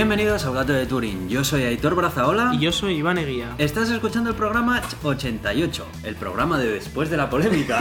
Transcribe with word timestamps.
Bienvenidos 0.00 0.46
al 0.46 0.54
Gato 0.54 0.72
de 0.72 0.86
Turing. 0.86 1.28
Yo 1.28 1.44
soy 1.44 1.64
Aitor 1.64 1.94
Brazaola. 1.94 2.52
Y 2.54 2.60
yo 2.60 2.72
soy 2.72 2.94
Iván 2.94 3.18
Eguía. 3.18 3.54
Estás 3.58 3.90
escuchando 3.90 4.30
el 4.30 4.34
programa 4.34 4.80
88, 5.02 5.86
el 6.04 6.16
programa 6.16 6.58
de 6.58 6.72
después 6.72 7.10
de 7.10 7.18
la 7.18 7.28
polémica. 7.28 7.78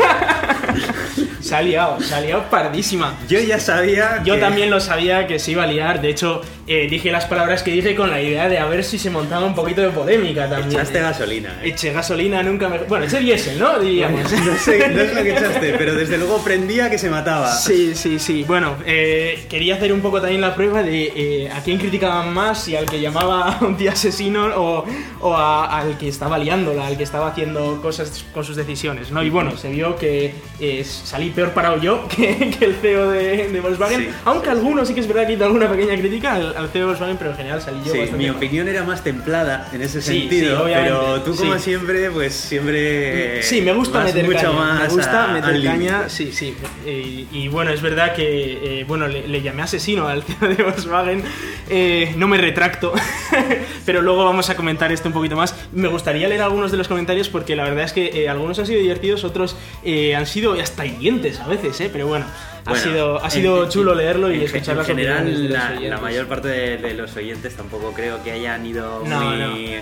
se 1.40 1.56
ha 1.56 1.62
liado, 1.62 2.02
se 2.02 2.14
ha 2.14 2.20
liado 2.20 2.44
pardísima. 2.50 3.14
Yo 3.30 3.40
ya 3.40 3.58
sabía. 3.58 4.22
Yo 4.26 4.38
también 4.38 4.70
lo 4.70 4.82
sabía 4.82 5.28
que 5.28 5.40
se 5.40 5.52
iba 5.52 5.64
a 5.64 5.68
liar. 5.68 6.02
De 6.02 6.10
hecho, 6.10 6.42
eh, 6.72 6.88
dije 6.88 7.12
las 7.12 7.26
palabras 7.26 7.64
que 7.64 7.72
dije 7.72 7.96
con 7.96 8.12
la 8.12 8.22
idea 8.22 8.48
de 8.48 8.60
a 8.60 8.66
ver 8.66 8.84
si 8.84 9.00
se 9.00 9.10
montaba 9.10 9.44
un 9.44 9.56
poquito 9.56 9.82
de 9.82 9.90
polémica 9.90 10.48
también. 10.48 10.72
Echaste 10.72 11.02
gasolina. 11.02 11.60
¿eh? 11.64 11.70
Eché 11.70 11.92
gasolina, 11.92 12.44
nunca 12.44 12.70
me. 12.70 12.78
Bueno, 12.80 13.06
eché 13.06 13.20
diésel, 13.20 13.58
¿no? 13.58 13.80
Diríamos. 13.80 14.32
no 14.32 14.56
sé, 14.56 14.88
no 14.88 15.02
es 15.02 15.16
lo 15.16 15.24
que 15.24 15.32
echaste, 15.32 15.74
pero 15.80 15.96
desde 15.96 16.20
luego 16.20 16.38
prendía 16.44 16.88
que 16.92 17.00
se 17.00 17.10
mataba. 17.10 17.52
Sí, 17.52 17.96
sí, 17.96 18.20
sí. 18.20 18.44
Bueno, 18.44 18.76
eh, 18.86 19.48
quería 19.50 19.76
hacer 19.76 19.92
un 19.92 20.02
poco 20.02 20.22
también 20.22 20.42
la 20.42 20.54
prueba 20.54 20.84
de 20.84 21.50
a 21.52 21.62
quién 21.64 21.80
criticaban 21.80 22.32
más, 22.34 22.64
si 22.64 22.76
al 22.76 22.86
que 22.86 23.02
llamaba 23.02 23.58
un 23.62 23.76
tío 23.76 23.92
asesino 23.92 24.46
o, 24.56 24.86
o 25.22 25.36
al 25.36 25.98
que 25.98 26.08
estaba 26.08 26.38
liándola, 26.38 26.86
al 26.86 26.98
que 26.98 27.04
estaba 27.04 27.30
haciendo 27.30 27.82
cosas 27.82 28.26
con 28.32 28.44
sus 28.44 28.56
decisiones, 28.56 29.12
¿no? 29.12 29.24
Y 29.24 29.30
bueno, 29.30 29.58
se 29.58 29.70
vio 29.70 29.96
que 29.96 30.34
eh, 30.60 30.84
salí 30.84 31.30
peor 31.30 31.52
parado 31.52 31.78
yo 31.78 32.08
que, 32.16 32.50
el 32.62 32.76
CEO 32.76 33.10
de, 33.12 33.60
Volkswagen, 33.62 34.14
aunque 34.26 34.50
algunos 34.50 34.88
sí 34.88 34.94
que 34.94 35.00
es 35.00 35.08
verdad 35.08 35.26
que 35.28 35.34
hizo 35.34 35.46
alguna 35.46 35.70
pequeña 35.70 35.98
crítica 35.98 36.36
al, 36.36 36.59
De 36.68 36.86
Volkswagen, 36.86 37.18
pero 37.18 37.32
en 37.32 37.38
general 37.38 37.62
salí 37.62 37.80
yo 37.86 37.94
sí, 37.94 38.00
mi 38.16 38.30
opinión 38.30 38.68
era 38.68 38.84
más 38.84 39.04
templada 39.04 39.70
en 39.74 39.82
ese 39.82 40.02
sentido, 40.02 40.64
pero 40.66 41.22
tú 41.22 41.36
como 41.36 41.58
siempre, 41.58 42.12
pues 42.12 42.34
siempre... 42.34 43.42
Sí, 43.44 43.62
me 43.62 43.74
gusta 43.74 44.04
meter 44.04 44.26
mucho 44.26 44.54
Más 44.54 44.82
me 44.82 44.88
gusta 44.90 45.28
meter 45.28 45.64
caña, 45.64 46.10
sí, 46.10 46.32
sí. 46.32 46.56
Y, 46.86 47.48
bueno, 47.48 47.72
es 47.72 47.82
verdad 47.82 48.14
que, 48.14 48.82
eh, 48.82 48.84
bueno, 48.88 49.08
le, 49.08 49.42
llamé 49.42 49.62
asesino 49.62 50.08
al 50.08 50.24
CEO 50.40 50.50
de 50.50 50.64
Volkswagen, 50.64 51.24
eh, 51.70 52.14
no 52.18 52.28
me 52.28 52.38
retracto, 52.38 52.94
pero 53.86 54.02
luego 54.02 54.26
vamos 54.26 54.50
a 54.50 54.56
comentar 54.56 54.92
esto 54.92 55.08
un 55.08 55.14
poquito 55.14 55.36
más. 55.36 55.56
Me 55.72 55.88
gustaría 55.88 56.28
leer 56.28 56.42
algunos 56.42 56.72
de 56.72 56.78
los 56.78 56.88
comentarios 56.88 57.30
porque 57.30 57.56
la 57.56 57.64
verdad 57.64 57.86
es 57.86 57.94
que 57.94 58.24
eh, 58.24 58.30
algunos 58.30 58.60
han 58.60 58.66
sido 58.66 58.82
divertidos, 58.82 59.24
otros 59.24 59.56
eh, 59.84 60.16
han 60.16 60.26
sido 60.26 60.54
hasta 60.54 60.86
hirientes 60.86 61.40
a 61.40 61.48
veces, 61.48 61.80
¿eh? 61.82 61.90
pero 61.92 62.08
bueno. 62.08 62.26
Ha 62.70 62.76
sido, 62.76 63.24
ha 63.24 63.30
sido 63.30 63.70
chulo 63.70 63.96
leerlo 63.96 64.32
y 64.32 64.44
escuchar 64.44 64.78
En 64.78 64.86
general, 64.86 65.50
la, 65.52 65.98
mayor 66.00 66.28
parte 66.28 66.48
de, 66.48 66.94
los 66.94 67.16
oyentes 67.16 67.56
tampoco 67.56 67.92
creo 67.94 68.24
que 68.24 68.32
hayan 68.32 68.66
ido 68.66 69.04
muy 69.06 69.80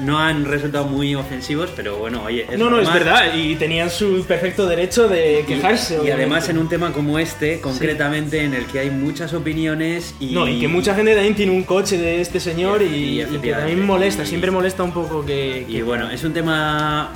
no 0.00 0.18
han 0.18 0.44
resultado 0.44 0.86
muy 0.86 1.14
ofensivos, 1.14 1.70
pero 1.76 1.96
bueno, 1.96 2.22
oye. 2.24 2.46
Es 2.50 2.58
no, 2.58 2.70
no, 2.70 2.80
es 2.80 2.92
verdad, 2.92 3.34
y 3.34 3.54
tenían 3.56 3.90
su 3.90 4.24
perfecto 4.26 4.66
derecho 4.66 5.08
de 5.08 5.44
quejarse. 5.46 6.00
Y, 6.04 6.10
además 6.10 6.48
en 6.48 6.58
un 6.58 6.68
tema 6.68 6.92
como 6.92 7.18
este, 7.18 7.60
concretamente, 7.60 8.44
en 8.44 8.54
el 8.54 8.64
que 8.66 8.80
hay 8.80 8.90
muchas 8.90 9.32
opiniones 9.34 10.14
y. 10.20 10.32
No, 10.32 10.48
y 10.48 10.60
que 10.60 10.68
mucha 10.68 10.94
gente 10.94 11.14
también 11.14 11.34
tiene 11.34 11.52
un 11.52 11.64
coche 11.64 11.98
de 11.98 12.20
este 12.20 12.40
señor 12.40 12.82
y, 12.82 13.24
que 13.42 13.52
también 13.52 13.84
molesta, 13.84 14.24
siempre 14.24 14.50
molesta 14.50 14.82
un 14.82 14.92
poco 14.92 15.24
que. 15.24 15.64
Y 15.68 15.82
bueno, 15.82 16.10
es 16.10 16.24
un 16.24 16.32
tema. 16.32 17.12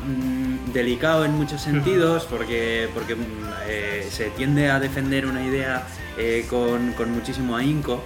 Delicado 0.75 1.25
en 1.25 1.33
muchos 1.33 1.63
sentidos 1.63 2.27
porque, 2.29 2.89
porque 2.93 3.15
mm, 3.15 3.23
eh, 3.67 4.07
se 4.11 4.27
tiende 4.31 4.71
a 4.71 4.79
defender 4.79 5.25
una 5.25 5.43
idea 5.43 5.87
eh, 6.19 6.45
con, 6.51 6.93
con 6.93 7.11
muchísimo 7.13 7.57
ahínco 7.57 8.03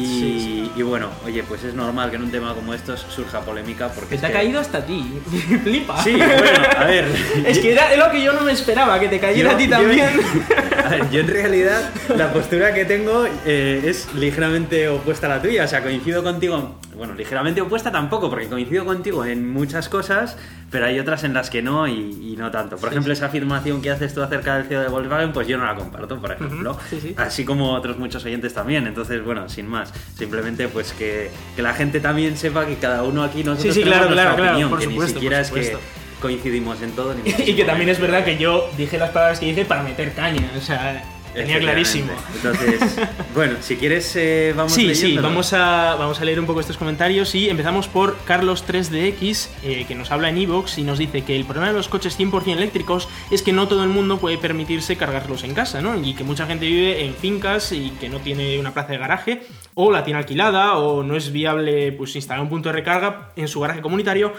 y, 0.00 0.82
bueno, 0.82 1.08
oye, 1.24 1.42
pues 1.42 1.64
es 1.64 1.74
normal 1.74 2.10
que 2.10 2.16
en 2.16 2.22
un 2.22 2.30
tema 2.30 2.54
como 2.54 2.72
estos 2.72 3.00
surja 3.00 3.40
polémica 3.40 3.88
porque... 3.88 4.16
te 4.16 4.26
ha 4.26 4.32
caído 4.32 4.60
hasta 4.60 4.84
ti, 4.84 5.04
flipa. 5.64 6.02
Sí, 6.02 6.12
bueno, 6.12 6.68
a 6.76 6.84
ver... 6.84 7.06
es 7.44 7.58
que 7.58 7.72
era 7.72 7.96
lo 7.96 8.10
que 8.10 8.22
yo 8.22 8.32
no 8.32 8.42
me 8.42 8.52
esperaba, 8.52 9.00
que 9.00 9.08
te 9.08 9.18
cayera 9.18 9.52
a 9.52 9.56
ti 9.56 9.66
también. 9.66 10.08
a 10.84 10.88
ver, 10.88 11.10
yo 11.10 11.20
en 11.20 11.28
realidad 11.28 11.90
la 12.16 12.32
postura 12.32 12.72
que 12.74 12.84
tengo 12.84 13.26
eh, 13.44 13.82
es 13.86 14.14
ligeramente 14.14 14.88
opuesta 14.88 15.26
a 15.26 15.30
la 15.30 15.42
tuya, 15.42 15.64
o 15.64 15.68
sea, 15.68 15.82
coincido 15.82 16.22
contigo 16.22 16.76
bueno, 16.98 17.14
ligeramente 17.14 17.60
opuesta 17.60 17.92
tampoco, 17.92 18.28
porque 18.28 18.48
coincido 18.48 18.84
contigo 18.84 19.24
en 19.24 19.48
muchas 19.48 19.88
cosas, 19.88 20.36
pero 20.68 20.86
hay 20.86 20.98
otras 20.98 21.22
en 21.22 21.32
las 21.32 21.48
que 21.48 21.62
no 21.62 21.86
y, 21.86 22.34
no 22.36 22.50
tanto. 22.50 22.76
Por 22.76 22.90
ejemplo, 22.90 23.12
esa 23.12 23.26
afirmación 23.26 23.80
que 23.80 23.90
haces 23.90 24.12
tú 24.14 24.22
acerca 24.22 24.56
del 24.56 24.66
CEO 24.66 24.82
de 24.82 24.88
Volkswagen, 24.88 25.32
pues 25.32 25.46
yo 25.46 25.58
no 25.58 25.64
la 25.64 25.76
comparto, 25.76 26.20
por 26.20 26.32
ejemplo. 26.32 26.76
Así 27.16 27.44
como 27.44 27.72
otros 27.72 27.98
muchos 27.98 28.24
oyentes 28.24 28.52
también. 28.52 28.86
Entonces, 28.86 29.24
bueno, 29.24 29.48
sin 29.48 29.68
más. 29.68 29.92
Simplemente 30.16 30.68
pues 30.68 30.92
que, 30.92 31.30
la 31.56 31.72
gente 31.72 32.00
también 32.00 32.36
sepa 32.36 32.66
que 32.66 32.76
cada 32.76 33.04
uno 33.04 33.22
aquí 33.22 33.44
nosotros 33.44 33.74
sí, 33.74 33.80
sí, 33.80 33.86
claro, 33.86 34.08
claro, 34.08 34.34
opinión, 34.34 34.68
por 34.68 34.80
que 34.80 34.86
supuesto, 34.86 35.14
ni 35.14 35.20
siquiera 35.20 35.40
es 35.40 35.50
que 35.50 35.76
coincidimos 36.20 36.82
en 36.82 36.90
todo. 36.92 37.14
y 37.24 37.54
que 37.54 37.64
también 37.64 37.90
es 37.90 38.00
verdad 38.00 38.24
que 38.24 38.36
yo 38.38 38.68
dije 38.76 38.98
las 38.98 39.10
palabras 39.10 39.38
que 39.38 39.46
dije 39.46 39.64
para 39.64 39.84
meter 39.84 40.12
caña. 40.14 40.50
O 40.56 40.60
sea, 40.60 41.02
Tenía 41.38 41.58
clarísimo. 41.58 42.12
Entonces, 42.34 42.98
bueno, 43.34 43.56
si 43.60 43.76
quieres, 43.76 44.14
eh, 44.16 44.52
vamos 44.56 44.72
Sí, 44.72 44.94
sí, 44.94 45.16
vamos 45.18 45.52
a, 45.52 45.94
vamos 45.96 46.20
a 46.20 46.24
leer 46.24 46.40
un 46.40 46.46
poco 46.46 46.60
estos 46.60 46.76
comentarios 46.76 47.34
y 47.34 47.48
empezamos 47.48 47.88
por 47.88 48.16
Carlos3DX, 48.26 49.48
eh, 49.62 49.84
que 49.86 49.94
nos 49.94 50.10
habla 50.10 50.28
en 50.28 50.38
Evox 50.38 50.78
y 50.78 50.82
nos 50.82 50.98
dice 50.98 51.22
que 51.22 51.36
el 51.36 51.44
problema 51.44 51.68
de 51.68 51.74
los 51.74 51.88
coches 51.88 52.18
100% 52.18 52.52
eléctricos 52.52 53.08
es 53.30 53.42
que 53.42 53.52
no 53.52 53.68
todo 53.68 53.84
el 53.84 53.88
mundo 53.88 54.18
puede 54.18 54.38
permitirse 54.38 54.96
cargarlos 54.96 55.44
en 55.44 55.54
casa, 55.54 55.80
¿no? 55.80 56.00
Y 56.00 56.14
que 56.14 56.24
mucha 56.24 56.46
gente 56.46 56.66
vive 56.66 57.04
en 57.04 57.14
fincas 57.14 57.72
y 57.72 57.90
que 58.00 58.08
no 58.08 58.18
tiene 58.18 58.58
una 58.58 58.74
plaza 58.74 58.92
de 58.92 58.98
garaje, 58.98 59.42
o 59.74 59.92
la 59.92 60.04
tiene 60.04 60.18
alquilada, 60.18 60.74
o 60.74 61.02
no 61.02 61.16
es 61.16 61.32
viable 61.32 61.92
pues, 61.92 62.16
instalar 62.16 62.42
un 62.42 62.48
punto 62.48 62.68
de 62.68 62.74
recarga 62.74 63.30
en 63.36 63.48
su 63.48 63.60
garaje 63.60 63.80
comunitario 63.80 64.32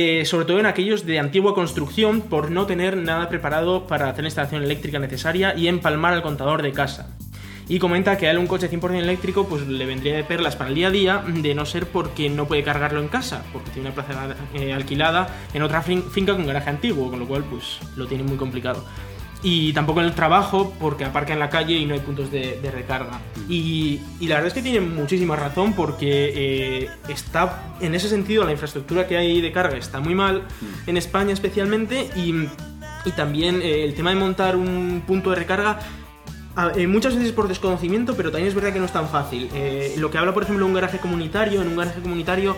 eh, 0.00 0.24
sobre 0.24 0.44
todo 0.44 0.60
en 0.60 0.66
aquellos 0.66 1.06
de 1.06 1.18
antigua 1.18 1.56
construcción, 1.56 2.20
por 2.20 2.52
no 2.52 2.66
tener 2.66 2.96
nada 2.96 3.28
preparado 3.28 3.88
para 3.88 4.08
hacer 4.08 4.22
la 4.22 4.28
instalación 4.28 4.62
eléctrica 4.62 5.00
necesaria 5.00 5.56
y 5.56 5.66
empalmar 5.66 6.14
al 6.14 6.22
contador 6.22 6.62
de 6.62 6.70
casa. 6.70 7.16
Y 7.66 7.80
comenta 7.80 8.16
que 8.16 8.28
a 8.28 8.30
él 8.30 8.38
un 8.38 8.46
coche 8.46 8.70
100% 8.70 8.94
eléctrico 8.94 9.48
pues 9.48 9.66
le 9.66 9.86
vendría 9.86 10.14
de 10.14 10.22
perlas 10.22 10.54
para 10.54 10.68
el 10.68 10.76
día 10.76 10.86
a 10.86 10.90
día, 10.92 11.24
de 11.26 11.52
no 11.52 11.66
ser 11.66 11.86
porque 11.86 12.30
no 12.30 12.46
puede 12.46 12.62
cargarlo 12.62 13.00
en 13.00 13.08
casa, 13.08 13.42
porque 13.52 13.70
tiene 13.72 13.88
una 13.88 13.94
plaza 13.96 14.36
eh, 14.54 14.72
alquilada 14.72 15.28
en 15.52 15.62
otra 15.62 15.82
finca 15.82 16.34
con 16.34 16.46
garaje 16.46 16.70
antiguo, 16.70 17.10
con 17.10 17.18
lo 17.18 17.26
cual 17.26 17.42
pues 17.42 17.80
lo 17.96 18.06
tiene 18.06 18.22
muy 18.22 18.36
complicado 18.36 18.84
y 19.42 19.72
tampoco 19.72 20.00
en 20.00 20.06
el 20.06 20.14
trabajo 20.14 20.74
porque 20.80 21.04
aparca 21.04 21.32
en 21.32 21.38
la 21.38 21.48
calle 21.48 21.74
y 21.74 21.86
no 21.86 21.94
hay 21.94 22.00
puntos 22.00 22.30
de, 22.30 22.58
recarga. 22.72 23.20
Y, 23.48 24.00
la 24.20 24.36
verdad 24.36 24.48
es 24.48 24.54
que 24.54 24.62
tiene 24.62 24.80
muchísima 24.80 25.36
razón 25.36 25.74
porque 25.74 26.32
eh, 26.34 26.90
está, 27.08 27.74
en 27.80 27.94
ese 27.94 28.08
sentido, 28.08 28.44
la 28.44 28.52
infraestructura 28.52 29.06
que 29.06 29.16
hay 29.16 29.40
de 29.40 29.52
carga 29.52 29.76
está 29.76 30.00
muy 30.00 30.14
mal, 30.14 30.42
en 30.86 30.96
España 30.96 31.32
especialmente, 31.32 32.10
y, 32.16 32.48
también 33.16 33.62
eh, 33.62 33.84
el 33.84 33.94
tema 33.94 34.10
de 34.10 34.16
montar 34.16 34.54
un 34.54 35.02
punto 35.06 35.30
de 35.30 35.36
recarga 35.36 35.78
eh, 36.76 36.86
muchas 36.86 37.16
veces 37.16 37.32
por 37.32 37.48
desconocimiento, 37.48 38.14
pero 38.14 38.30
también 38.30 38.48
es 38.48 38.54
verdad 38.54 38.70
que 38.74 38.80
no 38.80 38.84
es 38.84 38.92
tan 38.92 39.08
fácil. 39.08 39.48
lo 39.96 40.10
que 40.10 40.18
habla, 40.18 40.34
por 40.34 40.42
ejemplo, 40.42 40.66
un 40.66 40.74
garaje 40.74 40.98
comunitario, 40.98 41.62
en 41.62 41.68
un 41.68 41.76
garaje 41.76 42.02
comunitario 42.02 42.54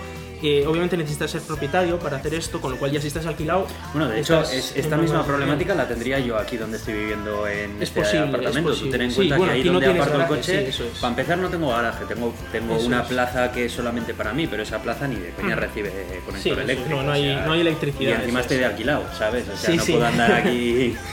obviamente 0.66 0.96
necesitas 0.96 1.30
ser 1.30 1.42
propietario 1.42 1.98
para 1.98 2.16
hacer 2.16 2.34
esto, 2.34 2.60
con 2.60 2.72
lo 2.72 2.78
cual 2.78 2.90
ya 2.90 3.00
si 3.00 3.08
estás 3.08 3.26
alquilado. 3.26 3.66
Bueno, 3.92 4.08
de 4.08 4.20
hecho, 4.20 4.42
esta 4.42 4.96
misma 4.96 5.24
problemática 5.24 5.74
la 5.74 5.86
tendría 5.86 6.18
yo 6.18 6.36
aquí 6.36 6.56
donde 6.56 6.78
estoy 6.78 6.94
viviendo 6.94 7.46
en 7.46 7.82
este 7.82 8.00
apartamento. 8.18 8.74
Tú 8.74 8.90
ten 8.90 9.02
en 9.02 9.12
cuenta 9.12 9.36
que 9.36 9.50
ahí 9.50 9.62
donde 9.62 9.86
aparco 9.86 10.16
el 10.16 10.26
coche, 10.26 10.70
para 11.00 11.08
empezar 11.08 11.38
no 11.38 11.48
tengo 11.48 11.68
garaje, 11.70 12.04
tengo, 12.06 12.34
tengo 12.52 12.78
una 12.78 13.04
plaza 13.04 13.52
que 13.52 13.66
es 13.66 13.72
solamente 13.72 14.14
para 14.14 14.32
mí, 14.32 14.46
pero 14.46 14.62
esa 14.62 14.80
plaza 14.82 15.06
ni 15.06 15.16
de 15.16 15.30
peña 15.30 15.56
recibe 15.56 15.92
conector 16.24 16.60
eléctrico. 16.60 16.96
No, 16.96 17.02
no, 17.02 17.12
hay, 17.12 17.34
no 17.44 17.52
hay 17.52 17.60
electricidad. 17.60 18.18
Y 18.18 18.22
encima 18.22 18.40
estoy 18.40 18.58
de 18.58 18.66
alquilado, 18.66 19.04
¿sabes? 19.16 19.48
O 19.48 19.56
sea, 19.56 19.74
no 19.74 19.84
puedo 19.84 20.06
andar 20.06 20.32
aquí. 20.32 20.96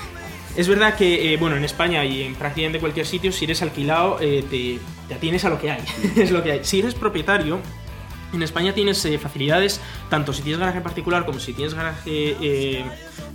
Es 0.57 0.67
verdad 0.67 0.95
que, 0.95 1.33
eh, 1.33 1.37
bueno, 1.37 1.55
en 1.55 1.63
España 1.63 2.03
y 2.03 2.23
en 2.23 2.33
prácticamente 2.33 2.79
cualquier 2.79 3.05
sitio, 3.05 3.31
si 3.31 3.45
eres 3.45 3.61
alquilado, 3.61 4.17
eh, 4.19 4.43
te, 4.49 4.79
te 5.07 5.13
atienes 5.13 5.45
a 5.45 5.49
lo 5.49 5.59
que 5.59 5.69
hay. 5.69 5.83
es 6.17 6.31
lo 6.31 6.41
que 6.41 6.51
hay. 6.51 6.59
Si 6.63 6.79
eres 6.79 6.95
propietario, 6.95 7.59
en 8.33 8.43
España 8.43 8.73
tienes 8.73 9.03
eh, 9.05 9.17
facilidades, 9.17 9.81
tanto 10.09 10.33
si 10.33 10.41
tienes 10.41 10.59
garaje 10.59 10.81
particular 10.81 11.25
como 11.25 11.39
si 11.39 11.53
tienes 11.53 11.73
garaje 11.73 12.35
eh, 12.41 12.85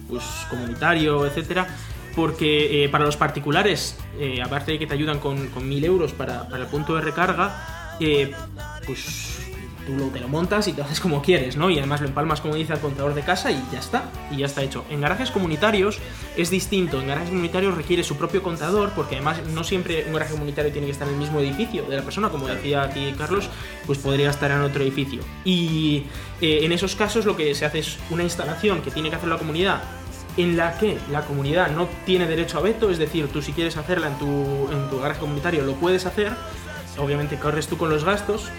pues, 0.09 0.25
comunitario, 0.51 1.27
etcétera, 1.27 1.67
porque 2.15 2.85
eh, 2.85 2.89
para 2.89 3.05
los 3.05 3.17
particulares, 3.17 3.99
aparte 4.45 4.73
de 4.73 4.79
que 4.79 4.87
te 4.87 4.95
ayudan 4.95 5.19
con, 5.19 5.49
con 5.49 5.69
1000 5.69 5.85
euros 5.85 6.13
para, 6.13 6.49
para, 6.49 6.65
el 6.65 6.69
punto 6.69 6.95
de 6.95 7.01
recarga, 7.01 7.97
pues 8.87 9.42
tú 9.87 9.97
lo, 9.97 10.07
te 10.07 10.21
lo 10.21 10.29
montas 10.29 10.69
y 10.69 10.73
te 10.73 10.83
haces 10.83 11.01
como 11.01 11.23
quieres, 11.23 11.57
¿no? 11.57 11.71
Y 11.71 11.79
además 11.79 12.01
lo 12.01 12.09
empalmas, 12.09 12.41
como 12.41 12.55
dice, 12.55 12.73
al 12.73 12.81
contador 12.81 13.15
de 13.15 13.23
casa 13.23 13.51
y 13.51 13.63
ya 13.73 13.81
está, 13.81 14.11
y 14.31 14.39
ya 14.39 14.47
está 14.47 14.63
hecho. 14.63 14.85
En 14.91 15.01
garajes 15.01 15.31
comunitarios 15.31 15.99
es 16.37 16.51
distinto, 16.51 17.01
en 17.01 17.09
garajes 17.09 17.31
comunitarios 17.31 17.77
requiere 17.77 18.05
su 18.05 18.17
propio 18.17 18.43
contador, 18.43 18.93
porque 18.95 19.17
además 19.17 19.43
no 19.47 19.65
siempre 19.65 20.05
un 20.07 20.13
garaje 20.13 20.33
comunitario 20.33 20.73
tiene 20.73 20.87
que 20.87 20.93
estar 20.93 21.07
en 21.09 21.15
el 21.15 21.21
mismo 21.21 21.41
edificio 21.41 21.85
de 21.85 21.97
la 21.97 22.03
persona, 22.03 22.29
como 22.29 22.47
decía 22.47 22.83
aquí 22.83 23.13
Carlos, 23.17 23.49
pues 23.87 23.99
podría 23.99 24.31
estar 24.31 24.51
en 24.51 24.63
otro 24.63 24.83
edificio. 24.83 25.23
Y 25.45 26.05
eh, 26.41 26.61
en 26.63 26.73
esos 26.73 26.95
casos 26.97 27.25
lo 27.25 27.37
que 27.37 27.55
se 27.55 27.65
hace 27.65 27.81
es 27.81 27.99
una 28.11 28.23
instalación 28.23 28.83
que 28.83 28.91
tiene 28.91 29.11
que 29.11 29.17
hacer 29.17 29.29
la 29.29 29.39
comunidad 29.39 29.83
en 30.37 30.57
la 30.57 30.79
que 30.79 30.99
la 31.11 31.23
comunidad 31.23 31.71
no 31.73 31.89
tiene 32.07 32.27
derecho 32.27 32.59
a 32.59 32.63
veto, 32.63 32.91
es 32.91 32.99
decir, 32.99 33.29
tú 33.29 33.43
si 33.43 33.53
quieres 33.53 33.77
hacerla 33.77 34.09
en 34.09 34.19
tu, 34.19 34.27
en 34.73 34.89
tu 34.89 34.99
garaje 34.99 35.21
comunitario 35.21 35.63
lo 35.63 35.75
puedes 35.75 36.07
hacer, 36.07 36.33
obviamente 36.99 37.39
corres 37.39 37.67
tú 37.67 37.77
con 37.77 37.91
los 37.91 38.05
gastos, 38.05 38.51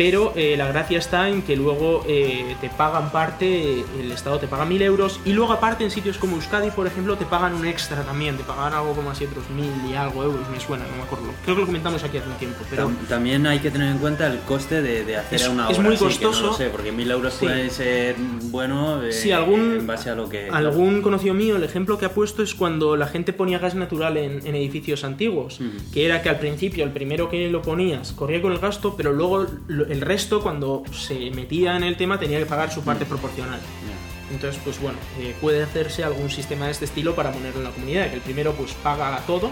pero 0.00 0.32
eh, 0.34 0.54
la 0.56 0.66
gracia 0.66 0.96
está 0.98 1.28
en 1.28 1.42
que 1.42 1.56
luego 1.56 2.02
eh, 2.08 2.56
te 2.62 2.70
pagan 2.70 3.12
parte, 3.12 3.84
el 4.00 4.10
Estado 4.12 4.38
te 4.38 4.46
paga 4.48 4.64
1.000 4.64 4.80
euros 4.80 5.20
y 5.26 5.34
luego 5.34 5.52
aparte 5.52 5.84
en 5.84 5.90
sitios 5.90 6.16
como 6.16 6.36
Euskadi, 6.36 6.70
por 6.70 6.86
ejemplo, 6.86 7.16
te 7.18 7.26
pagan 7.26 7.52
un 7.52 7.66
extra 7.66 8.02
también, 8.02 8.38
te 8.38 8.42
pagan 8.44 8.72
algo 8.72 8.94
como 8.94 9.10
así 9.10 9.26
otros 9.26 9.44
1.000 9.54 9.90
y 9.90 9.94
algo 9.94 10.24
euros, 10.24 10.48
me 10.48 10.58
suena, 10.58 10.86
no 10.86 10.96
me 10.96 11.02
acuerdo. 11.02 11.26
Creo 11.44 11.54
que 11.54 11.60
lo 11.60 11.66
comentamos 11.66 12.02
aquí 12.02 12.16
hace 12.16 12.30
un 12.30 12.36
tiempo, 12.36 12.56
pero... 12.70 12.88
Tam- 12.88 12.96
También 13.10 13.46
hay 13.46 13.58
que 13.58 13.70
tener 13.70 13.90
en 13.90 13.98
cuenta 13.98 14.26
el 14.26 14.38
coste 14.38 14.80
de, 14.80 15.04
de 15.04 15.16
hacer 15.18 15.38
Es- 15.38 15.48
una 15.48 15.68
es 15.68 15.76
obra 15.78 15.88
muy 15.88 15.96
así, 15.96 16.04
que 16.18 16.24
costoso. 16.24 16.40
no 16.40 16.46
lo 16.46 16.52
sé, 16.54 16.70
porque 16.70 16.92
mil 16.92 17.10
euros 17.10 17.34
Sí. 17.34 17.44
puede 17.44 17.68
ser 17.68 18.16
bueno 18.44 19.02
eh, 19.02 19.12
Sí, 19.12 19.32
algún- 19.32 19.80
en 19.80 19.86
base 19.86 20.08
a 20.08 20.14
lo 20.14 20.30
que... 20.30 20.48
Algún 20.48 21.02
conocido 21.02 21.34
mío, 21.34 21.56
el 21.56 21.64
ejemplo 21.64 21.98
que 21.98 22.06
ha 22.06 22.14
puesto 22.14 22.42
es 22.42 22.54
cuando 22.54 22.96
la 22.96 23.06
gente 23.06 23.34
ponía 23.34 23.58
gas 23.58 23.74
natural 23.74 24.16
en, 24.16 24.46
en 24.46 24.54
edificios 24.56 25.04
antiguos, 25.04 25.60
que 25.92 26.06
era 26.06 26.22
que 26.22 26.30
al 26.30 26.38
principio 26.38 26.84
el 26.84 26.90
primero 26.90 27.28
que 27.28 27.50
lo 27.50 27.60
ponías 27.60 28.12
corría 28.12 28.40
con 28.40 28.52
el 28.52 28.58
gasto, 28.60 28.94
pero 28.96 29.12
luego 29.12 29.44
lo- 29.68 29.89
el 29.90 30.00
resto 30.00 30.40
cuando 30.42 30.82
se 30.92 31.30
metía 31.32 31.76
en 31.76 31.82
el 31.82 31.96
tema 31.96 32.18
tenía 32.18 32.38
que 32.38 32.46
pagar 32.46 32.72
su 32.72 32.82
parte 32.82 33.04
proporcional. 33.04 33.58
Ya. 33.58 34.34
Entonces, 34.34 34.60
pues 34.62 34.80
bueno, 34.80 34.96
eh, 35.18 35.34
puede 35.40 35.62
hacerse 35.62 36.04
algún 36.04 36.30
sistema 36.30 36.66
de 36.66 36.70
este 36.70 36.84
estilo 36.84 37.16
para 37.16 37.32
ponerlo 37.32 37.58
en 37.58 37.64
la 37.64 37.70
comunidad, 37.70 38.08
que 38.08 38.14
el 38.14 38.20
primero 38.20 38.54
pues 38.54 38.72
paga 38.74 39.18
todo 39.26 39.50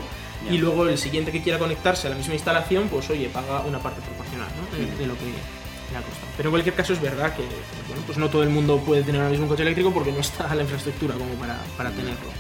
y 0.49 0.59
luego 0.59 0.87
el 0.89 0.97
siguiente 0.97 1.33
que 1.33 1.43
quiera 1.43 1.59
conectarse 1.59 2.07
a 2.07 2.11
la 2.11 2.17
misma 2.17 2.35
instalación, 2.35 2.89
pues 2.89 3.11
oye, 3.11 3.29
paga 3.29 3.63
una 3.63 3.81
parte 3.81 4.01
proporcional 4.01 4.47
¿no? 4.57 4.79
de, 4.79 4.85
Ujú. 4.85 4.99
de 4.99 5.07
lo 5.09 5.15
que 5.19 5.25
le 5.25 5.97
ha 5.99 6.03
costado. 6.03 6.29
Pero 6.37 6.49
en 6.49 6.53
cualquier 6.53 6.75
caso 6.77 6.93
es 6.93 7.01
verdad 7.01 7.35
que 7.35 7.43
pues, 7.43 7.89
bueno, 7.89 8.03
pues 8.07 8.19
no 8.19 8.29
todo 8.29 8.45
el 8.45 8.51
mundo 8.51 8.79
puede 8.79 9.03
tener 9.03 9.21
ahora 9.21 9.31
mismo 9.31 9.47
un 9.47 9.51
coche 9.51 9.63
eléctrico 9.63 9.93
porque 9.93 10.13
no 10.13 10.21
está 10.21 10.55
la 10.55 10.63
infraestructura 10.63 11.15
como 11.15 11.35
para, 11.35 11.59
para 11.77 11.91
tenerlo. 11.91 12.31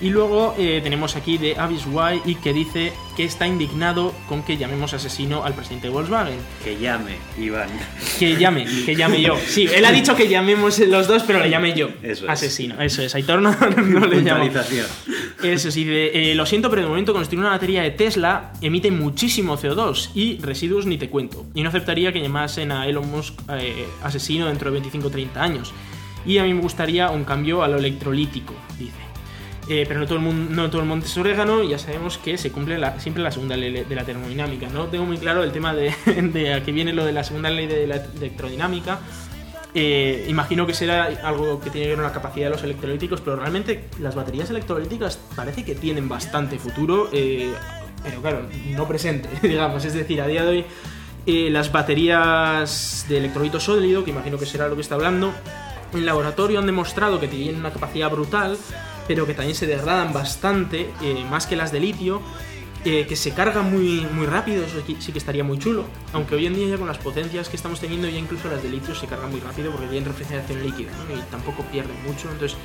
Y 0.00 0.10
luego 0.10 0.54
eh, 0.56 0.80
tenemos 0.82 1.16
aquí 1.16 1.38
de 1.38 1.56
Avis 1.56 1.84
Y 2.24 2.30
y 2.30 2.34
que 2.36 2.52
dice 2.52 2.92
que 3.16 3.24
está 3.24 3.48
indignado 3.48 4.14
con 4.28 4.44
que 4.44 4.56
llamemos 4.56 4.94
asesino 4.94 5.42
al 5.42 5.54
presidente 5.54 5.88
de 5.88 5.92
Volkswagen. 5.92 6.38
Que 6.62 6.78
llame, 6.78 7.16
Iván. 7.36 7.68
Que 8.18 8.36
llame, 8.36 8.64
que 8.86 8.94
llame 8.94 9.20
yo. 9.20 9.36
Sí, 9.44 9.68
él 9.74 9.84
ha 9.84 9.90
dicho 9.90 10.14
que 10.14 10.28
llamemos 10.28 10.78
los 10.78 11.08
dos, 11.08 11.24
pero 11.24 11.40
le 11.40 11.50
llame 11.50 11.74
yo. 11.74 11.88
Eso 12.02 12.24
es. 12.24 12.30
Asesino, 12.30 12.80
eso 12.80 13.02
es. 13.02 13.14
Aitor 13.14 13.42
no, 13.42 13.50
no 13.76 14.06
le 14.06 14.20
llamo. 14.20 14.48
Eso 15.42 15.70
sí, 15.70 15.84
de, 15.84 16.30
eh, 16.30 16.34
lo 16.34 16.46
siento, 16.46 16.70
pero 16.70 16.82
de 16.82 16.88
momento 16.88 17.12
construir 17.12 17.40
una 17.40 17.50
batería 17.50 17.82
de 17.82 17.90
Tesla 17.90 18.52
emite 18.60 18.90
muchísimo 18.90 19.56
CO2 19.56 20.10
y 20.14 20.38
residuos 20.38 20.86
ni 20.86 20.96
te 20.96 21.08
cuento. 21.08 21.46
Y 21.54 21.62
no 21.62 21.70
aceptaría 21.70 22.12
que 22.12 22.20
llamasen 22.20 22.70
a 22.70 22.86
Elon 22.86 23.10
Musk 23.10 23.34
eh, 23.50 23.86
asesino 24.02 24.46
dentro 24.46 24.70
de 24.70 24.74
25 24.74 25.08
o 25.08 25.10
30 25.10 25.42
años. 25.42 25.72
Y 26.24 26.38
a 26.38 26.44
mí 26.44 26.54
me 26.54 26.60
gustaría 26.60 27.10
un 27.10 27.24
cambio 27.24 27.62
a 27.62 27.68
lo 27.68 27.78
electrolítico, 27.78 28.54
dice. 28.78 29.07
Eh, 29.70 29.84
pero 29.86 30.00
no 30.00 30.06
todo, 30.06 30.16
el 30.16 30.24
mundo, 30.24 30.50
no 30.50 30.70
todo 30.70 30.80
el 30.80 30.88
monte 30.88 31.06
es 31.06 31.16
orégano 31.18 31.62
y 31.62 31.68
ya 31.68 31.78
sabemos 31.78 32.16
que 32.16 32.38
se 32.38 32.50
cumple 32.50 32.80
siempre 32.98 33.22
la 33.22 33.30
segunda 33.30 33.54
ley 33.54 33.84
de 33.84 33.94
la 33.94 34.04
termodinámica. 34.04 34.66
No 34.70 34.86
tengo 34.86 35.04
muy 35.04 35.18
claro 35.18 35.44
el 35.44 35.52
tema 35.52 35.74
de, 35.74 35.94
de 36.32 36.54
a 36.54 36.62
qué 36.62 36.72
viene 36.72 36.94
lo 36.94 37.04
de 37.04 37.12
la 37.12 37.22
segunda 37.22 37.50
ley 37.50 37.66
de 37.66 37.86
la 37.86 37.96
electrodinámica. 37.96 39.00
Eh, 39.74 40.24
imagino 40.28 40.66
que 40.66 40.72
será 40.72 41.04
algo 41.22 41.60
que 41.60 41.68
tiene 41.68 41.84
que 41.84 41.88
ver 41.90 41.96
con 41.98 42.06
la 42.06 42.12
capacidad 42.12 42.46
de 42.46 42.52
los 42.52 42.62
electrolíticos, 42.62 43.20
pero 43.20 43.36
realmente 43.36 43.84
las 44.00 44.14
baterías 44.14 44.48
electrolíticas 44.48 45.18
parece 45.36 45.64
que 45.64 45.74
tienen 45.74 46.08
bastante 46.08 46.58
futuro, 46.58 47.10
eh, 47.12 47.52
pero 48.02 48.22
claro, 48.22 48.46
no 48.70 48.88
presente, 48.88 49.28
digamos. 49.46 49.84
Es 49.84 49.92
decir, 49.92 50.22
a 50.22 50.26
día 50.26 50.44
de 50.44 50.48
hoy 50.48 50.64
las 51.50 51.70
baterías 51.70 53.04
de 53.06 53.18
electrolito 53.18 53.60
sólido, 53.60 54.02
que 54.02 54.12
imagino 54.12 54.38
que 54.38 54.46
será 54.46 54.66
lo 54.66 54.76
que 54.76 54.80
está 54.80 54.94
hablando, 54.94 55.34
en 55.92 56.06
laboratorio 56.06 56.58
han 56.58 56.64
demostrado 56.64 57.20
que 57.20 57.28
tienen 57.28 57.56
una 57.56 57.70
capacidad 57.70 58.10
brutal, 58.10 58.56
pero 59.08 59.26
que 59.26 59.34
también 59.34 59.56
se 59.56 59.66
degradan 59.66 60.12
bastante, 60.12 60.90
eh, 61.02 61.24
más 61.28 61.46
que 61.46 61.56
las 61.56 61.72
de 61.72 61.80
litio, 61.80 62.20
eh, 62.84 63.06
que 63.08 63.16
se 63.16 63.32
cargan 63.32 63.70
muy, 63.72 64.06
muy 64.12 64.26
rápido, 64.26 64.64
eso 64.64 64.76
sí 65.00 65.10
que 65.12 65.18
estaría 65.18 65.42
muy 65.42 65.58
chulo. 65.58 65.84
Aunque 66.12 66.36
hoy 66.36 66.46
en 66.46 66.54
día 66.54 66.68
ya 66.68 66.76
con 66.78 66.86
las 66.86 66.98
potencias 66.98 67.48
que 67.48 67.56
estamos 67.56 67.80
teniendo, 67.80 68.08
ya 68.08 68.18
incluso 68.18 68.48
las 68.48 68.62
de 68.62 68.68
litio 68.68 68.94
se 68.94 69.06
cargan 69.08 69.30
muy 69.30 69.40
rápido 69.40 69.72
porque 69.72 69.86
tienen 69.88 70.08
refrigeración 70.08 70.62
líquida 70.62 70.90
¿no? 71.08 71.16
y 71.16 71.20
tampoco 71.30 71.64
pierden 71.64 71.96
mucho. 72.06 72.30
Entonces, 72.30 72.56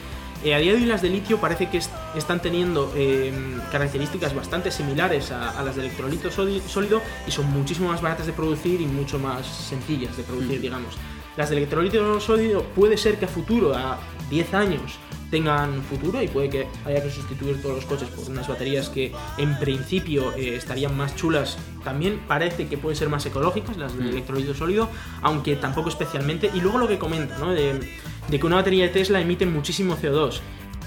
eh, 0.43 0.53
a 0.53 0.59
día 0.59 0.73
de 0.73 0.77
hoy 0.79 0.85
las 0.85 1.01
de 1.01 1.09
litio 1.09 1.37
parece 1.39 1.69
que 1.69 1.77
est- 1.77 1.91
están 2.15 2.41
teniendo 2.41 2.93
eh, 2.95 3.33
características 3.71 4.35
bastante 4.35 4.69
similares 4.71 5.31
a, 5.31 5.57
a 5.57 5.63
las 5.63 5.75
de 5.77 5.83
electrolito 5.85 6.29
sólido 6.29 7.01
y 7.25 7.31
son 7.31 7.49
muchísimo 7.49 7.87
más 7.89 8.01
baratas 8.01 8.25
de 8.27 8.33
producir 8.33 8.81
y 8.81 8.85
mucho 8.85 9.17
más 9.17 9.47
sencillas 9.47 10.15
de 10.17 10.23
producir, 10.23 10.59
digamos. 10.61 10.95
Las 11.37 11.49
de 11.49 11.57
electrolito 11.57 12.19
sólido 12.19 12.61
puede 12.75 12.97
ser 12.97 13.17
que 13.17 13.25
a 13.25 13.27
futuro, 13.27 13.73
a 13.75 13.97
10 14.29 14.53
años, 14.53 14.99
tengan 15.33 15.81
futuro 15.81 16.21
y 16.21 16.27
puede 16.27 16.47
que 16.47 16.67
haya 16.85 17.01
que 17.01 17.09
sustituir 17.09 17.59
todos 17.59 17.77
los 17.77 17.85
coches 17.85 18.07
por 18.09 18.29
unas 18.29 18.47
baterías 18.47 18.87
que 18.87 19.11
en 19.39 19.57
principio 19.57 20.31
eh, 20.37 20.55
estarían 20.57 20.95
más 20.95 21.15
chulas. 21.15 21.57
También 21.83 22.21
parece 22.27 22.67
que 22.67 22.77
pueden 22.77 22.95
ser 22.95 23.09
más 23.09 23.25
ecológicas 23.25 23.75
las 23.77 23.97
de 23.97 24.03
Mm. 24.03 24.07
electrolito 24.09 24.53
sólido, 24.53 24.89
aunque 25.23 25.55
tampoco 25.55 25.89
especialmente. 25.89 26.51
Y 26.53 26.61
luego 26.61 26.77
lo 26.77 26.87
que 26.87 26.99
comenta, 26.99 27.39
¿no? 27.39 27.51
De, 27.51 27.79
de 28.27 28.39
que 28.39 28.45
una 28.45 28.57
batería 28.57 28.83
de 28.83 28.89
Tesla 28.91 29.19
emite 29.19 29.47
muchísimo 29.47 29.97
CO2 29.97 30.39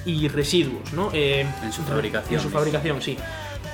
y 0.04 0.28
residuos, 0.28 0.92
¿no? 0.92 1.10
Eh, 1.12 1.44
En 1.64 1.72
su 1.72 1.82
fabricación. 1.82 2.34
En 2.38 2.40
su 2.40 2.48
fabricación, 2.50 3.02
sí. 3.02 3.16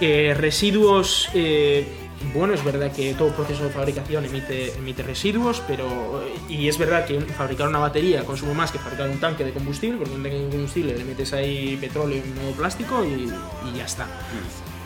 Eh, 0.00 0.34
residuos, 0.34 1.28
eh, 1.34 1.86
bueno, 2.32 2.54
es 2.54 2.64
verdad 2.64 2.92
que 2.92 3.14
todo 3.14 3.30
proceso 3.30 3.64
de 3.64 3.70
fabricación 3.70 4.24
emite, 4.24 4.74
emite 4.74 5.02
residuos, 5.02 5.62
pero. 5.66 6.22
Y 6.48 6.68
es 6.68 6.78
verdad 6.78 7.04
que 7.04 7.20
fabricar 7.20 7.68
una 7.68 7.78
batería 7.78 8.24
consume 8.24 8.54
más 8.54 8.70
que 8.70 8.78
fabricar 8.78 9.08
un 9.08 9.18
tanque 9.18 9.44
de 9.44 9.52
combustible, 9.52 9.98
porque 9.98 10.14
un 10.14 10.22
tanque 10.22 10.38
de 10.38 10.48
combustible 10.50 10.96
le 10.96 11.04
metes 11.04 11.32
ahí 11.32 11.76
petróleo 11.80 12.22
en 12.22 12.34
modo 12.34 12.52
plástico 12.52 13.04
y, 13.04 13.30
y 13.68 13.76
ya 13.76 13.84
está. 13.84 14.06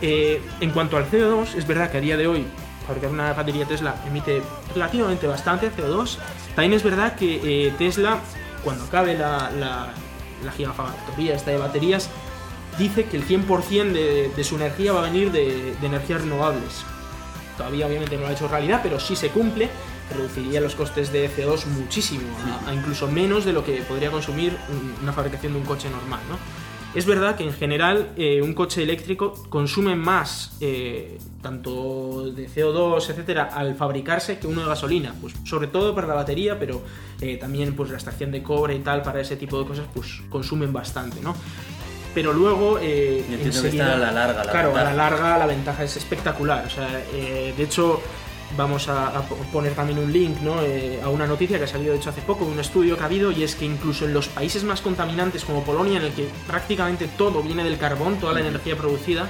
Eh, 0.02 0.40
en 0.60 0.70
cuanto 0.70 0.96
al 0.96 1.10
CO2, 1.10 1.54
es 1.56 1.66
verdad 1.66 1.90
que 1.90 1.98
a 1.98 2.00
día 2.00 2.16
de 2.16 2.26
hoy 2.26 2.44
fabricar 2.86 3.10
una 3.10 3.32
batería 3.32 3.66
Tesla 3.66 3.96
emite 4.06 4.42
relativamente 4.74 5.26
bastante 5.26 5.70
CO2. 5.70 6.18
También 6.54 6.72
es 6.74 6.82
verdad 6.82 7.16
que 7.16 7.66
eh, 7.66 7.72
Tesla, 7.78 8.20
cuando 8.62 8.84
acabe 8.84 9.16
la, 9.16 9.50
la, 9.50 9.92
la 10.44 10.52
gigafactoría 10.52 11.34
esta 11.34 11.50
de 11.50 11.58
baterías, 11.58 12.10
dice 12.78 13.04
que 13.04 13.16
el 13.16 13.26
100% 13.26 13.92
de, 13.92 14.30
de 14.34 14.44
su 14.44 14.56
energía 14.56 14.92
va 14.92 15.00
a 15.00 15.02
venir 15.10 15.32
de, 15.32 15.74
de 15.80 15.86
energías 15.86 16.20
renovables. 16.22 16.84
Todavía 17.56 17.86
obviamente 17.86 18.16
no 18.16 18.22
lo 18.22 18.28
ha 18.28 18.32
hecho 18.32 18.48
realidad, 18.48 18.80
pero 18.82 19.00
si 19.00 19.16
se 19.16 19.30
cumple, 19.30 19.68
reduciría 20.14 20.60
los 20.60 20.74
costes 20.74 21.12
de 21.12 21.28
CO2 21.30 21.66
muchísimo, 21.66 22.22
a, 22.66 22.70
a 22.70 22.74
incluso 22.74 23.08
menos 23.08 23.44
de 23.44 23.52
lo 23.52 23.64
que 23.64 23.82
podría 23.82 24.10
consumir 24.10 24.56
un- 24.68 24.94
una 25.02 25.12
fabricación 25.12 25.52
de 25.54 25.58
un 25.60 25.64
coche 25.64 25.88
normal, 25.90 26.20
¿no? 26.28 26.38
Es 26.94 27.04
verdad 27.04 27.36
que 27.36 27.44
en 27.44 27.52
general 27.52 28.12
eh, 28.16 28.40
un 28.40 28.54
coche 28.54 28.82
eléctrico 28.82 29.34
consume 29.50 29.94
más, 29.96 30.56
eh, 30.62 31.18
tanto 31.42 32.30
de 32.30 32.48
CO2, 32.48 33.10
etcétera, 33.10 33.50
al 33.52 33.74
fabricarse 33.74 34.38
que 34.38 34.46
uno 34.46 34.62
de 34.62 34.68
gasolina. 34.68 35.14
Pues 35.20 35.34
sobre 35.44 35.66
todo 35.66 35.94
para 35.94 36.06
la 36.06 36.14
batería, 36.14 36.58
pero 36.58 36.82
eh, 37.20 37.36
también 37.36 37.74
pues 37.76 37.90
la 37.90 37.96
extracción 37.96 38.30
de 38.32 38.42
cobre 38.42 38.76
y 38.76 38.78
tal, 38.78 39.02
para 39.02 39.20
ese 39.20 39.36
tipo 39.36 39.58
de 39.60 39.66
cosas, 39.66 39.86
pues 39.92 40.22
consumen 40.30 40.72
bastante, 40.72 41.20
¿no? 41.20 41.34
Pero 42.16 42.32
luego. 42.32 42.78
Eh, 42.80 43.22
enseguida- 43.30 43.84
está 43.84 43.94
a 43.94 43.98
la 43.98 44.10
larga 44.10 44.42
la 44.44 44.50
claro, 44.50 44.74
a 44.76 44.82
la 44.84 44.94
larga 44.94 45.36
la 45.38 45.46
ventaja 45.46 45.84
es 45.84 45.96
espectacular. 45.98 46.64
O 46.66 46.70
sea, 46.70 46.88
eh, 47.12 47.52
de 47.54 47.62
hecho, 47.62 48.00
vamos 48.56 48.88
a, 48.88 49.08
a 49.08 49.22
po- 49.22 49.36
poner 49.52 49.74
también 49.74 49.98
un 49.98 50.10
link 50.10 50.40
¿no? 50.40 50.62
Eh, 50.62 50.98
a 51.04 51.10
una 51.10 51.26
noticia 51.26 51.58
que 51.58 51.64
ha 51.64 51.68
salido 51.68 51.92
de 51.92 51.98
hecho 51.98 52.08
hace 52.08 52.22
poco, 52.22 52.46
de 52.46 52.52
un 52.52 52.58
estudio 52.60 52.96
que 52.96 53.02
ha 53.02 53.06
habido, 53.06 53.30
y 53.32 53.42
es 53.42 53.54
que 53.54 53.66
incluso 53.66 54.06
en 54.06 54.14
los 54.14 54.28
países 54.28 54.64
más 54.64 54.80
contaminantes 54.80 55.44
como 55.44 55.62
Polonia, 55.62 55.98
en 55.98 56.04
el 56.06 56.12
que 56.12 56.26
prácticamente 56.46 57.06
todo 57.18 57.42
viene 57.42 57.62
del 57.64 57.76
carbón, 57.76 58.16
toda 58.16 58.32
la 58.32 58.40
energía 58.40 58.76
producida, 58.76 59.28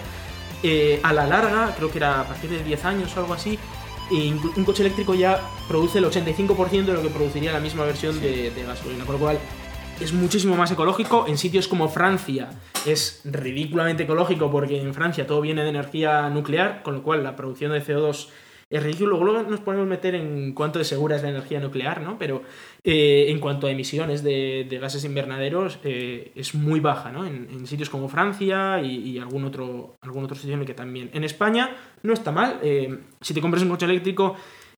eh, 0.63 1.01
a 1.03 1.13
la 1.13 1.27
larga, 1.27 1.75
creo 1.77 1.91
que 1.91 1.99
era 1.99 2.21
a 2.21 2.25
partir 2.25 2.51
de 2.51 2.63
10 2.63 2.85
años 2.85 3.17
o 3.17 3.21
algo 3.21 3.35
así, 3.35 3.59
un 4.11 4.65
coche 4.65 4.83
eléctrico 4.85 5.15
ya 5.15 5.41
produce 5.67 5.99
el 5.99 6.05
85% 6.05 6.71
de 6.87 6.93
lo 6.93 7.03
que 7.03 7.09
produciría 7.09 7.53
la 7.53 7.59
misma 7.59 7.83
versión 7.85 8.21
de, 8.21 8.53
de 8.53 8.63
gasolina, 8.63 9.05
con 9.05 9.15
lo 9.17 9.21
cual 9.21 9.39
es 10.01 10.13
muchísimo 10.13 10.57
más 10.57 10.71
ecológico. 10.71 11.27
En 11.27 11.39
sitios 11.39 11.69
como 11.69 11.89
Francia 11.89 12.51
es 12.85 13.23
ridículamente 13.25 14.05
ecológico 14.05 14.51
porque 14.51 14.81
en 14.81 14.95
Francia 14.95 15.27
todo 15.27 15.41
viene 15.41 15.63
de 15.63 15.71
energía 15.71 16.29
nuclear, 16.29 16.83
con 16.83 16.95
lo 16.95 17.03
cual 17.03 17.23
la 17.23 17.37
producción 17.37 17.73
de 17.73 17.83
CO2 17.83 18.29
es 18.69 18.83
ridículo. 18.83 19.23
Luego 19.23 19.49
nos 19.49 19.61
podemos 19.61 19.87
meter 19.87 20.15
en 20.15 20.53
cuánto 20.53 20.79
de 20.79 20.85
segura 20.85 21.17
es 21.17 21.23
la 21.23 21.31
energía 21.31 21.61
nuclear, 21.61 22.03
¿no? 22.03 22.19
Pero 22.19 22.43
eh, 22.85 23.27
en 23.29 23.39
cuanto 23.39 23.67
a 23.67 23.71
emisiones 23.71 24.23
de, 24.23 24.67
de 24.69 24.79
gases 24.79 25.05
invernaderos 25.05 25.79
eh, 25.85 26.33
es 26.35 26.55
muy 26.55 26.81
baja, 26.81 27.13
¿no? 27.13 27.25
En, 27.25 27.67
sitios 27.67 27.89
como 27.89 28.09
Francia 28.09 28.83
y, 28.83 29.11
y 29.11 29.19
algún, 29.19 29.45
otro, 29.45 29.97
algún 30.03 30.25
otro 30.25 30.37
sitio 30.37 30.55
en 30.55 30.61
el 30.61 30.67
que 30.67 30.75
también. 30.75 31.11
En 31.15 31.25
España 31.25 31.75
no 32.03 32.13
está 32.13 32.33
mal. 32.33 32.59
eh, 32.63 32.99
si 33.21 33.35
te 33.35 33.41
compras 33.41 33.63
un 33.63 33.71
coche 33.71 33.87
eléctrico 33.87 34.37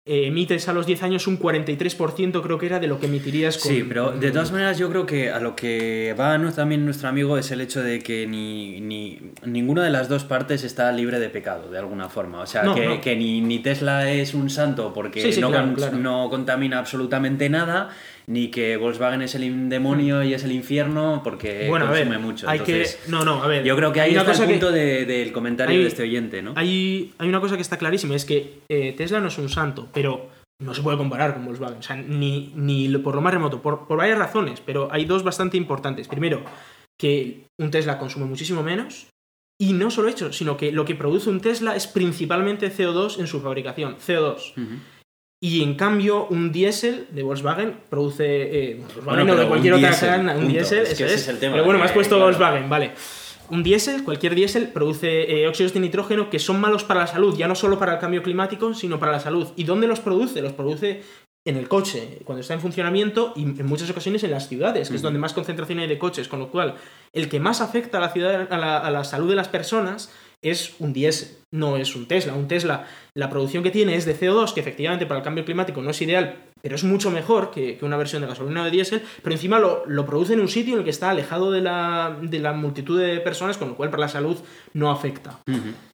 eh, 0.08 0.26
emites 0.26 0.68
a 0.68 0.72
los 0.72 0.86
10 0.86 1.02
años 1.02 1.26
un 1.26 1.38
43% 1.38 2.42
creo 2.42 2.58
que 2.58 2.66
era 2.66 2.80
de 2.80 2.86
lo 2.86 2.98
que 2.98 3.06
emitirías 3.06 3.58
con... 3.58 3.70
Sí, 3.70 3.84
pero 3.86 4.12
de 4.12 4.30
todas 4.30 4.50
maneras 4.52 4.78
yo 4.78 4.88
creo 4.88 5.04
que 5.04 5.30
a 5.30 5.38
lo 5.38 5.54
que 5.54 6.14
va 6.18 6.38
también 6.54 6.84
nuestro 6.84 7.08
amigo 7.08 7.36
es 7.36 7.50
el 7.50 7.60
hecho 7.60 7.82
de 7.82 7.98
que 8.00 8.26
ni, 8.26 8.80
ni 8.80 9.18
ninguna 9.44 9.84
de 9.84 9.90
las 9.90 10.08
dos 10.08 10.24
partes 10.24 10.64
está 10.64 10.90
libre 10.92 11.18
de 11.20 11.28
pecado, 11.28 11.70
de 11.70 11.78
alguna 11.78 12.08
forma. 12.08 12.40
O 12.40 12.46
sea, 12.46 12.62
No, 12.62 12.74
que, 12.74 12.86
no. 12.86 13.00
que 13.00 13.16
ni, 13.16 13.40
ni 13.40 13.58
Tesla 13.58 14.10
es 14.10 14.34
un 14.34 14.48
santo 14.50 14.92
porque 14.94 15.20
Sí, 15.20 15.32
sí, 15.32 15.40
no, 15.40 15.50
claro, 15.50 15.74
claro. 15.74 15.98
no 15.98 16.28
contamina 16.30 16.78
absolutamente 16.78 17.48
nada, 17.50 17.90
ni 18.28 18.48
que 18.50 18.76
Volkswagen 18.76 19.22
es 19.22 19.34
el 19.34 19.68
demonio 19.68 20.22
y 20.22 20.34
es 20.34 20.44
el 20.44 20.52
infierno 20.52 21.22
porque 21.24 21.66
Bueno, 21.68 21.86
a 21.86 21.90
ver, 21.90 22.04
consume 22.06 22.24
mucho. 22.26 22.48
hay 22.48 22.58
Entonces, 22.58 22.96
que... 23.04 23.10
No, 23.10 23.24
no, 23.24 23.42
a 23.42 23.46
ver. 23.46 23.64
yo 23.64 23.74
creo 23.74 23.92
que 23.92 24.00
ahí 24.02 24.14
está 24.14 24.32
el 24.32 24.38
que- 24.46 24.46
punto 24.54 24.70
de- 24.70 25.06
del 25.06 25.32
comentario 25.32 25.74
hay- 25.76 25.82
de 25.82 25.88
este 25.88 26.02
oyente, 26.02 26.42
¿no? 26.42 26.52
Hay, 26.56 27.12
hay 27.18 27.28
una 27.28 27.40
cosa 27.40 27.56
que 27.56 27.62
está 27.62 27.78
clarísima, 27.78 28.14
es 28.14 28.24
que 28.26 28.60
eh, 28.70 28.92
Tesla 28.96 29.20
no 29.20 29.28
es 29.28 29.38
un 29.38 29.48
santo, 29.48 29.88
pero 29.94 30.28
no 30.60 30.74
se 30.74 30.82
puede 30.82 30.98
comparar 30.98 31.34
con 31.34 31.46
Volkswagen. 31.46 31.78
O 31.78 31.82
sea, 31.82 31.96
ni, 31.96 32.52
ni 32.54 32.88
por 32.98 33.14
lo 33.14 33.20
más 33.22 33.32
remoto, 33.32 33.62
por, 33.62 33.86
por 33.86 33.96
varias 33.96 34.18
razones, 34.18 34.60
pero 34.60 34.88
hay 34.92 35.04
dos 35.06 35.22
bastante 35.22 35.56
importantes. 35.56 36.06
Primero, 36.08 36.42
que 37.00 37.44
un 37.60 37.70
Tesla 37.70 37.98
consume 37.98 38.26
muchísimo 38.26 38.62
menos. 38.62 39.06
Y 39.60 39.72
no 39.72 39.90
solo 39.90 40.08
eso, 40.08 40.32
sino 40.32 40.56
que 40.56 40.70
lo 40.70 40.84
que 40.84 40.94
produce 40.94 41.30
un 41.30 41.40
Tesla 41.40 41.74
es 41.74 41.88
principalmente 41.88 42.70
CO2 42.70 43.18
en 43.18 43.26
su 43.26 43.40
fabricación. 43.40 43.96
CO2. 43.96 44.52
Y 45.40 45.62
en 45.62 45.74
cambio, 45.74 46.26
un 46.28 46.50
diésel 46.50 47.06
de 47.10 47.22
Volkswagen 47.22 47.78
produce. 47.88 48.24
Eh, 48.26 48.74
Volkswagen 48.76 49.04
Bueno, 49.26 49.36
de 49.36 49.46
cualquier 49.46 49.74
otra 49.74 49.90
cadena, 49.90 50.36
un 50.36 50.48
diésel, 50.48 50.80
Es 50.80 50.98
que 50.98 51.04
ese 51.04 51.14
es. 51.14 51.20
es 51.22 51.28
el 51.28 51.38
tema, 51.38 51.52
Pero 51.54 51.64
bueno, 51.64 51.78
me 51.78 51.84
has 51.84 51.92
que, 51.92 51.96
puesto 51.96 52.16
claro. 52.16 52.30
Volkswagen, 52.30 52.68
vale. 52.68 52.92
Un 53.50 53.62
diésel, 53.62 54.02
cualquier 54.04 54.34
diésel, 54.34 54.68
produce 54.68 55.40
eh, 55.40 55.48
óxidos 55.48 55.72
de 55.72 55.80
nitrógeno 55.80 56.28
que 56.28 56.38
son 56.38 56.60
malos 56.60 56.84
para 56.84 57.00
la 57.00 57.06
salud, 57.06 57.36
ya 57.36 57.48
no 57.48 57.54
solo 57.54 57.78
para 57.78 57.94
el 57.94 57.98
cambio 57.98 58.22
climático, 58.22 58.74
sino 58.74 58.98
para 58.98 59.12
la 59.12 59.20
salud. 59.20 59.48
¿Y 59.56 59.64
dónde 59.64 59.86
los 59.86 60.00
produce? 60.00 60.42
Los 60.42 60.52
produce 60.52 61.02
en 61.46 61.56
el 61.56 61.68
coche, 61.68 62.18
cuando 62.24 62.40
está 62.40 62.52
en 62.52 62.60
funcionamiento 62.60 63.32
y 63.34 63.44
en 63.44 63.66
muchas 63.66 63.88
ocasiones 63.88 64.22
en 64.24 64.32
las 64.32 64.48
ciudades, 64.48 64.90
que 64.90 64.96
es 64.96 65.02
donde 65.02 65.18
más 65.18 65.32
concentración 65.32 65.78
hay 65.78 65.86
de 65.86 65.96
coches, 65.98 66.28
con 66.28 66.40
lo 66.40 66.50
cual 66.50 66.74
el 67.14 67.30
que 67.30 67.40
más 67.40 67.62
afecta 67.62 67.96
a 67.98 68.00
la, 68.02 68.10
ciudad, 68.10 68.52
a 68.52 68.58
la, 68.58 68.76
a 68.76 68.90
la 68.90 69.04
salud 69.04 69.30
de 69.30 69.36
las 69.36 69.48
personas 69.48 70.12
es 70.42 70.74
un 70.78 70.92
diésel, 70.92 71.36
no 71.52 71.76
es 71.76 71.96
un 71.96 72.06
Tesla. 72.06 72.34
Un 72.34 72.48
Tesla, 72.48 72.86
la 73.14 73.30
producción 73.30 73.62
que 73.62 73.70
tiene 73.70 73.94
es 73.94 74.04
de 74.04 74.18
CO2, 74.18 74.54
que 74.54 74.60
efectivamente 74.60 75.06
para 75.06 75.18
el 75.18 75.24
cambio 75.24 75.44
climático 75.44 75.82
no 75.82 75.90
es 75.90 76.00
ideal, 76.02 76.36
pero 76.62 76.74
es 76.74 76.84
mucho 76.84 77.10
mejor 77.10 77.50
que, 77.50 77.76
que 77.76 77.84
una 77.84 77.96
versión 77.96 78.22
de 78.22 78.28
gasolina 78.28 78.62
o 78.62 78.64
de 78.64 78.70
diésel, 78.70 79.02
pero 79.22 79.34
encima 79.34 79.58
lo, 79.58 79.84
lo 79.86 80.06
produce 80.06 80.34
en 80.34 80.40
un 80.40 80.48
sitio 80.48 80.74
en 80.74 80.80
el 80.80 80.84
que 80.84 80.90
está 80.90 81.10
alejado 81.10 81.50
de 81.50 81.60
la, 81.60 82.18
de 82.20 82.38
la 82.38 82.52
multitud 82.52 83.00
de 83.00 83.20
personas, 83.20 83.58
con 83.58 83.68
lo 83.68 83.76
cual 83.76 83.90
para 83.90 84.02
la 84.02 84.08
salud 84.08 84.36
no 84.74 84.90
afecta. 84.90 85.40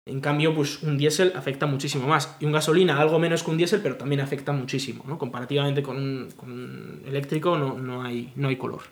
En 0.06 0.20
cambio, 0.20 0.54
pues 0.54 0.82
un 0.82 0.98
diésel 0.98 1.32
afecta 1.34 1.66
muchísimo 1.66 2.06
más. 2.06 2.36
Y 2.40 2.44
un 2.44 2.52
gasolina 2.52 2.98
algo 2.98 3.18
menos 3.18 3.42
que 3.42 3.50
un 3.50 3.56
diésel, 3.56 3.80
pero 3.82 3.96
también 3.96 4.20
afecta 4.20 4.52
muchísimo, 4.52 5.04
¿no? 5.06 5.18
Comparativamente 5.18 5.82
con 5.82 5.96
un, 5.96 6.28
con 6.36 6.52
un 6.52 7.02
eléctrico 7.06 7.56
no, 7.56 7.78
no, 7.78 8.02
hay, 8.02 8.32
no 8.36 8.48
hay 8.48 8.56
color. 8.56 8.82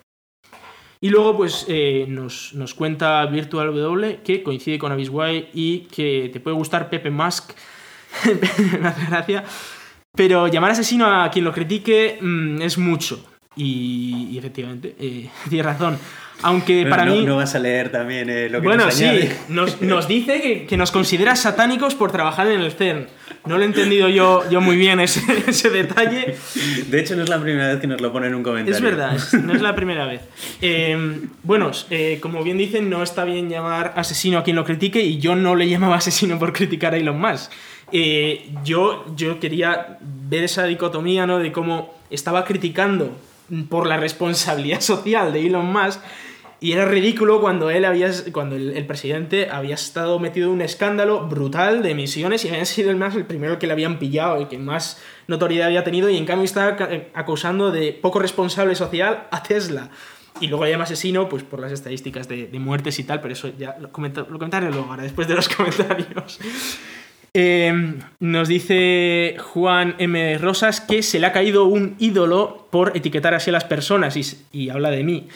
Y 1.03 1.09
luego, 1.09 1.35
pues, 1.35 1.65
eh, 1.67 2.05
nos, 2.07 2.53
nos 2.53 2.73
cuenta 2.73 3.25
Virtual 3.25 3.75
W 3.75 4.21
que 4.23 4.41
coincide 4.41 4.79
con 4.79 4.89
Avisway 4.93 5.49
y 5.53 5.79
que 5.91 6.29
te 6.31 6.39
puede 6.39 6.55
gustar 6.55 6.89
Pepe 6.89 7.11
Musk. 7.11 7.51
Me 8.79 8.87
hace 8.87 9.05
gracia. 9.07 9.43
Pero 10.15 10.47
llamar 10.47 10.71
asesino 10.71 11.05
a 11.05 11.29
quien 11.29 11.43
lo 11.43 11.51
critique 11.51 12.19
mm, 12.21 12.61
es 12.61 12.77
mucho. 12.77 13.21
Y, 13.57 14.29
y 14.31 14.37
efectivamente, 14.37 14.95
eh, 14.97 15.29
tiene 15.49 15.63
razón. 15.63 15.99
Aunque 16.41 16.85
para 16.87 17.05
no, 17.05 17.13
mí. 17.15 17.25
no 17.25 17.37
vas 17.37 17.55
a 17.55 17.59
leer 17.59 17.89
también 17.89 18.29
eh, 18.29 18.49
lo 18.49 18.59
que 18.59 18.67
Bueno, 18.67 18.85
nos 18.85 18.95
sí, 18.95 19.29
nos, 19.47 19.81
nos 19.81 20.07
dice 20.07 20.41
que, 20.41 20.65
que 20.65 20.75
nos 20.77 20.91
considera 20.91 21.35
satánicos 21.37 21.95
por 21.95 22.11
trabajar 22.11 22.47
en 22.47 22.59
el 22.61 22.71
CERN. 22.71 23.07
No 23.45 23.57
lo 23.57 23.63
he 23.63 23.65
entendido 23.65 24.07
yo, 24.09 24.43
yo 24.49 24.59
muy 24.61 24.75
bien 24.77 24.99
ese, 24.99 25.21
ese 25.47 25.69
detalle. 25.69 26.35
De 26.89 26.99
hecho, 26.99 27.15
no 27.15 27.23
es 27.23 27.29
la 27.29 27.39
primera 27.41 27.67
vez 27.69 27.79
que 27.79 27.87
nos 27.87 28.01
lo 28.01 28.11
pone 28.11 28.27
en 28.27 28.35
un 28.35 28.43
comentario. 28.43 28.75
Es 28.75 28.81
verdad, 28.81 29.15
es- 29.15 29.33
no 29.33 29.53
es 29.53 29.61
la 29.61 29.75
primera 29.75 30.05
vez. 30.05 30.21
Eh, 30.61 31.19
bueno, 31.43 31.71
eh, 31.89 32.17
como 32.21 32.43
bien 32.43 32.57
dicen, 32.57 32.89
no 32.89 33.03
está 33.03 33.23
bien 33.25 33.49
llamar 33.49 33.93
asesino 33.95 34.37
a 34.39 34.43
quien 34.43 34.55
lo 34.55 34.65
critique 34.65 35.01
y 35.01 35.19
yo 35.19 35.35
no 35.35 35.55
le 35.55 35.67
llamaba 35.69 35.97
asesino 35.97 36.39
por 36.39 36.51
criticar 36.53 36.93
a 36.93 36.97
Elon 36.97 37.19
Musk. 37.19 37.51
Eh, 37.91 38.49
yo, 38.63 39.05
yo 39.15 39.39
quería 39.39 39.97
ver 40.01 40.43
esa 40.45 40.63
dicotomía 40.65 41.27
¿no? 41.27 41.39
de 41.39 41.51
cómo 41.51 41.93
estaba 42.09 42.43
criticando 42.45 43.15
por 43.69 43.87
la 43.87 43.97
responsabilidad 43.97 44.81
social 44.93 45.33
de 45.33 45.45
Elon 45.47 45.71
Musk 45.71 45.99
y 46.59 46.71
era 46.71 46.85
ridículo 46.85 47.41
cuando 47.41 47.69
él 47.69 47.83
había, 47.83 48.09
cuando 48.31 48.55
el, 48.55 48.77
el 48.77 48.85
presidente 48.85 49.49
había 49.51 49.75
estado 49.75 50.17
metido 50.19 50.47
en 50.47 50.53
un 50.53 50.61
escándalo 50.61 51.27
brutal 51.27 51.83
de 51.83 51.89
emisiones 51.91 52.45
y 52.45 52.49
había 52.49 52.63
sido 52.75 52.89
el 52.89 52.95
más 52.95 53.15
el 53.15 53.25
primero 53.25 53.59
que 53.59 53.67
le 53.67 53.73
habían 53.73 53.99
pillado, 53.99 54.37
el 54.37 54.47
que 54.47 54.57
más 54.59 55.01
notoriedad 55.27 55.67
había 55.67 55.83
tenido 55.83 56.09
y 56.09 56.15
en 56.17 56.25
cambio 56.25 56.45
estaba 56.45 56.77
ca- 56.77 56.89
acusando 57.13 57.69
de 57.71 57.91
poco 57.91 58.19
responsable 58.19 58.75
social 58.75 59.27
a 59.31 59.43
Tesla. 59.43 59.89
Y 60.39 60.47
luego 60.47 60.65
llama 60.65 60.85
asesino, 60.85 61.29
pues 61.29 61.43
por 61.43 61.59
las 61.59 61.71
estadísticas 61.71 62.27
de, 62.27 62.47
de 62.47 62.59
muertes 62.59 62.97
y 62.97 63.03
tal, 63.03 63.21
pero 63.21 63.33
eso 63.33 63.49
ya 63.57 63.77
lo, 63.79 63.91
comenta- 63.91 64.21
lo 64.21 64.39
comentaré 64.39 64.71
luego, 64.71 64.87
ahora, 64.89 65.03
después 65.03 65.27
de 65.27 65.35
los 65.35 65.47
comentarios. 65.55 66.39
Eh, 67.35 67.95
nos 68.19 68.47
dice 68.47 69.37
Juan 69.39 69.95
M. 69.97 70.37
Rosas 70.37 70.81
que 70.81 71.01
se 71.01 71.19
le 71.19 71.25
ha 71.25 71.31
caído 71.31 71.65
un 71.65 71.95
ídolo 71.97 72.67
por 72.69 72.95
etiquetar 72.95 73.33
así 73.33 73.49
a 73.49 73.53
las 73.53 73.63
personas 73.63 74.15
y, 74.51 74.69
habla 74.69 74.91
de 74.91 75.03
mí. 75.03 75.27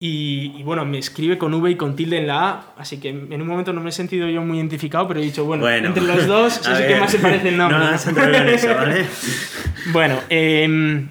Y, 0.00 0.52
y 0.58 0.62
bueno, 0.64 0.84
me 0.84 0.98
escribe 0.98 1.38
con 1.38 1.54
V 1.54 1.70
y 1.70 1.76
con 1.76 1.94
tilde 1.94 2.18
en 2.18 2.26
la 2.26 2.48
A, 2.50 2.66
así 2.76 2.98
que 2.98 3.10
en 3.10 3.40
un 3.40 3.46
momento 3.46 3.72
no 3.72 3.80
me 3.80 3.90
he 3.90 3.92
sentido 3.92 4.28
yo 4.28 4.42
muy 4.42 4.58
identificado, 4.58 5.06
pero 5.06 5.20
he 5.20 5.22
dicho, 5.22 5.44
bueno, 5.44 5.62
Bueno, 5.62 5.88
entre 5.88 6.02
los 6.02 6.26
dos, 6.26 6.56
es 6.60 6.66
el 6.66 6.76
que 6.78 6.92
ver, 6.94 7.00
más 7.00 7.12
se 7.12 7.18
parece 7.20 7.48
el 7.50 7.56
nombre. 7.56 7.78
No 7.78 7.88
en 7.88 8.48
eso, 8.48 8.74
¿vale? 8.74 9.06
Bueno, 9.92 10.18
em, 10.30 11.08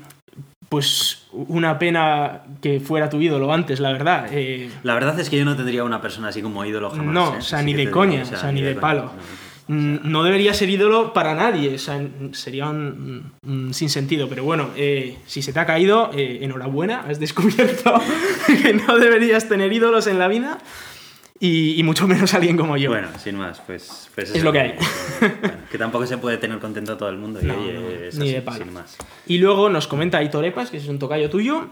pues 0.67 1.27
una 1.31 1.79
pena 1.79 2.41
que 2.61 2.81
fuera 2.81 3.09
tu 3.09 3.21
ídolo 3.21 3.53
antes, 3.53 3.79
la 3.79 3.93
verdad. 3.93 4.27
Eh, 4.31 4.69
La 4.83 4.93
verdad 4.93 5.17
es 5.19 5.29
que 5.29 5.37
yo 5.37 5.45
no 5.45 5.55
tendría 5.55 5.83
una 5.85 6.01
persona 6.01 6.27
así 6.27 6.41
como 6.41 6.65
ídolo 6.65 6.89
jamás. 6.89 7.13
No, 7.13 7.35
¿eh? 7.35 7.37
o 7.37 7.41
sea, 7.41 7.61
ni 7.61 7.73
de 7.73 7.89
coña, 7.89 8.23
digo, 8.23 8.35
o 8.35 8.39
sea, 8.39 8.51
ni 8.51 8.61
de 8.61 8.73
coña, 8.73 8.81
palo. 8.81 9.03
no. 9.03 9.43
Mm, 9.67 9.97
no 10.03 10.23
debería 10.23 10.53
ser 10.53 10.69
ídolo 10.69 11.13
para 11.13 11.35
nadie, 11.35 11.75
o 11.75 11.77
sea, 11.77 12.05
sería 12.33 12.67
un, 12.67 13.31
un 13.45 13.73
sinsentido, 13.73 14.27
pero 14.27 14.43
bueno, 14.43 14.71
eh, 14.75 15.17
si 15.25 15.41
se 15.41 15.53
te 15.53 15.59
ha 15.59 15.65
caído, 15.65 16.11
eh, 16.13 16.39
enhorabuena, 16.41 17.05
has 17.07 17.19
descubierto 17.19 17.93
que 18.61 18.73
no 18.73 18.97
deberías 18.97 19.47
tener 19.47 19.71
ídolos 19.71 20.07
en 20.07 20.19
la 20.19 20.27
vida 20.27 20.59
y, 21.39 21.79
y 21.79 21.83
mucho 21.83 22.07
menos 22.07 22.33
alguien 22.33 22.55
como 22.55 22.77
yo. 22.77 22.89
Bueno, 22.91 23.07
sin 23.17 23.35
más, 23.35 23.59
pues, 23.65 24.09
pues 24.15 24.33
Es 24.33 24.43
lo 24.43 24.51
que 24.51 24.59
hay. 24.59 24.73
Bueno, 25.19 25.55
que 25.71 25.77
tampoco 25.77 26.05
se 26.05 26.17
puede 26.17 26.37
tener 26.37 26.59
contento 26.59 26.93
a 26.93 26.97
todo 26.97 27.09
el 27.09 27.17
mundo 27.17 27.39
y 27.41 27.45
No, 27.45 27.55
oye, 27.55 27.73
no, 27.73 27.89
es 27.89 28.15
ni 28.17 28.25
así, 28.27 28.33
de 28.35 28.41
palo. 28.41 28.63
sin 28.63 28.73
más. 28.73 28.97
Y 29.27 29.39
luego 29.39 29.69
nos 29.69 29.87
comenta 29.87 30.19
Aitor 30.19 30.45
Epas, 30.45 30.69
que 30.69 30.77
es 30.77 30.87
un 30.87 30.99
tocayo 30.99 31.29
tuyo, 31.29 31.67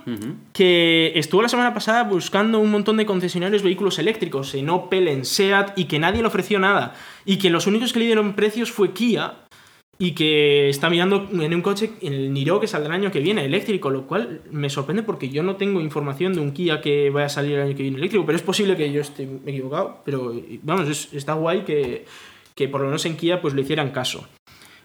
que 0.53 1.11
estuvo 1.15 1.41
la 1.41 1.49
semana 1.49 1.73
pasada 1.73 2.03
buscando 2.03 2.59
un 2.59 2.71
montón 2.71 2.97
de 2.97 3.05
concesionarios 3.05 3.63
vehículos 3.63 3.99
eléctricos 3.99 4.53
en 4.55 4.69
Opel, 4.69 5.07
en 5.07 5.25
SEAT, 5.25 5.77
y 5.77 5.85
que 5.85 5.99
nadie 5.99 6.21
le 6.21 6.27
ofreció 6.27 6.59
nada. 6.59 6.93
Y 7.25 7.37
que 7.37 7.49
los 7.49 7.67
únicos 7.67 7.93
que 7.93 7.99
le 7.99 8.05
dieron 8.05 8.33
precios 8.33 8.71
fue 8.71 8.91
Kia, 8.93 9.33
y 10.03 10.13
que 10.13 10.67
está 10.67 10.89
mirando 10.89 11.29
en 11.31 11.53
un 11.53 11.61
coche, 11.61 11.91
en 12.01 12.13
el 12.13 12.33
Niro, 12.33 12.59
que 12.59 12.65
saldrá 12.65 12.95
el 12.95 13.01
año 13.03 13.11
que 13.11 13.19
viene, 13.19 13.45
eléctrico, 13.45 13.91
lo 13.91 14.07
cual 14.07 14.41
me 14.49 14.67
sorprende 14.67 15.03
porque 15.03 15.29
yo 15.29 15.43
no 15.43 15.57
tengo 15.57 15.79
información 15.79 16.33
de 16.33 16.39
un 16.39 16.53
Kia 16.53 16.81
que 16.81 17.11
vaya 17.11 17.27
a 17.27 17.29
salir 17.29 17.57
el 17.57 17.61
año 17.67 17.75
que 17.75 17.83
viene 17.83 17.97
eléctrico, 17.99 18.25
pero 18.25 18.35
es 18.35 18.41
posible 18.41 18.75
que 18.75 18.91
yo 18.91 18.99
esté 19.01 19.29
equivocado, 19.45 19.99
pero 20.03 20.33
vamos, 20.63 20.89
es- 20.89 21.13
está 21.13 21.33
guay 21.33 21.61
que, 21.65 22.05
que 22.55 22.67
por 22.67 22.81
lo 22.81 22.87
menos 22.87 23.05
en 23.05 23.15
Kia 23.15 23.41
pues 23.41 23.53
le 23.53 23.61
hicieran 23.61 23.91
caso. 23.91 24.27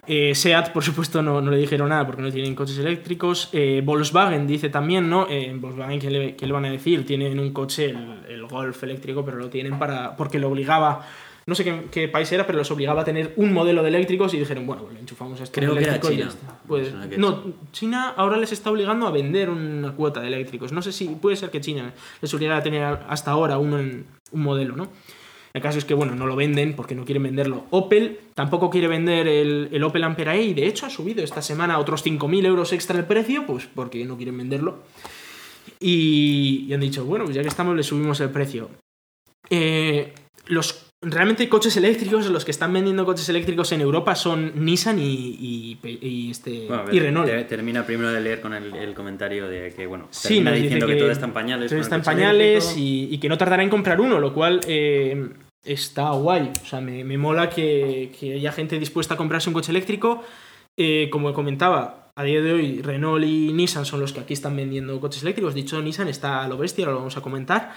Eh, 0.05 0.35
SEAT, 0.35 0.71
por 0.71 0.83
supuesto, 0.83 1.21
no, 1.23 1.41
no 1.41 1.49
le 1.51 1.57
dijeron 1.57 1.89
nada 1.89 2.05
porque 2.05 2.21
no 2.21 2.31
tienen 2.31 2.53
coches 2.55 2.77
eléctricos. 2.77 3.49
Eh, 3.53 3.81
Volkswagen 3.83 4.45
dice 4.47 4.69
también, 4.69 5.09
¿no? 5.09 5.27
Eh, 5.29 5.51
Volkswagen, 5.59 5.99
¿qué 5.99 6.09
le, 6.11 6.35
qué 6.35 6.45
le 6.45 6.53
van 6.53 6.63
a 6.65 6.71
decir? 6.71 7.05
Tienen 7.05 7.39
un 7.39 7.51
coche, 7.51 7.85
el, 7.89 8.19
el 8.29 8.45
Golf 8.45 8.83
eléctrico, 8.83 9.25
pero 9.25 9.37
lo 9.37 9.49
tienen 9.49 9.77
para 9.79 10.15
porque 10.15 10.39
lo 10.39 10.47
obligaba, 10.47 11.05
no 11.47 11.55
sé 11.55 11.63
qué, 11.63 11.85
qué 11.89 12.07
país 12.09 12.29
era, 12.33 12.45
pero 12.45 12.57
los 12.57 12.69
obligaba 12.71 13.03
a 13.03 13.05
tener 13.05 13.33
un 13.37 13.53
modelo 13.53 13.81
de 13.81 13.87
eléctricos 13.87 14.33
y 14.33 14.37
dijeron, 14.37 14.67
bueno, 14.67 14.83
le 14.93 14.99
enchufamos 14.99 15.39
a 15.39 15.45
este 15.45 15.61
Creo 15.61 15.75
que 15.75 15.83
era 15.83 15.99
China. 16.01 16.29
Pues, 16.67 16.93
no, 17.17 17.41
China 17.71 18.13
ahora 18.17 18.35
les 18.35 18.51
está 18.51 18.69
obligando 18.69 19.07
a 19.07 19.11
vender 19.11 19.49
una 19.49 19.93
cuota 19.93 20.19
de 20.19 20.27
eléctricos. 20.27 20.73
No 20.73 20.81
sé 20.81 20.91
si 20.91 21.07
puede 21.07 21.37
ser 21.37 21.49
que 21.49 21.61
China 21.61 21.93
les 22.21 22.33
obligara 22.33 22.57
a 22.57 22.63
tener 22.63 22.83
hasta 22.83 23.31
ahora 23.31 23.57
uno 23.59 23.79
en, 23.79 24.05
un 24.31 24.43
modelo, 24.43 24.75
¿no? 24.75 24.89
El 25.53 25.61
caso 25.61 25.77
es 25.77 25.85
que, 25.85 25.93
bueno, 25.93 26.15
no 26.15 26.25
lo 26.25 26.35
venden 26.35 26.75
porque 26.75 26.95
no 26.95 27.05
quieren 27.05 27.23
venderlo. 27.23 27.63
Opel 27.69 28.19
tampoco 28.33 28.69
quiere 28.69 28.89
vender 28.89 29.29
el, 29.29 29.69
el 29.71 29.83
Opel 29.85 30.03
Ampera 30.03 30.35
E 30.35 30.43
y 30.43 30.53
de 30.53 30.67
hecho 30.67 30.85
ha 30.85 30.89
subido 30.89 31.23
esta 31.23 31.41
semana 31.41 31.79
otros 31.79 32.05
5.000 32.05 32.45
euros 32.45 32.73
extra 32.73 32.99
el 32.99 33.05
precio, 33.05 33.45
pues 33.47 33.69
porque 33.73 34.03
no 34.03 34.17
quieren 34.17 34.37
venderlo. 34.37 34.79
Y, 35.79 36.65
y 36.67 36.73
han 36.73 36.81
dicho, 36.81 37.05
bueno, 37.05 37.23
pues 37.23 37.37
ya 37.37 37.41
que 37.41 37.47
estamos 37.47 37.73
le 37.73 37.83
subimos 37.83 38.19
el 38.19 38.31
precio. 38.31 38.69
Eh, 39.49 40.13
los 40.47 40.86
realmente 41.01 41.47
coches 41.47 41.77
eléctricos, 41.77 42.25
los 42.27 42.43
que 42.43 42.51
están 42.51 42.73
vendiendo 42.73 43.05
coches 43.05 43.29
eléctricos 43.29 43.71
en 43.71 43.81
Europa 43.81 44.15
son 44.15 44.51
Nissan 44.65 44.97
y, 44.99 45.03
y, 45.03 45.79
y 46.01 46.31
este, 46.31 46.65
Bueno, 46.67 46.81
a 46.83 46.85
ver, 46.85 46.95
y 46.95 46.99
Renault. 46.99 47.27
te- 47.29 47.43
Termina 47.43 47.85
primero 47.85 48.11
de 48.11 48.19
leer 48.21 48.41
con 48.41 48.53
el, 48.53 48.75
el 48.75 48.93
comentario 48.93 49.47
de 49.47 49.73
que, 49.75 49.85
bueno, 49.85 50.07
Sí, 50.09 50.29
termina 50.35 50.51
diciendo 50.53 50.87
que, 50.87 50.93
que 50.95 50.99
todo 50.99 51.11
está 51.11 51.25
en 51.25 51.33
pañales. 51.33 51.69
todo 51.69 51.79
está 51.79 51.95
en 51.95 52.01
pañales 52.03 52.75
y, 52.77 53.09
y 53.11 53.17
que 53.19 53.29
no 53.29 53.37
tardará 53.37 53.63
en 53.63 53.69
comprar 53.69 54.01
uno, 54.01 54.19
lo 54.19 54.33
cual 54.33 54.59
eh, 54.67 55.29
está 55.63 56.09
guay. 56.11 56.51
O 56.63 56.65
sea, 56.65 56.81
me, 56.81 57.03
me 57.03 57.17
mola 57.17 57.49
que, 57.49 58.11
que 58.19 58.33
haya 58.33 58.51
gente 58.51 58.79
dispuesta 58.79 59.13
a 59.13 59.17
comprarse 59.17 59.49
un 59.49 59.53
coche 59.53 59.71
eléctrico. 59.71 60.23
Eh, 60.79 61.09
como 61.11 61.33
comentaba, 61.33 62.11
a 62.15 62.23
día 62.23 62.41
de 62.41 62.51
hoy 62.53 62.81
Renault 62.81 63.23
y 63.23 63.53
Nissan 63.53 63.85
son 63.85 63.99
los 63.99 64.13
que 64.13 64.19
aquí 64.21 64.33
están 64.33 64.55
vendiendo 64.55 64.99
coches 64.99 65.21
eléctricos. 65.21 65.53
Dicho 65.53 65.79
Nissan 65.81 66.07
está 66.07 66.43
a 66.43 66.47
lo 66.47 66.57
bestia, 66.57 66.85
ahora 66.85 66.93
lo 66.93 66.99
vamos 66.99 67.17
a 67.17 67.21
comentar. 67.21 67.73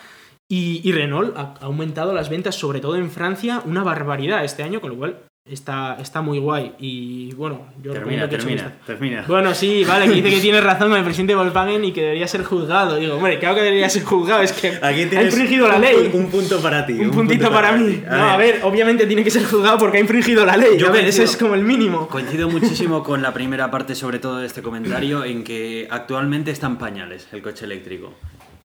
Y, 0.51 0.81
y 0.83 0.91
Renault 0.91 1.37
ha, 1.37 1.55
ha 1.61 1.67
aumentado 1.67 2.13
las 2.13 2.29
ventas, 2.29 2.57
sobre 2.57 2.81
todo 2.81 2.97
en 2.97 3.09
Francia, 3.09 3.63
una 3.65 3.85
barbaridad 3.85 4.45
este 4.45 4.65
año, 4.65 4.81
con 4.81 4.91
lo 4.91 4.97
cual 4.97 5.17
está, 5.49 5.97
está 6.01 6.23
muy 6.23 6.39
guay. 6.39 6.73
Y 6.81 7.33
bueno, 7.35 7.67
yo 7.83 7.93
Termina, 7.93 8.29
que 8.29 8.37
termina, 8.37 8.73
termina. 8.87 9.25
Bueno, 9.27 9.55
sí, 9.55 9.85
vale, 9.89 10.07
que 10.07 10.15
dice 10.15 10.31
que 10.31 10.41
tienes 10.41 10.65
razón 10.65 10.89
con 10.89 10.99
el 10.99 11.05
presidente 11.05 11.33
de 11.33 11.37
Volkswagen 11.37 11.85
y 11.85 11.93
que 11.93 12.03
debería 12.03 12.27
ser 12.27 12.43
juzgado. 12.43 12.97
Digo, 12.97 13.15
hombre, 13.15 13.39
claro 13.39 13.57
que 13.57 13.63
debería 13.63 13.89
ser 13.89 14.03
juzgado, 14.03 14.43
es 14.43 14.53
que 14.53 14.79
Aquí 14.83 15.03
ha 15.17 15.23
infringido 15.23 15.69
la 15.69 15.79
ley. 15.79 16.11
Un, 16.13 16.27
punto 16.31 16.61
para 16.61 16.85
ti. 16.87 16.95
Un 16.95 17.11
puntito 17.11 17.45
punto 17.45 17.55
para, 17.55 17.73
mí. 17.73 18.03
no, 18.05 18.31
a 18.31 18.37
ver, 18.37 18.61
obviamente 18.65 19.07
tiene 19.07 19.25
que 19.25 19.31
ser 19.31 19.45
juzgado 19.45 19.79
porque 19.79 19.99
ha 19.99 20.01
infringido 20.01 20.45
la 20.45 20.57
ley. 20.57 20.79
Yo 20.79 20.89
a 20.89 20.91
ver, 20.91 21.05
ese 21.05 21.25
es 21.25 21.37
como 21.37 21.55
el 21.55 21.63
mínimo. 21.63 22.09
Coincido 22.09 22.49
muchísimo 22.49 23.03
con 23.03 23.23
la 23.23 23.33
primera 23.33 23.71
parte, 23.71 23.95
sobre 23.95 24.19
todo 24.19 24.39
de 24.39 24.47
este 24.47 24.63
comentario, 24.63 25.25
en 25.25 25.45
que 25.45 25.87
actualmente 25.91 26.51
está 26.51 26.67
en 26.67 26.77
pañales 26.77 27.29
el 27.33 27.43
coche 27.43 27.65
eléctrico. 27.65 28.15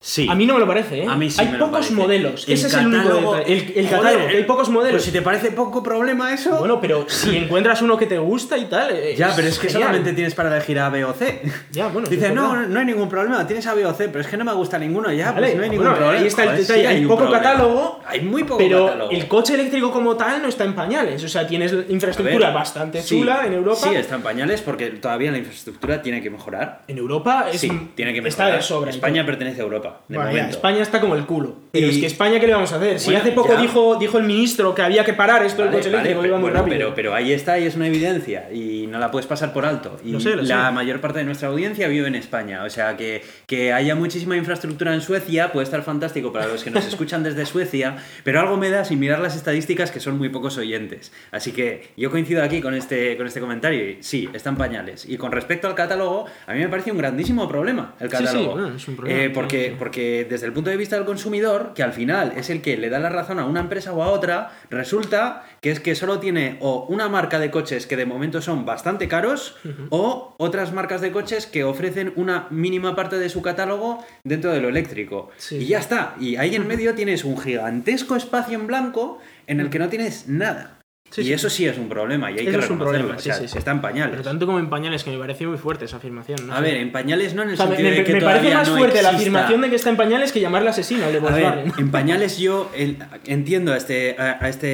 Sí. 0.08 0.28
A 0.30 0.36
mí 0.36 0.46
no 0.46 0.54
me 0.54 0.60
lo 0.60 0.68
parece, 0.68 1.00
¿eh? 1.02 1.08
A 1.10 1.16
mí 1.16 1.32
sí 1.32 1.42
hay 1.42 1.48
me 1.48 1.54
lo 1.58 1.66
pocos 1.66 1.80
parece. 1.88 1.94
modelos. 1.96 2.48
El 2.48 2.54
Ese 2.54 2.68
es 2.68 2.74
el 2.76 2.86
único 2.86 3.34
detalle. 3.34 3.54
El, 3.54 3.74
el 3.76 3.90
catálogo, 3.90 4.28
hay 4.28 4.44
pocos 4.44 4.70
modelos. 4.70 4.92
Pues 4.94 5.04
si 5.06 5.12
te 5.12 5.24
parece 5.24 5.50
poco 5.50 5.82
problema 5.82 6.32
eso. 6.32 6.58
Bueno, 6.58 6.80
pero 6.80 7.06
si 7.10 7.36
encuentras 7.36 7.82
uno 7.82 7.98
que 7.98 8.06
te 8.06 8.20
gusta 8.20 8.56
y 8.56 8.66
tal. 8.66 8.92
eh, 8.96 9.16
ya, 9.18 9.34
pero 9.36 9.48
es 9.48 9.58
que 9.58 9.68
genial. 9.68 9.88
solamente 9.90 10.14
tienes 10.14 10.36
para 10.36 10.56
elegir 10.56 10.78
A, 10.80 10.90
B 10.92 11.04
o 11.06 11.14
C. 11.14 11.42
Ya, 11.72 11.88
bueno, 11.88 12.08
Dices, 12.08 12.30
es 12.30 12.36
no, 12.36 12.68
no 12.68 12.80
hay 12.80 12.86
ningún 12.86 13.10
problema, 13.10 13.48
tienes 13.48 13.66
A, 13.66 13.74
B 13.74 13.84
o 13.84 13.94
C, 13.96 14.08
pero 14.10 14.20
es 14.22 14.28
que 14.28 14.38
no 14.38 14.46
me 14.46 14.54
gusta 14.54 14.78
ninguno 14.78 15.12
ya, 15.12 15.32
Vale, 15.32 15.48
pues 15.48 15.58
no 15.58 15.64
hay 15.64 15.70
ningún 15.72 15.86
bueno, 15.88 15.98
problema. 15.98 16.22
ahí 16.22 16.28
está 16.28 16.44
el 16.44 16.58
detalle, 16.58 16.82
sí 16.82 16.86
hay 16.88 17.06
poco 17.06 17.24
problema. 17.24 17.42
catálogo, 17.42 18.00
Hay 18.06 18.22
muy 18.22 18.44
poco 18.44 18.60
Pero 18.60 18.86
catálogo. 18.86 19.12
el 19.12 19.28
coche 19.28 19.56
eléctrico 19.56 19.92
como 19.92 20.16
tal 20.16 20.40
no 20.40 20.48
está 20.50 20.66
en 20.66 20.76
pañales. 20.76 21.24
O 21.24 21.28
sea, 21.28 21.48
tienes 21.48 21.74
infraestructura 21.90 22.48
ver, 22.50 22.54
bastante 22.56 23.02
sí, 23.02 23.18
chula 23.18 23.48
en 23.48 23.54
Europa. 23.54 23.80
Sí, 23.90 23.96
está 23.96 24.14
en 24.18 24.22
pañales 24.22 24.62
porque 24.62 24.86
todavía 24.92 25.32
la 25.32 25.40
infraestructura 25.40 26.04
tiene 26.04 26.22
que 26.22 26.30
mejorar. 26.30 26.84
En 26.88 27.00
Europa 27.00 27.48
es, 27.52 27.60
Sí, 27.62 27.72
tiene 27.96 28.14
que 28.14 28.20
está 28.28 28.44
mejorar. 28.44 28.60
de 28.62 28.68
sobra. 28.68 28.90
España 28.92 29.26
pertenece 29.26 29.62
a 29.62 29.64
Europa, 29.64 29.95
de 30.08 30.16
Bueno, 30.18 30.32
ya, 30.32 30.36
momento. 30.38 30.56
España 30.58 30.82
está 30.82 31.00
como 31.02 31.16
el 31.16 31.26
culo. 31.26 31.56
Pero 31.72 31.88
Y- 31.88 31.90
es 31.90 31.98
que 31.98 32.06
España, 32.06 32.40
¿qué 32.40 32.48
le 32.48 32.54
vamos 32.54 32.72
a 32.72 32.78
hacer? 32.78 33.00
Si 33.00 33.08
Bueno, 33.08 33.20
hace 33.22 33.32
poco 33.34 33.54
ya. 33.54 33.62
dijo, 33.62 33.96
dijo 33.98 34.18
el 34.18 34.24
ministro 34.24 34.74
que 34.74 34.82
había 34.82 35.04
que 35.04 35.14
parar 35.14 35.44
esto 35.46 35.62
del 35.64 35.72
Vale, 35.72 35.78
coche 35.80 35.90
vale, 35.90 35.98
eléctrico, 36.10 36.22
pero, 36.22 36.28
iba 36.32 36.38
muy 36.38 36.50
bueno, 36.50 36.60
rápido. 36.64 36.78
pero, 36.78 36.96
pero 36.96 37.16
ahí 37.16 37.34
está 37.34 37.60
y 37.60 37.66
es 37.66 37.76
una 37.76 37.88
evidencia 37.88 38.50
y 38.54 38.88
no 38.88 38.98
la 39.00 39.12
puedes 39.12 39.26
pasar 39.28 39.52
por 39.52 39.66
alto. 39.66 39.98
Y 40.06 40.12
Lo 40.12 40.20
sé, 40.20 40.36
lo 40.36 40.44
la 40.44 40.68
sé. 40.68 40.72
mayor 40.74 41.02
parte 41.02 41.20
de 41.20 41.26
nuestra 41.26 41.50
audiencia 41.50 41.88
vive 41.88 42.08
en 42.08 42.16
España. 42.16 42.64
O 42.64 42.70
sea, 42.70 42.96
que, 42.96 43.24
que 43.48 43.74
haya 43.74 43.96
muchísima 43.96 44.38
infraestructura 44.38 44.94
en 44.94 45.02
Suecia 45.02 45.52
puede 45.52 45.66
estar 45.66 45.82
fantástico 45.84 46.32
para 46.32 46.48
los 46.48 46.64
que 46.64 46.72
nos 46.72 46.86
escuchan 46.88 47.24
desde 47.24 47.46
Suecia, 47.46 47.98
pero 48.24 48.40
algo 48.40 48.56
me 48.58 48.70
da 48.70 48.86
sin 48.86 49.00
mirar 49.00 49.20
las 49.20 49.36
estadísticas 49.36 49.92
que 49.92 50.00
son 50.00 50.18
muy 50.18 50.30
pocos 50.30 50.58
oyentes. 50.58 51.12
Así 51.32 51.52
que 51.52 51.90
yo 51.98 52.10
coincido 52.12 52.42
aquí 52.44 52.62
con 52.62 52.74
este, 52.74 53.18
con 53.18 53.28
este 53.28 53.40
comentario 53.42 53.90
y 53.90 53.98
sí, 54.02 54.30
están 54.34 54.56
pañales. 54.56 55.06
Y 55.10 55.18
con 55.18 55.32
respecto 55.32 55.68
al 55.68 55.76
catálogo, 55.76 56.26
a 56.48 56.54
mí 56.54 56.60
me 56.60 56.70
parece 56.70 56.92
un 56.92 56.98
grandísimo 57.00 57.50
problema 57.50 57.96
el 58.00 58.10
Sí, 58.10 58.16
sí, 58.18 58.24
catálogo. 58.24 58.52
bueno, 58.54 58.76
es 58.76 58.88
un 58.88 58.96
problema, 58.96 59.22
Eh, 59.24 59.30
porque, 59.30 59.66
sí. 59.70 59.76
Porque 59.86 60.26
desde 60.28 60.48
el 60.48 60.52
punto 60.52 60.72
de 60.72 60.78
vista 60.78 60.96
del 60.96 61.06
consumidor, 61.06 61.74
que 61.76 61.84
al 61.84 61.94
final 61.94 62.34
es 62.38 62.50
el 62.50 62.64
que 62.64 62.76
le 62.76 62.90
da 62.90 62.98
la 62.98 63.10
razón 63.10 63.38
a 63.38 63.46
una 63.46 63.60
empresa 63.60 63.94
o 63.94 64.02
a 64.02 64.10
otra, 64.10 64.52
resulta 64.72 65.44
que 65.62 65.70
es 65.70 65.80
que 65.80 65.94
solo 65.94 66.18
tiene 66.18 66.58
o 66.60 66.88
una 66.90 67.08
marca 67.08 67.38
de 67.38 67.52
coches 67.52 67.86
que 67.86 67.96
de 67.96 68.08
momento 68.08 68.42
son 68.42 68.66
bastante 68.66 69.08
caros 69.08 69.56
o 69.92 70.34
otras 70.40 70.74
marcas 70.74 71.02
de 71.02 71.12
coches 71.12 71.46
que 71.46 71.64
ofrecen 71.64 72.14
una 72.16 72.48
mínima 72.50 72.96
parte 72.96 73.20
de 73.20 73.30
su 73.30 73.44
catálogo 73.44 74.04
dentro 74.24 74.52
de 74.52 74.60
lo 74.60 74.70
eléctrico. 74.70 75.30
Sí, 75.38 75.58
y 75.58 75.68
ya 75.68 75.78
está. 75.78 76.16
Y 76.20 76.38
ahí 76.38 76.56
en 76.56 76.66
medio 76.66 76.96
tienes 76.96 77.24
un 77.24 77.38
gigantesco 77.38 78.16
espacio 78.16 78.58
en 78.58 78.66
blanco 78.66 79.20
en 79.46 79.60
el 79.60 79.70
que 79.70 79.78
no 79.78 79.90
tienes 79.90 80.28
nada. 80.28 80.75
Sí, 81.16 81.22
y 81.22 81.26
sí. 81.26 81.34
eso 81.34 81.50
sí 81.50 81.66
es 81.66 81.78
un 81.78 81.88
problema 81.88 82.30
y 82.30 82.40
hay 82.40 82.48
Eso 82.48 82.60
que 82.60 82.66
es 82.66 82.70
un 82.70 82.78
reconocerlo. 82.78 83.08
problema, 83.08 83.20
sí, 83.22 83.30
o 83.30 83.34
sea, 83.34 83.42
sí, 83.42 83.48
sí. 83.48 83.58
está 83.58 83.72
en 83.72 83.80
pañales. 83.82 84.12
Pero 84.12 84.24
tanto 84.24 84.46
como 84.46 84.60
en 84.60 84.70
pañales, 84.70 85.04
que 85.06 85.12
me 85.12 85.18
pareció 85.18 85.48
muy 85.50 85.58
fuerte 85.58 85.86
esa 85.86 85.96
afirmación. 85.98 86.46
¿no? 86.48 86.54
A 86.54 86.60
ver, 86.60 86.76
en 86.76 86.92
pañales 86.92 87.34
no 87.34 87.44
en 87.44 87.50
el 87.50 87.54
O 87.54 87.58
sea, 87.58 87.68
me, 87.68 87.76
sentido 87.78 87.92
me- 87.92 87.96
de 87.98 88.04
que 88.04 88.14
me 88.14 88.22
parece 88.22 88.54
más 88.54 88.68
no 88.70 88.78
fuerte 88.78 89.02
la 89.02 89.10
afirmación 89.10 89.62
de 89.62 89.70
que 89.70 89.76
está 89.78 89.90
en 89.90 89.96
pañales 89.98 90.32
que 90.34 90.42
llamarle 90.42 90.70
asesino 90.70 91.10
de 91.10 91.18
A 91.20 91.32
ver, 91.32 91.64
en 91.78 91.92
pañales 91.92 92.38
yo 92.38 92.70
el- 92.76 92.98
entiendo 93.28 93.72
a 93.72 93.78
este, 93.78 94.16
a, 94.20 94.40
a 94.44 94.50
este 94.50 94.68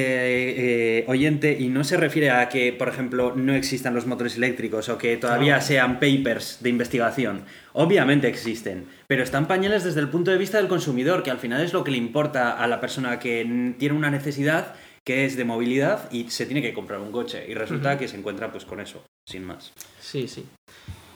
eh, 0.98 1.04
oyente 1.08 1.56
y 1.58 1.68
no 1.68 1.84
se 1.84 1.96
refiere 1.96 2.30
a 2.30 2.48
que, 2.48 2.72
por 2.72 2.88
ejemplo, 2.88 3.34
no 3.36 3.54
existan 3.54 3.94
los 3.94 4.06
motores 4.06 4.36
eléctricos 4.36 4.88
o 4.88 4.98
que 4.98 5.16
todavía 5.16 5.56
No. 5.56 5.62
sean 5.62 5.94
papers 6.00 6.58
de 6.60 6.68
investigación. 6.70 7.42
Obviamente 7.72 8.28
existen, 8.28 8.84
pero 9.06 9.22
están 9.22 9.46
pañales 9.46 9.84
desde 9.84 10.00
el 10.00 10.08
punto 10.08 10.30
de 10.30 10.38
vista 10.38 10.58
del 10.58 10.68
consumidor, 10.68 11.22
que 11.22 11.30
al 11.30 11.38
final 11.38 11.62
es 11.62 11.72
lo 11.72 11.84
que 11.84 11.90
le 11.90 11.96
importa 11.98 12.52
a 12.52 12.66
la 12.66 12.80
persona 12.80 13.18
que 13.18 13.74
tiene 13.78 13.94
una 13.96 14.10
necesidad 14.10 14.74
que 15.04 15.24
es 15.24 15.36
de 15.36 15.44
movilidad 15.44 16.10
y 16.12 16.30
se 16.30 16.46
tiene 16.46 16.62
que 16.62 16.72
comprar 16.72 17.00
un 17.00 17.10
coche 17.12 17.44
y 17.48 17.54
resulta 17.54 17.98
que 17.98 18.06
se 18.08 18.16
encuentra 18.16 18.50
pues 18.52 18.64
con 18.64 18.80
eso, 18.80 19.04
sin 19.26 19.44
más. 19.44 19.72
Sí, 20.00 20.28
sí. 20.28 20.46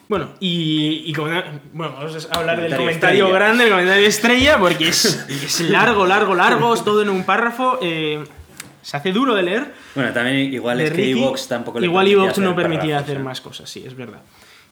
Bueno, 0.09 0.29
y, 0.39 1.03
y 1.05 1.13
como- 1.13 1.27
bueno, 1.73 1.93
vamos 1.97 2.29
a 2.31 2.37
hablar 2.39 2.61
del 2.61 2.75
Comentario 2.75 3.25
estrella. 3.25 3.39
grande, 3.39 3.63
el 3.65 3.69
comentario 3.71 4.07
estrella, 4.07 4.57
porque 4.57 4.87
es, 4.89 5.05
es 5.29 5.59
largo, 5.69 6.05
largo, 6.05 6.33
largo, 6.35 6.73
es 6.73 6.83
todo 6.83 7.01
en 7.01 7.09
un 7.09 7.23
párrafo. 7.23 7.79
eh, 7.81 8.23
se 8.81 8.95
hace 8.95 9.11
duro 9.11 9.35
de 9.35 9.43
leer. 9.43 9.73
Bueno, 9.95 10.13
también 10.13 10.53
igual 10.53 10.77
de 10.77 10.85
es 10.85 10.91
que 10.93 11.05
iVox 11.07 11.49
tampoco 11.49 11.79
le 11.81 11.87
Igual 11.87 12.07
hacer 12.29 12.43
no 12.45 12.55
permitía 12.55 12.79
párrafos, 12.95 13.03
hacer 13.03 13.17
¿eh? 13.17 13.23
más 13.23 13.41
cosas, 13.41 13.69
sí, 13.69 13.83
es 13.85 13.95
verdad. 13.97 14.21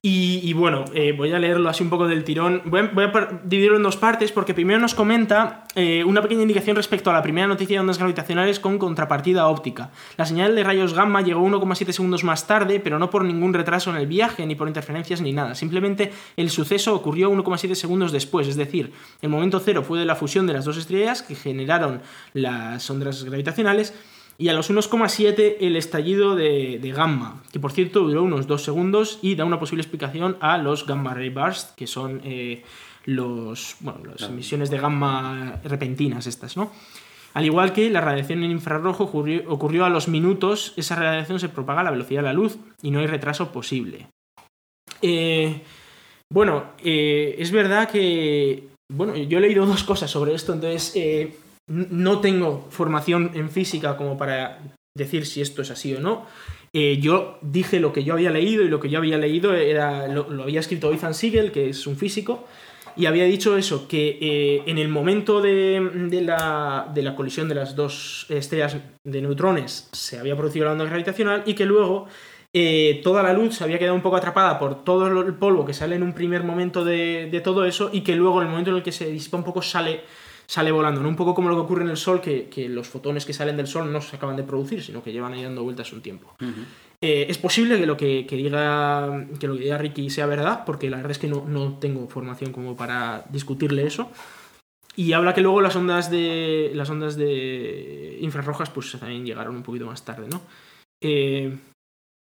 Y, 0.08 0.54
bueno, 0.54 0.86
eh, 0.94 1.14
voy 1.18 1.32
a 1.32 1.40
leerlo 1.40 1.68
así 1.68 1.82
un 1.82 1.90
poco 1.90 2.08
del 2.08 2.24
tirón. 2.24 2.62
Voy 2.66 2.80
a, 2.80 3.40
dividirlo 3.44 3.78
en 3.78 3.82
dos 3.82 3.98
partes 3.98 4.32
porque 4.32 4.54
primero 4.54 4.80
nos 4.80 4.94
comenta 4.94 5.64
eh, 5.74 6.04
una 6.04 6.22
pequeña 6.22 6.44
indicación 6.44 6.76
respecto 6.76 7.10
a 7.10 7.14
la 7.14 7.24
primera 7.24 7.48
noticia 7.48 7.78
de 7.78 7.80
ondas 7.80 7.98
gravitacionales 7.98 8.60
con 8.60 8.78
contrapartida 8.78 9.48
óptica. 9.48 9.90
La 10.16 10.28
señal 10.28 10.56
de 10.56 10.64
rayos 10.64 10.94
gamma 10.94 11.24
llegó 11.24 11.44
1,7 11.44 11.92
segundos 11.92 12.24
más 12.24 12.46
tarde, 12.46 12.80
pero 12.80 13.00
no 13.00 13.10
por 13.10 13.26
ningún 13.26 13.56
retraso 13.56 13.90
en 13.90 13.96
el 13.96 14.06
viaje, 14.06 14.46
ni 14.46 14.54
por 14.54 14.68
interferencias 14.68 15.22
ni 15.22 15.34
nada. 15.34 15.56
Simplemente 15.56 16.14
el 16.38 16.52
suceso 16.52 16.94
ocurrió 16.94 17.32
1,7 17.32 17.74
segundos 17.74 18.12
después, 18.12 18.48
es 18.48 18.58
decir, 18.58 18.94
el 19.24 19.30
momento 19.30 19.60
cero 19.60 19.82
fue 19.82 19.98
de 19.98 20.06
la 20.06 20.16
fusión 20.16 20.46
de 20.46 20.54
las 20.54 20.66
dos 20.66 20.78
estrellas 20.78 21.24
que 21.24 21.34
generaron 21.34 22.04
las 22.32 22.88
ondas 22.92 23.24
gravitacionales 23.24 23.96
y 24.38 24.50
a 24.50 24.54
los 24.54 24.70
1,7 24.70 25.58
el 25.60 25.76
estallido 25.76 26.36
de, 26.36 26.80
de 26.80 26.92
gamma, 26.92 27.44
que 27.52 27.60
por 27.60 27.72
cierto 27.72 28.02
duró 28.02 28.24
unos 28.24 28.48
2 28.48 28.64
segundos 28.64 29.20
y 29.22 29.36
da 29.36 29.46
una 29.46 29.60
posible 29.60 29.82
explicación 29.82 30.38
a 30.42 30.58
los 30.58 30.86
gamma 30.86 31.14
ray 31.14 31.30
bursts, 31.30 31.74
que 31.76 31.88
son 31.88 32.22
eh, 32.24 32.64
los, 33.06 33.78
bueno, 33.80 34.00
las 34.06 34.30
emisiones 34.30 34.70
de 34.70 34.78
gamma 34.78 35.60
repentinas 35.64 36.28
estas, 36.28 36.58
¿no? 36.58 36.72
Al 37.36 37.46
igual 37.46 37.74
que 37.74 37.90
la 37.90 38.00
radiación 38.00 38.44
en 38.44 38.52
infrarrojo 38.52 39.04
ocurrió, 39.04 39.44
ocurrió 39.48 39.84
a 39.84 39.90
los 39.90 40.08
minutos, 40.08 40.74
esa 40.78 40.96
radiación 40.96 41.40
se 41.40 41.50
propaga 41.50 41.82
a 41.82 41.84
la 41.84 41.92
velocidad 41.92 42.22
de 42.22 42.28
la 42.28 42.34
luz 42.34 42.58
y 42.82 42.92
no 42.92 43.00
hay 43.00 43.08
retraso 43.08 43.52
posible. 43.52 44.08
Eh, 45.02 45.62
bueno, 46.32 46.72
eh, 46.84 47.36
es 47.38 47.52
verdad 47.52 47.90
que... 47.90 48.70
Bueno, 48.92 49.16
yo 49.18 49.40
he 49.40 49.42
leído 49.42 49.66
dos 49.66 49.84
cosas 49.84 50.10
sobre 50.10 50.34
esto, 50.34 50.54
entonces 50.54 50.94
eh, 50.96 51.36
no 51.68 52.20
tengo 52.20 52.68
formación 52.70 53.32
en 53.34 53.50
física 53.50 53.98
como 53.98 54.18
para 54.18 54.60
decir 54.96 55.26
si 55.26 55.42
esto 55.42 55.62
es 55.62 55.72
así 55.72 55.94
o 55.94 56.00
no. 56.00 56.26
Eh, 56.74 57.00
yo 57.02 57.38
dije 57.42 57.80
lo 57.80 57.94
que 57.94 58.04
yo 58.04 58.14
había 58.14 58.32
leído 58.32 58.64
y 58.64 58.68
lo 58.68 58.80
que 58.80 58.90
yo 58.90 59.00
había 59.00 59.18
leído 59.18 59.54
era 59.54 60.08
lo, 60.08 60.44
había 60.44 60.60
escrito 60.60 60.92
Ethan 60.92 61.14
Siegel, 61.14 61.52
que 61.52 61.70
es 61.70 61.88
un 61.88 61.96
físico, 61.96 62.46
y 62.98 63.06
había 63.06 63.26
dicho 63.26 63.58
eso, 63.58 63.88
que 63.88 64.18
eh, 64.22 64.64
en 64.66 64.78
el 64.78 64.90
momento 64.90 65.42
de, 65.42 66.08
de 66.10 66.22
la, 66.22 66.92
de 66.94 67.02
la 67.02 67.16
colisión 67.16 67.48
de 67.50 67.56
las 67.56 67.76
dos 67.76 68.26
estrellas 68.30 68.78
de 69.04 69.22
neutrones 69.22 69.90
se 69.92 70.20
había 70.20 70.36
producido 70.36 70.66
la 70.66 70.74
onda 70.74 70.86
gravitacional 70.86 71.44
y 71.46 71.56
que 71.56 71.66
luego 71.66 72.08
eh, 72.54 73.02
toda 73.04 73.22
la 73.22 73.34
luz 73.34 73.56
se 73.56 73.66
había 73.66 73.78
quedado 73.80 73.96
un 73.96 74.02
poco 74.02 74.16
atrapada 74.16 74.58
por 74.60 74.86
todo 74.86 75.08
el 75.08 75.34
polvo 75.34 75.66
que 75.66 75.74
sale 75.74 75.96
en 75.96 76.04
un 76.04 76.14
primer 76.14 76.44
momento 76.44 76.86
de, 76.86 77.28
de 77.30 77.42
todo 77.42 77.66
eso 77.66 77.90
y 77.92 78.02
que 78.02 78.16
luego 78.16 78.38
en 78.40 78.48
el 78.48 78.52
momento 78.52 78.72
en 78.72 78.78
el 78.78 78.84
que 78.84 78.94
se 78.94 79.10
disipa 79.10 79.36
un 79.36 79.44
poco 79.44 79.62
sale, 79.62 80.04
sale 80.48 80.72
volando. 80.72 81.02
¿no? 81.02 81.10
Un 81.10 81.16
poco 81.16 81.34
como 81.34 81.50
lo 81.50 81.56
que 81.56 81.62
ocurre 81.62 81.84
en 81.84 81.90
el 81.90 81.98
Sol, 81.98 82.22
que, 82.22 82.50
que 82.50 82.70
los 82.70 82.88
fotones 82.88 83.26
que 83.26 83.34
salen 83.34 83.58
del 83.58 83.68
Sol 83.68 83.92
no 83.92 84.02
se 84.02 84.16
acaban 84.16 84.36
de 84.36 84.44
producir, 84.44 84.84
sino 84.84 85.04
que 85.04 85.12
llevan 85.12 85.34
ahí 85.34 85.44
dando 85.44 85.64
vueltas 85.64 85.92
un 85.94 86.02
tiempo. 86.02 86.36
Eh, 87.02 87.28
es 87.30 87.38
posible 87.38 87.78
que 87.78 87.86
lo 87.86 87.98
que, 87.98 88.26
que 88.26 88.36
diga 88.36 89.28
que 89.40 89.48
lo 89.48 89.56
que 89.56 89.64
diga 89.64 89.78
Ricky 89.78 90.10
sea 90.10 90.26
verdad, 90.26 90.64
porque 90.66 90.90
la 90.90 90.98
verdad 90.98 91.12
es 91.12 91.20
que 91.20 91.28
no, 91.28 91.46
no 91.46 91.78
tengo 91.78 92.08
formación 92.08 92.52
como 92.52 92.76
para 92.76 93.26
discutirle 93.30 93.86
eso. 93.86 94.10
Y 94.96 95.12
habla 95.12 95.34
que 95.34 95.42
luego 95.42 95.62
las 95.62 95.76
ondas 95.76 96.10
de. 96.10 96.72
las 96.74 96.90
ondas 96.90 97.18
de 97.18 98.18
infrarrojas, 98.22 98.70
pues 98.70 98.92
también 98.98 99.26
llegaron 99.26 99.56
un 99.56 99.64
poquito 99.64 99.86
más 99.86 100.06
tarde, 100.06 100.28
¿no? 100.30 100.42
Eh, 101.02 101.58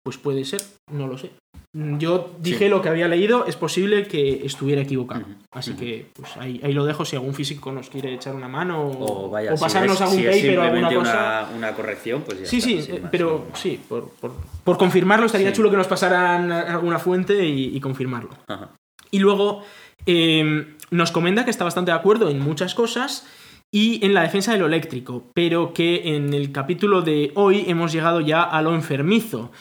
pues 0.04 0.18
puede 0.18 0.44
ser, 0.44 0.62
no 0.92 1.08
lo 1.08 1.18
sé. 1.18 1.32
Yo 1.76 2.30
dije 2.40 2.66
Sí. 2.66 2.70
lo 2.70 2.84
que 2.84 2.90
había 2.90 3.08
leído, 3.08 3.48
es 3.48 3.56
posible 3.56 4.08
que 4.08 4.46
estuviera 4.46 4.82
equivocado. 4.84 5.26
Así 5.52 5.74
que 5.74 6.06
pues 6.14 6.38
ahí, 6.38 6.62
ahí 6.64 6.72
lo 6.72 6.86
dejo 6.86 7.04
si 7.04 7.16
algún 7.16 7.34
físico 7.34 7.72
nos 7.72 7.90
quiere 7.90 8.14
echar 8.14 8.36
una 8.36 8.48
mano 8.48 8.80
o, 8.90 9.26
O 9.26 9.30
vaya, 9.32 9.54
o 9.54 9.58
si 9.58 9.64
pasarnos 9.64 9.96
es- 9.96 10.02
algún 10.02 10.18
si 10.20 10.24
paper 10.26 10.60
o 10.60 10.62
alguna 10.62 10.94
cosa. 10.94 11.48
Una, 11.50 11.58
una 11.58 11.74
corrección, 11.74 12.22
pues 12.24 12.42
ya 12.42 12.46
Sí, 12.46 12.58
está, 12.58 12.70
sí, 12.70 12.92
eh, 12.92 13.00
más, 13.00 13.12
pero 13.12 13.46
¿no? 13.50 13.56
sí, 13.56 13.80
por, 13.90 14.10
por- 14.22 14.36
por 14.64 14.78
confirmarlo 14.78 15.26
estaría 15.26 15.50
Sí. 15.50 15.56
chulo 15.56 15.72
que 15.72 15.78
nos 15.78 15.88
pasaran 15.88 16.52
alguna 16.52 17.00
fuente 17.00 17.44
y, 17.44 17.76
y 17.76 17.80
confirmarlo. 17.80 18.30
Ajá. 18.48 18.70
Y 19.10 19.18
luego 19.20 19.64
eh, 20.06 20.76
nos 20.92 21.12
comenta 21.12 21.44
que 21.44 21.50
está 21.52 21.64
bastante 21.64 21.90
de 21.92 21.98
acuerdo 21.98 22.30
en 22.30 22.40
muchas 22.40 22.76
cosas 22.76 23.26
y 23.72 24.06
en 24.06 24.14
la 24.14 24.22
defensa 24.22 24.52
de 24.54 24.60
lo 24.60 24.68
eléctrico, 24.68 25.24
pero 25.34 25.74
que 25.74 26.16
en 26.16 26.36
el 26.36 26.52
capítulo 26.52 27.02
de 27.02 27.32
hoy 27.34 27.64
hemos 27.68 27.92
llegado 27.92 28.22
ya 28.22 28.44
a 28.44 28.62
lo 28.62 28.76
enfermizo 28.76 29.52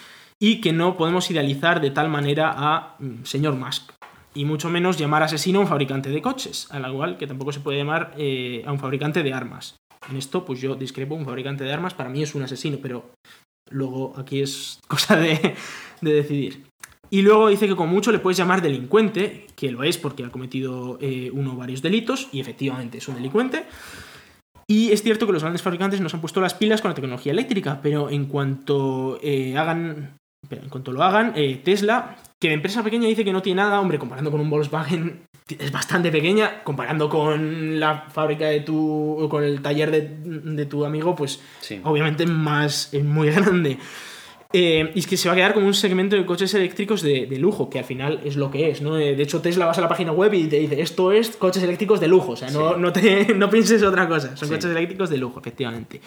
y 0.42 0.60
que 0.60 0.72
no 0.72 0.96
podemos 0.96 1.30
idealizar 1.30 1.80
de 1.80 1.92
tal 1.92 2.08
manera 2.08 2.52
a 2.56 2.96
mm, 2.98 3.22
señor 3.22 3.54
Musk. 3.54 3.92
Y 4.34 4.44
mucho 4.44 4.70
menos 4.70 4.98
llamar 4.98 5.22
asesino 5.22 5.60
a 5.60 5.62
un 5.62 5.68
fabricante 5.68 6.10
de 6.10 6.20
coches, 6.20 6.66
al 6.70 6.90
igual 6.90 7.16
que 7.16 7.28
tampoco 7.28 7.52
se 7.52 7.60
puede 7.60 7.78
llamar 7.78 8.14
eh, 8.16 8.64
a 8.66 8.72
un 8.72 8.78
fabricante 8.78 9.22
de 9.22 9.32
armas. 9.32 9.76
En 10.10 10.16
esto, 10.16 10.44
pues 10.44 10.60
yo 10.60 10.74
discrepo, 10.74 11.14
un 11.14 11.24
fabricante 11.24 11.62
de 11.62 11.72
armas 11.72 11.94
para 11.94 12.10
mí 12.10 12.22
es 12.22 12.34
un 12.34 12.42
asesino, 12.42 12.78
pero 12.82 13.12
Luego 13.72 14.12
aquí 14.16 14.40
es 14.40 14.80
cosa 14.88 15.16
de, 15.16 15.54
de 16.00 16.12
decidir. 16.12 16.64
Y 17.10 17.22
luego 17.22 17.48
dice 17.48 17.68
que 17.68 17.76
con 17.76 17.90
mucho 17.90 18.10
le 18.10 18.18
puedes 18.18 18.38
llamar 18.38 18.62
delincuente, 18.62 19.46
que 19.54 19.70
lo 19.70 19.84
es 19.84 19.98
porque 19.98 20.24
ha 20.24 20.30
cometido 20.30 20.98
eh, 21.00 21.30
uno 21.32 21.52
o 21.52 21.56
varios 21.56 21.82
delitos, 21.82 22.28
y 22.32 22.40
efectivamente 22.40 22.98
es 22.98 23.08
un 23.08 23.16
delincuente. 23.16 23.64
Y 24.66 24.92
es 24.92 25.02
cierto 25.02 25.26
que 25.26 25.32
los 25.32 25.42
grandes 25.42 25.60
fabricantes 25.60 26.00
nos 26.00 26.14
han 26.14 26.22
puesto 26.22 26.40
las 26.40 26.54
pilas 26.54 26.80
con 26.80 26.90
la 26.90 26.94
tecnología 26.94 27.32
eléctrica, 27.32 27.80
pero 27.82 28.08
en 28.08 28.26
cuanto 28.26 29.18
eh, 29.22 29.56
hagan. 29.58 30.16
Pero 30.48 30.62
en 30.62 30.68
cuanto 30.68 30.92
lo 30.92 31.02
hagan, 31.02 31.32
eh, 31.36 31.60
Tesla, 31.64 32.16
que 32.38 32.48
de 32.48 32.54
empresa 32.54 32.82
pequeña 32.82 33.08
dice 33.08 33.24
que 33.24 33.32
no 33.32 33.42
tiene 33.42 33.62
nada, 33.62 33.80
hombre, 33.80 33.98
comparando 33.98 34.30
con 34.30 34.40
un 34.40 34.50
Volkswagen 34.50 35.22
es 35.58 35.70
bastante 35.72 36.10
pequeña, 36.10 36.62
comparando 36.64 37.08
con 37.08 37.78
la 37.78 38.06
fábrica 38.12 38.46
de 38.46 38.60
tu. 38.60 39.26
con 39.30 39.44
el 39.44 39.60
taller 39.60 39.90
de, 39.90 40.00
de 40.54 40.66
tu 40.66 40.84
amigo, 40.84 41.14
pues 41.14 41.40
Sí. 41.60 41.80
obviamente 41.84 42.26
más 42.26 42.92
es 42.94 43.04
muy 43.04 43.28
grande. 43.30 43.76
Eh, 44.54 44.92
y 44.94 44.98
es 44.98 45.06
que 45.06 45.16
se 45.16 45.28
va 45.28 45.32
a 45.32 45.36
quedar 45.36 45.54
como 45.54 45.66
un 45.66 45.72
segmento 45.74 46.14
de 46.14 46.26
coches 46.26 46.52
eléctricos 46.54 47.00
de, 47.00 47.26
de 47.26 47.38
lujo, 47.38 47.70
que 47.70 47.78
al 47.78 47.84
final 47.86 48.20
es 48.24 48.36
lo 48.36 48.50
que 48.50 48.70
es, 48.70 48.82
¿no? 48.82 48.98
Eh, 48.98 49.14
De 49.16 49.22
hecho, 49.22 49.40
Tesla 49.40 49.64
vas 49.64 49.78
a 49.78 49.80
la 49.80 49.88
página 49.88 50.12
web 50.12 50.34
y 50.34 50.44
te 50.46 50.58
dice, 50.58 50.80
esto 50.82 51.10
es 51.10 51.36
coches 51.36 51.62
eléctricos 51.62 52.00
de 52.00 52.08
lujo, 52.08 52.32
o 52.32 52.36
sea, 52.36 52.50
no, 52.50 52.74
Sí. 52.74 52.80
no, 52.80 52.92
te, 52.92 53.34
no 53.34 53.48
pienses 53.48 53.82
otra 53.82 54.06
cosa, 54.08 54.36
son 54.36 54.48
Sí. 54.48 54.54
coches 54.54 54.70
eléctricos 54.70 55.08
de 55.08 55.16
lujo, 55.16 55.40
efectivamente. 55.40 56.02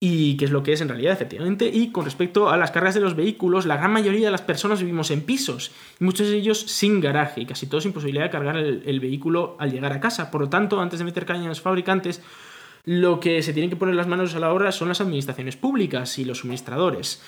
Y 0.00 0.36
que 0.36 0.44
es 0.44 0.52
lo 0.52 0.62
que 0.62 0.72
es 0.72 0.80
en 0.80 0.88
realidad, 0.88 1.12
efectivamente. 1.12 1.68
Y 1.72 1.90
con 1.90 2.04
respecto 2.04 2.50
a 2.50 2.56
las 2.56 2.70
cargas 2.70 2.94
de 2.94 3.00
los 3.00 3.16
vehículos, 3.16 3.66
la 3.66 3.76
gran 3.76 3.92
mayoría 3.92 4.26
de 4.26 4.30
las 4.30 4.42
personas 4.42 4.80
vivimos 4.80 5.10
en 5.10 5.22
pisos, 5.22 5.72
muchos 5.98 6.28
de 6.28 6.36
ellos 6.36 6.60
sin 6.60 7.00
garaje, 7.00 7.40
y 7.40 7.46
casi 7.46 7.66
todos 7.66 7.82
sin 7.82 7.92
posibilidad 7.92 8.24
de 8.24 8.30
cargar 8.30 8.56
el, 8.56 9.00
vehículo 9.00 9.56
al 9.58 9.72
llegar 9.72 9.92
a 9.92 10.00
casa. 10.00 10.30
Por 10.30 10.42
lo 10.42 10.48
tanto, 10.48 10.80
antes 10.80 11.00
de 11.00 11.04
meter 11.04 11.26
caña 11.26 11.46
a 11.46 11.48
los 11.48 11.60
fabricantes, 11.60 12.22
lo 12.84 13.18
que 13.18 13.42
se 13.42 13.52
tienen 13.52 13.70
que 13.70 13.76
poner 13.76 13.96
las 13.96 14.06
manos 14.06 14.34
a 14.36 14.38
la 14.38 14.52
obra 14.52 14.70
son 14.70 14.88
las 14.88 15.00
administraciones 15.00 15.56
públicas 15.56 16.16
y 16.18 16.24
los 16.24 16.38
suministradores. 16.38 17.20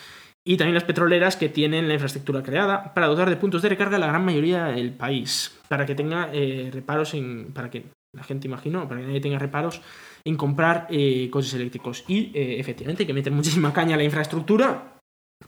Y 0.44 0.56
también 0.56 0.74
las 0.74 0.84
petroleras 0.84 1.36
que 1.36 1.48
tienen 1.48 1.88
la 1.88 1.94
infraestructura 1.94 2.42
creada 2.42 2.94
para 2.94 3.08
dotar 3.08 3.28
de 3.28 3.36
puntos 3.36 3.62
de 3.62 3.68
recarga 3.68 3.96
a 3.96 4.00
la 4.00 4.06
gran 4.06 4.24
mayoría 4.24 4.66
del 4.66 4.92
país. 4.92 5.58
Para 5.68 5.86
que 5.86 5.94
tenga 5.94 6.30
eh, 6.32 6.70
reparos 6.72 7.14
para 7.52 7.68
que 7.68 7.86
la 8.12 8.24
gente 8.24 8.48
imagino, 8.48 8.88
para 8.88 9.00
que 9.00 9.06
nadie 9.08 9.20
tenga 9.20 9.38
reparos 9.38 9.82
en 10.24 10.36
comprar 10.36 10.86
eh, 10.90 11.28
coches 11.30 11.54
eléctricos. 11.54 12.04
Y 12.08 12.30
eh, 12.34 12.58
efectivamente 12.60 13.02
hay 13.02 13.06
que 13.06 13.14
meter 13.14 13.32
muchísima 13.32 13.72
caña 13.74 13.94
a 13.94 13.98
la 13.98 14.04
infraestructura 14.04 14.96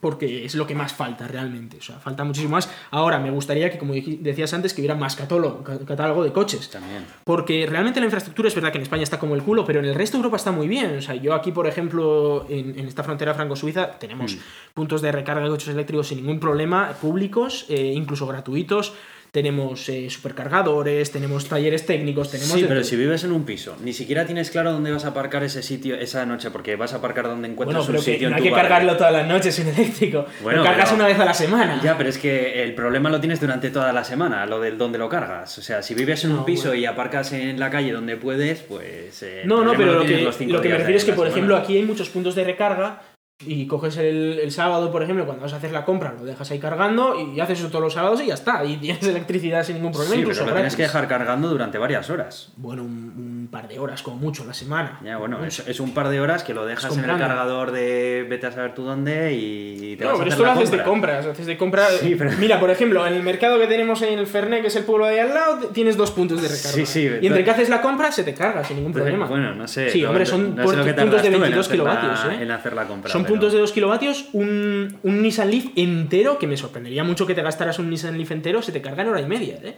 porque 0.01 0.45
es 0.47 0.55
lo 0.55 0.67
que 0.67 0.75
más 0.75 0.95
falta 0.95 1.29
realmente. 1.29 1.77
O 1.77 1.83
sea, 1.83 1.99
falta 1.99 2.25
muchísimo 2.25 2.53
más. 2.53 2.69
Ahora, 2.91 3.19
me 3.19 3.31
gustaría 3.31 3.71
que, 3.71 3.77
como 3.79 3.93
decías 3.93 4.53
antes, 4.55 4.73
que 4.73 4.81
hubiera 4.81 4.95
más 4.95 5.15
catálogo, 5.15 5.63
ca- 5.63 5.79
catálogo 5.85 6.25
de 6.25 6.33
coches. 6.33 6.71
También. 6.71 7.05
Porque 7.25 7.67
realmente 7.69 8.01
la 8.01 8.07
infraestructura 8.07 8.49
es 8.49 8.55
verdad 8.55 8.73
que 8.73 8.79
en 8.79 8.83
España 8.83 9.03
está 9.03 9.19
como 9.19 9.35
el 9.35 9.43
culo, 9.43 9.65
pero 9.67 9.81
en 9.81 9.85
el 9.85 9.95
resto 9.95 10.17
de 10.17 10.21
Europa 10.21 10.39
está 10.39 10.51
muy 10.51 10.67
bien. 10.67 10.97
O 10.97 11.03
sea, 11.03 11.15
yo 11.15 11.35
aquí, 11.35 11.53
por 11.53 11.67
ejemplo, 11.67 12.47
en, 12.49 12.77
en 12.79 12.87
esta 12.89 13.05
frontera 13.05 13.35
franco-suiza, 13.35 13.99
tenemos 13.99 14.35
Mm. 14.35 14.39
puntos 14.75 15.03
de 15.03 15.13
recarga 15.13 15.45
de 15.45 15.51
coches 15.51 15.69
eléctricos 15.69 16.09
sin 16.09 16.19
ningún 16.19 16.41
problema, 16.41 16.95
públicos, 17.01 17.67
eh, 17.69 17.93
incluso 17.95 18.27
gratuitos. 18.27 18.95
Tenemos 19.43 19.89
eh, 19.89 20.11
supercargadores, 20.11 21.11
tenemos 21.11 21.49
talleres 21.49 21.87
técnicos, 21.87 22.31
tenemos. 22.31 22.53
Sí, 22.53 22.67
pero 22.69 22.85
si 22.85 22.97
vives 22.97 23.25
en 23.25 23.33
un 23.33 23.45
piso, 23.47 23.79
ni 23.83 23.95
siquiera 23.95 24.27
tienes 24.27 24.51
claro 24.51 24.73
dónde 24.73 24.93
vas 24.93 25.07
a 25.07 25.09
aparcar 25.09 25.43
ese 25.43 25.63
sitio 25.63 25.95
esa 25.95 26.27
noche, 26.27 26.51
porque 26.51 26.77
vas 26.77 26.93
a 26.93 26.97
aparcar 26.97 27.25
donde 27.29 27.49
encuentras 27.49 27.87
Bueno, 27.87 27.99
un 27.99 28.05
que 28.05 28.13
sitio 28.13 28.29
no 28.29 28.37
en 28.37 28.43
hay 28.43 28.43
tu 28.43 28.45
que 28.45 28.51
barrio. 28.55 28.69
cargarlo 28.69 28.97
todas 28.99 29.13
las 29.15 29.27
noches 29.27 29.59
en 29.59 29.69
eléctrico. 29.69 30.27
Bueno, 30.43 30.59
lo 30.59 30.65
cargas 30.65 30.91
pero- 30.91 30.97
una 30.97 31.07
vez 31.07 31.19
a 31.19 31.25
la 31.25 31.33
semana. 31.33 31.81
Ya, 31.83 31.97
pero 31.97 32.11
es 32.11 32.19
que 32.19 32.63
el 32.63 32.75
problema 32.75 33.09
lo 33.09 33.21
tienes 33.21 33.41
durante 33.41 33.71
toda 33.71 33.91
la 33.95 34.05
semana, 34.05 34.45
lo 34.45 34.61
del 34.61 34.77
dónde 34.77 34.99
lo 34.99 35.09
cargas. 35.09 35.57
O 35.57 35.63
sea, 35.63 35.81
si 35.83 35.95
vives 35.95 36.23
en 36.25 36.33
un 36.33 36.37
No, 36.41 36.45
piso 36.45 36.69
bueno. 36.69 36.83
y 36.83 36.85
aparcas 36.85 37.33
en 37.33 37.59
la 37.59 37.71
calle 37.71 37.91
donde 37.91 38.19
puedes, 38.19 38.61
pues. 38.61 39.23
eh, 39.23 39.45
No, 39.47 39.65
no, 39.65 39.73
pero 39.75 39.95
lo 39.95 40.03
tienes 40.05 40.37
que, 40.37 40.47
lo 40.49 40.61
que 40.61 40.69
me 40.69 40.77
refiero 40.77 40.99
es 40.99 41.05
que, 41.07 41.13
por 41.15 41.25
semana. 41.25 41.33
ejemplo, 41.35 41.57
aquí 41.57 41.77
hay 41.79 41.85
muchos 41.85 42.11
puntos 42.11 42.35
de 42.35 42.45
recarga 42.45 43.01
y 43.47 43.67
coges 43.67 43.97
el, 43.97 44.39
el 44.43 44.51
sábado, 44.53 44.91
por 44.93 45.03
ejemplo, 45.03 45.25
cuando 45.27 45.43
vas 45.43 45.53
a 45.53 45.57
hacer 45.57 45.73
la 45.73 45.85
compra, 45.85 46.15
lo 46.19 46.25
dejas 46.25 46.51
ahí 46.51 46.59
cargando 46.59 47.15
y 47.35 47.41
haces 47.41 47.59
eso 47.61 47.69
todos 47.69 47.83
los 47.85 47.93
sábados 47.95 48.21
y 48.23 48.27
ya 48.27 48.35
está. 48.35 48.65
Y 48.65 48.77
tienes 48.77 49.03
electricidad 49.07 49.65
sin 49.65 49.77
ningún 49.77 49.93
problema, 49.93 50.15
Sí, 50.17 50.23
pero 50.27 50.47
lo 50.47 50.53
tienes 50.55 50.77
que 50.77 50.83
dejar 50.83 51.09
cargando 51.09 51.49
durante 51.49 51.79
varias 51.79 52.09
horas. 52.11 52.53
Bueno, 52.57 52.83
un, 52.83 52.89
un 53.17 53.49
par 53.51 53.69
de 53.69 53.79
horas 53.79 54.03
como 54.03 54.17
mucho 54.17 54.45
la 54.45 54.55
semana. 54.55 55.01
Ya, 55.05 55.17
bueno, 55.17 55.39
No 55.39 55.45
es, 55.45 55.81
un 55.81 55.93
par 55.95 56.09
de 56.09 56.21
horas 56.21 56.43
que 56.45 56.55
lo 56.55 56.65
dejas 56.67 56.97
en 56.97 57.05
el 57.09 57.19
cargador 57.19 57.71
de 57.73 58.27
vete 58.29 58.47
a 58.47 58.53
saber 58.53 58.75
tú 58.75 58.83
dónde 58.85 59.33
y 59.35 59.97
te 59.97 60.05
No, 60.05 60.13
vas 60.13 60.21
a 60.21 60.25
pero 60.25 60.33
hacer 60.33 60.33
esto 60.33 60.45
lo 60.45 60.51
haces 60.51 60.71
de 60.71 60.77
compra. 60.83 61.17
compras, 61.19 61.27
haces 61.27 61.47
de 61.47 61.57
compra. 61.59 61.87
Sí, 62.01 62.15
pero- 62.17 62.31
Mira, 62.39 62.59
por 62.61 62.71
ejemplo, 62.71 63.07
en 63.07 63.15
el 63.15 63.23
mercado 63.23 63.59
que 63.59 63.67
tenemos 63.67 64.01
en 64.03 64.19
el 64.19 64.27
Fernet, 64.27 64.61
que 64.63 64.69
es 64.69 64.77
el 64.77 64.85
pueblo 64.85 65.07
de 65.07 65.15
ahí 65.15 65.19
al 65.21 65.35
lado, 65.35 65.69
tienes 65.69 65.97
dos 65.97 66.11
puntos 66.13 66.41
de 66.43 66.49
recarga. 66.49 66.71
Sí, 66.71 66.87
sí, 66.87 67.11
Y 67.21 67.27
entre 67.27 67.45
que 67.45 67.51
haces 67.51 67.69
la 67.69 67.81
compra, 67.83 68.11
se 68.13 68.25
te 68.25 68.35
carga 68.35 68.65
sin 68.65 68.77
ningún 68.77 68.93
problema. 68.93 69.27
Bueno, 69.27 69.55
no 69.55 69.67
sé. 69.69 69.91
Sí, 69.91 70.05
hombre, 70.05 70.25
son 70.27 70.55
no 70.57 70.63
sé 70.69 70.77
puntos 70.77 70.87
de 70.87 70.93
tú 70.95 71.01
en 71.03 71.41
22 71.43 71.67
hacer 71.67 71.79
la- 71.79 71.93
kilovatios, 72.01 72.33
¿eh? 72.33 72.43
En 72.43 72.51
hacer 72.51 72.73
la 72.75 72.85
compra. 72.85 73.11
Son 73.13 73.25
puntos 73.33 73.53
de 73.53 73.59
2 73.61 73.73
kilovatios, 73.73 74.29
un, 74.33 74.99
un 75.03 75.23
Nissan 75.23 75.51
Leaf 75.51 75.67
entero, 75.77 76.39
que 76.39 76.47
me 76.47 76.57
sorprendería 76.57 77.05
mucho 77.05 77.27
que 77.27 77.35
te 77.35 77.43
gastaras 77.43 77.79
un 77.79 77.91
Nissan 77.91 78.17
Leaf 78.17 78.31
entero, 78.31 78.63
se 78.63 78.73
te 78.73 78.81
carga 78.83 79.03
en 79.03 79.09
hora 79.09 79.21
y 79.21 79.27
media, 79.27 79.59
¿eh? 79.63 79.77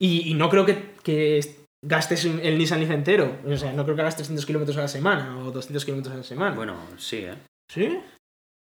Y, 0.00 0.30
y 0.30 0.34
no 0.34 0.48
creo 0.50 0.64
que, 0.66 0.92
que 1.02 1.40
gastes 1.84 2.24
el 2.24 2.58
Nissan 2.58 2.80
Leaf 2.80 2.90
entero. 2.90 3.38
O 3.46 3.56
sea, 3.56 3.72
no 3.72 3.84
creo 3.84 3.94
que 3.96 4.02
hagas 4.02 4.16
300 4.16 4.44
kilómetros 4.46 4.76
a 4.78 4.82
la 4.82 4.88
semana 4.88 5.38
o 5.38 5.50
200 5.50 5.84
kilómetros 5.84 6.14
a 6.14 6.18
la 6.18 6.22
semana. 6.24 6.54
Bueno, 6.56 6.76
sí, 6.96 7.18
¿eh? 7.18 7.34
¿Sí? 7.70 7.98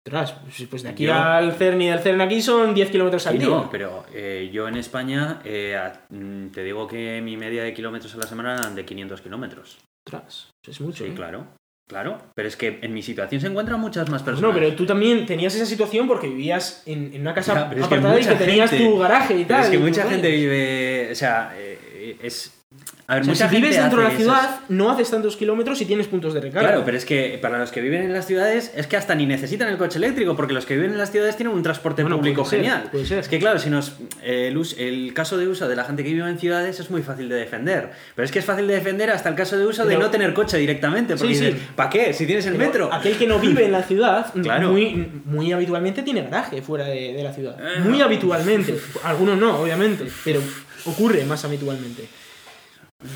Ostras, 0.06 0.32
pues- 0.42 0.68
pues 0.68 0.82
de 0.82 0.90
aquí 0.90 1.04
Yo- 1.04 1.14
al 1.14 1.54
CERN 1.54 1.80
y 1.80 1.88
del 1.88 1.98
CERN 2.00 2.20
aquí 2.20 2.42
son 2.42 2.74
10 2.74 2.90
kilómetros 2.90 3.26
al 3.26 3.38
día. 3.38 3.48
no, 3.48 3.70
pero 3.70 4.04
eh, 4.12 4.50
yo 4.52 4.68
en 4.68 4.76
España 4.76 5.40
eh, 5.44 5.78
mm, 6.10 6.48
te 6.48 6.62
digo 6.62 6.86
que 6.86 7.22
mi 7.22 7.38
media 7.38 7.62
de 7.62 7.72
kilómetros 7.72 8.14
a 8.14 8.18
la 8.18 8.26
semana 8.26 8.54
eran 8.54 8.74
de 8.74 8.84
500 8.84 9.22
kilómetros. 9.22 9.78
Ostras, 10.06 10.50
es 10.68 10.80
mucho. 10.82 11.04
Sí, 11.04 11.10
¿eh? 11.10 11.14
claro. 11.14 11.46
Claro, 11.86 12.18
pero 12.34 12.48
es 12.48 12.56
que 12.56 12.78
en 12.80 12.94
mi 12.94 13.02
situación 13.02 13.40
se 13.42 13.46
encuentran 13.46 13.78
muchas 13.78 14.08
más 14.08 14.22
personas. 14.22 14.50
No, 14.50 14.58
pero 14.58 14.74
tú 14.74 14.86
también 14.86 15.26
tenías 15.26 15.54
esa 15.54 15.66
situación 15.66 16.08
porque 16.08 16.28
vivías 16.28 16.82
en, 16.86 17.12
en 17.14 17.20
una 17.20 17.34
casa 17.34 17.54
Ya, 17.54 17.68
pero 17.68 17.82
es 17.82 17.88
que 17.88 17.94
apartada 17.96 18.20
y 18.20 18.24
que 18.24 18.34
tenías 18.36 18.70
gente- 18.70 18.84
tu 18.86 18.98
garaje 18.98 19.34
y 19.34 19.44
Pero 19.44 19.48
tal. 19.48 19.64
es 19.64 19.70
que 19.70 19.78
mucha 19.78 20.02
gente 20.08 20.30
vive. 20.30 21.08
O 21.12 21.14
sea, 21.14 21.52
eh, 21.56 22.16
es. 22.22 22.63
A 23.06 23.16
ver, 23.16 23.22
O 23.22 23.24
sea, 23.26 23.32
mucha 23.34 23.48
si 23.50 23.56
vives 23.56 23.76
dentro 23.76 23.98
de 24.00 24.08
la 24.08 24.16
ciudad, 24.16 24.38
esas- 24.44 24.70
no 24.70 24.90
haces 24.90 25.10
tantos 25.10 25.36
kilómetros 25.36 25.78
y 25.82 25.84
tienes 25.84 26.06
puntos 26.06 26.32
de 26.32 26.40
recarga. 26.40 26.68
Claro, 26.70 26.84
pero 26.86 26.96
es 26.96 27.04
que 27.04 27.38
para 27.42 27.58
los 27.58 27.70
que 27.70 27.82
viven 27.82 28.00
en 28.00 28.14
las 28.14 28.26
ciudades 28.26 28.72
es 28.74 28.86
que 28.86 28.96
hasta 28.96 29.14
ni 29.14 29.26
necesitan 29.26 29.68
el 29.68 29.76
coche 29.76 29.98
eléctrico, 29.98 30.34
porque 30.36 30.54
los 30.54 30.64
que 30.64 30.74
viven 30.74 30.92
en 30.92 30.96
las 30.98 31.10
ciudades 31.12 31.36
tienen 31.36 31.54
un 31.54 31.62
transporte 31.62 32.00
Bueno, 32.00 32.16
público 32.16 32.44
puede 32.44 32.50
ser, 32.50 32.60
genial. 32.60 32.88
puede 32.90 33.04
ser. 33.04 33.18
Es 33.18 33.28
que 33.28 33.38
claro, 33.38 33.58
si 33.58 33.68
nos 33.68 33.92
eh, 34.22 34.48
el, 34.48 34.58
el 34.78 35.12
caso 35.12 35.36
de 35.36 35.46
uso 35.48 35.68
de 35.68 35.76
la 35.76 35.84
gente 35.84 36.02
que 36.02 36.14
vive 36.14 36.26
en 36.26 36.38
ciudades 36.38 36.80
es 36.80 36.90
muy 36.90 37.02
fácil 37.02 37.28
de 37.28 37.34
defender. 37.34 37.90
Pero 38.14 38.24
es 38.24 38.32
que 38.32 38.38
es 38.38 38.44
fácil 38.46 38.66
de 38.66 38.74
defender 38.74 39.10
hasta 39.10 39.28
el 39.28 39.34
caso 39.34 39.58
de 39.58 39.66
uso 39.66 39.82
de 39.84 39.88
Pero- 39.96 40.00
no 40.00 40.10
tener 40.10 40.32
coche 40.32 40.56
directamente. 40.56 41.14
Porque 41.16 41.34
Sí, 41.34 41.52
sí. 41.52 41.56
¿para 41.76 41.90
qué? 41.90 42.14
Si 42.14 42.24
tienes 42.24 42.46
el 42.46 42.54
Pero 42.54 42.64
metro. 42.66 42.90
Aquel 42.90 43.18
que 43.18 43.26
no 43.26 43.38
vive 43.38 43.66
en 43.66 43.72
la 43.72 43.82
ciudad, 43.82 44.32
Claro. 44.42 44.70
muy, 44.72 45.06
muy 45.26 45.52
habitualmente 45.52 46.02
tiene 46.02 46.22
garaje 46.22 46.62
fuera 46.62 46.86
de, 46.86 47.12
de 47.12 47.22
la 47.22 47.34
ciudad. 47.34 47.54
Eh. 47.60 47.80
Muy 47.80 48.00
habitualmente. 48.00 48.74
Algunos 49.04 49.36
no, 49.36 49.58
obviamente, 49.60 50.06
pero 50.24 50.40
ocurre 50.86 51.22
más 51.24 51.44
habitualmente. 51.44 52.04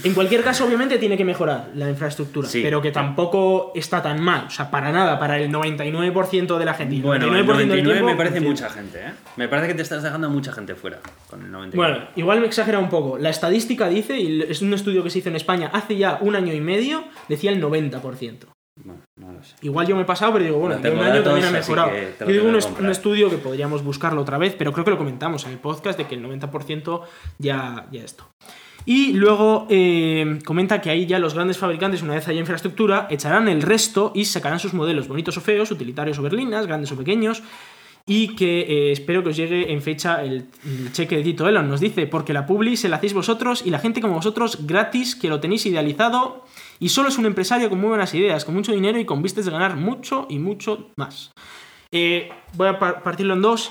En 0.05 0.13
cualquier 0.15 0.43
caso, 0.45 0.67
obviamente, 0.67 0.99
tiene 0.99 1.17
que 1.17 1.25
mejorar 1.25 1.71
la 1.75 1.89
infraestructura, 1.89 2.47
Sí. 2.49 2.61
pero 2.63 2.83
que 2.83 2.91
tampoco 2.91 3.73
está 3.75 4.03
tan 4.03 4.21
mal. 4.21 4.45
O 4.47 4.51
sea, 4.51 4.71
para 4.71 4.93
nada, 4.93 5.19
para 5.19 5.39
el 5.39 5.51
99% 5.51 6.59
de 6.59 6.65
la 6.65 6.75
gente. 6.75 6.97
El 6.97 7.03
Bueno, 7.03 7.25
el 7.27 7.31
99% 7.33 7.59
del 7.59 7.69
99 7.69 8.01
me 8.01 8.07
tiempo, 8.07 8.17
parece 8.19 8.37
entiendo. 8.39 8.51
mucha 8.63 8.71
gente, 8.75 8.99
¿eh? 9.01 9.13
Me 9.37 9.49
parece 9.49 9.69
que 9.69 9.75
te 9.75 9.83
estás 9.83 10.03
dejando 10.03 10.27
a 10.27 10.31
mucha 10.31 10.53
gente 10.53 10.75
fuera 10.75 10.99
con 11.31 11.43
el 11.43 11.51
99. 11.51 11.93
Bueno, 11.93 12.11
igual 12.17 12.41
me 12.41 12.47
exagera 12.47 12.79
un 12.79 12.89
poco. 12.91 13.19
La 13.19 13.31
estadística 13.31 13.89
dice, 13.89 14.19
y 14.19 14.43
es 14.43 14.61
un 14.63 14.75
estudio 14.75 15.03
que 15.03 15.11
se 15.11 15.21
hizo 15.21 15.29
en 15.31 15.37
España 15.37 15.71
hace 15.73 15.97
ya 15.97 16.19
un 16.21 16.37
año 16.37 16.53
y 16.53 16.61
medio, 16.61 17.05
decía 17.29 17.51
el 17.51 17.61
90%. 17.63 18.49
Bueno, 18.85 19.01
no 19.17 19.33
lo 19.33 19.43
sé. 19.43 19.57
Igual 19.63 19.87
yo 19.89 19.97
me 19.97 20.03
he 20.03 20.05
pasado, 20.05 20.35
pero 20.35 20.45
digo, 20.45 20.59
bueno, 20.59 20.77
No 20.77 20.83
que 20.83 20.91
un 20.91 21.01
año 21.01 21.23
también 21.23 21.47
ha 21.47 21.51
mejorado. 21.51 21.91
Yo 22.21 22.27
digo 22.27 22.49
un, 22.49 22.57
est- 22.57 22.79
un 22.79 22.89
estudio 22.91 23.29
que 23.29 23.39
podríamos 23.39 23.83
buscarlo 23.83 24.21
otra 24.23 24.39
vez, 24.39 24.55
pero 24.57 24.73
creo 24.73 24.85
que 24.85 24.93
lo 24.93 24.99
comentamos 24.99 25.45
en 25.47 25.53
el 25.53 25.59
podcast 25.59 25.99
de 25.99 26.07
que 26.07 26.15
el 26.15 26.23
90% 26.25 27.03
ya, 27.39 27.87
ya 27.91 28.03
esto. 28.05 28.29
Y 28.91 29.13
luego 29.13 29.67
eh, 29.69 30.39
comenta 30.47 30.81
que 30.81 30.89
ahí 30.89 31.05
ya 31.05 31.19
los 31.19 31.35
grandes 31.35 31.59
fabricantes, 31.59 32.01
una 32.01 32.15
vez 32.15 32.27
haya 32.27 32.41
infraestructura, 32.41 33.07
echarán 33.11 33.47
el 33.47 33.61
resto 33.61 34.13
y 34.15 34.25
sacarán 34.25 34.59
sus 34.61 34.73
modelos 34.73 35.09
bonitos 35.09 35.37
o 35.37 35.43
feos, 35.43 35.71
utilitarios 35.71 36.19
o 36.19 36.23
berlinas, 36.23 36.67
grandes 36.67 36.91
o 36.93 36.97
pequeños. 36.97 37.43
Y 38.07 38.35
que 38.35 38.61
eh, 38.61 38.93
espero 38.93 39.23
que 39.23 39.29
os 39.29 39.37
llegue 39.37 39.71
en 39.75 39.83
fecha 39.83 40.25
el, 40.25 40.47
cheque 40.93 41.19
de 41.19 41.23
Tito 41.23 41.47
Elon. 41.47 41.69
Nos 41.69 41.81
dice, 41.81 42.07
porque 42.07 42.33
la 42.33 42.47
publi 42.47 42.79
se 42.79 42.89
la 42.89 42.97
hacéis 42.97 43.13
vosotros 43.13 43.63
y 43.67 43.69
la 43.69 43.79
gente 43.79 44.01
como 44.01 44.15
vosotros 44.15 44.67
gratis, 44.67 45.15
que 45.15 45.29
lo 45.29 45.39
tenéis 45.39 45.67
idealizado 45.67 46.47
y 46.81 46.89
solo 46.89 47.11
es 47.11 47.19
un 47.19 47.27
empresario 47.27 47.69
con 47.69 47.79
muy 47.79 47.91
buenas 47.91 48.15
ideas, 48.15 48.47
con 48.47 48.55
mucho 48.55 48.73
dinero 48.73 48.99
y 48.99 49.05
con 49.05 49.21
vistas 49.21 49.45
de 49.45 49.51
ganar 49.51 49.77
mucho 49.77 50.27
y 50.31 50.39
mucho 50.39 50.89
más. 50.97 51.33
Eh, 51.93 52.31
voy 52.55 52.69
a 52.69 52.79
par- 52.79 53.03
partirlo 53.03 53.35
en 53.35 53.43
dos. 53.43 53.71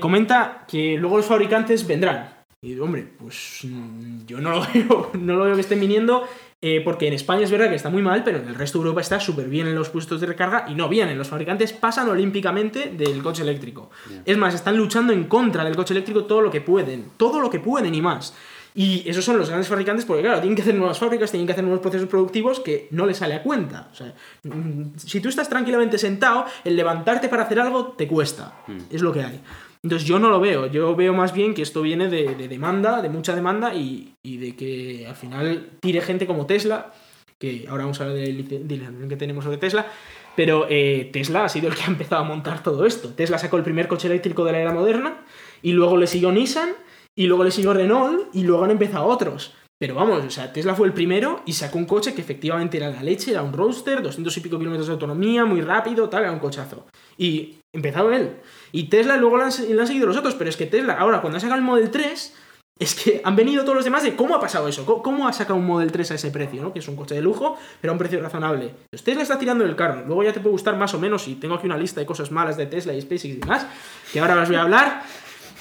Comenta 0.00 0.64
que 0.66 0.96
luego 0.96 1.18
los 1.18 1.26
fabricantes 1.26 1.86
vendrán. 1.86 2.35
Y 2.66 2.70
digo, 2.70 2.84
hombre, 2.84 3.06
pues 3.16 3.60
mm, 3.62 4.26
yo 4.26 4.40
no 4.40 4.50
lo 4.50 4.66
veo, 4.74 5.10
no 5.14 5.36
lo 5.36 5.44
veo 5.44 5.54
que 5.54 5.60
estén 5.60 5.78
viniendo, 5.78 6.24
eh, 6.60 6.80
porque 6.84 7.06
en 7.06 7.12
España 7.12 7.44
es 7.44 7.50
verdad 7.52 7.68
que 7.68 7.76
está 7.76 7.90
muy 7.90 8.02
mal, 8.02 8.24
pero 8.24 8.38
en 8.38 8.48
el 8.48 8.56
resto 8.56 8.78
de 8.78 8.82
Europa 8.86 9.02
está 9.02 9.20
súper 9.20 9.48
bien 9.48 9.68
en 9.68 9.76
los 9.76 9.88
puestos 9.88 10.20
de 10.20 10.26
recarga 10.26 10.64
y 10.68 10.74
no 10.74 10.88
vienen. 10.88 11.16
Los 11.16 11.28
fabricantes 11.28 11.72
pasan 11.72 12.08
olímpicamente 12.08 12.90
del 12.90 13.22
coche 13.22 13.42
eléctrico. 13.42 13.90
Es 14.24 14.36
más, 14.36 14.52
están 14.52 14.76
luchando 14.76 15.12
en 15.12 15.24
contra 15.28 15.62
del 15.62 15.76
coche 15.76 15.94
eléctrico 15.94 16.24
todo 16.24 16.40
lo 16.40 16.50
que 16.50 16.60
pueden, 16.60 17.10
todo 17.16 17.40
lo 17.40 17.50
que 17.50 17.60
pueden 17.60 17.94
y 17.94 18.02
más. 18.02 18.34
Y 18.74 19.08
esos 19.08 19.24
son 19.24 19.38
los 19.38 19.48
grandes 19.48 19.68
fabricantes 19.68 20.04
porque, 20.04 20.22
claro, 20.22 20.40
tienen 20.40 20.56
que 20.56 20.62
hacer 20.62 20.74
nuevas 20.74 20.98
fábricas, 20.98 21.30
tienen 21.30 21.46
que 21.46 21.52
hacer 21.52 21.64
nuevos 21.64 21.80
procesos 21.80 22.08
productivos 22.08 22.58
que 22.58 22.88
no 22.90 23.06
les 23.06 23.18
sale 23.18 23.34
a 23.34 23.42
cuenta. 23.44 23.88
O 23.92 23.94
sea, 23.94 24.12
mm, 24.42 24.96
si 24.96 25.20
tú 25.20 25.28
estás 25.28 25.48
tranquilamente 25.48 25.98
sentado, 25.98 26.44
el 26.64 26.74
levantarte 26.74 27.28
para 27.28 27.44
hacer 27.44 27.60
algo 27.60 27.92
te 27.92 28.08
cuesta. 28.08 28.54
Es 28.90 29.02
lo 29.02 29.12
que 29.12 29.22
hay. 29.22 29.40
Entonces 29.86 30.08
yo 30.08 30.18
no 30.18 30.30
lo 30.30 30.40
veo, 30.40 30.66
yo 30.66 30.96
veo 30.96 31.14
más 31.14 31.32
bien 31.32 31.54
que 31.54 31.62
esto 31.62 31.80
viene 31.80 32.08
de, 32.08 32.34
de 32.34 32.48
demanda, 32.48 33.00
de 33.02 33.08
mucha 33.08 33.36
demanda 33.36 33.72
y, 33.72 34.14
y 34.20 34.36
de 34.38 34.56
que 34.56 35.06
al 35.06 35.14
final 35.14 35.70
tire 35.80 36.00
gente 36.00 36.26
como 36.26 36.44
Tesla, 36.44 36.92
que 37.38 37.66
ahora 37.68 37.84
vamos 37.84 38.00
a 38.00 38.04
hablar 38.04 38.18
de 38.18 38.32
lic- 38.34 38.48
de 38.64 39.08
que 39.08 39.16
tenemos 39.16 39.44
sobre 39.44 39.58
Tesla, 39.58 39.86
pero 40.34 40.66
eh, 40.68 41.08
Tesla 41.12 41.44
ha 41.44 41.48
sido 41.48 41.68
el 41.68 41.76
que 41.76 41.82
ha 41.84 41.86
empezado 41.86 42.20
a 42.20 42.24
montar 42.24 42.64
todo 42.64 42.84
esto. 42.84 43.10
Tesla 43.10 43.38
sacó 43.38 43.58
el 43.58 43.62
primer 43.62 43.86
coche 43.86 44.08
eléctrico 44.08 44.44
de 44.44 44.50
la 44.52 44.58
era 44.58 44.72
moderna 44.72 45.18
y 45.62 45.70
luego 45.70 45.96
le 45.96 46.08
siguió 46.08 46.32
Nissan 46.32 46.70
y 47.14 47.28
luego 47.28 47.44
le 47.44 47.52
siguió 47.52 47.72
Renault 47.72 48.34
y 48.34 48.42
luego 48.42 48.64
han 48.64 48.72
empezado 48.72 49.06
otros. 49.06 49.54
Pero 49.78 49.94
vamos, 49.94 50.24
o 50.24 50.30
sea, 50.30 50.52
Tesla 50.52 50.74
fue 50.74 50.86
el 50.88 50.94
primero 50.94 51.42
y 51.46 51.52
sacó 51.52 51.76
un 51.78 51.84
coche 51.84 52.12
que 52.14 52.22
efectivamente 52.22 52.78
era 52.78 52.88
la 52.90 53.02
leche, 53.02 53.30
era 53.30 53.42
un 53.42 53.52
roadster, 53.52 54.02
200 54.02 54.34
y 54.36 54.40
pico 54.40 54.58
kilómetros 54.58 54.86
de 54.88 54.94
autonomía, 54.94 55.44
muy 55.44 55.60
rápido, 55.60 56.08
tal, 56.08 56.22
era 56.22 56.32
un 56.32 56.38
cochazo. 56.38 56.86
Y 57.18 57.56
empezado 57.74 58.10
él. 58.10 58.36
Y 58.76 58.90
Tesla 58.90 59.16
luego 59.16 59.38
le 59.38 59.44
han, 59.44 59.50
han 59.50 59.86
seguido 59.86 60.06
los 60.06 60.18
otros, 60.18 60.34
pero 60.34 60.50
es 60.50 60.56
que 60.58 60.66
Tesla, 60.66 60.98
ahora 60.98 61.22
cuando 61.22 61.38
ha 61.38 61.40
sacado 61.40 61.58
el 61.58 61.64
Model 61.64 61.90
3, 61.90 62.34
es 62.78 62.94
que 62.94 63.22
han 63.24 63.34
venido 63.34 63.62
todos 63.62 63.76
los 63.76 63.84
demás 63.86 64.02
de 64.02 64.14
cómo 64.14 64.34
ha 64.34 64.40
pasado 64.40 64.68
eso, 64.68 64.84
cómo, 64.84 65.26
ha 65.26 65.32
sacado 65.32 65.58
un 65.58 65.64
Model 65.64 65.90
3 65.90 66.10
a 66.10 66.14
ese 66.16 66.30
precio, 66.30 66.60
¿no? 66.60 66.74
Que 66.74 66.80
es 66.80 66.88
un 66.88 66.94
coche 66.94 67.14
de 67.14 67.22
lujo, 67.22 67.56
pero 67.80 67.92
a 67.92 67.94
un 67.94 67.98
precio 67.98 68.20
razonable. 68.20 68.74
Pues 68.90 69.02
Tesla 69.02 69.22
está 69.22 69.38
tirando 69.38 69.64
el 69.64 69.74
carro, 69.76 70.04
luego 70.06 70.22
ya 70.24 70.34
te 70.34 70.40
puede 70.40 70.52
gustar 70.52 70.76
más 70.76 70.92
o 70.92 70.98
menos, 70.98 71.26
y 71.26 71.36
tengo 71.36 71.54
aquí 71.54 71.64
una 71.64 71.78
lista 71.78 72.00
de 72.00 72.06
cosas 72.06 72.30
malas 72.30 72.58
de 72.58 72.66
Tesla 72.66 72.92
y 72.92 73.00
SpaceX 73.00 73.24
y 73.24 73.36
demás, 73.36 73.66
que 74.12 74.20
ahora 74.20 74.42
os 74.42 74.48
voy 74.48 74.58
a 74.58 74.62
hablar. 74.62 75.02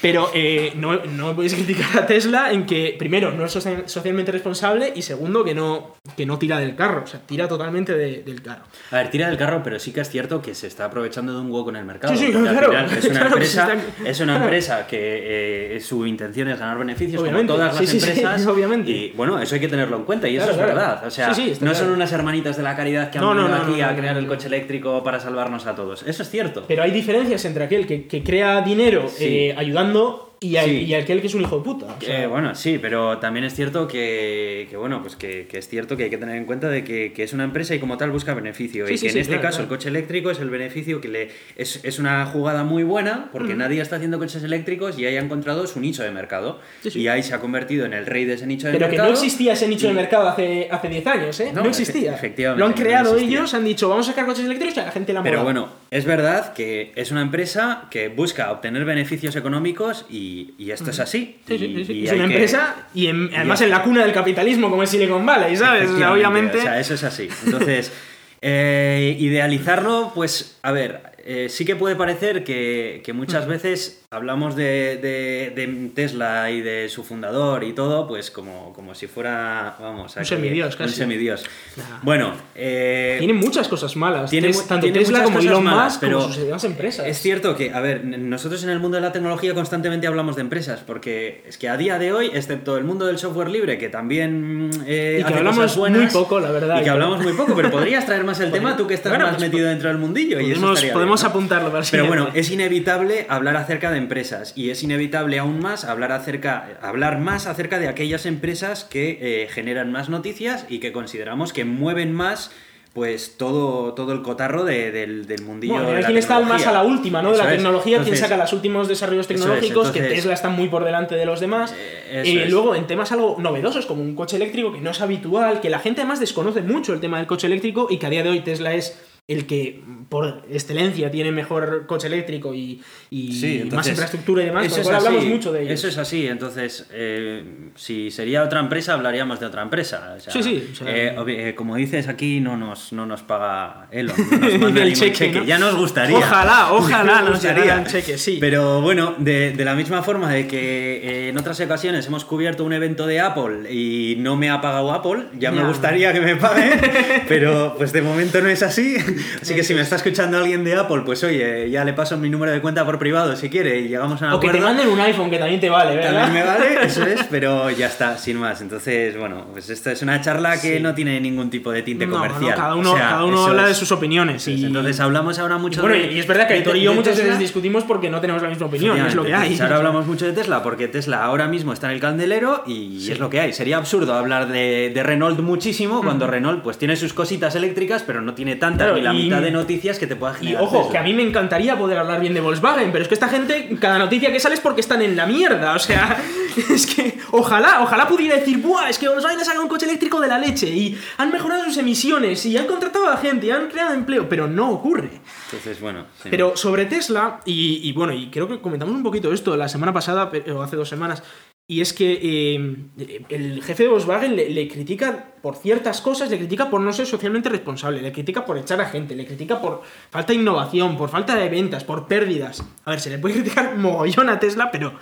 Pero 0.05 0.29
eh, 0.33 0.73
no, 0.75 1.03
no 1.05 1.33
podéis 1.35 1.55
criticar 1.55 2.03
a 2.03 2.05
Tesla 2.05 2.51
en 2.51 2.65
que, 2.65 2.95
primero, 2.97 3.31
no 3.31 3.45
es 3.45 3.55
soci- 3.55 3.87
socialmente 3.87 4.31
responsable 4.31 4.93
y 4.95 5.01
segundo, 5.01 5.43
que 5.43 5.55
no, 5.55 5.95
que 6.15 6.25
no 6.25 6.37
tira 6.37 6.59
del 6.59 6.75
carro. 6.75 7.03
O 7.03 7.07
sea, 7.07 7.19
tira 7.25 7.47
totalmente 7.47 7.93
de- 7.95 8.21
del 8.23 8.41
carro. 8.41 8.63
A 8.91 8.97
ver, 8.97 9.09
tira 9.09 9.27
del 9.27 9.37
carro, 9.37 9.61
pero 9.63 9.79
sí 9.79 9.91
que 9.91 10.01
es 10.01 10.09
cierto 10.09 10.41
que 10.41 10.53
se 10.53 10.67
está 10.67 10.85
aprovechando 10.85 11.33
de 11.33 11.39
un 11.41 11.51
hueco 11.51 11.69
en 11.71 11.77
el 11.77 11.85
mercado. 11.85 12.13
Sí, 12.15 12.27
sí, 12.27 12.33
al 12.37 12.43
claro, 12.43 12.69
final 12.69 12.85
es 12.97 13.05
una 13.05 13.13
claro, 13.19 13.27
empresa, 13.27 13.73
está- 13.73 14.09
es 14.09 14.19
una 14.19 14.35
empresa 14.43 14.87
que 14.87 15.75
eh, 15.75 15.79
su 15.81 16.05
intención 16.05 16.47
es 16.49 16.59
ganar 16.59 16.77
beneficios 16.77 17.21
Obviamente, 17.21 17.47
como 17.53 17.57
todas 17.59 17.79
las 17.79 17.89
sí, 17.89 17.99
sí, 17.99 17.99
sí, 17.99 18.09
empresas. 18.19 18.45
obviamente. 18.47 18.91
Y 18.91 19.11
bueno, 19.15 19.39
eso 19.39 19.55
hay 19.55 19.61
que 19.61 19.67
tenerlo 19.67 19.97
en 19.97 20.03
cuenta 20.03 20.27
y 20.27 20.37
eso 20.37 20.51
es 20.51 20.57
verdad. 20.57 21.03
O 21.05 21.09
sea, 21.09 21.31
no 21.61 21.73
son 21.73 21.89
unas 21.89 22.11
hermanitas 22.11 22.57
de 22.57 22.63
la 22.63 22.75
caridad 22.75 23.09
que 23.09 23.17
han 23.17 23.23
No, 23.23 23.33
venido 23.33 23.47
no, 23.49 23.55
aquí 23.63 23.81
a 23.81 23.95
crear 23.95 24.17
el 24.17 24.27
coche 24.27 24.47
eléctrico 24.47 25.03
para 25.03 25.19
salvarnos 25.19 25.65
a 25.65 25.75
todos. 25.75 26.03
Eso 26.03 26.23
es 26.23 26.29
cierto. 26.29 26.63
Pero 26.67 26.83
hay 26.83 26.91
diferencias 26.91 27.43
entre 27.45 27.63
aquel 27.63 27.87
que, 27.87 28.05
que 28.07 28.23
crea 28.23 28.61
dinero 28.61 29.05
eh, 29.19 29.53
ayudando 29.57 29.94
y, 30.41 30.57
al- 30.57 30.65
Sí. 30.69 30.83
y 30.83 30.93
aquel 30.93 31.21
que 31.21 31.27
es 31.27 31.33
un 31.33 31.41
hijo 31.41 31.57
de 31.57 31.63
puta. 31.63 31.85
O 31.97 32.01
sea, 32.01 32.23
Eh, 32.23 32.27
bueno, 32.27 32.53
sí, 32.55 32.77
pero 32.79 33.17
también 33.19 33.45
es 33.45 33.55
cierto 33.55 33.87
que, 33.87 34.67
que, 34.69 34.77
bueno, 34.77 35.01
pues 35.01 35.15
que, 35.15 35.47
que 35.47 35.57
es 35.57 35.67
cierto 35.67 35.95
que 35.97 36.03
hay 36.03 36.09
que 36.09 36.17
tener 36.17 36.35
en 36.35 36.45
cuenta 36.45 36.67
de 36.69 36.83
que, 36.83 37.13
que 37.13 37.23
es 37.23 37.33
una 37.33 37.45
empresa 37.45 37.73
y 37.73 37.79
como 37.79 37.97
tal 37.97 38.11
busca 38.11 38.33
beneficio. 38.33 38.85
Sí, 38.87 38.93
y 38.93 38.97
sí, 38.97 39.05
que 39.07 39.11
en 39.13 39.17
este 39.19 39.31
claro, 39.33 39.41
caso 39.43 39.57
claro. 39.59 39.63
el 39.73 39.77
coche 39.77 39.89
eléctrico 39.89 40.29
es 40.31 40.39
el 40.39 40.49
beneficio 40.49 41.01
que 41.01 41.07
le. 41.07 41.29
Es, 41.55 41.79
es 41.83 41.99
una 41.99 42.25
jugada 42.27 42.63
muy 42.63 42.83
buena 42.83 43.29
porque 43.31 43.55
nadie 43.55 43.81
está 43.81 43.95
haciendo 43.95 44.19
coches 44.19 44.43
eléctricos 44.43 44.99
y 44.99 45.05
ahí 45.05 45.15
ha 45.15 45.21
encontrado 45.21 45.65
su 45.67 45.79
nicho 45.79 46.03
de 46.03 46.11
mercado. 46.11 46.59
Y 46.93 47.07
ahí 47.07 47.23
se 47.23 47.33
ha 47.33 47.39
convertido 47.39 47.85
en 47.85 47.93
el 47.93 48.05
rey 48.05 48.25
de 48.25 48.33
ese 48.33 48.45
nicho 48.45 48.67
de 48.67 48.73
pero 48.73 48.85
que 48.87 48.91
mercado. 48.91 49.09
no 49.09 49.13
existía 49.13 49.53
ese 49.53 49.67
nicho 49.67 49.85
y- 49.85 49.89
de 49.89 49.95
mercado 49.95 50.27
hace, 50.27 50.67
hace 50.69 50.89
10 50.89 51.07
años, 51.07 51.39
¿eh? 51.39 51.51
No, 51.53 51.63
No, 51.63 51.69
existía. 51.69 52.11
efe- 52.11 52.15
efectivamente, 52.15 52.59
Lo 52.59 52.65
han 52.67 52.73
creado 52.73 53.17
ellos, 53.17 53.53
han 53.53 53.63
dicho, 53.63 53.89
vamos 53.89 54.07
a 54.07 54.11
sacar 54.11 54.25
coches 54.25 54.45
eléctricos 54.45 54.75
y 54.77 54.79
a 54.81 54.85
la 54.85 54.91
gente 54.91 55.13
la 55.13 55.23
Pero 55.23 55.37
mola. 55.37 55.43
bueno, 55.43 55.69
es 55.95 56.05
verdad 56.05 56.53
que 56.53 56.91
es 56.95 57.11
una 57.11 57.21
empresa 57.21 57.85
que 57.89 58.09
busca 58.09 58.51
obtener 58.51 58.83
beneficios 58.85 59.35
económicos 59.35 60.05
y, 60.09 60.53
y 60.57 60.71
esto 60.71 60.89
es 60.91 60.99
así. 60.99 61.37
Sí, 61.47 61.57
sí, 61.57 61.65
Y- 61.65 61.75
sí, 61.77 61.85
sí. 61.85 61.93
y 61.93 62.05
Es 62.07 62.13
una 62.13 62.27
que- 62.27 62.33
empresa 62.33 62.87
y 62.93 63.07
en- 63.07 63.29
además 63.35 63.61
en 63.61 63.69
la 63.69 63.81
cuna 63.83 64.03
del 64.03 64.13
capitalismo 64.13 64.69
como 64.69 64.83
es 64.83 64.89
Silicon 64.89 65.25
Valley, 65.25 65.55
¿sabes? 65.55 65.89
O 65.89 65.97
sea, 65.97 66.13
Efectivamente, 66.13 66.27
obviamente... 66.27 66.57
O 66.59 66.61
sea, 66.61 66.79
eso 66.79 66.93
es 66.95 67.03
así. 67.03 67.29
Entonces, 67.45 67.91
eh, 68.41 69.15
idealizarlo, 69.19 70.11
pues, 70.13 70.57
a 70.61 70.71
ver, 70.71 71.01
eh, 71.25 71.47
sí 71.49 71.65
que 71.65 71.75
puede 71.75 71.95
parecer 71.95 72.43
que, 72.43 73.01
que 73.03 73.13
muchas 73.13 73.47
veces 73.47 74.04
hablamos 74.15 74.55
de, 74.55 74.97
de- 75.01 75.53
de 75.55 75.91
Tesla 75.93 76.49
y 76.51 76.61
de 76.61 76.89
su 76.89 77.03
fundador 77.03 77.63
y 77.63 77.73
todo, 77.73 78.07
pues 78.07 78.31
como, 78.31 78.73
como 78.73 78.95
si 78.95 79.07
fuera, 79.07 79.75
vamos, 79.79 80.15
Un 80.15 80.25
semidios, 80.25 80.73
Un 80.75 80.77
casi. 80.79 80.95
semidios. 80.95 81.43
Nah. 81.75 81.83
Bueno, 82.01 82.33
eh, 82.55 83.15
Tiene 83.19 83.33
muchas 83.33 83.67
cosas 83.67 83.95
malas. 83.95 84.29
tiene 84.29 84.47
Tes- 84.47 84.67
tanto 84.67 84.83
tiene 84.85 84.99
Tesla 84.99 85.23
como 85.23 85.39
Elon 85.39 85.63
Musk 85.65 85.99
pero 85.99 86.19
como 86.19 86.33
sus 86.33 86.43
demás 86.45 86.63
empresas. 86.63 87.05
Es 87.07 87.19
cierto 87.19 87.55
que, 87.55 87.71
a 87.71 87.79
ver, 87.81 88.03
nosotros 88.05 88.63
en 88.63 88.69
el 88.69 88.79
mundo 88.79 88.95
de 88.95 89.01
la 89.01 89.11
tecnología 89.11 89.53
constantemente 89.53 90.07
hablamos 90.07 90.35
de 90.35 90.41
empresas, 90.41 90.81
porque 90.85 91.43
es 91.47 91.57
que 91.57 91.69
a 91.69 91.77
día 91.77 91.99
de 91.99 92.13
hoy, 92.13 92.31
excepto 92.33 92.77
el 92.77 92.83
mundo 92.83 93.05
del 93.05 93.17
software 93.17 93.49
libre, 93.49 93.77
que 93.77 93.89
también 93.89 94.69
eh, 94.87 95.17
Y 95.19 95.21
que 95.21 95.25
hace 95.25 95.37
hablamos 95.37 95.59
cosas 95.59 95.77
buenas, 95.77 96.01
muy 96.01 96.11
poco, 96.23 96.39
la 96.39 96.51
verdad, 96.51 96.75
y 96.75 96.79
que 96.79 96.83
que- 96.85 96.89
hablamos 96.89 97.21
muy 97.21 97.33
poco, 97.33 97.55
pero 97.55 97.69
podrías 97.71 98.05
traer 98.05 98.23
más 98.23 98.39
el 98.39 98.51
tema, 98.53 98.77
tú 98.77 98.87
que 98.87 98.93
estás 98.93 99.11
Bueno, 99.11 99.25
más 99.25 99.35
pues 99.35 99.49
metido 99.49 99.67
dentro 99.67 99.89
del 99.89 99.97
mundillo. 99.97 100.39
y 100.39 100.51
eso 100.51 100.61
podemos 100.61 100.81
podemos 100.93 101.21
bien, 101.21 101.23
¿no? 101.23 101.29
apuntarlo 101.29 101.67
para 101.71 101.83
Pero 101.83 101.85
siguiente. 102.03 102.07
bueno, 102.09 102.29
es 102.33 102.51
inevitable 102.51 103.25
hablar 103.29 103.57
acerca 103.57 103.91
de 103.91 103.97
empresas 104.05 104.53
y 104.55 104.69
es 104.69 104.81
inevitable 104.83 105.39
aún 105.39 105.59
más 105.59 105.83
hablar 105.83 106.11
acerca 106.11 106.77
hablar 106.81 107.19
más 107.19 107.47
acerca 107.47 107.79
de 107.79 107.87
aquellas 107.87 108.25
empresas 108.25 108.83
que 108.83 109.17
eh, 109.21 109.47
generan 109.49 109.91
más 109.91 110.09
noticias 110.09 110.65
y 110.69 110.79
que 110.79 110.91
consideramos 110.91 111.51
que 111.53 111.65
mueven 111.65 112.13
más 112.13 112.51
pues 112.93 113.35
todo, 113.37 113.93
todo 113.93 114.13
el 114.13 114.21
cotarro 114.21 114.63
de- 114.63 114.89
del, 114.89 115.25
del 115.27 115.41
mundillo 115.41 115.73
Bueno, 115.73 115.89
de 115.89 115.99
la 115.99 116.05
quien 116.05 116.17
está 116.17 116.39
más 116.39 116.65
a 116.65 116.71
la 116.71 116.83
última, 116.83 117.21
¿no? 117.21 117.31
De 117.33 117.37
la 117.37 117.43
es. 117.43 117.49
tecnología, 117.57 117.97
Entonces, 117.97 118.21
saca 118.21 118.37
los 118.37 118.53
últimos 118.53 118.87
desarrollos 118.87 119.25
es, 119.25 119.27
tecnológicos, 119.27 119.91
que 119.91 119.99
Tesla 119.99 120.33
está 120.33 120.47
muy 120.47 120.69
por 120.69 120.85
delante 120.85 121.15
de 121.15 121.25
los 121.25 121.41
demás. 121.41 121.75
Eh, 122.09 122.23
y 122.25 122.37
es. 122.37 122.49
luego 122.49 122.73
en 122.73 122.87
temas 122.87 123.11
algo 123.11 123.35
novedosos, 123.37 123.85
como 123.85 124.01
un 124.01 124.15
coche 124.15 124.37
eléctrico 124.37 124.71
que 124.71 124.79
no 124.79 124.91
es 124.91 125.01
habitual, 125.01 125.59
que 125.59 125.69
la 125.69 125.79
gente 125.79 125.99
además 126.01 126.21
desconoce 126.21 126.61
mucho 126.61 126.93
el 126.93 127.01
tema 127.01 127.17
del 127.17 127.27
coche 127.27 127.47
eléctrico 127.47 127.87
y 127.89 127.97
que 127.97 128.05
a 128.05 128.09
día 128.09 128.23
de 128.23 128.29
hoy 128.29 128.39
Tesla 128.39 128.73
es 128.73 128.97
el 129.27 129.45
que 129.45 129.81
por 130.09 130.43
excelencia 130.51 131.09
tiene 131.11 131.31
mejor 131.31 131.85
coche 131.87 132.07
eléctrico 132.07 132.53
y, 132.53 132.81
y 133.09 133.31
Sí, 133.33 133.69
más 133.73 133.87
infraestructura 133.87 134.43
y 134.43 134.45
demás, 134.47 134.65
eso 134.67 134.81
es 134.81 134.87
hablamos 134.87 135.19
así, 135.21 135.29
mucho 135.29 135.51
de 135.51 135.61
ellos. 135.63 135.73
Eso 135.73 135.87
es 135.87 135.97
así, 135.97 136.27
entonces, 136.27 136.87
eh, 136.91 137.43
si 137.75 138.11
sería 138.11 138.43
otra 138.43 138.59
empresa, 138.59 138.93
hablaríamos 138.93 139.39
de 139.39 139.45
otra 139.47 139.61
empresa. 139.61 140.15
o 140.17 140.19
sea, 140.19 140.31
Sí, 140.33 140.43
sí, 140.43 140.69
o 140.71 140.75
sea- 140.75 140.87
eh, 140.95 141.15
eh, 141.27 141.55
como 141.55 141.75
dices 141.75 142.07
aquí, 142.07 142.39
no 142.39 142.55
nos, 142.57 142.93
no 142.93 143.05
nos 143.05 143.23
paga 143.23 143.87
Elon, 143.91 144.15
no 144.31 144.37
nos 144.49 144.59
manda 144.59 144.83
El 144.83 144.93
cheque, 144.93 145.13
cheque. 145.13 145.39
¿no? 145.39 145.45
Ya 145.45 145.57
nos 145.57 145.75
gustaría. 145.75 146.17
Ojalá, 146.17 146.67
ojalá 146.73 147.21
Nos 147.21 147.31
nos 147.31 147.43
llegaran 147.43 147.85
cheques, 147.85 148.21
sí. 148.21 148.37
Pero 148.39 148.81
bueno, 148.81 149.15
de, 149.17 149.51
de 149.53 149.65
la 149.65 149.75
misma 149.75 150.03
forma 150.03 150.31
de 150.31 150.47
que 150.47 151.29
en 151.29 151.37
otras 151.37 151.59
ocasiones 151.61 152.05
hemos 152.07 152.25
cubierto 152.25 152.63
un 152.63 152.73
evento 152.73 153.07
de 153.07 153.19
Apple 153.19 153.71
y 153.73 154.15
no 154.19 154.35
me 154.37 154.49
ha 154.49 154.61
pagado 154.61 154.91
Apple, 154.91 155.25
ya 155.39 155.51
me 155.51 155.63
gustaría 155.63 156.13
que 156.13 156.21
me 156.21 156.35
pague, 156.35 156.71
pero 157.27 157.75
pues 157.77 157.91
de 157.91 158.01
momento 158.01 158.41
no 158.41 158.49
es 158.49 158.61
así. 158.63 158.95
Así 159.41 159.55
que 159.55 159.63
si 159.63 159.73
me 159.73 159.81
está 159.95 160.09
escuchando 160.09 160.37
alguien 160.37 160.63
de 160.63 160.75
Apple, 160.75 161.01
pues 161.05 161.23
oye, 161.23 161.69
ya 161.69 161.83
le 161.85 161.93
paso 161.93 162.17
mi 162.17 162.29
número 162.29 162.51
de 162.51 162.61
cuenta 162.61 162.85
por 162.85 162.99
privado 162.99 163.35
si 163.35 163.49
quiere 163.49 163.79
y 163.79 163.87
llegamos 163.87 164.21
a 164.21 164.27
un 164.27 164.33
O 164.33 164.39
que 164.39 164.49
te 164.49 164.59
manden 164.59 164.87
un 164.89 164.99
iPhone, 164.99 165.29
que 165.29 165.37
también 165.37 165.59
te 165.59 165.69
vale, 165.69 165.95
¿verdad? 165.95 166.23
También 166.25 166.33
me 166.45 166.49
vale, 166.49 166.65
eso 166.85 167.03
es, 167.05 167.23
pero 167.29 167.69
ya 167.71 167.87
está, 167.87 168.17
sin 168.17 168.37
más. 168.37 168.61
Entonces, 168.61 169.17
bueno, 169.17 169.45
pues 169.51 169.69
esto 169.69 169.89
es 169.91 170.01
una 170.01 170.19
charla 170.21 170.59
que 170.59 170.77
Sí. 170.77 170.83
no 170.83 170.93
tiene 170.93 171.19
ningún 171.21 171.49
tipo 171.49 171.71
de 171.71 171.81
tinte 171.83 172.05
No, 172.05 172.13
no, 172.13 172.17
comercial. 172.27 172.55
cada 172.55 172.75
uno, 172.75 172.91
O 172.93 172.97
sea, 172.97 173.07
cada 173.09 173.25
uno 173.25 173.45
habla 173.45 173.63
es- 173.63 173.67
de 173.69 173.75
sus 173.75 173.91
opiniones. 173.91 174.47
y... 174.47 174.65
Entonces 174.65 174.99
hablamos 174.99 175.39
ahora 175.39 175.57
mucho 175.57 175.81
bueno, 175.81 175.95
de. 175.95 176.11
y 176.11 176.19
es 176.19 176.27
verdad 176.27 176.47
que 176.47 176.55
Aitor 176.55 176.75
y 176.77 176.81
yo 176.81 176.93
muchas 176.93 177.17
veces 177.17 177.39
discutimos 177.39 177.83
porque 177.83 178.09
no 178.09 178.19
tenemos 178.19 178.41
la 178.41 178.49
misma 178.49 178.65
opinión, 178.67 178.97
es 179.05 179.15
lo 179.15 179.23
que 179.23 179.33
hay. 179.33 179.47
Efectivamente. 179.47 179.53
Entonces, 179.53 179.61
ahora 179.61 179.75
hablamos 179.77 180.07
mucho 180.07 180.25
de 180.25 180.33
Tesla 180.33 180.63
porque 180.63 180.87
Tesla 180.87 181.23
ahora 181.23 181.47
mismo 181.47 181.73
está 181.73 181.87
en 181.87 181.93
el 181.93 181.99
candelero 182.01 182.63
y 182.67 183.09
es 183.11 183.19
lo 183.19 183.29
que 183.29 183.39
hay. 183.39 183.53
Sería 183.53 183.77
absurdo 183.77 184.13
hablar 184.15 184.47
de, 184.47 184.91
de 184.93 185.03
Renault 185.03 185.39
muchísimo 185.39 186.01
cuando 186.03 186.27
Renault 186.27 186.61
pues 186.63 186.77
tiene 186.77 186.95
sus 186.95 187.13
cositas 187.13 187.55
eléctricas 187.55 188.03
pero 188.03 188.21
no 188.21 188.33
tiene 188.33 188.55
tantas 188.55 188.87
Claro, 188.87 188.95
ni 188.97 189.01
la 189.03 189.13
y- 189.13 189.23
mitad 189.23 189.41
de 189.41 189.51
noticias 189.51 189.84
que 189.93 190.07
te 190.07 190.15
pueda 190.15 190.33
Y 190.33 190.37
generar. 190.47 190.63
ojo, 190.63 190.77
Tesla. 190.77 190.91
que 190.91 190.97
a 190.97 191.03
mí 191.03 191.13
me 191.13 191.23
encantaría 191.23 191.77
poder 191.77 191.97
hablar 191.99 192.19
bien 192.19 192.33
de 192.33 192.41
Volkswagen, 192.41 192.91
pero 192.91 193.03
es 193.03 193.07
que 193.07 193.13
esta 193.13 193.29
gente, 193.29 193.77
cada 193.79 193.97
noticia 193.99 194.31
que 194.31 194.39
sale 194.39 194.55
es 194.55 194.61
porque 194.61 194.81
están 194.81 195.01
en 195.01 195.15
la 195.15 195.25
mierda. 195.25 195.73
O 195.75 195.79
sea, 195.79 196.17
es 196.69 196.85
que 196.87 197.19
ojalá, 197.31 197.81
ojalá 197.83 198.07
pudiera 198.07 198.35
decir, 198.35 198.57
¡buah! 198.57 198.89
Es 198.89 198.97
que 198.97 199.07
Volkswagen 199.07 199.39
ha 199.39 199.45
sacado 199.45 199.63
un 199.63 199.69
coche 199.69 199.85
eléctrico 199.85 200.19
de 200.19 200.27
la 200.27 200.39
leche 200.39 200.67
y 200.67 200.99
han 201.17 201.31
mejorado 201.31 201.63
sus 201.65 201.77
emisiones 201.77 202.45
y 202.45 202.57
han 202.57 202.65
contratado 202.65 203.07
a 203.07 203.11
la 203.11 203.17
gente 203.17 203.47
y 203.47 203.51
han 203.51 203.67
creado 203.69 203.93
empleo, 203.93 204.27
pero 204.27 204.47
no 204.47 204.71
ocurre. 204.71 205.09
Entonces, 205.45 205.79
bueno. 205.79 206.05
sí. 206.21 206.29
Pero 206.31 206.57
sobre 206.57 206.85
Tesla, 206.85 207.39
y, 207.45 207.87
y 207.87 207.93
bueno, 207.93 208.13
y 208.13 208.29
creo 208.31 208.47
que 208.47 208.59
comentamos 208.59 208.95
un 208.95 209.03
poquito 209.03 209.31
esto 209.31 209.55
la 209.55 209.69
semana 209.69 209.93
pasada, 209.93 210.29
pero 210.31 210.61
hace 210.63 210.75
dos 210.75 210.89
semanas, 210.89 211.21
y 211.67 211.81
es 211.81 211.93
que 211.93 212.19
eh, 212.21 213.15
el 213.29 213.63
jefe 213.63 213.83
de 213.83 213.89
Volkswagen 213.89 214.35
le, 214.35 214.51
le 214.51 214.67
critica 214.67 215.33
por 215.41 215.55
ciertas 215.55 215.99
cosas, 215.99 216.29
le 216.29 216.37
critica 216.37 216.69
por 216.69 216.79
no 216.79 216.93
ser 216.93 217.07
socialmente 217.07 217.49
responsable, 217.49 218.01
le 218.01 218.11
critica 218.11 218.45
por 218.45 218.57
echar 218.57 218.79
a 218.81 218.85
gente, 218.85 219.15
le 219.15 219.25
critica 219.25 219.59
por 219.59 219.81
falta 220.11 220.33
de 220.33 220.39
innovación, 220.39 220.95
por 220.95 221.09
falta 221.09 221.35
de 221.35 221.49
ventas, 221.49 221.83
por 221.83 222.07
pérdidas. 222.07 222.63
A 222.83 222.91
ver, 222.91 222.99
se 222.99 223.09
le 223.09 223.17
puede 223.17 223.35
criticar 223.41 223.77
mogollón 223.77 224.29
a 224.29 224.39
Tesla, 224.39 224.69
pero 224.71 224.93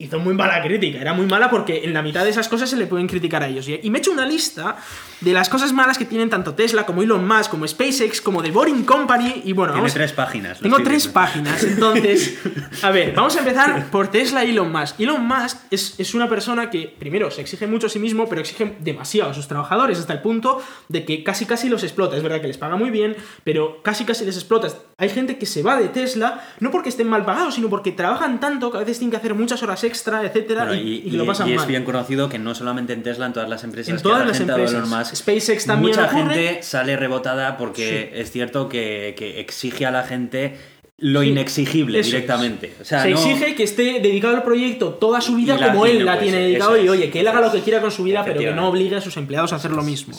hizo 0.00 0.18
muy 0.18 0.34
mala 0.34 0.62
crítica. 0.62 0.98
Era 0.98 1.12
muy 1.12 1.26
mala 1.26 1.50
porque 1.50 1.82
en 1.84 1.92
la 1.92 2.02
mitad 2.02 2.24
de 2.24 2.30
esas 2.30 2.48
cosas 2.48 2.70
se 2.70 2.76
le 2.76 2.86
pueden 2.86 3.06
criticar 3.06 3.42
a 3.42 3.48
ellos. 3.48 3.68
Y 3.68 3.90
me 3.90 3.98
he 3.98 4.00
hecho 4.00 4.10
una 4.10 4.26
lista 4.26 4.76
de 5.20 5.32
las 5.34 5.50
cosas 5.50 5.74
malas 5.74 5.98
que 5.98 6.06
tienen 6.06 6.30
tanto 6.30 6.54
Tesla 6.54 6.86
como 6.86 7.02
Elon 7.02 7.26
Musk, 7.28 7.50
como 7.50 7.68
SpaceX, 7.68 8.22
como 8.22 8.42
The 8.42 8.50
Boring 8.50 8.84
Company. 8.84 9.42
Y 9.44 9.52
bueno, 9.52 9.72
Tiene 9.74 9.82
vamos. 9.82 9.94
tres 9.94 10.12
páginas. 10.12 10.58
Tengo 10.58 10.76
tres 10.78 11.04
viendo. 11.04 11.12
páginas, 11.12 11.62
entonces. 11.62 12.38
A 12.82 12.90
ver, 12.90 13.12
vamos 13.16 13.36
a 13.36 13.40
empezar 13.40 13.90
por 13.90 14.08
Tesla 14.08 14.42
y 14.44 14.50
Elon 14.50 14.72
Musk. 14.72 14.98
Elon 15.00 15.24
Musk 15.26 15.58
es, 15.70 16.00
es 16.00 16.14
una 16.14 16.28
persona 16.30 16.70
que, 16.70 16.94
primero, 16.98 17.30
se 17.30 17.42
exige 17.42 17.66
mucho 17.66 17.88
a 17.88 17.90
sí 17.90 17.98
mismo, 17.98 18.26
pero 18.26 18.40
exige 18.40 18.76
demasiado 18.80 19.30
a 19.30 19.34
sus 19.34 19.48
trabajadores, 19.48 19.98
hasta 19.98 20.14
el 20.14 20.22
punto 20.22 20.62
de 20.88 21.04
que 21.04 21.22
casi 21.22 21.44
casi 21.44 21.68
los 21.68 21.82
explota. 21.82 22.16
Es 22.16 22.22
verdad 22.22 22.40
que 22.40 22.46
les 22.48 22.56
paga 22.56 22.76
muy 22.76 22.88
bien, 22.88 23.16
pero 23.44 23.82
casi 23.82 24.06
casi 24.06 24.24
les 24.24 24.36
explota. 24.36 24.68
Hay 24.96 25.10
gente 25.10 25.36
que 25.36 25.44
se 25.44 25.62
va 25.62 25.76
de 25.78 25.88
Tesla, 25.88 26.42
no 26.60 26.70
porque 26.70 26.88
estén 26.88 27.08
mal 27.08 27.24
pagados, 27.26 27.56
sino 27.56 27.68
porque 27.68 27.92
trabajan 27.92 28.40
tanto 28.40 28.70
que 28.70 28.78
a 28.78 28.80
veces 28.80 28.98
tienen 28.98 29.10
que 29.10 29.16
hacer 29.18 29.34
muchas 29.34 29.62
horas 29.62 29.82
extra, 29.84 29.89
etcétera, 29.92 30.64
Bueno, 30.64 30.80
y, 30.80 30.88
y, 30.88 31.02
y 31.06 31.10
lo 31.12 31.24
y- 31.24 31.26
pasan 31.26 31.48
y 31.48 31.52
es 31.52 31.58
mal. 31.58 31.66
bien 31.68 31.84
conocido 31.84 32.28
que 32.28 32.38
no 32.38 32.54
solamente 32.54 32.92
en 32.92 33.02
Tesla, 33.02 33.26
en 33.26 33.32
todas 33.32 33.48
las 33.48 33.64
empresas 33.64 33.90
En 33.90 33.96
que 33.96 34.02
todas 34.02 34.26
las 34.26 34.40
empresas. 34.40 34.88
Musk, 34.88 35.14
SpaceX 35.16 35.66
también 35.66 35.96
mucha 35.96 36.06
ocurre. 36.06 36.34
gente 36.34 36.62
sale 36.62 36.96
rebotada 36.96 37.56
porque 37.56 38.12
es 38.14 38.30
cierto 38.30 38.68
que, 38.68 39.14
que 39.18 39.40
exige 39.40 39.86
a 39.86 39.90
la 39.90 40.02
gente 40.04 40.56
lo 41.02 41.22
Sí, 41.22 41.28
inexigible 41.28 42.02
directamente. 42.02 42.74
O 42.80 42.84
sea, 42.84 43.02
se 43.02 43.10
no- 43.10 43.16
exige 43.18 43.54
que 43.54 43.62
esté 43.62 44.00
dedicado 44.00 44.36
al 44.36 44.42
proyecto 44.42 44.90
toda 44.90 45.20
su 45.22 45.34
vida 45.34 45.56
la 45.56 45.68
como 45.68 45.86
él 45.86 46.04
la 46.04 46.16
pues, 46.18 46.24
tiene 46.24 46.38
dedicado 46.44 46.76
y 46.76 46.88
oye, 46.90 47.10
que 47.10 47.20
él 47.20 47.28
haga 47.28 47.40
lo 47.40 47.50
que 47.50 47.60
quiera 47.60 47.80
con 47.80 47.90
su 47.90 48.04
vida, 48.04 48.22
pero 48.24 48.38
que 48.40 48.50
no 48.50 48.68
obligue 48.68 48.96
a 48.96 49.00
sus 49.00 49.16
empleados 49.16 49.52
a 49.52 49.56
hacer 49.56 49.70
lo 49.70 49.82
mismo. 49.82 50.14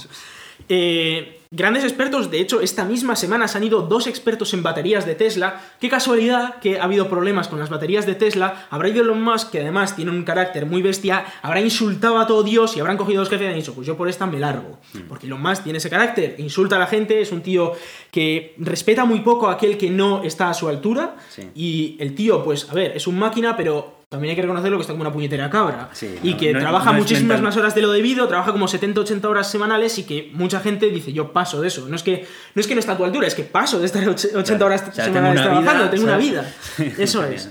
Eh, 0.69 1.40
grandes 1.51 1.83
expertos, 1.83 2.31
de 2.31 2.39
hecho, 2.39 2.61
esta 2.61 2.85
misma 2.85 3.17
semana 3.17 3.47
se 3.49 3.57
han 3.57 3.65
ido 3.65 3.81
dos 3.81 4.07
expertos 4.07 4.53
en 4.53 4.63
baterías 4.63 5.05
de 5.05 5.15
Tesla. 5.15 5.61
Qué 5.79 5.89
casualidad 5.89 6.59
que 6.59 6.79
ha 6.79 6.85
habido 6.85 7.09
problemas 7.09 7.49
con 7.49 7.59
las 7.59 7.69
baterías 7.69 8.05
de 8.05 8.15
Tesla. 8.15 8.67
Habrá 8.69 8.87
ido 8.87 9.03
Elon 9.03 9.21
Musk, 9.21 9.51
que 9.51 9.59
además 9.59 9.95
tiene 9.95 10.11
un 10.11 10.23
carácter 10.23 10.65
muy 10.65 10.81
bestia, 10.81 11.25
habrá 11.41 11.59
insultado 11.59 12.19
a 12.19 12.25
todo 12.25 12.43
Dios 12.43 12.77
y 12.77 12.79
habrán 12.79 12.97
cogido 12.97 13.19
dos 13.19 13.29
jefes 13.29 13.47
y 13.47 13.49
han 13.49 13.55
dicho, 13.55 13.75
pues 13.75 13.85
yo 13.85 13.97
por 13.97 14.07
esta 14.07 14.25
me 14.25 14.39
largo. 14.39 14.79
Mm. 14.93 14.99
Porque 15.09 15.27
Elon 15.27 15.41
Musk 15.41 15.63
tiene 15.63 15.77
ese 15.77 15.89
carácter, 15.89 16.35
insulta 16.39 16.77
a 16.77 16.79
la 16.79 16.87
gente, 16.87 17.19
es 17.19 17.31
un 17.33 17.41
tío 17.41 17.73
que 18.11 18.55
respeta 18.57 19.03
muy 19.03 19.19
poco 19.19 19.49
a 19.49 19.53
aquel 19.53 19.77
que 19.77 19.89
no 19.89 20.23
está 20.23 20.49
a 20.49 20.53
su 20.53 20.69
altura. 20.69 21.17
Sí. 21.29 21.49
Y 21.53 21.97
el 21.99 22.15
tío, 22.15 22.43
pues, 22.43 22.69
a 22.69 22.73
ver, 22.73 22.95
es 22.95 23.07
un 23.07 23.19
máquina, 23.19 23.57
pero 23.57 24.00
también 24.11 24.31
hay 24.31 24.35
que 24.35 24.41
reconocerlo 24.41 24.77
que 24.77 24.81
está 24.81 24.91
como 24.93 25.01
una 25.03 25.13
puñetera 25.13 25.49
cabra. 25.49 25.89
Sí, 25.93 26.19
y 26.21 26.31
no- 26.31 26.37
que 26.37 26.51
no- 26.53 26.59
trabaja 26.59 26.91
no 26.91 26.99
muchísimas 26.99 27.41
más 27.41 27.55
horas 27.55 27.73
de 27.75 27.81
lo 27.81 27.91
debido, 27.91 28.27
trabaja 28.27 28.51
como 28.51 28.67
70-80 28.67 29.29
horas 29.29 29.49
semanales 29.49 29.97
y 29.99 30.03
que 30.03 30.29
mucha 30.33 30.59
gente 30.59 30.89
dice, 30.89 31.13
yo 31.13 31.31
paso 31.31 31.61
de 31.61 31.69
eso. 31.69 31.87
No 31.87 31.95
es 31.95 32.03
que 32.03 32.27
no, 32.53 32.59
es 32.59 32.67
que 32.67 32.73
no 32.75 32.79
está 32.81 32.91
a 32.93 32.97
tu 32.97 33.05
altura, 33.05 33.27
es 33.27 33.35
que 33.35 33.43
paso 33.43 33.79
de 33.79 33.85
estar 33.85 34.03
och- 34.03 34.15
80 34.35 34.43
Claro. 34.43 34.65
horas 34.65 34.81
O 34.81 34.91
sea, 34.91 35.05
tengo 35.05 35.15
semanales 35.17 35.41
trabajando, 35.43 35.71
vida, 35.83 35.89
tengo 35.91 36.03
una 36.03 36.17
vida. 36.17 36.53
Eso 36.97 37.23
es. 37.25 37.49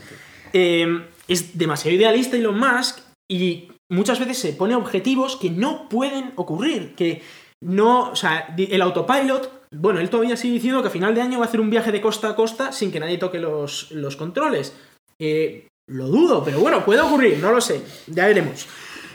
Eh, 0.52 1.06
es 1.28 1.56
demasiado 1.56 1.96
idealista 1.96 2.36
Elon 2.36 2.58
Musk 2.58 2.98
y 3.30 3.68
muchas 3.90 4.18
veces 4.18 4.38
se 4.38 4.52
pone 4.52 4.74
objetivos 4.74 5.36
que 5.36 5.48
no 5.50 5.88
pueden 5.88 6.32
ocurrir, 6.36 6.94
que 6.94 7.22
no, 7.62 8.10
o 8.10 8.16
sea, 8.16 8.54
el 8.58 8.82
autopilot, 8.82 9.50
bueno, 9.72 10.00
él 10.00 10.10
todavía 10.10 10.36
sigue 10.36 10.54
diciendo 10.54 10.82
que 10.82 10.88
a 10.88 10.90
final 10.90 11.14
de 11.14 11.22
año 11.22 11.38
va 11.38 11.44
a 11.44 11.48
hacer 11.48 11.60
un 11.60 11.70
viaje 11.70 11.92
de 11.92 12.00
costa 12.00 12.30
a 12.30 12.36
costa 12.36 12.72
sin 12.72 12.90
que 12.90 13.00
nadie 13.00 13.18
toque 13.18 13.38
los, 13.38 13.90
los 13.92 14.16
controles. 14.16 14.74
Eh, 15.20 15.68
lo 15.90 16.06
dudo, 16.06 16.42
pero 16.44 16.60
bueno, 16.60 16.84
puede 16.84 17.00
ocurrir, 17.00 17.38
no 17.38 17.52
lo 17.52 17.60
sé, 17.60 17.82
ya 18.06 18.26
veremos. 18.26 18.66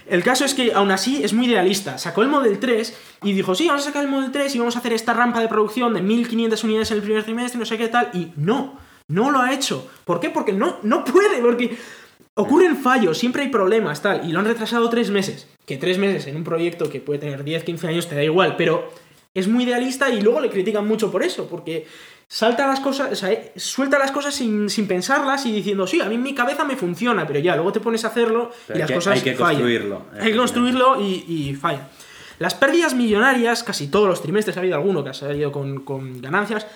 El 0.07 0.23
caso 0.23 0.45
es 0.45 0.53
que 0.53 0.73
aún 0.73 0.91
así 0.91 1.23
es 1.23 1.33
muy 1.33 1.47
idealista. 1.47 1.97
Sacó 1.97 2.21
el 2.21 2.27
Model 2.27 2.59
3 2.59 2.95
y 3.23 3.33
dijo, 3.33 3.55
sí, 3.55 3.67
vamos 3.67 3.83
a 3.83 3.85
sacar 3.85 4.03
el 4.03 4.09
Model 4.09 4.31
3 4.31 4.53
y 4.53 4.59
vamos 4.59 4.75
a 4.75 4.79
hacer 4.79 4.93
esta 4.93 5.13
rampa 5.13 5.39
de 5.39 5.47
producción 5.47 5.93
de 5.93 6.01
1500 6.01 6.63
unidades 6.63 6.91
en 6.91 6.97
el 6.97 7.03
primer 7.03 7.23
trimestre, 7.23 7.57
no 7.57 7.65
sé 7.65 7.77
qué 7.77 7.87
tal. 7.87 8.11
Y 8.13 8.31
no, 8.35 8.77
no 9.07 9.31
lo 9.31 9.41
ha 9.41 9.51
hecho. 9.51 9.89
¿Por 10.03 10.19
qué? 10.19 10.29
Porque 10.29 10.53
no, 10.53 10.77
no 10.83 11.03
puede, 11.03 11.41
porque 11.41 11.75
ocurren 12.35 12.77
fallos, 12.77 13.17
siempre 13.17 13.43
hay 13.43 13.49
problemas, 13.49 14.03
tal. 14.03 14.29
Y 14.29 14.31
lo 14.31 14.39
han 14.39 14.45
retrasado 14.45 14.89
tres 14.89 15.09
meses. 15.09 15.47
Que 15.65 15.77
tres 15.77 15.97
meses 15.97 16.27
en 16.27 16.35
un 16.35 16.43
proyecto 16.43 16.89
que 16.91 16.99
puede 16.99 17.19
tener 17.19 17.43
10, 17.43 17.63
15 17.63 17.87
años 17.87 18.07
te 18.07 18.13
da 18.13 18.23
igual, 18.23 18.57
pero 18.57 18.91
es 19.33 19.47
muy 19.47 19.63
idealista 19.63 20.09
y 20.09 20.21
luego 20.21 20.39
le 20.39 20.51
critican 20.51 20.87
mucho 20.87 21.11
por 21.11 21.23
eso, 21.23 21.47
porque 21.47 21.87
salta 22.27 22.67
las 22.67 22.79
cosas, 22.79 23.11
o 23.11 23.15
sea, 23.15 23.31
eh, 23.31 23.51
suelta 23.55 23.99
las 23.99 24.11
cosas 24.11 24.33
sin, 24.33 24.69
sin 24.69 24.87
pensarlas 24.87 25.45
y 25.45 25.51
diciendo, 25.51 25.85
sí, 25.87 26.01
a 26.01 26.05
mí 26.05 26.15
en 26.15 26.23
mi 26.23 26.33
cabeza 26.33 26.63
me 26.65 26.75
funciona, 26.75 27.25
pero 27.27 27.39
ya, 27.39 27.55
luego 27.55 27.71
te 27.71 27.79
pones 27.79 28.03
a 28.05 28.07
hacerlo 28.07 28.51
Pero 28.67 28.77
y 28.77 28.79
las 28.81 28.87
que- 28.89 28.95
cosas 28.95 29.13
hay 29.15 29.21
que 29.21 29.33
fallan. 29.35 29.61
construirlo, 29.61 30.01
Hay 30.19 30.31
que 30.31 30.37
construirlo 30.37 31.01
y, 31.01 31.25
y 31.27 31.55
falla. 31.55 31.87
Las 32.39 32.53
pérdidas 32.53 32.93
millonarias, 32.93 33.63
casi 33.63 33.87
todos 33.87 34.07
los 34.09 34.21
trimestres 34.21 34.57
ha 34.57 34.59
habido 34.59 34.75
alguno 34.75 35.03
que 35.03 35.11
ha 35.11 35.13
salido 35.13 35.51
con, 35.51 35.85
con 35.85 36.21
ganancias. 36.21 36.67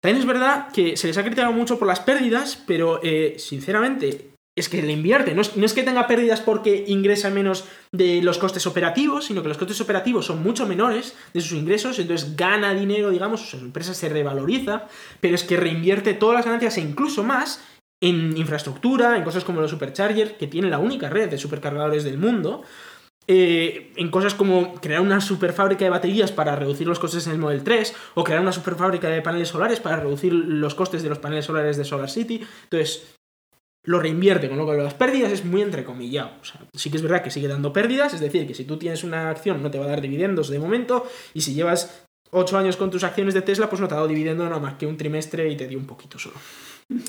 También 0.00 0.20
es 0.20 0.26
verdad 0.26 0.68
que 0.72 0.96
se 0.96 1.06
les 1.08 1.18
ha 1.18 1.22
criticado 1.22 1.52
mucho 1.52 1.78
por 1.78 1.86
las 1.86 2.00
pérdidas, 2.00 2.56
pero 2.66 2.98
eh, 3.02 3.36
sinceramente 3.38 4.31
es 4.54 4.68
que 4.68 4.82
le 4.82 4.92
invierte. 4.92 5.34
No 5.34 5.40
es, 5.40 5.72
que 5.72 5.82
tenga 5.82 6.06
pérdidas 6.06 6.40
porque 6.40 6.84
ingresa 6.86 7.30
menos 7.30 7.64
de 7.90 8.20
los 8.22 8.38
costes 8.38 8.66
operativos, 8.66 9.26
sino 9.26 9.42
que 9.42 9.48
los 9.48 9.58
costes 9.58 9.80
operativos 9.80 10.26
son 10.26 10.42
mucho 10.42 10.66
menores 10.66 11.16
de 11.32 11.40
sus 11.40 11.52
ingresos, 11.52 11.98
entonces 11.98 12.36
gana 12.36 12.74
dinero, 12.74 13.10
digamos, 13.10 13.48
su 13.48 13.56
empresa 13.58 13.94
se 13.94 14.08
revaloriza, 14.08 14.88
pero 15.20 15.34
es 15.34 15.44
que 15.44 15.56
reinvierte 15.56 16.14
todas 16.14 16.36
las 16.36 16.44
ganancias 16.44 16.76
e 16.76 16.82
incluso 16.82 17.24
más 17.24 17.64
en 18.02 18.36
infraestructura, 18.36 19.16
en 19.16 19.24
cosas 19.24 19.44
como 19.44 19.60
los 19.60 19.70
superchargers, 19.70 20.32
que 20.32 20.48
tiene 20.48 20.68
la 20.68 20.78
única 20.78 21.08
red 21.08 21.30
de 21.30 21.38
supercargadores 21.38 22.04
del 22.04 22.18
mundo, 22.18 22.62
eh, 23.28 23.92
en 23.94 24.10
cosas 24.10 24.34
como 24.34 24.74
crear 24.74 25.00
una 25.00 25.20
superfábrica 25.20 25.84
de 25.84 25.90
baterías 25.90 26.32
para 26.32 26.56
reducir 26.56 26.88
los 26.88 26.98
costes 26.98 27.24
en 27.28 27.34
el 27.34 27.38
Model 27.38 27.62
3 27.62 27.94
o 28.14 28.24
crear 28.24 28.40
una 28.40 28.52
superfábrica 28.52 29.08
de 29.08 29.22
paneles 29.22 29.48
solares 29.48 29.78
para 29.78 30.00
reducir 30.00 30.32
los 30.32 30.74
costes 30.74 31.04
de 31.04 31.08
los 31.08 31.20
paneles 31.20 31.44
solares 31.44 31.76
de 31.76 31.84
Solar 31.84 32.10
City. 32.10 32.44
Entonces, 32.64 33.14
lo 33.84 33.98
reinvierte, 33.98 34.48
con 34.48 34.58
lo 34.58 34.66
que 34.66 34.76
las 34.76 34.94
pérdidas 34.94 35.32
es 35.32 35.44
muy 35.44 35.62
entrecomillado. 35.62 36.30
O 36.40 36.44
sea, 36.44 36.60
sí 36.74 36.90
que 36.90 36.96
es 36.96 37.02
verdad 37.02 37.22
que 37.22 37.30
sigue 37.30 37.48
dando 37.48 37.72
pérdidas, 37.72 38.14
es 38.14 38.20
decir, 38.20 38.46
que 38.46 38.54
si 38.54 38.64
tú 38.64 38.76
tienes 38.76 39.02
una 39.02 39.30
acción 39.30 39.62
no 39.62 39.70
te 39.70 39.78
va 39.78 39.86
a 39.86 39.88
dar 39.88 40.00
dividendos 40.00 40.48
de 40.48 40.58
momento 40.58 41.06
y 41.34 41.40
si 41.40 41.54
llevas 41.54 42.06
8 42.30 42.58
años 42.58 42.76
con 42.76 42.90
tus 42.90 43.04
acciones 43.04 43.34
de 43.34 43.42
Tesla, 43.42 43.68
pues 43.68 43.80
no 43.80 43.88
te 43.88 43.94
ha 43.94 43.96
dado 43.96 44.08
dividendo 44.08 44.44
nada 44.44 44.58
más 44.58 44.74
que 44.74 44.86
un 44.86 44.96
trimestre 44.96 45.50
y 45.50 45.56
te 45.56 45.68
dio 45.68 45.78
un 45.78 45.86
poquito 45.86 46.18
solo. 46.18 46.36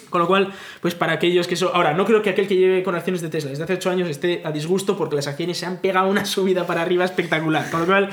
Con 0.10 0.22
lo 0.22 0.28
cual, 0.28 0.54
pues 0.82 0.96
para 0.96 1.14
aquellos 1.14 1.48
que 1.48 1.56
eso. 1.56 1.74
Ahora, 1.74 1.94
no 1.94 2.06
creo 2.06 2.22
que 2.22 2.30
aquel 2.30 2.48
que 2.48 2.56
lleve 2.56 2.84
con 2.84 2.96
acciones 2.96 3.22
de 3.22 3.30
Tesla 3.30 3.50
desde 3.50 3.64
hace 3.64 3.74
8 3.74 3.90
años 3.90 4.10
esté 4.10 4.42
a 4.44 4.52
disgusto 4.52 4.98
porque 4.98 5.16
las 5.16 5.28
acciones 5.28 5.58
se 5.58 5.66
han 5.66 5.78
pegado 5.78 6.08
una 6.10 6.26
subida 6.26 6.66
para 6.66 6.82
arriba 6.82 7.06
espectacular. 7.06 7.70
Con 7.70 7.82
lo 7.82 7.86
cual, 7.86 8.10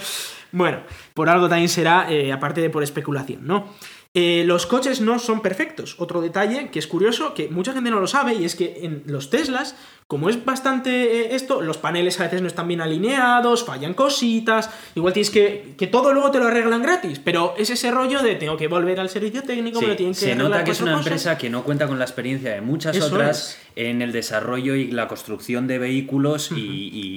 bueno, 0.53 0.83
por 1.15 1.29
algo 1.29 1.49
también 1.49 1.69
será, 1.69 2.11
eh, 2.11 2.33
aparte 2.33 2.61
de 2.61 2.71
por 2.71 2.83
especulación, 2.83 3.47
¿no? 3.47 3.73
Eh, 4.13 4.43
los 4.45 4.67
coches 4.67 5.01
no 5.01 5.19
son 5.19 5.41
perfectos. 5.41 5.95
Otro 5.99 6.21
detalle 6.21 6.71
que 6.71 6.81
es 6.81 6.87
curioso, 6.89 7.35
que 7.35 7.49
mucha 7.49 7.73
gente 7.73 7.91
no 7.91 8.01
lo 8.01 8.09
sabe, 8.09 8.35
y 8.35 8.45
es 8.45 8.57
que 8.57 8.81
en 8.83 9.05
los 9.07 9.31
Teslas, 9.31 9.77
como 10.11 10.29
es 10.29 10.45
bastante 10.45 10.91
eh, 11.21 11.37
esto, 11.37 11.61
los 11.63 11.79
paneles 11.79 12.19
a 12.19 12.25
veces 12.25 12.43
no 12.43 12.49
están 12.49 12.67
bien 12.67 12.81
alineados, 12.81 13.65
fallan 13.65 13.95
cositas, 13.95 14.69
igual 14.97 15.13
tienes 15.13 15.31
que. 15.31 15.75
que 15.79 15.87
todo 15.87 16.13
luego 16.13 16.33
te 16.33 16.41
lo 16.41 16.49
arreglan 16.49 16.83
gratis, 16.83 17.21
pero 17.23 17.55
es 17.57 17.71
ese 17.71 17.93
rollo 17.93 18.21
de 18.21 18.35
tengo 18.35 18.57
que 18.57 18.67
volver 18.67 18.99
al 18.99 19.09
servicio 19.09 19.45
técnico, 19.45 19.79
Sí, 19.79 19.85
me 19.85 19.91
lo 19.93 19.97
tienen 19.97 20.15
que 20.15 20.19
se 20.21 20.35
nota 20.35 20.65
que 20.65 20.73
es 20.73 20.81
una 20.81 20.95
cosas. 20.95 21.07
empresa 21.07 21.39
que 21.39 21.49
no 21.49 21.63
cuenta 21.63 21.87
con 21.87 22.01
la 22.01 22.05
experiencia 22.07 22.53
de 22.53 22.61
muchas 22.61 22.97
Eso 22.97 23.07
otras 23.07 23.57
en 23.77 24.03
el 24.03 24.11
desarrollo 24.11 24.75
y 24.75 24.91
la 24.91 25.07
construcción 25.07 25.69
de 25.69 25.79
vehículos 25.79 26.51
y, 26.57 26.59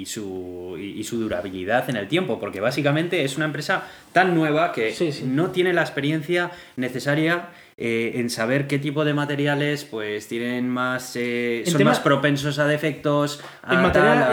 y 0.02 0.06
su, 0.06 0.76
y, 0.78 1.00
y 1.00 1.04
su 1.04 1.18
durabilidad 1.20 1.90
en 1.90 1.96
el 1.96 2.08
tiempo, 2.08 2.40
porque 2.40 2.62
básicamente 2.62 3.24
es 3.24 3.38
una 3.38 3.46
empresa 3.46 3.88
tan 4.12 4.36
nueva 4.36 4.72
que 4.72 4.94
Sí, 4.94 5.12
sí. 5.12 5.24
no 5.26 5.50
tiene 5.50 5.74
la 5.74 5.82
experiencia 5.82 6.52
necesaria 6.76 7.50
eh, 7.78 8.14
en 8.16 8.30
saber 8.30 8.68
qué 8.68 8.80
tipo 8.80 9.04
de 9.06 9.14
materiales 9.14 9.86
pues 9.86 10.28
tienen 10.28 10.70
más 10.70 11.16
eh, 11.16 11.64
son 11.66 11.78
tema- 11.78 11.92
más 11.92 12.00
propensos 12.00 12.60
a 12.60 12.66
defectos 12.68 13.42
a 13.64 13.74
En 13.74 13.82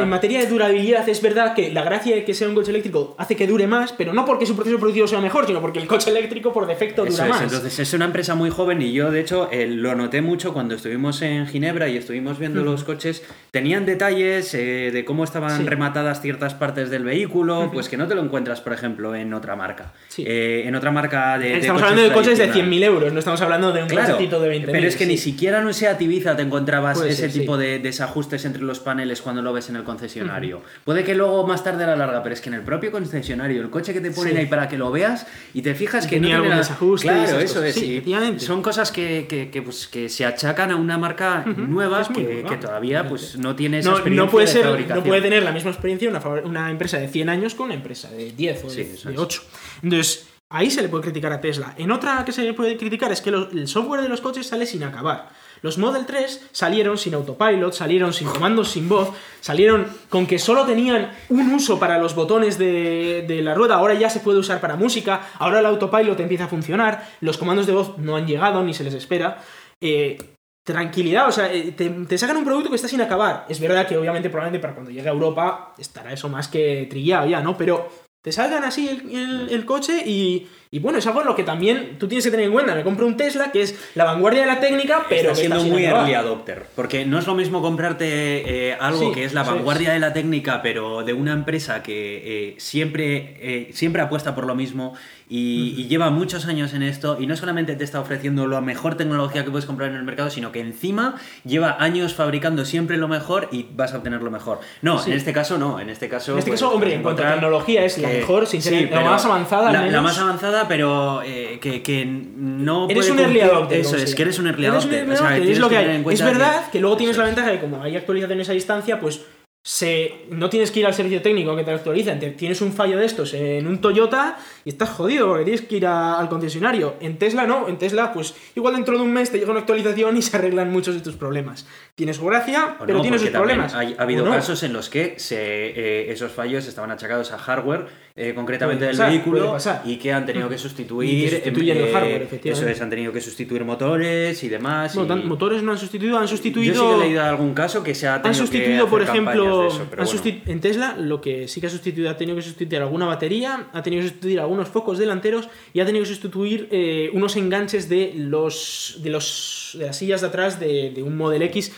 materia, 0.09 0.39
en 0.39 0.41
de 0.41 0.47
durabilidad 0.47 1.09
es 1.09 1.23
verdad 1.23 1.55
que 1.55 1.73
la 1.73 1.83
gracia 1.83 2.15
de 2.15 2.25
que 2.25 2.35
sea 2.35 2.49
un 2.49 2.55
coche 2.55 2.71
eléctrico 2.71 3.15
hace 3.19 3.37
que 3.37 3.47
dure 3.47 3.67
más, 3.67 3.93
pero 3.93 4.13
no 4.13 4.25
porque 4.25 4.47
su 4.47 4.55
proceso 4.57 4.79
productivo 4.79 5.07
sea 5.07 5.21
mejor, 5.21 5.47
sino 5.47 5.61
porque 5.61 5.79
el 5.79 5.87
coche 5.87 6.11
eléctrico 6.11 6.53
por 6.53 6.67
defecto 6.67 7.05
Eso 7.05 7.13
dura 7.13 7.25
es, 7.25 7.31
más. 7.31 7.43
entonces 7.43 7.79
es 7.79 7.93
una 7.95 8.05
empresa 8.07 8.35
muy 8.35 8.51
joven 8.51 8.83
y 8.83 8.93
yo 8.93 9.11
de 9.11 9.21
hecho 9.21 9.49
eh, 9.51 9.67
lo 9.67 9.95
noté 9.95 10.21
mucho 10.23 10.53
cuando 10.53 10.75
estuvimos 10.75 11.23
en 11.23 11.47
Ginebra 11.47 11.89
y 11.89 11.97
estuvimos 11.97 12.39
viendo 12.39 12.63
los 12.63 12.85
coches, 12.85 13.23
tenían 13.51 13.87
detalles 13.87 14.53
de 14.53 15.05
cómo 15.07 15.25
estaban 15.25 15.51
Sí. 15.59 15.65
rematadas 15.67 16.21
ciertas 16.21 16.55
partes 16.55 16.91
del 16.91 17.05
vehículo, 17.05 17.71
pues 17.73 17.89
que 17.89 17.97
no 17.97 18.07
te 18.07 18.15
lo 18.15 18.23
encuentras 18.23 18.61
por 18.61 18.73
ejemplo 18.73 19.15
en 19.15 19.33
otra 19.35 19.57
marca. 19.57 19.93
Sí. 20.09 20.25
En 20.27 20.75
otra 20.75 20.91
marca 20.91 21.39
de... 21.39 21.59
estamos 21.59 21.83
hablando 21.83 22.03
de 22.03 22.13
coches 22.13 22.39
de 22.39 22.45
tradicionales. 22.47 22.81
100.000 22.81 22.85
euros, 22.85 23.13
no 23.13 23.19
estamos 23.19 23.40
hablando 23.43 23.73
de 23.73 23.83
un 23.83 23.89
Claro, 23.89 24.17
de 24.17 24.29
20.000. 24.29 24.67
pero 24.71 24.87
es 24.87 24.97
que 24.97 25.07
ni 25.07 25.17
siquiera 25.17 25.59
en 25.61 25.67
un 25.67 25.75
Seat 25.75 26.01
Ibiza 26.01 26.37
te 26.37 26.43
encontrabas 26.43 26.99
Puede 26.99 27.11
ese 27.11 27.23
ser, 27.23 27.33
sí. 27.33 27.41
tipo 27.41 27.57
de 27.57 27.79
desajustes 27.79 28.45
entre 28.45 28.63
los 28.63 28.81
paneles 28.81 29.21
cuando 29.23 29.43
lo 29.43 29.53
ves 29.53 29.69
en 29.69 29.77
el 29.77 29.85
concesionario. 29.85 30.63
Puede 30.85 31.05
que 31.05 31.15
luego 31.15 31.47
más 31.47 31.63
tarde 31.65 31.85
a 31.85 31.87
la 31.89 31.97
larga, 31.97 32.23
pero 32.23 32.33
es 32.35 32.41
que 32.41 32.49
en 32.49 32.55
el 32.55 32.63
propio 32.63 32.91
concesionario, 32.93 33.61
el 33.63 33.71
coche 33.71 33.93
que 33.93 34.01
te 34.01 34.11
ponen 34.11 34.33
Sí. 34.35 34.39
ahí 34.41 34.47
para 34.47 34.69
que 34.69 34.77
lo 34.79 34.91
veas 34.91 35.27
y 35.55 35.63
te 35.63 35.75
fijas 35.75 36.07
que 36.07 36.17
Tenía 36.17 36.37
no 36.37 36.43
tiene 36.43 36.45
algún 36.45 36.51
la- 36.51 36.57
desajuste 36.59 37.07
y 37.07 37.11
Claro, 37.11 37.39
eso 37.41 37.63
es. 37.65 38.43
Son 38.45 38.63
cosas 38.63 38.93
que, 38.93 39.27
que- 39.29 39.51
que, 39.51 39.63
pues, 39.63 39.87
que 39.89 40.09
se 40.09 40.25
achacan 40.27 40.71
a 40.71 40.77
una 40.77 40.99
marca 40.99 41.45
nueva 41.47 42.07
que, 42.13 42.45
todavía 42.61 43.09
pues, 43.09 43.37
no 43.37 43.57
tiene 43.57 43.79
esa 43.79 43.91
No, 43.91 43.97
experiencia 43.97 44.25
no 44.27 44.31
puede 44.31 44.47
de 44.47 44.53
ser, 44.53 44.89
no 44.97 45.03
puede 45.05 45.21
tener 45.23 45.43
la 45.43 45.53
misma 45.53 45.71
experiencia 45.71 46.11
una, 46.45 46.71
empresa 46.71 46.99
de 46.99 47.09
100 47.09 47.29
años 47.29 47.55
con 47.55 47.67
una 47.67 47.75
empresa 47.75 48.11
de 48.11 48.33
10 48.33 48.65
o 48.65 48.69
de, 48.71 48.77
de 48.85 48.95
es. 48.95 49.07
8. 49.17 49.43
Entonces, 49.83 50.27
ahí 50.51 50.71
se 50.71 50.83
le 50.83 50.89
puede 50.89 51.05
criticar 51.05 51.33
a 51.33 51.41
Tesla. 51.41 51.75
En 51.79 51.91
otra 51.91 52.25
que 52.25 52.33
se 52.33 52.43
le 52.43 52.53
puede 52.53 52.77
criticar 52.77 53.11
es 53.13 53.23
que 53.23 53.31
el 53.31 53.69
software 53.69 54.03
de 54.03 54.09
los 54.09 54.21
coches 54.21 54.47
sale 54.47 54.67
sin 54.67 54.83
acabar. 54.83 55.31
Los 55.63 55.79
Model 55.79 56.07
3 56.07 56.49
salieron 56.53 56.99
sin 56.99 57.15
autopilot, 57.15 57.73
salieron 57.73 58.13
sin 58.13 58.29
comandos 58.29 58.71
sin 58.71 58.89
voz, 58.89 59.11
salieron 59.41 59.87
con 60.09 60.27
que 60.27 60.39
solo 60.39 60.65
tenían 60.65 61.13
un 61.29 61.53
uso 61.53 61.79
para 61.79 61.99
los 61.99 62.15
botones 62.15 62.59
de, 62.59 63.25
de 63.29 63.43
la 63.43 63.55
rueda, 63.55 63.75
ahora 63.75 63.95
ya 63.95 64.09
se 64.11 64.21
puede 64.21 64.39
usar 64.39 64.61
para 64.61 64.77
música, 64.77 65.29
ahora 65.39 65.61
el 65.61 65.67
autopilot 65.67 66.19
empieza 66.19 66.45
a 66.45 66.49
funcionar, 66.49 67.07
los 67.21 67.37
comandos 67.37 67.67
de 67.67 67.75
voz 67.75 67.99
no 67.99 68.17
han 68.17 68.27
llegado 68.27 68.63
ni 68.65 68.75
se 68.75 68.85
les 68.85 68.95
espera. 68.95 69.39
Eh, 69.81 70.19
tranquilidad, 70.65 71.29
o 71.29 71.33
sea, 71.33 71.53
eh, 71.53 71.73
te, 71.73 71.91
te 71.91 72.19
sacan 72.19 72.37
un 72.39 72.45
producto 72.45 72.71
que 72.71 72.77
está 72.77 72.89
sin 72.89 73.01
acabar. 73.01 73.45
Es 73.49 73.61
verdad 73.61 73.87
que 73.87 73.97
obviamente 73.97 74.31
probablemente 74.31 74.63
para 74.63 74.75
cuando 74.75 74.91
llegue 74.91 75.09
a 75.09 75.13
Europa 75.13 75.75
estará 75.79 76.13
eso 76.13 76.29
más 76.29 76.49
que 76.49 76.87
trillado 76.89 77.27
ya, 77.29 77.41
¿no? 77.41 77.57
Pero 77.57 77.89
te 78.23 78.33
salgan 78.33 78.65
así 78.65 78.89
el, 78.89 79.11
el- 79.15 79.49
el 79.51 79.65
coche 79.67 80.03
y, 80.07 80.47
y 80.73 80.79
bueno, 80.79 80.99
es 80.99 81.07
algo 81.09 81.23
en 81.23 81.27
lo 81.27 81.35
que 81.35 81.43
también 81.43 81.97
tú 81.99 82.07
tienes 82.07 82.25
que 82.25 82.31
tener 82.31 82.47
en 82.47 82.53
cuenta. 82.53 82.77
Me 82.77 82.85
compro 82.85 83.05
un 83.07 83.17
Tesla 83.17 83.51
que 83.51 83.63
es 83.63 83.75
la 83.97 84.05
vanguardia 84.05 84.43
de 84.43 84.47
la 84.47 84.61
técnica, 84.61 85.05
pero 85.09 85.33
está 85.33 85.43
que 85.43 85.49
siendo 85.49 85.65
muy 85.65 85.85
early 85.85 86.15
adopter. 86.15 86.67
Porque 86.77 87.05
no 87.05 87.19
es 87.19 87.27
lo 87.27 87.35
mismo 87.35 87.61
comprarte 87.61 88.69
eh, 88.71 88.77
algo 88.79 89.01
Sí, 89.09 89.13
que 89.13 89.25
es 89.25 89.35
la 89.35 89.43
vanguardia 89.43 89.93
de 89.93 89.99
la 89.99 90.13
técnica, 90.13 90.63
pero 90.63 91.03
de 91.03 91.13
una 91.13 91.33
empresa 91.33 91.83
que 91.83 92.51
eh, 92.51 92.55
siempre, 92.59 93.37
eh, 93.41 93.71
siempre 93.73 94.01
apuesta 94.03 94.35
por 94.37 94.47
lo 94.47 94.55
mismo 94.55 94.95
y, 95.29 95.75
y 95.77 95.87
lleva 95.89 96.11
muchos 96.11 96.47
años 96.47 96.73
en 96.73 96.83
esto. 96.85 97.17
Y 97.21 97.27
no 97.27 97.37
solamente 97.37 97.75
te 97.75 97.83
está 97.83 97.99
ofreciendo 98.01 98.47
la 98.47 98.61
mejor 98.61 98.97
tecnología 98.97 99.45
que 99.45 99.51
puedes 99.51 99.67
comprar 99.67 99.91
en 99.91 99.97
el 99.97 100.05
mercado, 100.05 100.31
sino 100.31 100.53
que 100.53 100.61
encima 100.61 101.17
lleva 101.45 101.77
años 101.81 102.15
fabricando 102.15 102.65
siempre 102.65 102.97
lo 102.97 103.09
mejor 103.09 103.49
y 103.51 103.67
vas 103.75 103.93
a 103.93 103.99
obtener 103.99 104.23
lo 104.23 104.31
mejor. 104.31 104.61
No, 104.83 104.99
Sí. 105.01 105.11
en 105.11 105.17
este 105.17 105.33
caso 105.33 105.59
no. 105.59 105.81
En 105.81 105.89
este 105.91 106.09
caso. 106.09 106.33
En 106.33 106.39
este 106.39 106.51
pues, 106.53 106.61
caso, 106.61 106.73
hombre, 106.73 106.95
en 106.95 107.03
cuanto 107.03 107.25
a 107.27 107.33
tecnología 107.33 107.85
es 107.85 107.99
la 107.99 108.09
mejor, 108.09 108.47
sin 108.47 108.63
ser 108.63 108.73
sí, 108.79 108.87
la 108.87 109.01
más 109.03 109.25
avanzada, 109.25 109.73
La, 109.73 110.01
más 110.01 110.19
avanzada, 110.19 110.60
pero 110.69 111.23
eh, 111.23 111.59
que, 111.61 111.83
que 111.83 112.05
no. 112.05 112.89
Eres 112.89 113.07
puede 113.07 113.13
un 113.13 113.19
early 113.21 113.41
adopter. 113.41 113.81
Eso 113.81 113.97
es, 113.97 114.15
que 114.15 114.23
eres 114.23 114.39
un 114.39 114.47
early 114.47 114.67
adopter. 114.67 115.09
o 115.11 115.17
sea, 115.17 115.37
es 115.37 115.59
lo 115.59 115.69
que 115.69 115.77
tener 115.77 115.91
hay. 115.91 115.97
en 115.97 116.01
Es 116.01 116.05
cuenta 116.05 116.25
verdad 116.27 116.71
que, 116.71 116.81
luego 116.81 116.97
tienes 116.97 117.17
la 117.17 117.25
ventaja 117.25 117.51
de 117.51 117.57
que 117.57 117.61
como 117.61 117.83
hay 117.83 117.97
actualizaciones 117.97 118.49
a 118.49 118.53
distancia, 118.53 119.01
pues 119.01 119.21
se, 119.63 120.27
no 120.31 120.49
tienes 120.49 120.71
que 120.71 120.81
ir 120.81 120.87
al 120.87 120.95
servicio 120.95 121.21
técnico 121.21 121.55
que 121.55 121.65
te 121.65 121.71
actualicen. 121.71 122.37
Tienes 122.37 122.61
un 122.61 122.73
fallo 122.73 122.99
de 122.99 123.05
estos 123.05 123.35
en 123.35 123.67
un 123.67 123.81
Toyota 123.81 124.39
y 124.65 124.69
estás 124.71 124.91
jodido 124.91 125.29
porque 125.29 125.45
tienes 125.45 125.63
que 125.63 125.77
ir 125.77 125.87
a- 125.87 126.19
al 126.19 126.29
concesionario. 126.29 126.95
En 127.01 127.19
Tesla 127.19 127.47
no, 127.47 127.69
en 127.69 127.79
Tesla 127.79 128.13
pues 128.13 128.35
igual 128.55 128.75
dentro 128.75 128.97
de 128.97 129.03
un 129.03 129.13
mes 129.13 129.31
te 129.31 129.39
llega 129.39 129.51
una 129.51 129.61
actualización 129.61 130.17
y 130.17 130.23
se 130.23 130.37
arreglan 130.37 130.71
muchos 130.73 130.95
de 130.95 131.01
tus 131.01 131.15
problemas. 131.17 131.67
Tienes 131.95 132.17
su 132.17 132.25
gracia, 132.27 132.77
O 132.81 132.85
pero 132.87 132.99
no, 132.99 133.03
tienes 133.03 133.21
sus 133.21 133.31
problemas. 133.31 133.75
hay- 133.75 133.95
ha 133.99 134.03
habido 134.03 134.25
no. 134.25 134.31
casos 134.31 134.63
en 134.63 134.73
los 134.73 134.89
que 134.89 135.15
se, 135.19 135.37
eh, 135.39 136.13
esos 136.13 136.33
fallos 136.33 136.67
estaban 136.67 136.91
achacados 136.91 137.33
a 137.33 137.39
hardware, 137.39 137.87
eh, 138.17 138.33
concretamente 138.35 138.81
Puede 138.85 138.89
del 138.89 138.97
pasar, 138.99 139.13
vehículo, 139.13 139.57
y 139.85 139.97
que 139.97 140.13
han 140.13 140.27
tenido 140.27 140.49
que 140.49 140.59
sustituir. 140.59 141.29
el 141.29 141.35
eh, 141.35 141.39
Eso 141.41 142.25
efectivamente. 142.25 142.73
es, 142.73 142.81
han 142.83 142.91
tenido 142.91 143.13
que 143.13 143.21
sustituir 143.21 143.65
motores 143.65 144.43
y 144.43 144.49
demás. 144.49 144.95
No, 144.97 145.05
y- 145.05 145.09
tan- 145.09 145.27
motores 145.29 145.63
no 145.63 145.73
han 145.73 145.79
sustituido, 145.79 146.19
han 146.19 146.29
sustituido. 146.29 146.75
Yo 146.75 146.81
sí 146.83 146.89
que 146.99 147.05
he 147.05 147.09
leído 147.09 147.23
algún 147.23 147.55
caso 147.55 147.83
que 147.83 147.95
se 147.95 148.09
ha 148.09 148.17
Han 148.17 148.35
sustituido, 148.35 148.85
que 148.87 148.91
por 148.91 149.03
ejemplo, 149.03 149.45
campañas 149.45 149.61
de 149.63 149.67
eso, 149.69 149.87
pero 149.91 150.03
han 150.03 150.07
bueno. 150.09 150.21
sustitu- 150.23 150.43
en 150.47 150.61
Tesla 150.61 150.97
lo 150.99 151.21
que 151.21 151.49
sí 151.49 151.61
que 151.61 151.67
ha 151.69 151.71
sustituido, 151.71 152.11
ha 152.11 152.17
tenido 152.17 152.37
que 152.37 152.43
sustituir 152.43 152.81
alguna 152.83 153.07
batería, 153.07 153.69
ha 153.73 153.83
tenido 153.83 154.03
que 154.03 154.09
sustituir 154.09 154.41
algunos 154.61 154.73
focos 154.73 154.99
delanteros 154.99 155.49
y 155.73 155.81
ha 155.81 155.87
tenido 155.87 156.05
que 156.05 156.09
sustituir 156.09 156.69
eh, 156.71 157.11
unos 157.13 157.37
enganches 157.37 157.89
de 157.89 158.13
los 158.15 158.99
de 159.03 159.11
los 159.11 159.77
de 159.79 159.87
las 159.87 159.97
sillas 159.97 160.21
de 160.21 160.27
atrás 160.27 160.61
de, 160.61 160.91
de 160.91 161.03
un 161.03 161.17
Model 161.17 161.43
X, 161.43 161.73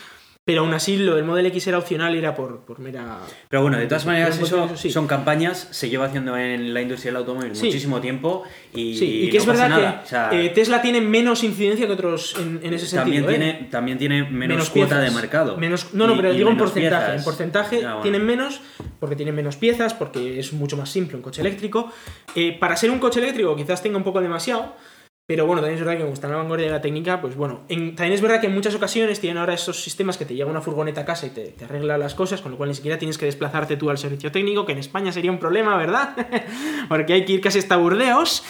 pero 0.45 0.61
aún 0.61 0.73
así 0.73 0.97
lo 0.97 1.15
del 1.15 1.23
Model 1.23 1.45
X 1.45 1.67
era 1.67 1.77
opcional 1.77 2.15
era 2.15 2.35
por, 2.35 2.65
por 2.65 2.79
mera... 2.79 3.19
Pero 3.47 3.61
bueno, 3.61 3.77
de 3.77 3.85
todas 3.87 4.05
maneras, 4.05 4.37
eso 4.37 4.75
sí. 4.75 4.91
son 4.91 5.07
campañas, 5.07 5.69
se 5.71 5.89
lleva 5.89 6.05
haciendo 6.07 6.35
en 6.37 6.73
la 6.73 6.81
industria 6.81 7.11
del 7.11 7.17
automóvil 7.21 7.55
Sí. 7.55 7.67
muchísimo 7.67 8.01
tiempo 8.01 8.43
y, 8.73 8.97
Sí, 8.97 9.21
y 9.23 9.29
que 9.29 9.37
no 9.37 9.41
es 9.43 9.45
verdad 9.47 9.69
nada. 9.69 9.99
que 10.01 10.05
O 10.05 10.09
sea, 10.09 10.29
eh, 10.33 10.49
Tesla 10.49 10.81
tiene 10.81 10.99
menos 10.99 11.43
incidencia 11.45 11.87
que 11.87 11.93
otros 11.93 12.35
en, 12.37 12.59
en 12.61 12.73
ese 12.73 12.87
sentido. 12.87 13.25
también, 13.25 13.41
¿eh? 13.41 13.53
tiene, 13.53 13.69
también 13.71 13.97
tiene 13.97 14.23
menos, 14.29 14.69
cuota 14.69 14.95
piezas. 14.97 15.13
de 15.13 15.21
mercado. 15.21 15.57
Menos, 15.57 15.93
no, 15.93 16.07
no, 16.07 16.15
pero 16.17 16.33
y 16.33 16.37
digo 16.37 16.49
en 16.49 16.57
porcentaje. 16.57 17.05
piezas. 17.05 17.19
En 17.19 17.23
porcentaje 17.23 17.75
Ah, 17.77 17.79
bueno. 17.95 18.01
tienen 18.01 18.25
menos 18.25 18.59
porque 18.99 19.15
tienen 19.15 19.35
menos 19.35 19.55
piezas, 19.55 19.93
porque 19.93 20.39
es 20.39 20.51
mucho 20.51 20.75
más 20.75 20.89
simple 20.89 21.15
un 21.15 21.21
coche 21.23 21.39
eléctrico. 21.39 21.89
Eh, 22.35 22.57
para 22.59 22.75
ser 22.75 22.91
un 22.91 22.99
coche 22.99 23.21
eléctrico 23.21 23.55
quizás 23.55 23.81
tenga 23.81 23.97
un 23.97 24.03
poco 24.03 24.19
demasiado, 24.19 24.75
pero 25.35 25.47
bueno, 25.47 25.61
también 25.61 25.79
es 25.79 25.83
verdad 25.83 25.97
que 25.97 26.03
como 26.03 26.13
está 26.13 26.27
en 26.27 26.33
la 26.33 26.37
vanguardia 26.37 26.67
de 26.67 26.71
la 26.73 26.81
técnica, 26.81 27.19
pues 27.19 27.35
bueno. 27.35 27.61
en- 27.69 27.95
también 27.95 28.13
es 28.13 28.21
verdad 28.21 28.39
que 28.39 28.45
en 28.47 28.53
muchas 28.53 28.75
ocasiones 28.75 29.19
tienen 29.19 29.37
ahora 29.39 29.55
esos 29.55 29.81
sistemas 29.81 30.17
que 30.17 30.25
te 30.25 30.35
llega 30.35 30.47
una 30.49 30.61
furgoneta 30.61 31.01
a 31.01 31.05
casa 31.05 31.25
y 31.25 31.31
te, 31.31 31.45
te 31.47 31.65
arregla 31.65 31.97
las 31.97 32.13
cosas, 32.13 32.41
con 32.41 32.51
lo 32.51 32.57
cual 32.57 32.69
ni 32.69 32.75
siquiera 32.75 32.99
tienes 32.99 33.17
que 33.17 33.25
desplazarte 33.25 33.75
tú 33.77 33.89
al 33.89 33.97
servicio 33.97 34.31
técnico, 34.31 34.65
que 34.65 34.73
en 34.73 34.77
España 34.77 35.11
sería 35.11 35.31
un 35.31 35.39
problema, 35.39 35.75
¿verdad? 35.77 36.15
porque 36.89 37.13
hay 37.13 37.25
que 37.25 37.33
ir 37.33 37.41
casi 37.41 37.59
hasta 37.59 37.75
Burdeos. 37.77 38.43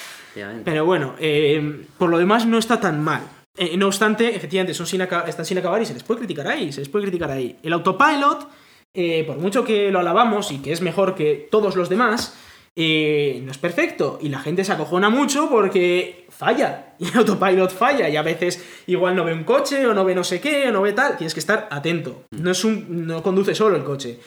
Pero 0.65 0.85
bueno, 0.85 1.15
eh, 1.19 1.85
por 1.97 2.09
lo 2.09 2.17
demás 2.17 2.45
no 2.45 2.57
está 2.57 2.79
tan 2.79 3.03
mal. 3.03 3.21
Eh, 3.55 3.77
no 3.77 3.87
obstante, 3.87 4.35
efectivamente, 4.35 4.73
son 4.73 4.87
sin 4.87 5.01
aca- 5.01 5.25
están 5.27 5.45
sin 5.45 5.57
acabar 5.59 5.81
y 5.81 5.85
se 5.85 5.93
les 5.93 6.03
puede 6.03 6.19
criticar 6.19 6.47
ahí, 6.47 6.71
se 6.73 6.81
les 6.81 6.89
puede 6.89 7.05
criticar 7.05 7.29
ahí. 7.31 7.57
El 7.63 7.71
autopilot, 7.73 8.47
eh, 8.95 9.23
por 9.25 9.37
mucho 9.37 9.63
que 9.63 9.91
lo 9.91 9.99
alabamos 9.99 10.51
y 10.51 10.57
que 10.59 10.71
es 10.71 10.81
mejor 10.81 11.13
que 11.15 11.47
todos 11.51 11.75
los 11.75 11.87
demás, 11.87 12.35
eh, 12.75 13.41
no 13.43 13.51
es 13.51 13.57
perfecto. 13.57 14.19
Y 14.21 14.29
la 14.29 14.39
gente 14.39 14.63
se 14.63 14.71
acojona 14.71 15.09
mucho 15.09 15.49
porque 15.49 16.27
falla. 16.29 16.95
Y 16.99 17.07
el 17.07 17.17
autopilot 17.17 17.71
falla. 17.71 18.07
Y 18.09 18.15
a 18.15 18.21
veces 18.21 18.63
igual 18.87 19.15
no 19.15 19.25
ve 19.25 19.33
un 19.33 19.43
coche 19.43 19.85
o 19.85 19.93
no 19.93 20.05
ve 20.05 20.15
no 20.15 20.23
sé 20.23 20.39
qué 20.39 20.69
o 20.69 20.71
no 20.71 20.81
ve 20.81 20.93
tal. 20.93 21.17
Tienes 21.17 21.33
que 21.33 21.39
estar 21.39 21.67
atento. 21.69 22.23
No, 22.31 22.51
es 22.51 22.63
un, 22.63 23.05
no 23.07 23.21
conduce 23.21 23.55
solo 23.55 23.75
el 23.75 23.83
coche. 23.83 24.19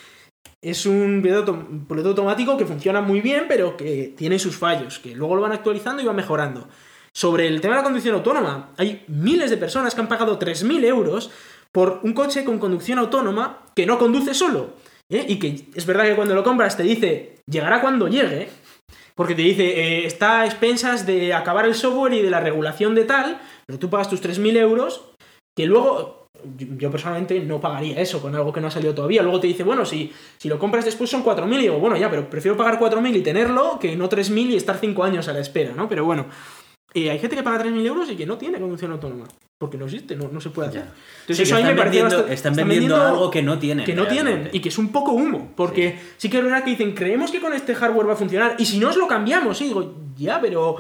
Es 0.61 0.85
un 0.85 1.21
piloto, 1.23 2.09
automático 2.09 2.57
que 2.57 2.67
funciona 2.67 3.01
muy 3.01 3.21
bien, 3.21 3.45
pero 3.49 3.77
que 3.77 4.15
tiene 4.17 4.39
sus 4.39 4.57
fallos, 4.57 4.99
que 4.99 5.15
luego 5.15 5.37
lo 5.37 5.43
van 5.43 5.53
actualizando 5.53 6.03
y 6.03 6.07
van 6.07 6.17
mejorando. 6.17 6.69
Sobre 7.13 7.47
el 7.47 7.61
tema 7.61 7.75
de 7.75 7.81
la 7.81 7.85
conducción 7.85 8.15
autónoma, 8.15 8.73
hay 8.77 9.05
miles 9.07 9.51
de 9.51 9.57
personas 9.57 9.95
que 9.95 10.01
han 10.01 10.09
pagado 10.09 10.39
3.000 10.39 10.85
euros 10.85 11.31
por 11.73 12.01
un 12.03 12.15
coche 12.15 12.45
con 12.45 12.59
conducción 12.59 12.99
autónoma 12.99 13.65
que 13.75 13.87
no 13.87 13.99
conduce 13.99 14.35
solo. 14.35 14.75
¿Eh? 15.11 15.25
Y 15.29 15.39
que 15.39 15.67
es 15.75 15.87
verdad 15.87 16.05
que 16.05 16.17
cuando 16.17 16.35
lo 16.35 16.45
compras 16.45 16.77
te 16.77 16.83
dice, 16.83 17.37
llegará 17.47 17.81
cuando 17.81 18.09
llegue, 18.09 18.49
porque 19.15 19.35
te 19.35 19.43
dice, 19.43 19.65
eh, 19.65 20.07
está 20.07 20.43
a 20.43 20.47
expensas 20.47 21.07
de 21.07 21.33
acabar 21.33 21.65
el 21.65 21.75
software 21.75 22.15
y 22.15 22.23
de 22.23 22.31
la 22.31 22.41
regulación 22.41 22.95
de 22.95 23.05
tal, 23.05 23.41
pero 23.67 23.79
tú 23.79 23.89
pagas 23.89 24.11
tus 24.11 24.23
3.000 24.23 24.57
euros, 24.59 25.13
que 25.57 25.65
luego, 25.65 26.29
yo, 26.59 26.91
personalmente 26.91 27.41
no 27.41 27.61
pagaría 27.61 27.99
eso 28.01 28.21
con 28.21 28.35
algo 28.35 28.53
que 28.53 28.61
no 28.61 28.69
ha 28.69 28.71
salido 28.71 28.95
todavía. 28.95 29.23
Luego 29.23 29.41
te 29.41 29.47
dice, 29.47 29.65
bueno, 29.65 29.87
si, 29.87 30.13
si 30.37 30.49
lo 30.49 30.59
compras 30.59 30.85
después 30.85 31.09
son 31.09 31.25
4.000, 31.25 31.55
y 31.55 31.63
digo, 31.63 31.79
bueno, 31.79 31.97
ya, 31.97 32.11
pero 32.11 32.29
prefiero 32.29 32.59
pagar 32.59 32.79
4.000 32.79 33.17
y 33.17 33.23
tenerlo 33.23 33.79
que 33.79 33.97
no 33.97 34.09
3.000 34.09 34.51
y 34.51 34.57
estar 34.57 34.77
5 34.77 35.03
años 35.03 35.29
a 35.29 35.33
la 35.33 35.41
espera, 35.41 35.73
¿no? 35.73 35.89
Pero 35.89 36.05
bueno, 36.05 36.27
eh, 36.97 37.11
hay 37.11 37.19
gente 37.19 37.37
que 37.37 37.43
paga 37.43 37.63
3.000 37.65 37.87
euros 37.87 38.11
y 38.11 38.17
que 38.17 38.27
no 38.27 38.37
tiene 38.39 38.59
conducción 38.59 38.91
autónoma, 38.93 39.27
porque 39.59 39.77
no 39.77 39.85
existe, 39.85 40.17
no, 40.17 40.29
no 40.29 40.41
se 40.41 40.51
puede 40.51 40.69
hacer. 40.69 40.83
Ya. 40.83 40.93
Entonces 41.21 41.37
Sí, 41.37 41.43
eso 41.45 41.55
a 41.55 41.59
mí 41.59 41.65
me 41.65 41.71
están 41.71 41.77
parecía 41.85 42.03
vendiendo- 42.03 42.17
bastante- 42.17 42.35
están 42.35 42.53
están 42.53 42.69
vendiendo 42.69 43.03
algo 43.03 43.31
que 43.31 43.43
no 43.43 43.59
tienen, 43.59 43.85
Que 43.87 43.95
no 43.95 44.07
tienen 44.07 44.49
y 44.53 44.61
que 44.61 44.69
es 44.71 44.79
un 44.79 44.91
poco 44.93 45.13
humo. 45.13 45.53
Porque 45.57 45.99
sí, 46.17 46.29
que 46.31 46.39
es 46.39 46.45
verdad 46.45 46.65
que 46.65 46.71
dicen, 46.71 46.93
creemos 46.95 47.31
que 47.31 47.41
con 47.41 47.53
este 47.53 47.75
hardware 47.75 48.09
va 48.09 48.13
a 48.15 48.17
funcionar 48.17 48.57
y 48.59 48.67
si 48.67 48.79
no 48.79 48.89
os 48.89 48.97
lo 48.97 49.07
cambiamos. 49.07 49.61
Y 49.61 49.65
digo, 49.65 49.95
ya, 50.17 50.41
pero. 50.41 50.77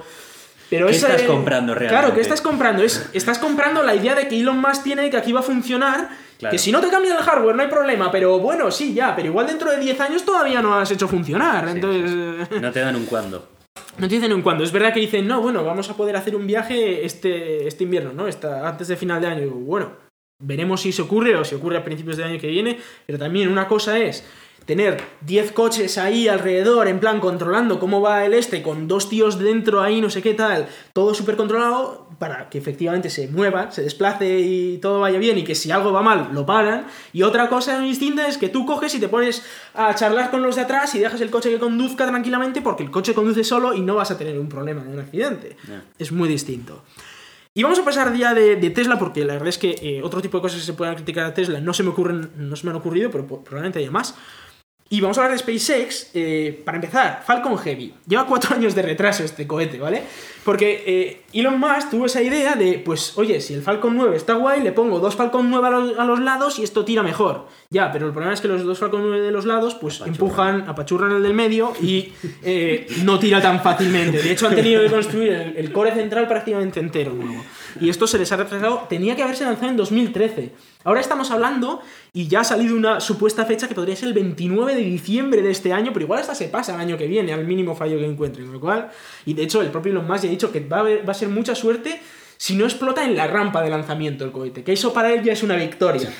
pero 0.70 0.86
¿Qué 0.86 0.92
esa- 0.96 1.08
estás 1.08 1.22
comprando 1.28 1.74
Claro, 1.74 1.88
realmente? 1.90 2.14
¿qué 2.16 2.20
estás 2.22 2.40
comprando? 2.40 2.82
Es, 2.82 3.08
estás 3.12 3.38
comprando 3.38 3.82
la 3.82 3.94
idea 3.94 4.14
de 4.14 4.26
que 4.28 4.38
Elon 4.40 4.58
Musk 4.60 4.82
tiene 4.82 5.08
que 5.10 5.16
aquí 5.16 5.32
va 5.32 5.40
a 5.40 5.44
funcionar. 5.44 6.08
Claro. 6.38 6.50
Que 6.52 6.58
si 6.58 6.70
no 6.70 6.80
te 6.82 6.88
cambia 6.88 7.16
el 7.16 7.22
hardware 7.22 7.56
no 7.56 7.62
hay 7.62 7.68
problema, 7.68 8.10
pero 8.10 8.38
bueno, 8.38 8.70
sí, 8.70 8.92
ya, 8.92 9.16
pero 9.16 9.28
igual 9.28 9.46
dentro 9.46 9.70
de 9.70 9.78
10 9.78 9.98
años 10.02 10.22
todavía 10.22 10.60
no 10.60 10.74
has 10.74 10.90
hecho 10.90 11.08
funcionar. 11.08 11.64
Sí, 11.66 11.70
Entonces. 11.76 12.10
eh, 12.50 12.60
No 12.60 12.70
te 12.72 12.80
dan 12.80 12.94
un 12.94 13.06
cuándo. 13.06 13.48
No 13.98 14.08
te 14.08 14.14
dicen 14.14 14.32
en 14.32 14.42
cuándo. 14.42 14.64
Es 14.64 14.72
verdad 14.72 14.92
que 14.92 15.00
dicen, 15.00 15.26
no, 15.26 15.40
bueno, 15.40 15.64
vamos 15.64 15.88
a 15.90 15.96
poder 15.96 16.16
hacer 16.16 16.36
un 16.36 16.46
viaje 16.46 17.04
este, 17.04 17.66
este 17.66 17.84
invierno, 17.84 18.12
¿no? 18.12 18.28
Esta, 18.28 18.68
antes 18.68 18.88
de 18.88 18.96
final 18.96 19.20
de 19.20 19.26
año. 19.28 19.48
Bueno, 19.50 19.92
veremos 20.42 20.82
si 20.82 20.92
se 20.92 21.02
ocurre 21.02 21.36
o 21.36 21.44
si 21.44 21.54
ocurre 21.54 21.78
a 21.78 21.84
principios 21.84 22.16
del 22.16 22.26
año 22.26 22.40
que 22.40 22.48
viene. 22.48 22.78
Pero 23.06 23.18
también 23.18 23.48
una 23.48 23.68
cosa 23.68 23.98
es 23.98 24.24
tener 24.66 25.00
10 25.22 25.52
coches 25.52 25.96
ahí 25.96 26.28
alrededor, 26.28 26.88
en 26.88 27.00
plan, 27.00 27.20
controlando 27.20 27.78
cómo 27.78 28.00
va 28.00 28.24
el 28.26 28.34
este, 28.34 28.62
con 28.62 28.88
dos 28.88 29.08
tíos 29.08 29.38
dentro 29.38 29.80
ahí, 29.80 30.00
no 30.00 30.10
sé 30.10 30.22
qué 30.22 30.34
tal, 30.34 30.66
todo 30.92 31.14
súper 31.14 31.36
controlado, 31.36 32.05
para 32.18 32.48
que 32.48 32.58
efectivamente 32.58 33.10
se 33.10 33.28
mueva, 33.28 33.70
se 33.70 33.82
desplace 33.82 34.40
y 34.40 34.78
todo 34.78 35.00
vaya 35.00 35.18
bien, 35.18 35.38
y 35.38 35.44
que 35.44 35.54
si 35.54 35.70
algo 35.70 35.92
va 35.92 36.02
mal, 36.02 36.30
lo 36.32 36.46
paran. 36.46 36.86
Y 37.12 37.22
otra 37.22 37.48
cosa 37.48 37.80
distinta 37.80 38.26
es 38.28 38.38
que 38.38 38.48
tú 38.48 38.66
coges 38.66 38.94
y 38.94 39.00
te 39.00 39.08
pones 39.08 39.44
a 39.74 39.94
charlar 39.94 40.30
con 40.30 40.42
los 40.42 40.56
de 40.56 40.62
atrás 40.62 40.94
y 40.94 40.98
dejas 40.98 41.20
el 41.20 41.30
coche 41.30 41.50
que 41.50 41.58
conduzca 41.58 42.06
tranquilamente, 42.06 42.62
porque 42.62 42.82
el 42.82 42.90
coche 42.90 43.14
conduce 43.14 43.44
solo 43.44 43.74
y 43.74 43.80
no 43.80 43.96
vas 43.96 44.10
a 44.10 44.18
tener 44.18 44.38
un 44.38 44.48
problema 44.48 44.82
de 44.82 44.92
un 44.92 45.00
accidente. 45.00 45.56
Es 45.98 46.12
muy 46.12 46.28
distinto. 46.28 46.82
Y 47.54 47.62
vamos 47.62 47.78
a 47.78 47.84
pasar 47.84 48.14
ya 48.14 48.34
de, 48.34 48.56
de 48.56 48.70
Tesla, 48.70 48.98
porque 48.98 49.24
la 49.24 49.32
verdad 49.32 49.48
es 49.48 49.56
que 49.56 49.78
eh, 49.80 50.02
otro 50.02 50.20
tipo 50.20 50.36
de 50.36 50.42
cosas 50.42 50.60
que 50.60 50.66
se 50.66 50.74
puedan 50.74 50.94
criticar 50.94 51.24
a 51.24 51.32
Tesla 51.32 51.58
no 51.58 51.72
se 51.72 51.82
me 51.82 51.88
ocurren, 51.88 52.30
no 52.36 52.54
se 52.54 52.66
me 52.66 52.70
han 52.70 52.76
ocurrido, 52.76 53.10
pero 53.10 53.26
probablemente 53.26 53.78
haya 53.78 53.90
más. 53.90 54.14
Y 54.88 55.00
vamos 55.00 55.18
a 55.18 55.22
hablar 55.22 55.36
de 55.36 55.42
SpaceX. 55.42 56.10
eh, 56.14 56.62
para 56.64 56.76
empezar, 56.76 57.22
Falcon 57.26 57.56
Heavy. 57.58 57.94
Lleva 58.06 58.26
cuatro 58.26 58.54
años 58.56 58.74
de 58.74 58.82
retraso 58.82 59.24
este 59.24 59.46
cohete, 59.46 59.78
¿vale? 59.78 60.02
Porque 60.46 60.84
eh, 60.86 61.22
Elon 61.32 61.58
Musk 61.58 61.90
tuvo 61.90 62.06
esa 62.06 62.22
idea 62.22 62.54
de, 62.54 62.78
pues, 62.78 63.18
oye, 63.18 63.40
si 63.40 63.52
el 63.52 63.62
Falcon 63.62 63.96
9 63.96 64.16
está 64.16 64.34
guay, 64.34 64.62
le 64.62 64.70
pongo 64.70 65.00
dos 65.00 65.16
Falcon 65.16 65.50
9 65.50 65.66
a 65.66 65.70
los, 65.70 65.98
a 65.98 66.04
los 66.04 66.20
lados 66.20 66.60
y 66.60 66.62
esto 66.62 66.84
tira 66.84 67.02
mejor. 67.02 67.48
Ya, 67.68 67.90
pero 67.90 68.06
el 68.06 68.12
problema 68.12 68.32
es 68.32 68.40
que 68.40 68.46
los 68.46 68.62
dos 68.62 68.78
Falcon 68.78 69.02
9 69.02 69.22
de 69.22 69.32
los 69.32 69.44
lados, 69.44 69.74
pues, 69.74 70.00
empujan, 70.06 70.68
apachurran 70.68 71.10
el 71.10 71.24
del 71.24 71.34
medio 71.34 71.72
y 71.82 72.12
eh, 72.44 72.86
no 73.02 73.18
tira 73.18 73.42
tan 73.42 73.60
fácilmente. 73.60 74.22
De 74.22 74.30
hecho, 74.30 74.46
han 74.46 74.54
tenido 74.54 74.84
que 74.84 74.88
construir 74.88 75.32
el, 75.32 75.56
el 75.56 75.72
core 75.72 75.92
central 75.92 76.28
prácticamente 76.28 76.78
entero 76.78 77.12
nuevo. 77.12 77.42
Y 77.80 77.88
esto 77.88 78.06
se 78.06 78.18
les 78.18 78.30
ha 78.32 78.36
retrasado. 78.36 78.86
Tenía 78.88 79.16
que 79.16 79.22
haberse 79.22 79.44
lanzado 79.44 79.68
en 79.70 79.76
2013. 79.76 80.52
Ahora 80.84 81.00
estamos 81.00 81.30
hablando 81.30 81.80
y 82.12 82.28
ya 82.28 82.40
ha 82.40 82.44
salido 82.44 82.76
una 82.76 83.00
supuesta 83.00 83.44
fecha 83.44 83.68
que 83.68 83.74
podría 83.74 83.96
ser 83.96 84.08
el 84.08 84.14
29 84.14 84.74
de 84.74 84.82
diciembre 84.82 85.42
de 85.42 85.50
este 85.50 85.72
año, 85.72 85.92
pero 85.92 86.04
igual 86.04 86.20
hasta 86.20 86.34
se 86.34 86.48
pasa 86.48 86.74
el 86.74 86.80
año 86.80 86.96
que 86.96 87.06
viene, 87.06 87.32
al 87.32 87.44
mínimo 87.46 87.74
fallo 87.74 87.98
que 87.98 88.06
encuentren. 88.06 88.52
Lo 88.52 88.60
cual, 88.60 88.90
y 89.24 89.34
de 89.34 89.42
hecho, 89.42 89.60
el 89.62 89.68
propio 89.68 89.92
Elon 89.92 90.06
Musk 90.06 90.22
ya 90.22 90.28
ha 90.28 90.30
dicho 90.32 90.52
que 90.52 90.60
va 90.60 90.78
a, 90.78 90.80
haber- 90.80 91.06
va 91.08 91.10
a 91.10 91.14
ser 91.14 91.28
mucha 91.28 91.54
suerte 91.54 92.00
si 92.36 92.54
no 92.54 92.64
explota 92.64 93.04
en 93.04 93.16
la 93.16 93.26
rampa 93.26 93.62
de 93.62 93.70
lanzamiento 93.70 94.24
el 94.24 94.30
cohete, 94.32 94.62
que 94.62 94.72
eso 94.74 94.92
para 94.92 95.12
él 95.12 95.22
ya 95.22 95.32
es 95.32 95.42
una 95.42 95.56
victoria. 95.56 96.12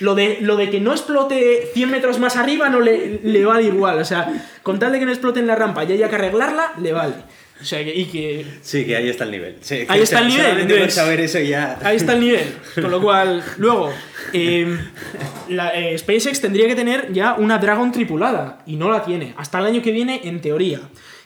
Lo 0.00 0.14
de, 0.14 0.38
lo 0.40 0.56
de 0.56 0.70
que 0.70 0.80
no 0.80 0.92
explote 0.92 1.68
100 1.74 1.90
metros 1.90 2.18
más 2.18 2.36
arriba 2.36 2.70
no 2.70 2.80
le, 2.80 3.20
le 3.22 3.44
vale 3.44 3.64
igual. 3.64 3.98
O 3.98 4.04
sea, 4.04 4.48
con 4.62 4.78
tal 4.78 4.92
de 4.92 4.98
que 4.98 5.04
no 5.04 5.10
explote 5.12 5.40
en 5.40 5.46
la 5.46 5.56
rampa 5.56 5.84
y 5.84 5.92
haya 5.92 6.08
que 6.08 6.14
arreglarla, 6.14 6.72
le 6.80 6.92
vale. 6.92 7.14
O 7.60 7.64
sea, 7.64 7.84
que- 7.84 7.94
y 7.94 8.04
que 8.06 8.46
Sí, 8.62 8.84
que 8.86 8.96
ahí 8.96 9.08
está 9.08 9.24
el 9.24 9.30
nivel. 9.32 9.56
Sí, 9.60 9.84
Ahí 9.88 10.00
está 10.00 10.20
el 10.20 10.28
nivel, 10.28 10.60
entonces- 10.60 10.94
saber 10.94 11.20
eso 11.20 11.38
ya. 11.40 11.78
Ahí 11.82 11.96
está 11.96 12.14
el 12.14 12.20
nivel. 12.20 12.54
Con 12.74 12.90
lo 12.90 13.00
cual, 13.02 13.42
luego, 13.58 13.92
eh, 14.32 14.78
la, 15.48 15.68
eh, 15.74 15.96
SpaceX 15.98 16.40
tendría 16.40 16.66
que 16.66 16.74
tener 16.74 17.12
ya 17.12 17.34
una 17.34 17.58
Dragon 17.58 17.92
tripulada. 17.92 18.62
Y 18.66 18.76
no 18.76 18.90
la 18.90 19.04
tiene. 19.04 19.34
Hasta 19.36 19.58
el 19.58 19.66
año 19.66 19.82
que 19.82 19.92
viene, 19.92 20.20
en 20.24 20.40
teoría. 20.40 20.80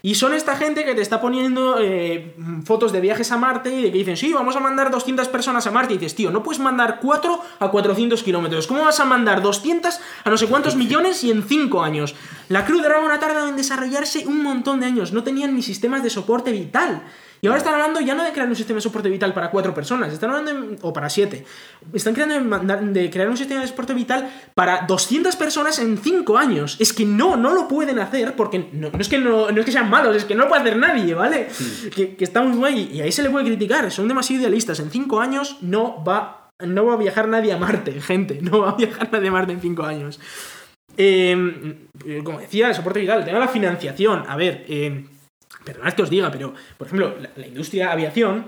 Y 0.04 0.16
son 0.16 0.34
esta 0.34 0.54
gente 0.54 0.84
que 0.84 0.94
te 0.94 1.00
está 1.00 1.18
poniendo 1.18 1.78
eh, 1.80 2.34
fotos 2.66 2.92
de 2.92 3.00
viajes 3.00 3.32
a 3.32 3.38
Marte 3.38 3.74
y 3.74 3.84
de 3.84 3.90
que 3.90 3.96
dicen, 3.96 4.18
sí, 4.18 4.34
vamos 4.34 4.54
a 4.54 4.60
mandar 4.60 4.90
200 4.90 5.28
personas 5.28 5.66
a 5.66 5.70
Marte. 5.70 5.94
Y 5.94 5.96
dices, 5.96 6.14
tío, 6.14 6.30
no 6.30 6.42
puedes 6.42 6.60
mandar 6.60 6.98
4 7.00 7.40
a 7.58 7.70
400 7.70 8.22
kilómetros. 8.22 8.66
¿Cómo 8.66 8.84
vas 8.84 9.00
a 9.00 9.06
mandar 9.06 9.40
200 9.40 9.98
a 10.24 10.28
no 10.28 10.36
sé 10.36 10.46
cuántos 10.46 10.76
millones 10.76 11.24
y 11.24 11.30
en 11.30 11.42
5 11.42 11.82
años? 11.82 12.14
La 12.50 12.66
Crew 12.66 12.82
Dragon 12.82 13.10
ha 13.10 13.18
tardado 13.18 13.48
en 13.48 13.56
desarrollarse 13.56 14.26
un 14.26 14.42
montón 14.42 14.80
de 14.80 14.86
años. 14.86 15.14
No 15.14 15.24
tenían 15.24 15.54
ni 15.54 15.62
sistemas 15.62 16.02
de 16.02 16.10
soporte 16.10 16.52
vital. 16.52 17.02
Y 17.44 17.46
ahora 17.46 17.58
están 17.58 17.74
hablando 17.74 18.00
ya 18.00 18.14
no 18.14 18.24
de 18.24 18.32
crear 18.32 18.48
un 18.48 18.56
sistema 18.56 18.78
de 18.78 18.80
soporte 18.80 19.10
vital 19.10 19.34
para 19.34 19.50
cuatro 19.50 19.74
personas, 19.74 20.10
están 20.10 20.30
hablando 20.30 20.50
de- 20.70 20.78
o 20.80 20.94
para 20.94 21.10
siete. 21.10 21.44
Están 21.92 22.14
creando 22.14 22.56
de, 22.90 23.10
crear 23.10 23.28
un 23.28 23.36
sistema 23.36 23.60
de 23.60 23.66
soporte 23.68 23.92
vital 23.92 24.30
para 24.54 24.86
200 24.86 25.36
personas 25.36 25.78
en 25.78 25.98
cinco 25.98 26.38
años. 26.38 26.78
Es 26.80 26.94
que 26.94 27.04
no, 27.04 27.36
no 27.36 27.52
lo 27.54 27.68
pueden 27.68 27.98
hacer 27.98 28.34
porque 28.34 28.70
no, 28.72 28.88
no 28.88 28.98
es, 28.98 29.10
que 29.10 29.18
no, 29.18 29.50
no 29.50 29.60
es 29.60 29.66
que 29.66 29.72
sean 29.72 29.90
malos, 29.90 30.16
es 30.16 30.24
que 30.24 30.34
no 30.34 30.44
lo 30.44 30.48
puede 30.48 30.62
hacer 30.62 30.78
nadie, 30.78 31.12
¿vale? 31.12 31.48
Que, 31.94 32.16
que 32.16 32.24
está 32.24 32.40
muy 32.40 32.56
guay 32.56 32.88
y 32.94 33.02
ahí 33.02 33.12
se 33.12 33.22
le 33.22 33.28
puede 33.28 33.44
criticar, 33.44 33.90
son 33.90 34.08
demasiado 34.08 34.40
idealistas. 34.40 34.80
En 34.80 34.90
cinco 34.90 35.20
años 35.20 35.58
no 35.60 36.02
va, 36.02 36.50
no 36.60 36.86
va 36.86 36.94
a 36.94 36.96
viajar 36.96 37.28
nadie 37.28 37.52
a 37.52 37.58
Marte, 37.58 37.92
gente, 38.00 38.38
no 38.40 38.60
va 38.60 38.70
a 38.70 38.74
viajar 38.76 39.10
nadie 39.12 39.28
a 39.28 39.32
Marte 39.32 39.52
en 39.52 39.60
cinco 39.60 39.82
años. 39.82 40.18
Eh, 40.96 41.76
como 42.24 42.38
decía, 42.40 42.68
el 42.68 42.74
soporte 42.74 43.00
vital, 43.00 43.18
el 43.18 43.24
tema 43.26 43.38
de 43.40 43.44
la 43.44 43.50
financiación. 43.50 44.22
A 44.28 44.36
ver, 44.36 44.64
eh, 44.68 45.04
perdonad 45.64 45.92
que 45.94 46.02
os 46.02 46.10
diga, 46.10 46.30
pero, 46.30 46.54
por 46.78 46.86
ejemplo, 46.86 47.14
la, 47.20 47.30
la 47.36 47.46
industria 47.46 47.90
aviación, 47.92 48.46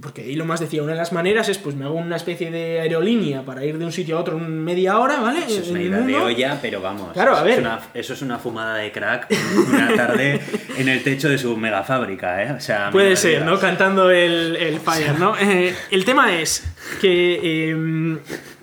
porque 0.00 0.32
Elon 0.32 0.46
Musk 0.46 0.62
decía, 0.62 0.82
una 0.84 0.92
de 0.92 0.98
las 0.98 1.12
maneras 1.12 1.48
es, 1.48 1.58
pues 1.58 1.74
me 1.74 1.84
hago 1.84 1.94
una 1.94 2.14
especie 2.14 2.52
de 2.52 2.78
aerolínea 2.80 3.42
para 3.42 3.64
ir 3.64 3.78
de 3.78 3.84
un 3.84 3.90
sitio 3.90 4.16
a 4.16 4.20
otro 4.20 4.36
en 4.36 4.62
media 4.62 4.96
hora, 5.00 5.18
¿vale? 5.20 5.40
Eso 5.40 5.60
es 5.60 5.70
una 5.70 5.82
idea 5.82 5.98
de 5.98 6.14
olla, 6.14 6.58
pero 6.62 6.80
vamos. 6.80 7.12
Claro, 7.14 7.34
a 7.34 7.42
ver. 7.42 7.54
Es 7.54 7.58
una, 7.58 7.80
eso 7.94 8.12
es 8.12 8.22
una 8.22 8.38
fumada 8.38 8.76
de 8.76 8.92
crack 8.92 9.26
una 9.68 9.96
tarde 9.96 10.40
en 10.76 10.88
el 10.88 11.02
techo 11.02 11.28
de 11.28 11.36
su 11.36 11.56
mega 11.56 11.82
fábrica, 11.82 12.44
¿eh? 12.44 12.52
O 12.52 12.60
sea, 12.60 12.90
Puede 12.92 13.16
ser. 13.16 13.44
¿no? 13.44 13.58
Cantando 13.58 14.10
el, 14.12 14.54
el 14.54 14.78
Fire, 14.78 15.18
¿no? 15.18 15.34
Eh, 15.36 15.74
el 15.90 16.04
tema 16.04 16.38
es 16.38 16.64
que. 17.00 17.40
eh, 17.72 18.18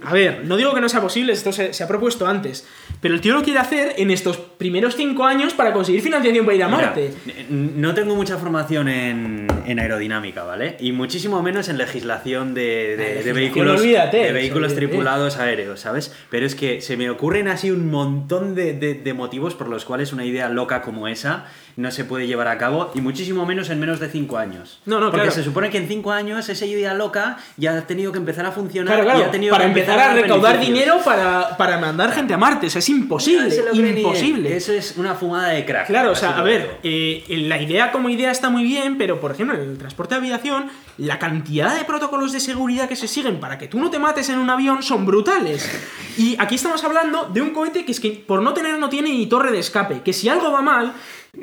a 0.06 0.14
ver, 0.14 0.46
no 0.46 0.56
digo 0.56 0.74
que 0.74 0.82
no 0.82 0.88
sea 0.88 1.02
posible, 1.02 1.34
esto 1.34 1.52
se, 1.52 1.74
se 1.74 1.84
ha 1.84 1.88
propuesto 1.88 2.28
antes. 2.28 2.66
Pero 3.02 3.14
el 3.14 3.22
tío 3.22 3.34
lo 3.34 3.44
quiere 3.44 3.60
hacer 3.60 3.94
en 3.98 4.10
estos 4.10 4.38
primeros 4.38 4.96
cinco 4.96 5.26
años 5.26 5.54
para 5.54 5.74
conseguir 5.74 6.02
financiación 6.02 6.46
para 6.46 6.56
ir 6.58 6.64
a 6.64 6.68
Marte. 6.68 7.12
no 7.50 7.94
tengo 7.94 8.16
mucha 8.16 8.38
formación 8.38 8.88
en, 8.88 9.48
en 9.68 9.80
aerodinámica, 9.80 10.44
¿vale? 10.44 10.78
Y 10.80 10.92
muchísimo 10.92 11.42
menos 11.44 11.70
en 11.70 11.78
legislación 11.78 12.54
de, 12.54 12.62
de- 12.62 12.96
de 12.98 13.06
legislación, 13.06 13.36
vehículos, 13.36 13.82
olvídate, 13.82 14.18
de 14.18 14.32
vehículos 14.32 14.72
olvídate. 14.72 14.88
tripulados 14.88 15.38
aéreos, 15.38 15.80
¿sabes? 15.80 16.16
Pero 16.32 16.46
es 16.46 16.56
que 16.56 16.82
se 16.82 16.98
me 16.98 17.10
ocurren 17.10 17.48
así 17.48 17.70
un 17.70 17.92
montón 17.92 18.56
de 18.56 19.14
motivos 19.16 19.54
por 19.56 19.68
los 19.70 19.86
cuales 19.86 20.12
una 20.14 20.26
idea 20.26 20.50
loca 20.50 20.82
como 20.82 21.08
esa 21.08 21.46
no 21.78 21.92
se 21.92 22.06
puede 22.06 22.28
llevar 22.28 22.48
a 22.48 22.58
cabo, 22.58 22.92
y 22.96 23.02
muchísimo 23.02 23.46
menos 23.46 23.70
en 23.70 23.80
menos 23.80 24.00
de 24.00 24.10
cinco 24.10 24.38
años. 24.38 24.80
No, 24.86 25.00
no, 25.00 25.08
Porque 25.08 25.28
claro. 25.28 25.32
se 25.32 25.44
supone 25.44 25.70
que 25.70 25.78
en 25.78 25.88
cinco 25.88 26.12
años 26.12 26.48
esa 26.48 26.66
idea 26.66 26.94
loca 26.94 27.38
ya 27.58 27.78
ha 27.78 27.82
tenido 27.88 28.12
que 28.12 28.18
empezar 28.18 28.46
a 28.46 28.52
funcionar 28.52 29.02
Claro, 29.02 29.20
y 29.20 29.24
ha 29.24 29.32
tenido 29.32 29.52
para 29.52 29.66
que 29.66 29.70
empezar 29.70 30.00
a 30.00 30.08
dar 30.08 30.16
recaudar 30.16 30.60
dinero 30.60 31.00
para, 31.04 31.58
para 31.58 31.78
mandar 31.78 32.12
gente 32.14 32.34
a 32.34 32.38
Marte. 32.38 32.68
O 32.68 32.70
sea, 32.70 32.80
es 32.80 32.90
imposible, 32.90 33.50
No 33.74 33.88
imposible. 33.88 34.56
Eso 34.56 34.74
es 34.74 34.96
una 34.98 35.16
fumada 35.16 35.50
de 35.50 35.66
crack. 35.66 35.88
Claro, 35.88 36.12
o 36.12 36.16
sea, 36.16 36.38
a 36.38 36.44
ver, 36.44 36.80
eh, 36.84 37.24
la 37.48 37.62
idea 37.62 37.92
como 37.92 38.10
idea 38.10 38.32
está 38.32 38.50
muy 38.50 38.64
bien, 38.64 38.98
pero 38.98 39.20
por 39.20 39.32
ejemplo, 39.32 39.56
en 39.56 39.70
el 39.70 39.78
transporte 39.78 40.16
de 40.16 40.20
aviación, 40.20 40.70
la 40.98 41.20
cantidad 41.20 41.78
de 41.78 41.84
protocolos 41.84 42.32
de 42.32 42.40
seguridad 42.40 42.88
que 42.88 42.96
se 42.96 43.08
siguen 43.08 43.40
para 43.40 43.58
que 43.58 43.68
tú 43.68 43.80
no 43.80 43.90
te 43.90 44.00
mates 44.00 44.30
en 44.30 44.40
un 44.40 44.50
avión 44.50 44.82
son 44.82 45.06
brutales. 45.06 45.70
Y 46.18 46.36
aquí 46.40 46.56
estamos 46.56 46.84
hablando 46.84 47.26
de 47.26 47.42
un 47.42 47.50
cohete 47.52 47.86
que 47.86 47.92
es 47.92 48.00
que 48.00 48.12
por 48.12 48.42
no 48.42 48.54
tener 48.54 48.80
no 48.80 48.90
tiene 48.90 49.10
ni 49.10 49.28
torre 49.28 49.52
de 49.52 49.60
escape, 49.60 50.02
que 50.02 50.14
si 50.14 50.30
algo 50.30 50.52
va 50.52 50.62
mal, 50.62 50.94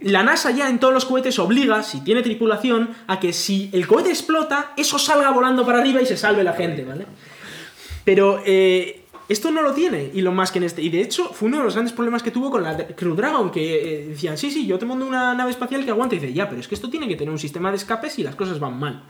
la 0.03 0.22
NASA 0.22 0.51
ya 0.51 0.68
en 0.68 0.78
todos 0.78 0.95
los 0.95 1.05
cohetes 1.05 1.38
obliga, 1.38 1.82
si 1.82 2.01
tiene 2.01 2.22
tripulación, 2.22 2.90
a 3.07 3.20
que 3.20 3.32
si 3.32 3.70
el 3.72 3.86
cohete 3.86 4.11
explota, 4.11 4.72
eso 4.76 4.99
salga 4.99 5.30
volando 5.30 5.66
para 5.66 5.78
arriba 5.78 6.01
y 6.01 6.07
se 6.07 6.16
salve 6.16 6.43
la 6.45 6.55
gente, 6.55 6.84
¿vale? 6.84 7.07
Pero 8.05 8.40
eh, 8.45 9.05
esto 9.28 9.51
no 9.51 9.62
lo 9.62 9.72
tiene 9.72 10.11
y 10.12 10.20
lo 10.20 10.32
más 10.32 10.51
que 10.51 10.59
en 10.59 10.64
este. 10.64 10.82
Y 10.82 10.90
de 10.90 11.01
hecho, 11.01 11.32
fue 11.32 11.49
uno 11.49 11.59
de 11.59 11.64
los 11.64 11.74
grandes 11.74 11.93
problemas 11.93 12.22
que 12.22 12.30
tuvo 12.30 12.51
con 12.51 12.62
la 12.62 12.76
Crew 12.76 13.14
Dragon, 13.14 13.51
que 13.51 14.03
eh, 14.03 14.07
decían, 14.09 14.36
sí, 14.36 14.51
sí, 14.51 14.66
yo 14.66 14.78
te 14.78 14.86
mando 14.86 15.07
una 15.07 15.34
nave 15.34 15.51
espacial 15.51 15.84
que 15.84 15.90
aguante. 15.90 16.16
Y 16.16 16.18
dice, 16.18 16.32
ya, 16.32 16.49
pero 16.49 16.61
es 16.61 16.68
que 16.68 16.74
esto 16.74 16.90
tiene 16.90 17.09
que 17.09 17.16
tener 17.16 17.30
un 17.30 17.38
sistema 17.38 17.70
de 17.70 17.76
escape 17.76 18.11
si 18.11 18.22
las 18.22 18.34
cosas 18.34 18.59
van 18.59 18.78
mal. 18.78 19.05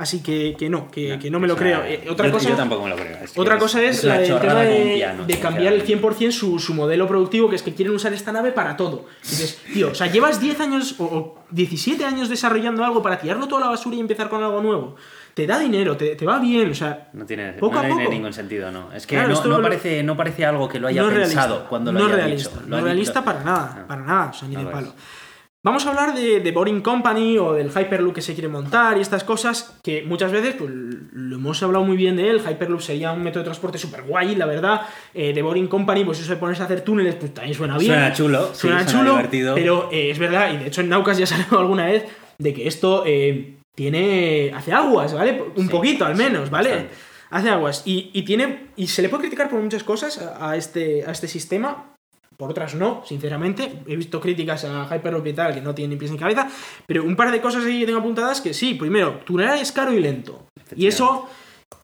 Así 0.00 0.22
que, 0.22 0.56
que 0.58 0.70
no, 0.70 0.90
que, 0.90 1.18
que 1.20 1.30
no 1.30 1.38
me 1.38 1.46
lo 1.46 1.54
sea, 1.56 1.62
creo. 1.62 1.84
Eh, 1.84 2.08
otra 2.10 2.26
yo, 2.28 2.32
cosa, 2.32 2.48
yo 2.48 2.56
tampoco 2.56 2.84
me 2.84 2.88
lo 2.90 2.96
creo. 2.96 3.18
es 3.22 3.36
otra 3.36 3.58
cosa 3.58 3.82
es, 3.82 4.02
una 4.02 4.14
la 4.14 4.20
del 4.22 4.40
tema 4.40 4.54
de, 4.62 4.94
piano, 4.94 5.24
de 5.26 5.38
cambiar 5.38 5.72
el 5.74 5.82
sinceramente. 5.82 6.26
100% 6.26 6.30
su, 6.32 6.58
su 6.58 6.72
modelo 6.74 7.06
productivo, 7.06 7.50
que 7.50 7.56
es 7.56 7.62
que 7.62 7.74
quieren 7.74 7.94
usar 7.94 8.12
esta 8.14 8.32
nave 8.32 8.50
para 8.52 8.76
todo. 8.78 9.04
Y 9.24 9.28
dices, 9.28 9.58
tío, 9.74 9.90
o 9.90 9.94
sea, 9.94 10.06
llevas 10.06 10.40
10 10.40 10.58
años 10.60 10.94
o, 10.98 11.04
o 11.04 11.38
17 11.50 12.02
años 12.04 12.30
desarrollando 12.30 12.82
algo 12.84 13.02
para 13.02 13.18
tirarlo 13.18 13.46
toda 13.46 13.60
la 13.60 13.66
basura 13.68 13.94
y 13.96 14.00
empezar 14.00 14.30
con 14.30 14.42
algo 14.42 14.62
nuevo. 14.62 14.96
Te 15.34 15.46
da 15.46 15.58
dinero, 15.58 15.96
te, 15.96 16.16
te 16.16 16.24
va 16.26 16.38
bien, 16.40 16.70
o 16.70 16.74
sea, 16.74 17.08
No 17.12 17.24
tiene, 17.26 17.52
Poco 17.52 17.74
no 17.74 17.80
a 17.80 17.82
tiene 17.82 18.02
poco. 18.04 18.14
ningún 18.14 18.32
sentido, 18.32 18.72
¿no? 18.72 18.92
Es 18.92 19.06
que 19.06 19.14
Claro, 19.16 19.34
no, 19.34 19.44
no 19.58 19.62
parece, 19.62 20.02
no 20.02 20.16
parece 20.16 20.44
algo 20.46 20.68
que 20.68 20.80
lo 20.80 20.88
haya 20.88 21.02
no 21.02 21.10
es 21.10 21.14
pensado 21.14 21.46
realista, 21.48 21.68
cuando 21.68 21.92
lo 21.92 21.98
no 22.00 22.06
haya 22.06 22.16
realista, 22.16 22.50
dicho. 22.50 22.62
Lo 22.68 22.76
no 22.78 22.84
realista 22.84 23.24
para 23.24 23.44
nada, 23.44 23.76
Ah. 23.80 23.84
para 23.86 24.00
nada, 24.02 24.30
o 24.30 24.32
sea, 24.32 24.48
ni 24.48 24.54
No 24.54 24.60
de 24.60 24.64
lo 24.66 24.72
palo. 24.72 24.86
es. 24.88 24.94
Vamos 25.62 25.84
a 25.84 25.90
hablar 25.90 26.14
de, 26.14 26.40
de 26.40 26.52
Boring 26.52 26.80
Company 26.80 27.36
o 27.36 27.52
del 27.52 27.68
Hyperloop 27.68 28.14
que 28.14 28.22
se 28.22 28.32
quiere 28.32 28.48
montar 28.48 28.96
y 28.96 29.02
estas 29.02 29.24
cosas 29.24 29.76
que 29.82 30.02
muchas 30.02 30.32
veces 30.32 30.54
pues, 30.58 30.70
lo 31.12 31.36
hemos 31.36 31.62
hablado 31.62 31.84
muy 31.84 31.98
bien 31.98 32.16
de 32.16 32.30
él. 32.30 32.40
Hyperloop 32.40 32.80
sería 32.80 33.12
un 33.12 33.22
método 33.22 33.40
de 33.40 33.44
transporte 33.44 33.76
súper 33.76 34.04
guay, 34.04 34.36
la 34.36 34.46
verdad. 34.46 34.80
Eh, 35.12 35.34
de 35.34 35.42
Boring 35.42 35.66
Company, 35.68 36.02
pues 36.04 36.18
eso 36.18 36.30
de 36.30 36.38
ponerse 36.38 36.62
a 36.62 36.64
hacer 36.64 36.80
túneles, 36.80 37.14
pues 37.16 37.34
también 37.34 37.54
suena 37.54 37.76
bien. 37.76 37.92
Suena 37.92 38.12
chulo, 38.14 38.50
sí, 38.54 38.60
suena 38.62 38.86
chulo, 38.86 39.10
divertido. 39.10 39.54
pero 39.54 39.90
eh, 39.92 40.10
es 40.10 40.18
verdad, 40.18 40.50
y 40.54 40.56
de 40.56 40.68
hecho 40.68 40.80
en 40.80 40.88
Naucas 40.88 41.18
ya 41.18 41.26
salió 41.26 41.58
alguna 41.58 41.84
vez 41.84 42.04
de 42.38 42.54
que 42.54 42.66
esto 42.66 43.02
eh, 43.06 43.58
tiene. 43.74 44.52
hace 44.56 44.72
aguas, 44.72 45.12
¿vale? 45.12 45.42
Un 45.56 45.64
Sí, 45.66 45.70
poquito 45.70 46.06
al 46.06 46.16
sí, 46.16 46.22
menos, 46.22 46.48
¿vale? 46.48 46.70
bastante. 46.70 46.94
Hace 47.32 47.48
aguas. 47.50 47.82
Y, 47.84 48.10
y 48.14 48.22
tiene. 48.22 48.68
Y 48.76 48.86
se 48.86 49.02
le 49.02 49.10
puede 49.10 49.24
criticar 49.24 49.50
por 49.50 49.60
muchas 49.60 49.84
cosas 49.84 50.16
a, 50.22 50.50
a 50.50 50.56
este, 50.56 51.04
a 51.06 51.10
este 51.12 51.28
sistema. 51.28 51.89
Por 52.40 52.52
otras 52.52 52.74
no, 52.74 53.02
sinceramente. 53.04 53.82
He 53.86 53.96
visto 53.96 54.18
críticas 54.18 54.64
a 54.64 54.86
Hyperloop 54.86 55.26
y 55.26 55.34
tal 55.34 55.52
que 55.52 55.60
no 55.60 55.74
tienen 55.74 55.90
ni 55.90 55.96
pies 55.96 56.10
ni 56.10 56.16
cabeza. 56.16 56.48
Pero 56.86 57.04
un 57.04 57.14
par 57.14 57.30
de 57.30 57.38
cosas 57.38 57.66
ahí 57.66 57.80
que 57.80 57.84
tengo 57.84 57.98
apuntadas 57.98 58.40
que 58.40 58.54
sí. 58.54 58.72
Primero, 58.76 59.20
tunelar 59.26 59.58
es 59.58 59.70
caro 59.72 59.92
y 59.92 60.00
lento. 60.00 60.46
Y 60.74 60.86
eso 60.86 61.28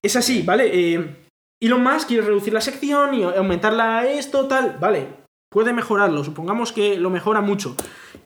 es 0.03 0.17
así, 0.17 0.41
¿vale? 0.41 0.71
Eh, 0.73 1.17
Elon 1.63 1.83
Musk 1.83 2.09
quiere 2.09 2.23
reducir 2.23 2.55
la 2.55 2.63
sección 2.63 3.13
y 3.13 3.23
aumentarla 3.23 3.99
a 3.99 4.11
esto, 4.11 4.47
tal. 4.47 4.79
Vale, 4.81 5.09
puede 5.53 5.75
mejorarlo. 5.75 6.25
Supongamos 6.25 6.73
que 6.73 6.97
lo 6.97 7.11
mejora 7.11 7.43
mucho. 7.43 7.77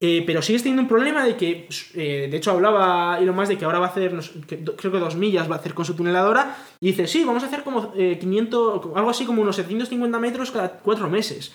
Eh, 0.00 0.22
pero 0.24 0.40
sigues 0.40 0.62
teniendo 0.62 0.82
un 0.82 0.88
problema 0.88 1.24
de 1.24 1.36
que, 1.36 1.68
eh, 1.94 2.28
de 2.30 2.36
hecho, 2.36 2.52
hablaba 2.52 3.18
Elon 3.18 3.34
Musk 3.34 3.48
de 3.48 3.58
que 3.58 3.64
ahora 3.64 3.80
va 3.80 3.86
a 3.86 3.90
hacer, 3.90 4.16
creo 4.46 4.92
que 4.92 4.98
dos 5.00 5.16
millas 5.16 5.50
va 5.50 5.56
a 5.56 5.58
hacer 5.58 5.74
con 5.74 5.84
su 5.84 5.94
tuneladora. 5.94 6.56
Y 6.80 6.92
dice, 6.92 7.08
sí, 7.08 7.24
vamos 7.24 7.42
a 7.42 7.46
hacer 7.46 7.64
como 7.64 7.92
eh, 7.96 8.18
500, 8.20 8.96
algo 8.96 9.10
así 9.10 9.26
como 9.26 9.42
unos 9.42 9.56
750 9.56 10.20
metros 10.20 10.52
cada 10.52 10.70
cuatro 10.78 11.10
meses. 11.10 11.52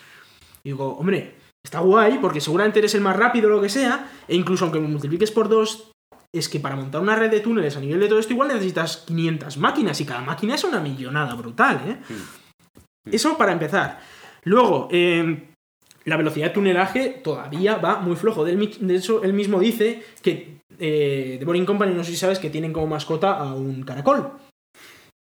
Y 0.65 0.69
digo, 0.69 0.97
hombre, 0.97 1.35
está 1.63 1.79
guay 1.79 2.17
porque 2.19 2.41
seguramente 2.41 2.79
eres 2.79 2.95
el 2.95 3.01
más 3.01 3.15
rápido 3.15 3.47
o 3.47 3.51
lo 3.51 3.61
que 3.61 3.69
sea. 3.69 4.11
E 4.27 4.35
incluso 4.35 4.65
aunque 4.65 4.79
me 4.79 4.87
multipliques 4.87 5.31
por 5.31 5.47
dos, 5.47 5.91
es 6.33 6.49
que 6.49 6.59
para 6.59 6.75
montar 6.75 7.01
una 7.01 7.15
red 7.15 7.29
de 7.29 7.39
túneles 7.39 7.77
a 7.77 7.79
nivel 7.79 7.99
de 7.99 8.07
todo 8.07 8.19
esto 8.19 8.33
igual 8.33 8.49
necesitas 8.49 8.97
500 9.05 9.57
máquinas 9.57 10.01
y 10.01 10.05
cada 10.05 10.21
máquina 10.21 10.55
es 10.55 10.63
una 10.63 10.81
millonada 10.81 11.35
brutal, 11.35 11.81
¿eh? 11.87 11.97
Eso 13.09 13.37
para 13.37 13.51
empezar. 13.51 13.99
Luego, 14.43 14.87
eh, 14.91 15.49
la 16.05 16.17
velocidad 16.17 16.47
de 16.47 16.53
tunelaje 16.53 17.21
todavía 17.23 17.75
va 17.75 17.99
muy 17.99 18.15
flojo. 18.15 18.43
De 18.43 18.95
hecho, 18.95 19.23
él 19.23 19.33
mismo 19.33 19.59
dice 19.59 20.03
que 20.23 20.61
eh, 20.79 21.35
The 21.39 21.45
Boring 21.45 21.65
Company, 21.65 21.93
no 21.93 22.03
sé 22.03 22.11
si 22.11 22.17
sabes, 22.17 22.39
que 22.39 22.49
tienen 22.49 22.73
como 22.73 22.87
mascota 22.87 23.37
a 23.37 23.53
un 23.53 23.83
caracol. 23.83 24.31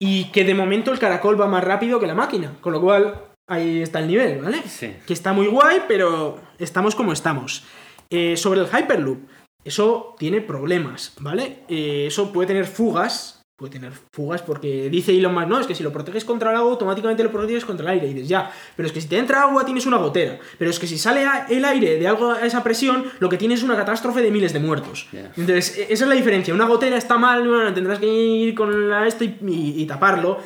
Y 0.01 0.31
que 0.33 0.45
de 0.45 0.55
momento 0.55 0.91
el 0.93 0.99
caracol 0.99 1.41
va 1.41 1.47
más 1.47 1.63
rápido 1.63 2.01
que 2.01 2.07
la 2.07 2.15
máquina. 2.15 2.57
Con 2.61 2.73
lo 2.73 2.81
cual, 2.81 3.34
ahí 3.49 3.83
está 3.83 4.01
el 4.01 4.09
nivel, 4.09 4.41
¿vale? 4.41 4.63
Sí. 4.67 4.95
Que 5.07 5.13
está 5.13 5.33
muy 5.33 5.47
guay, 5.47 5.83
pero 5.89 6.41
estamos 6.59 6.95
como 6.95 7.13
estamos. 7.13 7.65
Eh, 8.11 8.37
sobre 8.37 8.61
el 8.61 8.67
Hyperloop, 8.67 9.19
eso 9.65 10.15
tiene 10.19 10.41
problemas, 10.41 11.15
¿vale? 11.21 11.65
Eh, 11.69 12.07
eso 12.07 12.33
puede 12.33 12.49
tener 12.49 12.67
fugas 12.67 13.45
puede 13.57 13.73
tener 13.73 13.93
fugas 14.13 14.43
porque 14.43 14.91
dice 14.91 15.17
Elon 15.17 15.33
Musk, 15.33 15.47
no, 15.47 15.61
es 15.61 15.67
que 15.67 15.75
si 15.77 15.85
lo 15.85 15.93
proteges 15.93 16.25
contra 16.25 16.51
el 16.51 16.57
agua, 16.57 16.73
automáticamente 16.73 17.23
lo 17.23 17.31
proteges 17.31 17.65
contra 17.65 17.85
el 17.85 17.93
aire. 17.93 18.09
Y 18.09 18.15
dices, 18.15 18.29
ya, 18.29 18.51
pero 18.75 18.87
es 18.87 18.93
que 18.93 19.01
si 19.01 19.09
te 19.09 19.17
entra 19.17 19.43
agua 19.43 19.65
tienes 19.65 19.87
una 19.87 19.97
gotera. 19.97 20.39
Pero 20.59 20.71
es 20.71 20.79
que 20.81 20.89
si 20.89 20.99
sale 20.99 21.25
el 21.49 21.65
aire 21.65 21.99
de 21.99 22.09
algo 22.09 22.33
a 22.33 22.45
esa 22.45 22.65
presión, 22.65 23.05
lo 23.21 23.29
que 23.29 23.37
tienes 23.37 23.61
es 23.61 23.65
una 23.65 23.77
catástrofe 23.77 24.23
de 24.23 24.33
miles 24.33 24.53
de 24.53 24.59
muertos. 24.59 25.09
Entonces, 25.13 25.79
e-, 25.79 25.93
esa 25.93 26.05
es 26.05 26.09
la 26.09 26.17
diferencia. 26.17 26.53
Una 26.53 26.67
gotera 26.67 26.97
está 26.97 27.17
mal, 27.17 27.47
bueno, 27.47 27.73
tendrás 27.73 28.01
que 28.01 28.07
ir 28.07 28.55
con 28.55 28.93
esto 29.07 29.25
y, 29.25 29.87
taparlo, 29.87 30.39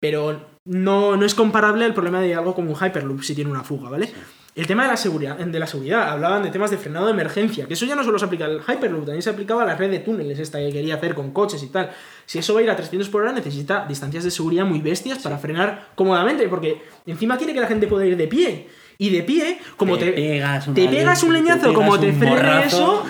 pero 0.00 0.53
no, 0.64 1.16
no 1.16 1.26
es 1.26 1.34
comparable 1.34 1.84
al 1.84 1.94
problema 1.94 2.20
de 2.20 2.34
algo 2.34 2.54
como 2.54 2.70
un 2.70 2.76
Hyperloop 2.76 3.22
si 3.22 3.34
tiene 3.34 3.50
una 3.50 3.62
fuga, 3.62 3.90
¿vale? 3.90 4.10
El 4.54 4.68
tema 4.68 4.84
de 4.84 4.90
la 4.90 4.96
seguridad, 4.96 5.36
de 5.36 5.58
la 5.58 5.66
seguridad, 5.66 6.10
hablaban 6.10 6.44
de 6.44 6.50
temas 6.50 6.70
de 6.70 6.78
frenado 6.78 7.06
de 7.06 7.12
emergencia, 7.12 7.66
que 7.66 7.74
eso 7.74 7.86
ya 7.86 7.96
no 7.96 8.04
solo 8.04 8.20
se 8.20 8.24
aplica 8.24 8.44
al 8.44 8.60
Hyperloop, 8.60 9.04
también 9.04 9.22
se 9.22 9.30
aplicaba 9.30 9.64
a 9.64 9.66
la 9.66 9.74
red 9.74 9.90
de 9.90 9.98
túneles 9.98 10.38
esta 10.38 10.58
que 10.58 10.70
quería 10.70 10.94
hacer 10.94 11.16
con 11.16 11.32
coches 11.32 11.60
y 11.64 11.66
tal. 11.66 11.90
Si 12.24 12.38
eso 12.38 12.54
va 12.54 12.60
a 12.60 12.62
ir 12.62 12.70
a 12.70 12.76
300 12.76 13.08
por 13.08 13.22
hora, 13.22 13.32
necesita 13.32 13.84
distancias 13.88 14.22
de 14.22 14.30
seguridad 14.30 14.64
muy 14.64 14.80
bestias 14.80 15.18
para 15.18 15.38
frenar 15.38 15.88
cómodamente, 15.96 16.48
porque 16.48 16.82
encima 17.04 17.36
quiere 17.36 17.52
que 17.52 17.60
la 17.60 17.66
gente 17.66 17.88
pueda 17.88 18.06
ir 18.06 18.16
de 18.16 18.28
pie. 18.28 18.68
Y 18.98 19.10
de 19.10 19.22
pie, 19.22 19.58
como 19.76 19.98
te, 19.98 20.12
pegas, 20.12 20.66
te 20.72 20.88
pegas 20.88 21.22
un 21.22 21.32
leñazo, 21.32 21.74
como 21.74 21.98
te 21.98 22.12
frena 22.12 22.62
eso, 22.62 23.04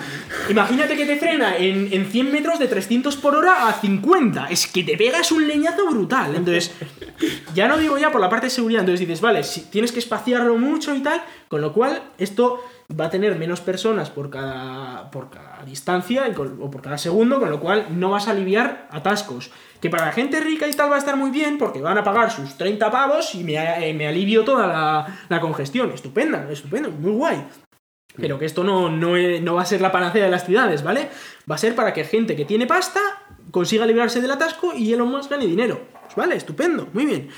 imagínate 0.49 0.95
que 0.95 1.05
te 1.05 1.17
frena 1.17 1.57
en, 1.57 1.89
en 1.91 2.05
100 2.07 2.31
metros 2.31 2.59
de 2.59 2.67
300 2.67 3.15
por 3.17 3.35
hora 3.35 3.67
a 3.67 3.73
50. 3.73 4.47
Es 4.47 4.67
que 4.67 4.83
te 4.83 4.97
pegas 4.97 5.31
un 5.31 5.47
leñazo 5.47 5.87
brutal. 5.89 6.35
Entonces, 6.35 6.71
ya 7.53 7.67
no 7.67 7.77
digo 7.77 7.97
ya 7.97 8.11
por 8.11 8.21
la 8.21 8.29
parte 8.29 8.47
de 8.47 8.51
seguridad, 8.51 8.81
entonces 8.81 9.01
dices, 9.01 9.21
vale, 9.21 9.43
si 9.43 9.61
tienes 9.61 9.91
que 9.91 9.99
espaciarlo 9.99 10.57
mucho 10.57 10.95
y 10.95 11.01
tal, 11.01 11.21
con 11.47 11.61
lo 11.61 11.71
cual 11.71 12.01
esto 12.17 12.61
va 12.89 13.05
a 13.05 13.09
tener 13.09 13.35
menos 13.37 13.61
personas 13.61 14.09
por 14.09 14.29
cada, 14.29 15.09
por 15.09 15.29
cada 15.29 15.63
distancia 15.65 16.31
o 16.37 16.69
por 16.69 16.81
cada 16.81 16.97
segundo, 16.97 17.39
con 17.39 17.49
lo 17.49 17.59
cual 17.59 17.87
no 17.91 18.11
vas 18.11 18.27
a 18.27 18.31
aliviar 18.31 18.87
atascos. 18.91 19.51
Que 19.81 19.89
para 19.89 20.05
la 20.05 20.11
gente 20.11 20.39
rica 20.39 20.67
y 20.67 20.73
tal 20.73 20.91
va 20.91 20.95
a 20.95 20.99
estar 20.99 21.17
muy 21.17 21.31
bien 21.31 21.57
porque 21.57 21.81
van 21.81 21.97
a 21.97 22.03
pagar 22.03 22.31
sus 22.31 22.57
30 22.57 22.91
pavos 22.91 23.33
y 23.35 23.43
me, 23.43 23.53
eh, 23.53 24.07
alivio 24.07 24.43
toda 24.43 24.67
la, 25.29 25.41
congestión. 25.41 25.91
Estupenda, 25.91 26.47
estupendo, 26.51 26.91
muy 26.91 27.11
guay. 27.11 27.43
Pero 28.17 28.39
que 28.39 28.45
esto 28.45 28.63
no, 28.63 28.89
no, 28.89 29.55
va 29.55 29.61
a 29.61 29.65
ser 29.65 29.81
la 29.81 29.91
panacea 29.91 30.23
de 30.23 30.31
las 30.31 30.45
ciudades, 30.45 30.83
¿vale? 30.83 31.09
Va 31.49 31.55
a 31.55 31.57
ser 31.59 31.75
para 31.75 31.93
que 31.93 32.05
gente 32.05 32.35
que 32.35 32.45
tiene 32.45 32.65
pasta 32.65 33.01
consiga 33.51 33.85
librarse 33.85 34.21
del 34.21 34.31
atasco 34.31 34.73
y 34.73 34.93
Elon 34.93 35.09
Musk 35.09 35.31
gane 35.31 35.45
dinero. 35.45 35.81
Vale, 36.15 36.35
estupendo, 36.35 36.87
muy 36.93 37.05
bien. 37.05 37.29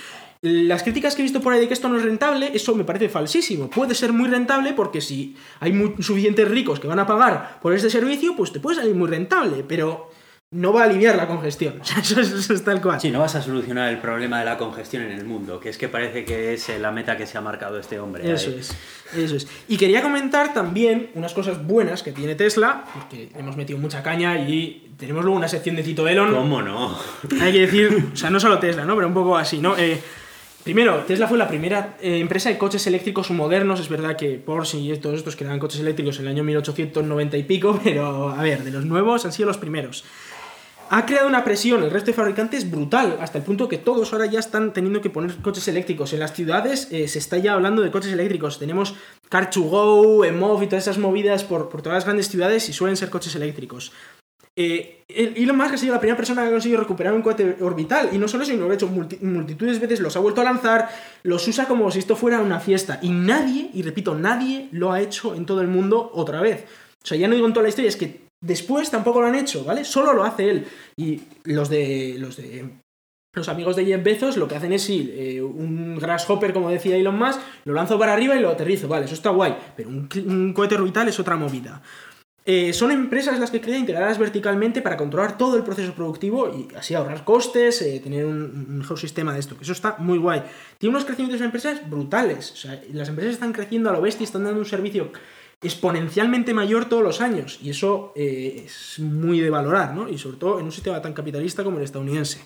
Las 0.41 0.83
críticas 0.83 1.15
que 1.15 1.21
he 1.21 1.23
visto 1.23 1.41
por 1.41 1.53
ahí 1.53 1.59
de 1.59 1.67
que 1.67 1.73
esto 1.73 1.89
no 1.89 1.97
es 1.97 2.03
rentable, 2.03 2.51
eso 2.53 2.75
me 2.75 2.83
parece 2.83 3.09
falsísimo. 3.09 3.69
Puede 3.69 3.95
ser 3.95 4.13
muy 4.13 4.29
rentable 4.29 4.73
porque 4.73 5.01
si 5.01 5.35
hay 5.59 5.73
suficientes 5.99 6.47
ricos 6.47 6.79
que 6.79 6.87
van 6.87 6.99
a 6.99 7.07
pagar 7.07 7.59
por 7.61 7.73
este 7.73 7.89
servicio, 7.89 8.35
pues 8.35 8.51
te 8.51 8.59
puede 8.59 8.77
salir 8.77 8.95
muy 8.95 9.09
rentable, 9.09 9.63
pero 9.67 10.11
no 10.49 10.71
va 10.71 10.83
a 10.83 10.85
aliviar 10.85 11.17
la 11.17 11.27
congestión. 11.27 11.81
Eso, 12.01 12.21
es 12.21 12.63
tal 12.63 12.81
cual. 12.81 13.01
Sí, 13.01 13.11
no 13.11 13.19
vas 13.19 13.35
a 13.35 13.41
solucionar 13.41 13.91
el 13.91 13.97
problema 13.97 14.39
de 14.39 14.45
la 14.45 14.57
congestión 14.57 15.03
en 15.03 15.11
el 15.11 15.25
mundo, 15.25 15.59
que 15.59 15.69
es 15.69 15.77
que 15.77 15.89
parece 15.89 16.23
que 16.23 16.53
es 16.53 16.69
la 16.79 16.91
meta 16.91 17.17
que 17.17 17.27
se 17.27 17.37
ha 17.37 17.41
marcado 17.41 17.77
este 17.79 17.99
hombre. 17.99 18.31
Eso 18.31 18.51
es, 18.51 18.71
eso 19.15 19.35
es. 19.35 19.47
Y 19.67 19.75
quería 19.77 20.01
comentar 20.01 20.53
también 20.53 21.09
unas 21.15 21.33
cosas 21.33 21.65
buenas 21.65 22.01
que 22.01 22.13
tiene 22.13 22.35
Tesla, 22.35 22.85
porque 22.93 23.29
hemos 23.35 23.57
metido 23.57 23.77
mucha 23.77 24.01
caña 24.01 24.39
y 24.39 24.93
tenemos 24.97 25.25
luego 25.25 25.37
una 25.37 25.49
sección 25.49 25.75
de 25.75 25.83
Tito 25.83 26.07
Elon. 26.07 26.33
¿Cómo 26.33 26.61
no? 26.61 26.97
Hay 27.41 27.51
que 27.51 27.61
decir, 27.61 28.11
o 28.13 28.15
sea, 28.15 28.29
no 28.29 28.39
solo 28.39 28.57
Tesla, 28.57 28.85
¿no? 28.85 28.95
Pero 28.95 29.07
un 29.07 29.13
poco 29.13 29.35
así, 29.35 29.59
¿no? 29.59 29.77
Eh, 29.77 29.99
Primero, 30.67 30.97
Tesla 31.07 31.29
fue 31.29 31.37
la 31.37 31.47
primera 31.47 31.95
eh, 32.01 32.19
empresa 32.19 32.49
de 32.49 32.57
coches 32.57 32.85
eléctricos 32.87 33.31
modernos. 33.31 33.79
Es 33.79 33.87
verdad 33.87 34.17
que 34.17 34.31
Porsche 34.31 34.77
y 34.77 34.93
todos 34.97 35.15
estos 35.15 35.37
creaban 35.37 35.59
coches 35.59 35.79
eléctricos 35.79 36.19
en 36.19 36.25
el 36.25 36.31
año 36.33 36.43
1890 36.43 37.37
y 37.37 37.43
pico, 37.43 37.79
pero 37.85 38.27
a 38.27 38.43
ver, 38.43 38.65
de 38.65 38.71
los 38.71 38.83
nuevos 38.83 39.23
han 39.23 39.31
sido 39.31 39.47
los 39.47 39.57
primeros. 39.57 40.03
Ha 40.89 41.05
creado 41.05 41.25
una 41.29 41.45
presión 41.45 41.83
el 41.83 41.89
resto 41.89 42.07
de 42.07 42.15
fabricantes 42.15 42.69
brutal, 42.69 43.17
hasta 43.21 43.37
el 43.37 43.45
punto 43.45 43.69
que 43.69 43.77
todos 43.77 44.11
ahora 44.11 44.25
ya 44.25 44.39
están 44.39 44.73
teniendo 44.73 44.99
que 44.99 45.09
poner 45.09 45.37
coches 45.37 45.65
eléctricos. 45.69 46.11
En 46.11 46.19
las 46.19 46.33
ciudades 46.33 46.89
eh, 46.91 47.07
se 47.07 47.19
está 47.19 47.37
ya 47.37 47.53
hablando 47.53 47.81
de 47.81 47.89
coches 47.89 48.11
eléctricos. 48.11 48.59
Tenemos 48.59 48.93
Car2Go, 49.31 50.27
Emov 50.27 50.61
y 50.63 50.67
todas 50.67 50.83
esas 50.83 50.97
movidas 50.97 51.45
por, 51.45 51.69
por 51.69 51.81
todas 51.81 51.95
las 51.95 52.03
grandes 52.03 52.27
ciudades 52.27 52.67
y 52.67 52.73
suelen 52.73 52.97
ser 52.97 53.09
coches 53.09 53.33
eléctricos. 53.35 53.93
Eh, 54.59 55.05
Elon 55.07 55.55
Musk 55.55 55.75
ha 55.75 55.77
sido 55.77 55.93
la 55.93 55.99
primera 55.99 56.17
persona 56.17 56.41
que 56.41 56.47
ha 56.47 56.51
conseguido 56.51 56.81
recuperar 56.81 57.13
un 57.13 57.21
cohete 57.21 57.57
orbital. 57.61 58.09
Y 58.11 58.17
no 58.17 58.27
solo 58.27 58.43
eso, 58.43 58.51
sino 58.51 58.63
que 58.63 58.67
lo 58.67 58.71
ha 58.71 58.75
hecho 58.75 59.21
multitudes 59.21 59.79
de 59.79 59.87
veces, 59.87 59.99
los 59.99 60.17
ha 60.17 60.19
vuelto 60.19 60.41
a 60.41 60.43
lanzar, 60.43 60.89
los 61.23 61.47
usa 61.47 61.67
como 61.67 61.89
si 61.91 61.99
esto 61.99 62.15
fuera 62.15 62.41
una 62.41 62.59
fiesta. 62.59 62.99
Y 63.03 63.11
nadie, 63.11 63.69
y 63.73 63.83
repito, 63.83 64.15
nadie 64.15 64.67
lo 64.71 64.91
ha 64.91 64.99
hecho 64.99 65.35
en 65.35 65.45
todo 65.45 65.61
el 65.61 65.67
mundo 65.67 66.11
otra 66.13 66.41
vez. 66.41 66.65
O 67.03 67.05
sea, 67.05 67.17
ya 67.17 67.27
no 67.27 67.35
digo 67.35 67.47
en 67.47 67.53
toda 67.53 67.63
la 67.63 67.69
historia, 67.69 67.89
es 67.89 67.95
que 67.95 68.21
después 68.41 68.89
tampoco 68.89 69.21
lo 69.21 69.27
han 69.27 69.35
hecho, 69.35 69.63
¿vale? 69.63 69.85
Solo 69.85 70.13
lo 70.13 70.23
hace 70.23 70.49
él. 70.49 70.65
Y 70.97 71.21
los 71.43 71.69
de. 71.69 72.15
los 72.17 72.35
de. 72.35 72.65
Los 73.33 73.49
amigos 73.49 73.75
de 73.75 73.85
Jeff 73.85 74.01
Bezos 74.01 74.35
lo 74.35 74.47
que 74.47 74.55
hacen 74.55 74.73
es 74.73 74.89
ir 74.89 75.13
eh, 75.15 75.43
un 75.43 75.99
grasshopper, 75.99 76.53
como 76.53 76.71
decía 76.71 76.95
Elon 76.95 77.19
Musk, 77.19 77.39
lo 77.65 77.73
lanzo 77.75 77.99
para 77.99 78.13
arriba 78.13 78.35
y 78.35 78.39
lo 78.39 78.49
aterrizo, 78.49 78.87
vale, 78.87 79.05
eso 79.05 79.13
está 79.13 79.29
guay, 79.29 79.55
pero 79.75 79.89
un 79.89 80.53
cohete 80.55 80.73
orbital 80.73 81.07
es 81.07 81.19
otra 81.19 81.35
movida. 81.35 81.83
Eh, 82.49 82.71
son 82.71 82.91
empresas 82.91 83.37
las 83.41 83.51
que 83.51 83.59
crean 83.59 83.81
integradas 83.81 84.17
verticalmente 84.17 84.81
para 84.81 84.95
controlar 84.95 85.37
todo 85.37 85.57
el 85.57 85.63
proceso 85.63 85.93
productivo 85.93 86.47
y 86.47 86.73
así 86.77 86.95
ahorrar 86.95 87.25
costes, 87.25 87.81
eh, 87.81 87.99
tener 88.01 88.25
un, 88.25 88.77
mejor 88.77 88.97
sistema 88.97 89.33
de 89.33 89.41
esto, 89.41 89.57
que 89.57 89.63
eso 89.63 89.73
está 89.73 89.97
muy 89.99 90.17
guay. 90.17 90.43
Tiene 90.77 90.95
unos 90.95 91.03
crecimientos 91.03 91.41
de 91.41 91.45
empresas 91.45 91.89
brutales, 91.89 92.53
o 92.53 92.55
sea, 92.55 92.81
las 92.93 93.09
empresas 93.09 93.33
están 93.33 93.51
creciendo 93.51 93.89
a 93.89 93.93
lo 93.93 94.01
bestia, 94.01 94.23
están 94.23 94.45
dando 94.45 94.61
un 94.61 94.65
servicio 94.65 95.11
exponencialmente 95.61 96.53
mayor 96.53 96.85
todos 96.85 97.03
los 97.03 97.19
años 97.19 97.59
y 97.61 97.71
eso 97.71 98.13
eh, 98.15 98.63
es 98.65 98.97
muy 98.99 99.41
de 99.41 99.49
valorar, 99.49 99.93
¿no? 99.93 100.07
Y 100.07 100.17
sobre 100.17 100.37
todo 100.37 100.59
en 100.59 100.67
un 100.67 100.71
sistema 100.71 101.01
tan 101.01 101.11
capitalista 101.11 101.65
como 101.65 101.79
el 101.79 101.83
estadounidense. 101.83 102.39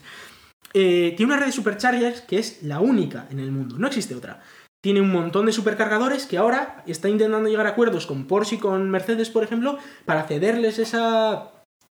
tiene 0.73 1.25
una 1.25 1.37
red 1.37 1.45
de 1.45 1.51
superchargers 1.51 2.21
que 2.21 2.39
es 2.39 2.63
la 2.63 2.79
única 2.79 3.27
en 3.29 3.37
el 3.37 3.51
mundo, 3.51 3.77
no 3.77 3.85
existe 3.85 4.15
otra 4.15 4.41
tiene 4.81 4.99
un 4.99 5.11
montón 5.11 5.45
de 5.45 5.51
supercargadores 5.51 6.25
que 6.25 6.37
ahora 6.37 6.83
está 6.87 7.07
intentando 7.07 7.47
llegar 7.47 7.67
a 7.67 7.69
acuerdos 7.69 8.07
con 8.07 8.25
Porsche 8.25 8.55
y 8.55 8.59
con 8.59 8.89
Mercedes, 8.89 9.29
por 9.29 9.43
ejemplo, 9.43 9.77
para 10.05 10.23
cederles 10.23 10.79
esa, 10.79 11.51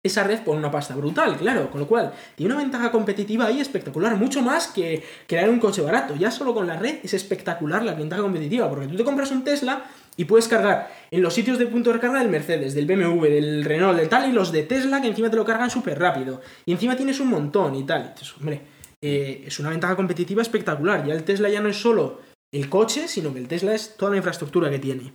esa 0.02 0.24
red 0.24 0.40
por 0.40 0.56
una 0.56 0.72
pasta 0.72 0.96
brutal, 0.96 1.36
claro. 1.36 1.70
Con 1.70 1.80
lo 1.80 1.86
cual, 1.86 2.12
tiene 2.34 2.52
una 2.52 2.62
ventaja 2.62 2.90
competitiva 2.90 3.46
ahí 3.46 3.60
espectacular, 3.60 4.16
mucho 4.16 4.42
más 4.42 4.66
que 4.66 5.04
crear 5.28 5.48
un 5.48 5.60
coche 5.60 5.80
barato. 5.80 6.16
Ya 6.16 6.32
solo 6.32 6.54
con 6.54 6.66
la 6.66 6.76
red 6.76 6.96
es 7.04 7.14
espectacular 7.14 7.84
la 7.84 7.94
ventaja 7.94 8.22
competitiva, 8.22 8.68
porque 8.68 8.88
tú 8.88 8.96
te 8.96 9.04
compras 9.04 9.30
un 9.30 9.44
Tesla 9.44 9.84
y 10.16 10.24
puedes 10.24 10.48
cargar 10.48 10.90
en 11.12 11.22
los 11.22 11.32
sitios 11.34 11.58
de 11.58 11.66
punto 11.66 11.90
de 11.90 11.94
recarga 11.94 12.18
del 12.18 12.28
Mercedes, 12.30 12.74
del 12.74 12.86
BMW, 12.86 13.26
del 13.26 13.64
Renault, 13.64 13.96
del 13.96 14.08
tal, 14.08 14.28
y 14.28 14.32
los 14.32 14.50
de 14.50 14.64
Tesla 14.64 15.00
que 15.00 15.06
encima 15.06 15.30
te 15.30 15.36
lo 15.36 15.44
cargan 15.44 15.70
súper 15.70 16.00
rápido. 16.00 16.40
Y 16.66 16.72
encima 16.72 16.96
tienes 16.96 17.20
un 17.20 17.28
montón 17.28 17.76
y 17.76 17.84
tal. 17.84 18.12
Hombre, 18.40 18.60
eh, 19.00 19.44
es 19.46 19.60
una 19.60 19.70
ventaja 19.70 19.94
competitiva 19.94 20.42
espectacular. 20.42 21.06
Ya 21.06 21.14
el 21.14 21.22
Tesla 21.22 21.48
ya 21.48 21.60
no 21.60 21.68
es 21.68 21.76
solo 21.76 22.31
el 22.52 22.68
coche, 22.68 23.08
sino 23.08 23.32
que 23.32 23.38
el 23.38 23.48
Tesla 23.48 23.74
es 23.74 23.96
toda 23.96 24.10
la 24.10 24.18
infraestructura 24.18 24.70
que 24.70 24.78
tiene. 24.78 25.14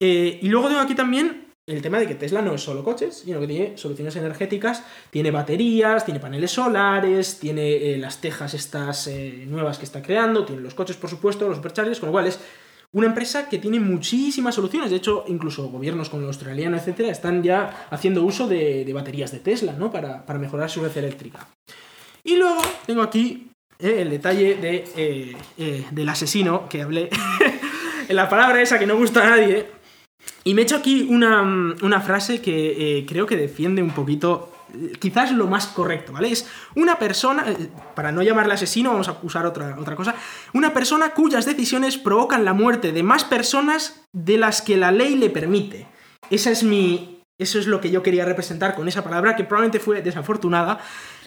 Eh, 0.00 0.38
y 0.42 0.48
luego 0.48 0.68
tengo 0.68 0.80
aquí 0.80 0.94
también 0.94 1.44
el 1.66 1.80
tema 1.80 1.98
de 1.98 2.06
que 2.06 2.14
Tesla 2.14 2.42
no 2.42 2.54
es 2.54 2.62
solo 2.62 2.84
coches, 2.84 3.22
sino 3.24 3.40
que 3.40 3.46
tiene 3.46 3.78
soluciones 3.78 4.16
energéticas, 4.16 4.82
tiene 5.10 5.30
baterías, 5.30 6.04
tiene 6.04 6.20
paneles 6.20 6.50
solares, 6.50 7.38
tiene 7.38 7.94
eh, 7.94 7.98
las 7.98 8.20
tejas 8.20 8.52
estas 8.52 9.06
eh, 9.06 9.44
nuevas 9.46 9.78
que 9.78 9.84
está 9.84 10.02
creando, 10.02 10.44
tiene 10.44 10.60
los 10.60 10.74
coches, 10.74 10.96
por 10.96 11.08
supuesto, 11.08 11.48
los 11.48 11.56
superchargers, 11.56 12.00
con 12.00 12.08
lo 12.08 12.12
cual 12.12 12.26
es 12.26 12.38
una 12.92 13.06
empresa 13.06 13.48
que 13.48 13.58
tiene 13.58 13.80
muchísimas 13.80 14.54
soluciones. 14.54 14.90
De 14.90 14.96
hecho, 14.96 15.24
incluso 15.26 15.68
gobiernos 15.68 16.10
como 16.10 16.22
el 16.22 16.28
australiano, 16.28 16.76
etcétera, 16.76 17.10
están 17.10 17.42
ya 17.42 17.88
haciendo 17.90 18.22
uso 18.24 18.46
de, 18.46 18.88
baterías 18.92 19.32
de 19.32 19.40
Tesla, 19.40 19.72
¿no? 19.72 19.90
Para, 19.90 20.26
para 20.26 20.38
mejorar 20.38 20.70
su 20.70 20.82
red 20.82 20.96
eléctrica. 20.96 21.48
Y 22.22 22.36
luego 22.36 22.62
tengo 22.86 23.02
aquí 23.02 23.50
el 23.78 24.10
detalle 24.10 24.56
de, 24.56 24.84
eh, 24.96 25.36
eh, 25.58 25.86
del 25.90 26.08
asesino 26.08 26.68
que 26.68 26.82
hablé, 26.82 27.10
en 28.08 28.16
la 28.16 28.28
palabra 28.28 28.62
esa 28.62 28.78
que 28.78 28.86
no 28.86 28.96
gusta 28.96 29.26
a 29.26 29.30
nadie. 29.30 29.66
Y 30.44 30.54
me 30.54 30.62
he 30.62 30.64
hecho 30.64 30.76
aquí 30.76 31.06
una, 31.10 32.00
frase 32.00 32.40
que 32.40 33.04
creo 33.08 33.26
que 33.26 33.36
defiende 33.36 33.82
un 33.82 33.90
poquito, 33.90 34.52
quizás 34.98 35.32
lo 35.32 35.46
más 35.46 35.66
correcto, 35.66 36.12
¿vale? 36.12 36.30
Es 36.30 36.46
una 36.74 36.98
persona, 36.98 37.44
para 37.94 38.12
no 38.12 38.22
llamarle 38.22 38.54
asesino, 38.54 38.90
vamos 38.90 39.08
a 39.08 39.18
usar 39.22 39.46
otra, 39.46 39.76
otra 39.78 39.96
cosa, 39.96 40.14
una 40.52 40.74
persona 40.74 41.10
cuyas 41.10 41.46
decisiones 41.46 41.96
provocan 41.96 42.44
la 42.44 42.52
muerte 42.52 42.92
de 42.92 43.02
más 43.02 43.24
personas 43.24 44.04
de 44.12 44.36
las 44.36 44.60
que 44.60 44.76
la 44.76 44.92
ley 44.92 45.16
le 45.16 45.30
permite. 45.30 45.86
Esa 46.30 46.50
es 46.50 46.62
mi, 46.62 47.14
eso 47.36 47.58
es 47.58 47.66
lo 47.66 47.80
que 47.80 47.90
yo 47.90 48.02
quería 48.02 48.24
representar 48.24 48.76
con 48.76 48.86
esa 48.86 49.02
palabra, 49.02 49.34
que 49.34 49.44
probablemente 49.44 49.80
fue 49.80 50.02
desafortunada, 50.02 50.78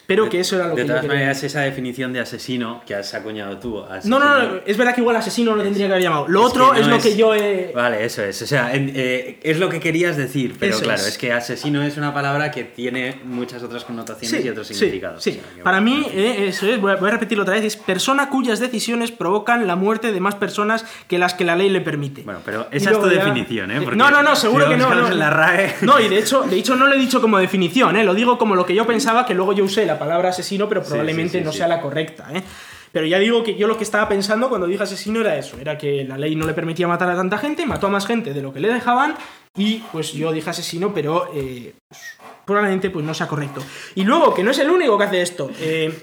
pero 0.08 0.24
De- 0.24 0.30
que 0.32 0.40
eso 0.40 0.56
era 0.56 0.66
lo 0.70 0.72
de 0.72 0.78
que 0.78 0.82
yo 0.84 0.88
todas 0.88 1.02
quería. 1.02 1.16
maneras, 1.18 1.44
esa 1.44 1.62
definición 1.62 2.14
de 2.14 2.22
asesino 2.22 2.82
que 2.88 2.96
has 2.96 3.14
acuñado 3.14 3.58
tú. 3.58 3.76
No, 3.76 3.86
asesino- 3.88 4.20
no, 4.20 4.40
no, 4.44 4.60
es 4.66 4.78
verdad 4.78 4.96
que 4.96 5.02
igual 5.02 5.18
asesino 5.18 5.56
lo 5.56 5.62
tendría 5.64 5.86
que 5.88 5.94
haber 5.94 6.04
llamado. 6.04 6.28
Lo 6.28 6.40
Es 6.42 6.46
otro 6.54 6.72
que 6.72 6.80
es 6.80 6.86
no 6.88 6.92
lo 6.92 6.98
es- 6.98 7.04
que 7.04 7.16
yo 7.16 7.36
he... 7.36 7.72
Vale, 7.76 8.04
eso 8.06 8.24
es. 8.24 8.42
O 8.42 8.48
sea, 8.48 8.74
en- 8.74 8.92
eh, 8.96 9.40
es 9.44 9.60
lo 9.60 9.70
que 9.70 9.80
querías 9.80 10.18
decir, 10.18 10.56
pero 10.60 10.74
Eso 10.76 10.84
claro, 10.84 11.02
es. 11.06 11.18
que 11.18 11.32
asesino 11.34 11.84
es 11.84 11.98
una 11.98 12.14
palabra 12.14 12.50
que 12.52 12.64
tiene 12.64 13.20
muchas 13.26 13.62
otras 13.64 13.84
connotaciones 13.84 14.44
y 14.46 14.50
otros 14.50 14.66
sí, 14.68 14.74
significados. 14.74 15.22
sí. 15.22 15.32
O 15.32 15.56
sea, 15.56 15.64
Para 15.64 15.82
bueno, 15.82 15.98
mí, 16.00 16.08
eh, 16.14 16.48
eso 16.48 16.66
es, 16.68 16.80
voy 16.82 16.94
a, 16.94 16.96
voy 16.96 17.10
a 17.10 17.12
repetirlo 17.12 17.44
otra 17.44 17.56
vez, 17.56 17.66
es 17.66 17.76
persona 17.76 18.30
cuyas 18.30 18.60
decisiones 18.60 19.12
provocan 19.12 19.68
la 19.68 19.76
muerte 19.76 20.12
de 20.14 20.20
más 20.22 20.36
personas 20.36 20.86
que 21.08 21.18
las 21.20 21.34
que 21.34 21.44
la 21.44 21.56
ley 21.56 21.70
le 21.70 21.82
permite. 21.82 22.22
Bueno, 22.24 22.40
pero 22.46 22.68
esa 22.72 22.92
es 22.92 23.00
tu 23.02 23.10
ya- 23.10 23.16
definición, 23.26 23.72
¿eh? 23.72 23.82
Porque 23.82 23.98
no, 23.98 24.10
no, 24.10 24.24
no, 24.24 24.36
seguro 24.36 24.66
si 24.66 24.72
que 24.72 24.78
no. 24.78 24.94
no, 24.96 25.08
en 25.10 25.20
la 25.20 25.30
RAE. 25.30 25.76
No, 25.82 26.00
y 26.00 26.08
de 26.08 26.20
hecho, 26.20 26.44
de 26.44 26.56
hecho 26.58 26.76
no 26.78 26.88
lo 26.88 26.96
he 26.96 26.98
dicho 27.00 27.20
como 27.22 27.38
definición, 27.38 27.98
¿eh? 27.98 28.04
lo 28.06 28.14
digo 28.14 28.38
como 28.38 28.56
lo 28.56 28.66
que 28.66 28.74
yo 28.74 28.88
pensaba, 28.88 29.26
que 29.26 29.34
luego 29.34 29.52
yo 29.54 29.66
usé 29.66 29.86
la 29.86 29.97
palabra 30.00 30.30
asesino, 30.30 30.68
pero 30.68 30.84
probablemente 30.84 31.34
sí, 31.34 31.40
sí, 31.40 31.44
no 31.44 31.52
sea 31.52 31.68
la 31.68 31.82
correcta. 31.82 32.28
¿eh? 32.34 32.44
Pero 32.92 33.06
ya 33.06 33.20
digo 33.20 33.44
que 33.44 33.56
yo 33.56 33.68
lo 33.68 33.78
que 33.78 33.84
estaba 33.84 34.08
pensando 34.08 34.50
cuando 34.50 34.68
dije 34.68 34.84
asesino 34.84 35.22
era 35.22 35.38
eso, 35.38 35.58
era 35.60 35.78
que 35.78 36.04
la 36.04 36.18
ley 36.18 36.36
no 36.36 36.46
le 36.46 36.54
permitía 36.54 36.88
matar 36.88 37.10
a 37.10 37.16
tanta 37.16 37.38
gente, 37.38 37.66
mató 37.66 37.88
a 37.88 37.90
más 37.90 38.06
gente 38.06 38.34
de 38.34 38.42
lo 38.42 38.54
que 38.54 38.60
le 38.60 38.74
dejaban, 38.74 39.16
y 39.56 39.80
pues 39.92 40.14
yo 40.14 40.32
dije 40.32 40.50
asesino, 40.50 40.94
pero 40.94 41.30
eh, 41.34 41.74
pues, 41.88 42.02
probablemente 42.46 42.90
pues 42.90 43.06
no 43.06 43.14
sea 43.14 43.28
correcto. 43.28 43.62
Y 43.96 44.04
luego, 44.04 44.34
que 44.34 44.44
no 44.44 44.52
es 44.52 44.60
el 44.60 44.70
único 44.70 44.98
que 44.98 45.04
hace 45.04 45.22
esto. 45.22 45.50
eh, 45.60 45.94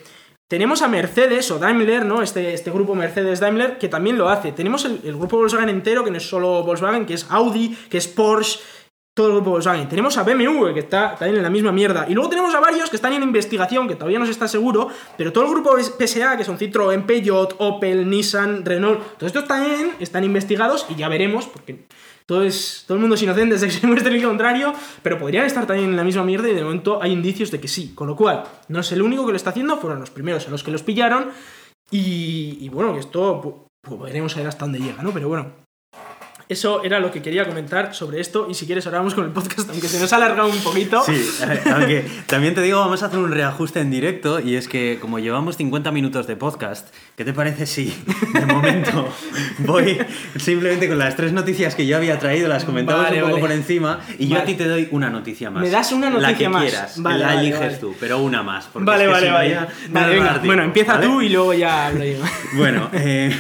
tenemos 0.47 0.83
a 0.83 0.89
Mercedes 0.89 1.51
o 1.51 1.59
Daimler, 1.59 2.05
¿no? 2.05 2.21
Este, 2.21 2.53
este 2.53 2.71
grupo 2.71 2.95
Mercedes-Daimler, 2.95 3.79
que 3.79 3.89
también 3.89 4.19
lo 4.19 4.29
hace. 4.29 4.53
Tenemos 4.53 4.85
el, 4.85 5.01
el 5.03 5.17
grupo 5.17 5.39
Volkswagen 5.39 5.71
entero, 5.71 6.05
que 6.05 6.11
no 6.11 6.19
es 6.19 6.29
solo 6.29 6.63
Volkswagen, 6.63 7.07
que 7.07 7.15
es 7.15 7.27
Audi, 7.31 7.77
que 7.89 7.97
es 7.97 8.07
Porsche, 8.07 8.61
todo 9.15 9.29
el 9.29 9.33
grupo 9.35 9.51
Volkswagen. 9.51 9.89
Tenemos 9.89 10.19
a 10.19 10.25
BMW, 10.25 10.73
que 10.75 10.81
está 10.81 11.15
también 11.15 11.37
en 11.37 11.43
la 11.45 11.51
misma 11.51 11.71
mierda. 11.71 12.07
Y 12.09 12.15
luego 12.15 12.29
tenemos 12.29 12.53
a 12.55 12.59
varios 12.61 12.91
que 12.91 12.97
están 12.97 13.13
en 13.13 13.23
investigación, 13.23 13.87
que 13.87 13.95
todavía 13.95 14.19
no 14.19 14.25
se 14.27 14.33
está 14.33 14.49
seguro, 14.49 14.89
pero 15.17 15.33
todo 15.33 15.45
el 15.45 15.51
grupo 15.51 15.77
PSA, 15.79 16.37
que 16.37 16.43
son 16.45 16.59
Citroën, 16.59 17.07
Peugeot, 17.07 17.55
Opel, 17.59 18.11
Nissan, 18.11 18.65
Renault, 18.65 19.01
todos 19.17 19.29
estos 19.33 19.47
también 19.47 19.93
están 20.01 20.25
investigados 20.25 20.87
y 20.89 20.97
ya 20.97 21.09
veremos, 21.09 21.47
porque 21.47 21.87
todo, 22.27 22.43
es, 22.43 22.85
todo 22.89 22.97
el 22.97 23.01
mundo 23.03 23.15
es 23.15 23.23
inocente 23.23 23.55
desde 23.55 23.67
que 23.69 23.73
se 23.73 23.87
muestre 23.87 24.13
el 24.17 24.23
contrario, 24.23 24.73
pero 25.05 25.17
podrían 25.19 25.45
estar 25.47 25.65
también 25.67 25.91
en 25.91 25.97
la 25.97 26.03
misma 26.05 26.25
mierda 26.25 26.49
y 26.49 26.55
de 26.55 26.65
momento 26.65 27.01
hay 27.01 27.13
indicios 27.13 27.53
de 27.53 27.61
que 27.61 27.69
sí. 27.69 27.93
Con 27.95 28.09
lo 28.09 28.17
cual, 28.17 28.43
no 28.69 28.81
es 28.81 28.91
el 28.91 29.01
único 29.01 29.25
que 29.25 29.31
lo 29.33 29.37
está 29.37 29.51
haciendo, 29.51 29.77
fueron 29.77 30.01
los 30.01 30.11
primeros 30.11 30.49
a 30.49 30.51
los 30.51 30.65
que 30.65 30.73
los 30.73 30.83
pillaron. 30.83 31.29
Y, 31.91 32.59
y 32.61 32.69
bueno, 32.69 32.93
que 32.95 32.99
esto 33.01 33.41
pu- 33.43 33.67
pues, 33.81 34.01
veremos 34.01 34.37
hasta 34.37 34.65
dónde 34.65 34.81
llega, 34.81 35.03
¿no? 35.03 35.13
Pero 35.13 35.29
bueno, 35.29 35.53
eso 36.49 36.85
era 36.85 37.01
lo 37.01 37.11
que 37.11 37.23
quería 37.23 37.47
comentar 37.47 37.95
sobre 37.95 38.21
esto. 38.21 38.47
Y 38.51 38.55
si 38.55 38.67
quieres, 38.67 38.87
ahora 38.87 38.99
vamos 38.99 39.15
con 39.15 39.25
el 39.25 39.31
podcast, 39.31 39.69
aunque 39.71 39.89
se 39.89 39.99
nos 39.99 40.13
ha 40.13 40.17
alargado 40.17 40.49
un 40.49 40.59
poquito. 40.59 41.03
Sí, 41.05 41.21
aunque 41.73 42.05
también 42.27 42.55
te 42.55 42.61
digo, 42.63 42.79
vamos 42.81 43.03
a 43.03 43.07
hacer 43.07 43.19
un 43.19 43.31
reajuste 43.33 43.81
en 43.81 43.91
directo 43.91 44.41
y 44.41 44.57
es 44.57 44.69
que 44.69 44.99
como 45.01 45.19
llevamos 45.19 45.57
50 45.57 45.91
minutos 45.93 46.27
de 46.27 46.37
podcast, 46.37 46.89
¿qué 47.17 47.25
te 47.25 47.33
parece 47.33 47.67
si 47.67 47.95
de 48.35 48.47
momento 48.47 49.09
voy 49.59 49.99
simplemente 50.37 50.89
con 50.89 50.99
las 50.99 51.17
tres 51.17 51.33
noticias 51.33 51.75
que 51.75 51.87
yo 51.87 51.97
había 51.97 52.19
traído, 52.19 52.49
las 52.49 52.65
comentamos 52.65 53.05
Vale, 53.05 53.17
un 53.17 53.23
poco 53.23 53.33
vale. 53.35 53.41
por 53.41 53.53
encima 53.53 54.01
y 54.19 54.27
yo 54.29 54.35
Vale. 54.35 54.43
a 54.43 54.47
ti 54.47 54.55
te 54.55 54.69
doy 54.69 54.89
una 54.91 55.11
noticia 55.11 55.51
más? 55.51 55.63
Me 55.63 55.71
das 55.71 55.93
una 55.93 56.11
La 56.11 56.19
noticia 56.19 56.37
que 56.39 56.49
más. 56.49 56.63
quieras, 56.63 56.99
la 56.99 57.41
eliges 57.41 57.81
tú, 57.81 57.95
pero 58.01 58.19
una 58.19 58.43
más. 58.43 58.69
Vale, 58.75 59.05
es 59.05 59.09
que 59.09 59.13
vale, 59.13 59.27
si 59.27 59.33
vale. 59.33 59.69
no 59.91 60.09
venga. 60.09 60.41
Bueno, 60.45 60.63
empieza 60.63 61.01
tú 61.01 61.21
y 61.23 61.29
luego 61.31 61.55
ya 61.55 61.87
hablo 61.87 62.05
yo. 62.05 62.19
Bueno, 62.57 62.89
eh, 62.93 63.35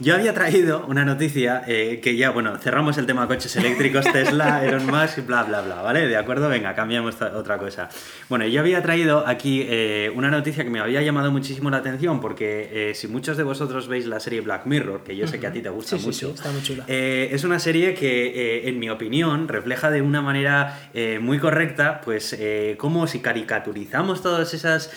yo 0.00 0.14
había 0.14 0.32
traído 0.34 0.84
una 0.86 1.04
noticia 1.04 1.62
eh, 1.66 2.00
que 2.02 2.16
ya, 2.16 2.30
bueno, 2.30 2.41
cerramos 2.58 2.98
el 2.98 3.06
tema 3.06 3.26
coches 3.26 3.54
eléctricos, 3.56 4.04
Tesla, 4.12 4.64
Elon 4.64 4.86
Musk, 4.86 5.26
bla, 5.26 5.42
bla, 5.44 5.60
bla, 5.62 5.82
¿vale? 5.82 6.06
De 6.06 6.16
acuerdo, 6.16 6.48
venga, 6.48 6.74
cambiamos 6.74 7.20
otra 7.20 7.58
cosa. 7.58 7.88
Bueno, 8.28 8.46
yo 8.46 8.60
había 8.60 8.82
traído 8.82 9.26
aquí 9.26 9.64
eh, 9.68 10.10
una 10.14 10.30
noticia 10.30 10.64
que 10.64 10.70
me 10.70 10.80
había 10.80 11.02
llamado 11.02 11.30
muchísimo 11.30 11.70
la 11.70 11.78
atención 11.78 12.20
porque 12.20 12.90
eh, 12.90 12.94
si 12.94 13.08
muchos 13.08 13.36
de 13.36 13.42
vosotros 13.42 13.88
veis 13.88 14.06
la 14.06 14.20
serie 14.20 14.40
Black 14.40 14.66
Mirror, 14.66 15.02
que 15.04 15.16
yo 15.16 15.26
sé 15.26 15.38
que 15.40 15.46
a 15.46 15.52
ti 15.52 15.60
te 15.60 15.68
gusta 15.68 15.98
Sí, 15.98 16.04
mucho, 16.06 16.28
sí, 16.28 16.34
está 16.34 16.50
muy 16.50 16.62
chula. 16.62 16.84
eh, 16.88 17.28
es 17.32 17.44
una 17.44 17.58
serie 17.58 17.94
que, 17.94 18.68
en 18.68 18.78
mi 18.78 18.88
opinión, 18.90 19.48
refleja 19.48 19.90
de 19.90 20.02
una 20.02 20.20
manera 20.22 20.90
muy 21.20 21.38
correcta, 21.38 22.00
pues, 22.04 22.36
cómo 22.78 23.06
si 23.06 23.20
caricaturizamos 23.20 24.22
todas 24.22 24.54
esas 24.54 24.90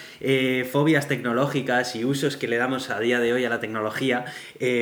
fobias 0.71 1.07
tecnológicas 1.07 1.95
y 1.95 2.05
usos 2.05 2.37
que 2.37 2.47
le 2.47 2.57
damos 2.57 2.89
a 2.89 2.99
día 2.99 3.19
de 3.19 3.33
hoy 3.33 3.45
a 3.45 3.49
la 3.49 3.59
tecnología, 3.59 4.25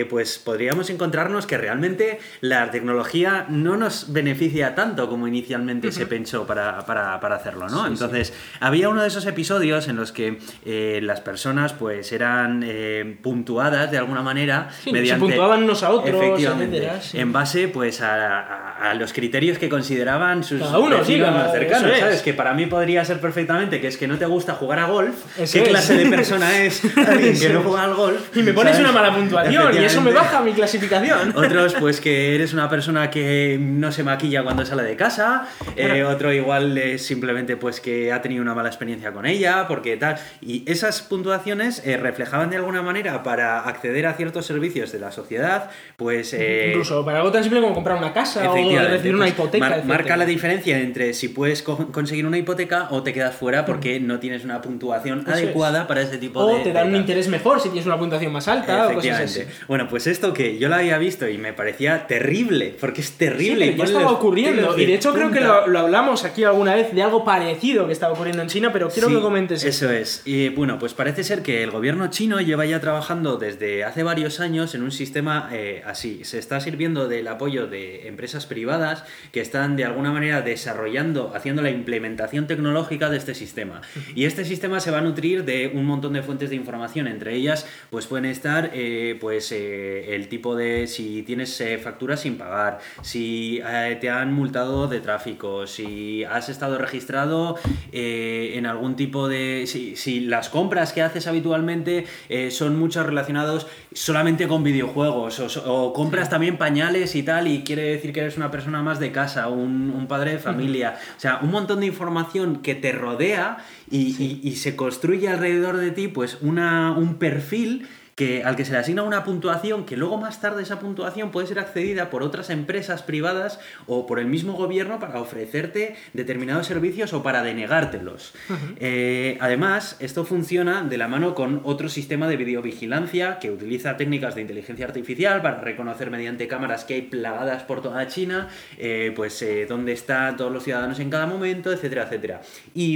pues 0.09 0.37
podríamos 0.37 0.89
encontrarnos 0.89 1.45
que 1.47 1.57
realmente 1.57 2.19
la 2.41 2.52
tecnología 2.71 3.45
no 3.49 3.77
nos 3.77 4.11
beneficia 4.13 4.75
tanto 4.75 5.09
como 5.09 5.27
inicialmente 5.27 5.91
se 5.91 6.05
pensó 6.07 6.45
para, 6.45 6.85
para- 6.85 7.19
para 7.19 7.35
hacerlo, 7.35 7.67
¿no? 7.69 7.83
Sí, 7.85 7.91
Entonces, 7.93 8.33
había 8.59 8.89
uno 8.89 9.01
de 9.01 9.07
esos 9.07 9.25
episodios 9.25 9.87
en 9.87 9.95
los 9.95 10.11
que 10.11 10.39
eh, 10.65 10.99
las 11.03 11.21
personas, 11.21 11.73
pues, 11.73 12.11
eran 12.11 12.63
eh, 12.65 13.17
puntuadas 13.21 13.91
de 13.91 13.97
alguna 13.97 14.21
manera 14.21 14.69
Sí, 14.83 14.85
se 14.85 14.91
mediante... 14.93 15.19
puntuaban 15.25 15.63
unos 15.63 15.83
a 15.83 15.89
otros, 15.91 16.15
Efectivamente, 16.21 16.77
etcétera, 16.77 17.01
sí. 17.01 17.19
en 17.19 17.31
base 17.33 17.67
pues 17.67 18.01
a, 18.01 18.39
a- 18.39 18.91
a 18.91 18.93
los 18.95 19.13
criterios 19.13 19.57
que 19.57 19.69
consideraban 19.69 20.43
sus 20.43 20.59
Cada 20.61 20.79
uno, 20.79 21.03
sí, 21.05 21.17
más 21.17 21.51
cercanos, 21.51 21.91
es. 21.91 21.99
¿sabes? 21.99 22.21
Que 22.21 22.33
para 22.33 22.53
mí 22.53 22.65
podría 22.65 23.05
ser 23.05 23.19
perfectamente 23.21 23.79
que 23.79 23.87
es 23.87 23.97
que 23.97 24.07
no 24.07 24.17
te 24.17 24.25
gusta 24.25 24.53
jugar 24.55 24.79
a 24.79 24.85
golf, 24.87 25.15
Eso 25.37 25.53
qué 25.53 25.63
es. 25.63 25.69
clase 25.69 25.95
de 25.97 26.05
persona 26.09 26.57
es 26.63 26.81
alguien 26.97 27.39
que 27.39 27.49
no 27.49 27.61
juega 27.61 27.83
al 27.83 27.93
golf. 27.93 28.35
Y 28.35 28.43
me 28.43 28.53
pones 28.53 28.73
¿sabes? 28.75 28.89
una 28.89 28.99
mala 28.99 29.15
puntuación 29.15 29.73
y 29.75 29.85
eso 29.85 30.01
me 30.01 30.11
baja 30.11 30.41
mi 30.41 30.51
clasificación. 30.53 31.33
Otros, 31.35 31.75
pues 31.79 32.01
que 32.01 32.35
eres 32.43 32.53
una 32.53 32.69
persona 32.69 33.09
que 33.09 33.57
no 33.59 33.91
se 33.91 34.03
maquilla 34.03 34.43
cuando 34.43 34.65
sale 34.65 34.83
de 34.83 34.95
casa. 34.95 35.47
Eh, 35.75 36.03
otro 36.03 36.31
igual 36.33 36.77
es 36.77 37.05
simplemente 37.05 37.55
pues 37.57 37.79
que 37.79 38.11
ha 38.11 38.21
tenido 38.21 38.41
una 38.41 38.53
mala 38.53 38.69
experiencia 38.69 39.11
con 39.11 39.25
ella, 39.25 39.65
porque 39.67 39.95
tal. 39.97 40.17
Y 40.41 40.63
esas 40.69 41.01
puntuaciones 41.01 41.81
eh, 41.85 41.97
reflejaban 41.97 42.49
de 42.49 42.57
alguna 42.57 42.81
manera 42.81 43.23
para 43.23 43.61
acceder 43.61 44.05
a 44.07 44.13
ciertos 44.13 44.45
servicios 44.45 44.91
de 44.91 44.99
la 44.99 45.11
sociedad, 45.11 45.69
pues... 45.97 46.33
eh, 46.33 46.67
Incluso 46.69 47.05
para 47.05 47.19
algo 47.19 47.31
tan 47.31 47.43
simple 47.43 47.61
como 47.61 47.73
comprar 47.73 47.97
una 47.97 48.13
casa 48.13 48.49
o 48.49 48.53
recibir 48.53 49.15
una 49.15 49.25
pues, 49.25 49.31
hipoteca. 49.33 49.69
mar- 49.69 49.85
marca 49.85 50.17
la 50.17 50.25
diferencia 50.25 50.77
entre 50.79 51.13
si 51.13 51.29
puedes 51.29 51.63
co- 51.63 51.91
conseguir 51.91 52.25
una 52.25 52.37
hipoteca 52.37 52.87
o 52.91 53.03
te 53.03 53.13
quedas 53.13 53.35
fuera 53.35 53.65
porque 53.65 53.99
no 53.99 54.19
tienes 54.19 54.43
una 54.43 54.61
puntuación 54.61 55.21
Eso 55.21 55.31
adecuada 55.31 55.87
para 55.87 56.01
ese 56.01 56.17
tipo 56.17 56.39
O 56.41 56.57
de. 56.57 56.63
te 56.63 56.73
dan 56.73 56.87
de 56.87 56.95
un 56.95 57.01
interés 57.01 57.27
mejor 57.29 57.61
si 57.61 57.69
tienes 57.69 57.85
una 57.85 57.97
puntuación 57.97 58.31
más 58.33 58.47
alta 58.47 58.87
o 58.89 58.93
cosas 58.95 59.11
así. 59.19 59.39
Efectivamente. 59.39 59.65
Bueno, 59.67 59.87
pues 59.89 60.07
esto 60.07 60.33
que 60.33 60.57
yo 60.57 60.67
lo 60.69 60.75
había 60.75 60.97
visto 60.97 61.27
y 61.29 61.37
me 61.37 61.53
parecía 61.53 62.05
terrible, 62.07 62.32
porque 62.79 63.01
es 63.01 63.07
Sí, 63.07 63.13
terrible. 63.17 63.65
pero 63.65 63.73
y 63.73 63.77
ya 63.77 63.83
estaba 63.85 64.03
los 64.03 64.13
ocurriendo. 64.13 64.77
Y 64.77 64.85
de 64.85 64.95
hecho 64.95 65.13
creo 65.13 65.31
que 65.31 65.39
lo, 65.41 65.67
lo 65.67 65.79
hablamos 65.79 66.23
aquí 66.25 66.43
alguna 66.43 66.75
vez 66.75 66.93
de 66.93 67.01
algo 67.03 67.23
parecido 67.23 67.87
que 67.87 67.93
estaba 67.93 68.13
ocurriendo 68.13 68.41
en 68.41 68.47
China, 68.49 68.71
pero 68.73 68.89
quiero 68.89 69.09
Sí, 69.09 69.15
que 69.15 69.21
comentes 69.21 69.63
Eso 69.63 69.89
es. 69.91 70.21
Y 70.25 70.49
bueno, 70.49 70.79
pues 70.79 70.93
parece 70.93 71.23
ser 71.23 71.41
que 71.43 71.63
el 71.63 71.71
gobierno 71.71 72.07
chino 72.09 72.39
lleva 72.41 72.65
ya 72.65 72.79
trabajando 72.79 73.37
desde 73.37 73.83
hace 73.83 74.03
varios 74.03 74.39
años 74.39 74.73
en 74.75 74.83
un 74.83 74.91
sistema 74.91 75.49
eh, 75.51 75.81
así. 75.85 76.23
Se 76.23 76.39
está 76.39 76.59
sirviendo 76.59 77.07
del 77.07 77.27
apoyo 77.27 77.67
de 77.67 78.07
empresas 78.07 78.45
privadas 78.45 79.03
que 79.31 79.41
están 79.41 79.75
de 79.75 79.85
alguna 79.85 80.11
manera 80.11 80.41
desarrollando, 80.41 81.31
haciendo 81.35 81.61
la 81.61 81.69
implementación 81.69 82.47
tecnológica 82.47 83.09
de 83.09 83.17
este 83.17 83.35
sistema. 83.35 83.81
Y 84.15 84.25
este 84.25 84.45
sistema 84.45 84.79
se 84.79 84.91
va 84.91 84.99
a 84.99 85.01
nutrir 85.01 85.43
de 85.45 85.71
un 85.73 85.85
montón 85.85 86.13
de 86.13 86.23
fuentes 86.23 86.49
de 86.49 86.55
información. 86.55 87.07
Entre 87.07 87.35
ellas, 87.35 87.67
pues 87.89 88.07
pueden 88.07 88.25
estar 88.25 88.71
eh, 88.73 89.17
pues 89.19 89.51
eh, 89.51 90.15
el 90.15 90.27
tipo 90.27 90.55
de 90.55 90.87
si 90.87 91.23
tienes 91.23 91.61
facturas 91.83 92.22
sin 92.23 92.37
pagar, 92.37 92.79
si 93.01 93.61
eh, 93.65 93.97
te 94.01 94.09
han 94.09 94.33
multado 94.33 94.87
de 94.87 94.99
tráfico, 94.99 95.67
si 95.67 96.23
has 96.23 96.49
estado 96.49 96.77
registrado 96.77 97.57
eh, 97.91 98.53
en 98.55 98.65
algún 98.65 98.95
tipo 98.95 99.27
de... 99.27 99.65
Si, 99.67 99.95
si 99.95 100.21
las 100.21 100.49
compras 100.49 100.93
que 100.93 101.01
haces 101.01 101.27
habitualmente 101.27 102.05
eh, 102.29 102.49
son 102.51 102.77
muchas 102.79 103.05
relacionados 103.05 103.67
solamente 103.93 104.47
con 104.47 104.63
videojuegos 104.63 105.39
o, 105.65 105.93
compras 105.93 106.29
también 106.29 106.57
pañales 106.57 107.15
y 107.15 107.23
tal 107.23 107.47
y 107.47 107.63
quiere 107.63 107.83
decir 107.83 108.11
que 108.13 108.21
eres 108.21 108.37
una 108.37 108.49
persona 108.51 108.81
más 108.81 108.99
de 108.99 109.11
casa, 109.11 109.47
un, 109.49 109.91
un 109.95 110.07
padre 110.07 110.31
de 110.31 110.39
familia. 110.39 110.95
O 111.15 111.19
sea, 111.19 111.39
un 111.43 111.51
montón 111.51 111.81
de 111.81 111.85
información 111.87 112.61
que 112.61 112.73
te 112.75 112.91
rodea 112.91 113.57
y, 113.91 114.15
y- 114.23 114.39
y 114.43 114.55
se 114.55 114.75
construye 114.75 115.27
alrededor 115.29 115.77
de 115.77 115.91
ti 115.91 116.07
pues 116.07 116.37
una, 116.41 116.91
un 116.97 117.15
perfil 117.15 117.87
que, 118.15 118.43
al 118.43 118.55
que 118.55 118.65
se 118.65 118.71
le 118.71 118.77
asigna 118.77 119.03
una 119.03 119.23
puntuación 119.23 119.85
que 119.85 119.97
luego 119.97 120.17
más 120.17 120.39
tarde 120.41 120.63
esa 120.63 120.79
puntuación 120.79 121.31
puede 121.31 121.47
ser 121.47 121.59
accedida 121.59 122.09
por 122.09 122.23
otras 122.23 122.49
empresas 122.49 123.01
privadas 123.01 123.59
o 123.87 124.05
por 124.05 124.19
el 124.19 124.27
mismo 124.27 124.53
gobierno 124.53 124.99
para 124.99 125.19
ofrecerte 125.19 125.95
determinados 126.13 126.67
servicios 126.67 127.13
o 127.13 127.23
para 127.23 127.43
denegártelos. 127.43 128.33
Eh, 128.79 129.37
además, 129.41 129.97
esto 129.99 130.25
funciona 130.25 130.83
de 130.83 130.97
la 130.97 131.07
mano 131.07 131.33
con 131.33 131.61
otro 131.63 131.89
sistema 131.89 132.27
de 132.27 132.37
videovigilancia 132.37 133.39
que 133.39 133.51
utiliza 133.51 133.97
técnicas 133.97 134.35
de 134.35 134.41
inteligencia 134.41 134.85
artificial 134.85 135.41
para 135.41 135.61
reconocer 135.61 136.11
mediante 136.11 136.47
cámaras 136.47 136.85
que 136.85 136.95
hay 136.95 137.01
plagadas 137.03 137.63
por 137.63 137.81
toda 137.81 138.07
China, 138.07 138.49
eh, 138.77 139.11
pues 139.15 139.41
eh, 139.41 139.65
dónde 139.67 139.93
están 139.93 140.37
todos 140.37 140.51
los 140.51 140.63
ciudadanos 140.63 140.99
en 140.99 141.09
cada 141.09 141.25
momento, 141.25 141.71
etcétera, 141.71 142.03
etcétera. 142.03 142.41
Y 142.75 142.93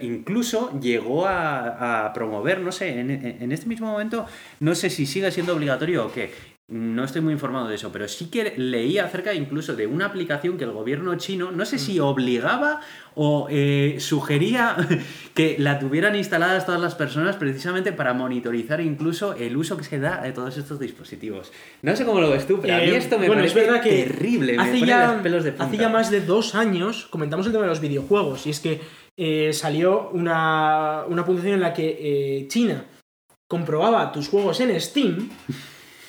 incluso 0.00 0.78
llegó 0.80 1.26
a, 1.26 2.06
a 2.06 2.12
promover, 2.12 2.60
no 2.60 2.72
sé, 2.72 2.98
en, 2.98 3.10
en 3.10 3.52
este 3.52 3.66
mismo 3.66 3.86
momento, 3.86 4.26
no 4.60 4.74
sé 4.74 4.90
si 4.90 5.06
sigue 5.06 5.30
siendo 5.30 5.54
obligatorio 5.54 6.06
o 6.06 6.12
qué, 6.12 6.32
no 6.66 7.04
estoy 7.04 7.20
muy 7.20 7.34
informado 7.34 7.68
de 7.68 7.74
eso, 7.74 7.92
pero 7.92 8.08
sí 8.08 8.30
que 8.30 8.54
leí 8.56 8.96
acerca 8.96 9.34
incluso 9.34 9.76
de 9.76 9.86
una 9.86 10.06
aplicación 10.06 10.56
que 10.56 10.64
el 10.64 10.72
gobierno 10.72 11.14
chino, 11.16 11.52
no 11.52 11.66
sé 11.66 11.78
si 11.78 12.00
obligaba 12.00 12.80
o 13.14 13.48
eh, 13.50 13.96
sugería 13.98 14.74
que 15.34 15.56
la 15.58 15.78
tuvieran 15.78 16.16
instaladas 16.16 16.64
todas 16.64 16.80
las 16.80 16.94
personas 16.94 17.36
precisamente 17.36 17.92
para 17.92 18.14
monitorizar 18.14 18.80
incluso 18.80 19.34
el 19.34 19.58
uso 19.58 19.76
que 19.76 19.84
se 19.84 19.98
da 19.98 20.22
de 20.22 20.32
todos 20.32 20.56
estos 20.56 20.80
dispositivos. 20.80 21.52
No 21.82 21.94
sé 21.96 22.06
cómo 22.06 22.18
lo 22.22 22.30
ves 22.30 22.46
tú, 22.46 22.58
pero 22.62 22.76
a 22.76 22.78
mí 22.78 22.84
Eh, 22.84 22.96
esto 22.96 23.18
me 23.18 23.26
bueno, 23.26 23.42
parece 23.42 23.60
es 23.60 23.66
verdad 23.66 23.82
que 23.82 24.04
terrible, 24.04 24.56
hace 24.58 24.80
ya, 24.80 25.12
los 25.12 25.22
pelos 25.22 25.44
de 25.44 25.52
punta. 25.52 25.64
hace 25.66 25.76
ya 25.76 25.90
más 25.90 26.10
de 26.10 26.22
dos 26.22 26.54
años 26.54 27.06
comentamos 27.10 27.44
el 27.44 27.52
tema 27.52 27.64
de 27.64 27.70
los 27.70 27.80
videojuegos 27.80 28.46
y 28.46 28.50
es 28.50 28.60
que 28.60 28.80
eh, 29.18 29.52
salió 29.52 30.08
una, 30.12 31.02
una 31.08 31.26
puntuación 31.26 31.54
en 31.56 31.60
la 31.60 31.74
que 31.74 32.46
China 32.48 32.86
comprobaba 33.54 34.10
tus 34.10 34.28
juegos 34.28 34.58
en 34.58 34.80
Steam 34.80 35.30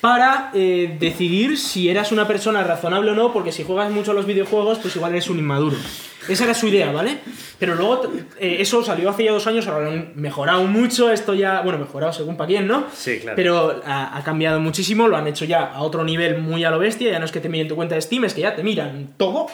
para 0.00 0.50
eh, 0.52 0.96
decidir 0.98 1.56
si 1.56 1.88
eras 1.88 2.10
una 2.10 2.26
persona 2.26 2.64
razonable 2.64 3.12
o 3.12 3.14
no, 3.14 3.32
porque 3.32 3.52
si 3.52 3.62
juegas 3.62 3.88
mucho 3.92 4.10
a 4.10 4.14
los 4.14 4.26
videojuegos, 4.26 4.80
pues 4.80 4.96
igual 4.96 5.12
eres 5.12 5.30
un 5.30 5.38
inmaduro. 5.38 5.76
Esa 6.28 6.42
era 6.42 6.54
su 6.54 6.66
idea, 6.66 6.90
¿vale? 6.90 7.18
Pero 7.60 7.76
luego 7.76 8.10
eh, 8.40 8.56
eso 8.58 8.82
salió 8.82 9.10
hace 9.10 9.22
ya 9.22 9.30
dos 9.30 9.46
años, 9.46 9.68
ahora 9.68 9.84
lo 9.84 9.90
han 9.92 10.12
mejorado 10.16 10.64
mucho, 10.64 11.12
esto 11.12 11.34
ya, 11.34 11.60
bueno, 11.60 11.78
mejorado 11.78 12.12
según 12.12 12.36
para 12.36 12.48
quién, 12.48 12.66
¿no? 12.66 12.86
Sí, 12.92 13.20
claro. 13.20 13.36
Pero 13.36 13.80
ha, 13.86 14.18
ha 14.18 14.24
cambiado 14.24 14.58
muchísimo, 14.58 15.06
lo 15.06 15.16
han 15.16 15.28
hecho 15.28 15.44
ya 15.44 15.66
a 15.66 15.82
otro 15.82 16.02
nivel 16.02 16.38
muy 16.38 16.64
a 16.64 16.70
lo 16.72 16.80
bestia, 16.80 17.12
ya 17.12 17.20
no 17.20 17.26
es 17.26 17.30
que 17.30 17.40
te 17.40 17.48
miren 17.48 17.68
tu 17.68 17.76
cuenta 17.76 17.94
de 17.94 18.02
Steam, 18.02 18.24
es 18.24 18.34
que 18.34 18.40
ya 18.40 18.56
te 18.56 18.64
miran 18.64 19.14
todo 19.16 19.46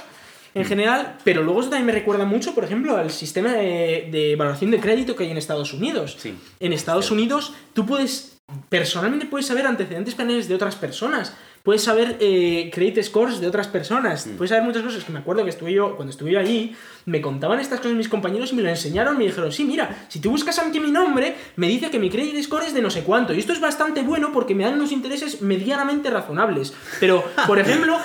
en 0.55 0.65
general, 0.65 1.17
pero 1.25 1.43
luego 1.43 1.61
eso 1.61 1.71
también 1.71 1.87
me 1.87 1.93
recuerda 1.93 2.25
mucho, 2.25 2.55
por 2.55 2.65
ejemplo, 2.65 2.97
al 2.97 3.11
sistema 3.11 3.53
de, 3.53 4.09
de 4.11 4.37
valoración 4.37 4.71
de 4.71 4.81
crédito 4.81 5.17
que 5.17 5.25
hay 5.25 5.31
en 5.31 5.39
Estados 5.39 5.73
Unidos. 5.73 6.17
Sí, 6.19 6.35
En 6.61 6.73
Estados. 6.73 7.03
Unidos 7.11 7.53
tú 7.75 7.87
puedes, 7.87 8.39
personalmente 8.69 9.27
puedes 9.27 9.47
saber 9.47 9.67
antecedentes 9.67 10.15
penales 10.15 10.49
de 10.49 10.55
otras 10.55 10.77
personas, 10.77 11.35
puedes 11.63 11.83
saber 11.83 12.17
eh, 12.21 12.71
credit 12.73 13.03
scores 13.03 13.41
de 13.41 13.47
otras 13.47 13.69
personas, 13.69 14.29
puedes 14.37 14.51
saber 14.51 14.65
muchas 14.65 14.83
cosas 14.83 15.05
que 15.05 15.13
me 15.13 15.21
acuerdo 15.21 15.45
que 15.45 15.51
estuve 15.51 15.73
yo, 15.73 15.97
cuando 15.97 16.11
estuve 16.11 16.33
yo 16.33 16.41
allí, 16.41 16.75
me 17.05 17.21
contaban 17.21 17.61
estas 17.61 17.81
cosas 17.81 17.97
mis 17.97 18.09
compañeros 18.09 18.53
y 18.53 18.57
me 18.57 18.63
lo 18.63 18.69
enseñaron, 18.69 19.17
me 19.17 19.25
dijeron, 19.25 19.53
sí, 19.53 19.65
mira, 19.65 20.07
si 20.09 20.21
tú 20.21 20.31
buscas 20.31 20.59
aquí 20.59 20.81
mi 20.81 20.91
nombre, 20.91 21.37
me 21.57 21.69
dice 21.69 21.91
que 21.91 21.99
mi 21.99 22.11
credit 22.11 22.43
score 22.43 22.65
es 22.65 22.75
de 22.75 22.83
no 22.83 22.91
sé 22.91 23.03
cuánto, 23.03 23.33
y 23.33 23.39
esto 23.39 23.53
es 23.53 23.61
bastante 23.61 24.03
bueno 24.03 24.33
porque 24.33 24.55
me 24.55 24.65
dan 24.65 24.75
unos 24.75 24.93
intereses 24.93 25.41
medianamente 25.41 26.11
razonables, 26.11 26.73
pero, 27.01 27.25
por 27.47 27.59
ejemplo... 27.61 27.99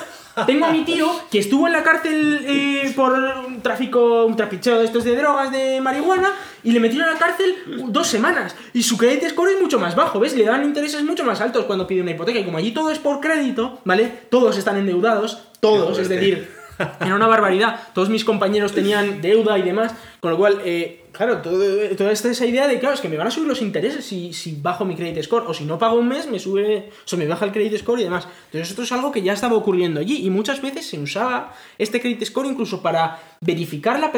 Tengo 0.46 0.66
a 0.66 0.72
mi 0.72 0.84
tío 0.84 1.10
que 1.32 1.40
estuvo 1.40 1.68
en 1.68 1.74
la 1.74 1.84
cárcel 1.84 2.46
eh, 2.48 2.92
por 2.96 3.14
un 3.14 3.62
tráfico, 3.62 4.26
un 4.26 4.36
trapicheo 4.36 4.80
de 4.80 4.86
estos 4.86 5.04
de 5.04 5.16
drogas, 5.16 5.52
de 5.52 5.82
marihuana, 5.82 6.32
y 6.64 6.72
le 6.72 6.80
metieron 6.80 7.10
a 7.10 7.14
la 7.14 7.20
cárcel 7.20 7.56
dos 7.88 8.08
semanas. 8.08 8.56
Y 8.74 8.84
su 8.84 8.98
credit 8.98 9.30
score 9.30 9.52
es 9.52 9.62
mucho 9.62 9.80
más 9.80 9.96
bajo, 9.96 10.20
¿ves? 10.20 10.36
Le 10.36 10.44
dan 10.44 10.64
intereses 10.64 11.04
mucho 11.04 11.24
más 11.24 11.42
altos 11.42 11.66
cuando 11.66 11.88
pide 11.88 12.02
una 12.02 12.12
hipoteca. 12.12 12.40
Y 12.40 12.46
como 12.46 12.58
allí 12.58 12.72
todo 12.72 12.92
es 12.92 13.00
por 13.00 13.20
crédito, 13.20 13.80
¿vale? 13.86 14.12
Todos 14.30 14.58
están 14.58 14.78
endeudados, 14.78 15.50
todos, 15.60 15.98
es 15.98 16.10
decir, 16.10 16.57
era 17.00 17.16
una 17.16 17.28
barbaridad. 17.28 17.80
Todos 17.94 18.10
mis 18.10 18.24
compañeros 18.24 18.74
tenían 18.74 19.22
deuda 19.22 19.58
y 19.58 19.62
demás, 19.64 19.94
con 20.20 20.32
lo 20.32 20.38
cual, 20.38 20.62
eh, 20.66 21.06
claro, 21.12 21.38
todo, 21.38 21.64
toda 21.98 22.12
esta 22.12 22.30
esa 22.30 22.46
idea 22.46 22.68
de, 22.68 22.80
claro, 22.80 22.96
es 22.96 23.02
que 23.02 23.10
me 23.10 23.18
van 23.18 23.28
a 23.28 23.32
subir 23.32 23.48
los 23.48 23.62
intereses 23.62 24.06
si, 24.06 24.34
si 24.34 24.58
bajo 24.62 24.86
mi 24.86 24.96
credit 24.96 25.24
score, 25.24 25.46
o 25.48 25.54
si 25.54 25.66
no 25.66 25.78
pago 25.78 25.98
un 25.98 26.08
mes, 26.08 26.30
me 26.30 26.40
sube, 26.40 26.90
o 26.90 27.08
sea, 27.08 27.18
me 27.18 27.28
baja 27.28 27.46
el 27.46 27.52
credit 27.52 27.78
score 27.78 28.00
y 28.00 28.04
demás. 28.04 28.28
Entonces, 28.46 28.70
esto 28.70 28.84
es 28.84 28.92
algo 28.92 29.12
que 29.12 29.22
ya 29.22 29.34
estaba 29.34 29.56
ocurriendo 29.56 30.00
allí, 30.00 30.26
y 30.26 30.30
muchas 30.30 30.62
veces 30.62 30.88
se 30.88 31.00
usaba 31.00 31.54
este 31.78 32.00
credit 32.02 32.24
score 32.26 32.48
incluso 32.48 32.82
para 32.82 33.20
verificar 33.42 34.00
la 34.00 34.12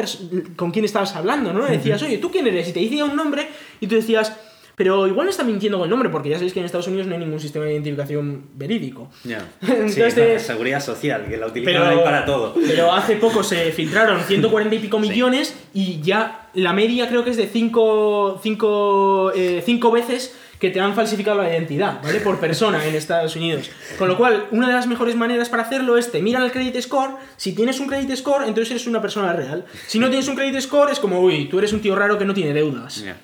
con 0.56 0.70
quién 0.70 0.84
estabas 0.84 1.14
hablando, 1.16 1.52
¿no? 1.52 1.66
Le 1.66 1.78
decías, 1.78 2.02
oye, 2.02 2.18
¿tú 2.18 2.30
quién 2.30 2.46
eres? 2.46 2.68
Y 2.68 2.72
te 2.72 2.80
decía 2.80 3.04
un 3.04 3.16
nombre, 3.16 3.48
y 3.80 3.86
tú 3.86 3.94
decías, 3.94 4.36
pero 4.80 5.06
igual 5.06 5.28
está 5.28 5.44
mintiendo 5.44 5.76
con 5.76 5.84
el 5.84 5.90
nombre, 5.90 6.08
porque 6.08 6.30
ya 6.30 6.36
sabéis 6.36 6.54
que 6.54 6.60
en 6.60 6.64
Estados 6.64 6.86
Unidos 6.86 7.06
no 7.06 7.12
hay 7.12 7.20
ningún 7.20 7.38
sistema 7.38 7.66
de 7.66 7.72
identificación 7.72 8.46
verídico. 8.54 9.10
Ya. 9.24 9.46
Entonces, 9.60 10.14
sí, 10.14 10.20
la 10.20 10.38
seguridad 10.38 10.80
social, 10.80 11.26
que 11.28 11.36
la 11.36 11.48
utilizan 11.48 11.82
ahí 11.82 11.98
para 12.02 12.24
todo. 12.24 12.54
pero 12.66 12.90
hace 12.90 13.16
poco 13.16 13.42
se 13.42 13.72
filtraron 13.72 14.22
140 14.22 14.74
y 14.74 14.78
pico 14.78 14.98
millones 14.98 15.54
y 15.74 16.00
ya 16.00 16.48
la 16.54 16.72
media 16.72 17.10
creo 17.10 17.22
que 17.24 17.28
es 17.28 17.36
de 17.36 17.46
5 17.46 18.40
cinco, 18.42 19.32
eh, 19.36 19.62
cinco 19.66 19.90
veces 19.90 20.34
que 20.58 20.70
te 20.70 20.80
han 20.80 20.94
falsificado 20.94 21.42
la 21.42 21.50
identidad, 21.50 22.00
¿vale? 22.02 22.20
Por 22.20 22.40
persona 22.40 22.82
en 22.86 22.94
Estados 22.94 23.36
Unidos. 23.36 23.70
Con 23.98 24.08
lo 24.08 24.16
cual, 24.16 24.46
una 24.50 24.66
de 24.66 24.72
las 24.72 24.86
mejores 24.86 25.14
maneras 25.14 25.50
para 25.50 25.64
hacerlo 25.64 25.98
es 25.98 26.10
te 26.10 26.22
miran 26.22 26.42
el 26.42 26.52
credit 26.52 26.80
score. 26.80 27.16
Si 27.36 27.54
tienes 27.54 27.80
un 27.80 27.86
credit 27.86 28.16
score, 28.16 28.44
entonces 28.44 28.70
eres 28.70 28.86
una 28.86 29.02
persona 29.02 29.34
real. 29.34 29.66
Si 29.86 29.98
no 29.98 30.08
tienes 30.08 30.26
un 30.28 30.36
credit 30.36 30.58
score, 30.60 30.90
es 30.90 31.00
como, 31.00 31.20
uy, 31.20 31.50
tú 31.50 31.58
eres 31.58 31.74
un 31.74 31.82
tío 31.82 31.94
raro 31.94 32.16
que 32.16 32.24
no 32.24 32.32
tiene 32.32 32.54
deudas. 32.54 33.02
Ya. 33.02 33.18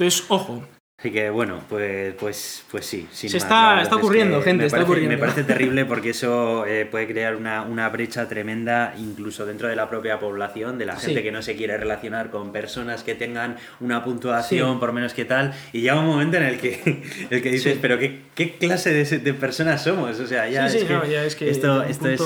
Entonces, 0.00 0.24
ojo. 0.28 0.64
Así 0.98 1.10
que 1.12 1.30
bueno, 1.30 1.60
pues, 1.66 2.12
pues, 2.20 2.62
pues 2.70 2.84
sí. 2.84 3.08
sin 3.10 3.30
Se 3.30 3.36
más. 3.38 3.44
está- 3.44 3.80
es 3.82 3.88
que 3.88 3.94
ocurriendo, 3.94 4.42
gente, 4.42 4.58
me 4.58 4.66
está 4.66 4.76
parece, 4.76 4.84
ocurriendo. 4.90 5.14
Me 5.14 5.18
parece 5.18 5.44
terrible 5.44 5.86
porque 5.86 6.10
eso 6.10 6.66
eh, 6.66 6.84
puede 6.84 7.06
crear 7.06 7.36
una, 7.36 7.62
una 7.62 7.88
brecha 7.88 8.28
tremenda 8.28 8.92
incluso 8.98 9.46
dentro 9.46 9.68
de 9.68 9.76
la 9.76 9.88
propia 9.88 10.20
población, 10.20 10.76
de 10.76 10.84
la 10.84 10.96
Sí. 10.98 11.06
gente 11.06 11.22
que 11.22 11.32
no 11.32 11.40
se 11.40 11.56
quiere 11.56 11.78
relacionar 11.78 12.30
con 12.30 12.52
personas 12.52 13.02
que 13.02 13.14
tengan 13.14 13.56
una 13.80 14.04
puntuación 14.04 14.74
Sí. 14.74 14.78
por 14.78 14.92
menos 14.92 15.14
que 15.14 15.24
tal. 15.24 15.54
Y 15.72 15.80
llega 15.80 15.98
un 15.98 16.04
momento 16.06 16.36
en 16.36 16.42
el 16.42 16.58
que, 16.58 16.78
el 17.30 17.42
que 17.42 17.50
dices, 17.50 17.72
Sí. 17.74 17.78
pero 17.80 17.98
¿qué, 17.98 18.20
qué 18.34 18.56
clase 18.58 18.92
de, 18.92 19.04
de 19.20 19.32
personas 19.32 19.82
somos? 19.82 20.20
O 20.20 20.26
sea, 20.26 20.50
ya, 20.50 20.66
es, 20.66 20.84
que 20.84 20.92
no, 20.92 21.06
ya 21.06 21.24
es 21.24 21.34
que 21.34 21.48
esto, 21.48 21.82
esto 21.82 22.08
es 22.10 22.20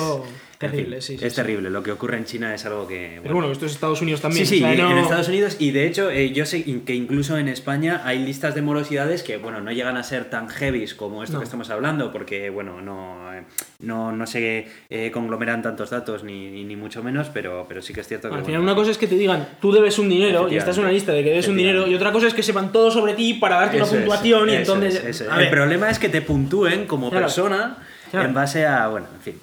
punto 0.59 0.67
en 0.67 0.71
fin, 0.71 0.79
terrible, 0.81 1.01
sí, 1.03 1.19
sí, 1.19 1.25
es 1.25 1.33
sí. 1.33 1.37
terrible. 1.37 1.71
Lo 1.71 1.83
que 1.83 1.93
ocurre 1.93 2.17
en 2.17 2.25
China 2.25 2.55
es 2.55 2.65
algo 2.67 2.87
que... 2.87 3.21
Pero 3.23 3.35
bueno, 3.35 3.51
esto 3.51 3.67
es 3.67 3.73
Estados 3.73 4.01
Unidos 4.03 4.21
también. 4.21 4.47
Sí, 4.47 4.59
sí, 4.59 4.63
o 4.63 4.67
sea, 4.67 4.75
y- 4.75 4.79
no- 4.79 4.91
en 4.91 4.99
Estados 4.99 5.29
Unidos 5.29 5.57
y 5.59 5.71
de 5.71 5.87
hecho 5.87 6.11
eh, 6.11 6.31
yo 6.33 6.47
sé 6.47 6.65
que 6.85 6.95
incluso 6.95 7.37
en 7.39 7.49
España 7.49 8.03
hay 8.05 8.19
listas 8.19 8.55
de 8.55 8.63
morosidades 8.63 9.23
que 9.23 9.37
bueno 9.37 9.61
no 9.61 9.73
llegan 9.73 9.97
a 9.97 10.03
ser 10.03 10.31
tan 10.31 10.49
heavies 10.49 10.95
como 10.95 11.23
esto 11.23 11.35
No. 11.35 11.41
que 11.41 11.45
estamos 11.45 11.71
hablando 11.71 12.13
porque 12.13 12.51
bueno 12.51 12.81
no 12.81 13.33
eh, 13.35 13.43
no, 13.81 14.13
no 14.13 14.27
se 14.27 14.67
eh, 14.91 15.11
conglomeran 15.13 15.63
tantos 15.63 15.91
datos 15.91 16.25
ni, 16.25 16.65
ni, 16.65 16.77
mucho 16.77 17.03
menos 17.03 17.29
pero, 17.33 17.67
pero 17.69 17.83
sí 17.83 17.93
que 17.93 18.01
es 18.01 18.09
cierto 18.09 18.29
que 18.29 18.35
Al 18.35 18.41
bueno, 18.41 18.47
final 18.47 18.61
una 18.63 18.75
cosa 18.75 18.91
es 18.93 18.99
que 18.99 19.07
te 19.07 19.17
digan, 19.17 19.49
tú 19.61 19.73
debes 19.73 19.99
un 19.99 20.09
dinero 20.09 20.49
y 20.49 20.57
estás 20.57 20.77
en 20.79 20.85
una 20.85 20.93
lista 20.93 21.13
de 21.13 21.23
que 21.23 21.31
debes 21.31 21.49
un 21.49 21.57
dinero 21.57 21.87
y 21.87 21.95
otra 21.95 22.13
cosa 22.13 22.27
es 22.29 22.35
que 22.35 22.43
sepan 22.43 22.73
todo 22.73 22.91
sobre 22.91 23.15
ti 23.15 23.35
para 23.35 23.57
darte 23.57 23.77
una 23.77 23.85
Eso 23.87 23.95
es, 23.97 24.01
puntuación 24.03 24.49
y 24.49 24.53
eso 24.55 24.75
entonces... 24.75 24.95
es, 25.05 25.21
eso 25.21 25.33
es. 25.33 25.39
el 25.39 25.51
problema 25.51 25.91
es 25.91 25.99
que 25.99 26.09
te 26.09 26.23
puntúen 26.23 26.87
como 26.87 27.11
Claro. 27.11 27.27
persona 27.27 27.79
Claro. 28.11 28.29
en 28.29 28.35
base 28.35 28.65
a 28.67 28.89
bueno 28.89 29.07
en 29.15 29.21
fin 29.21 29.41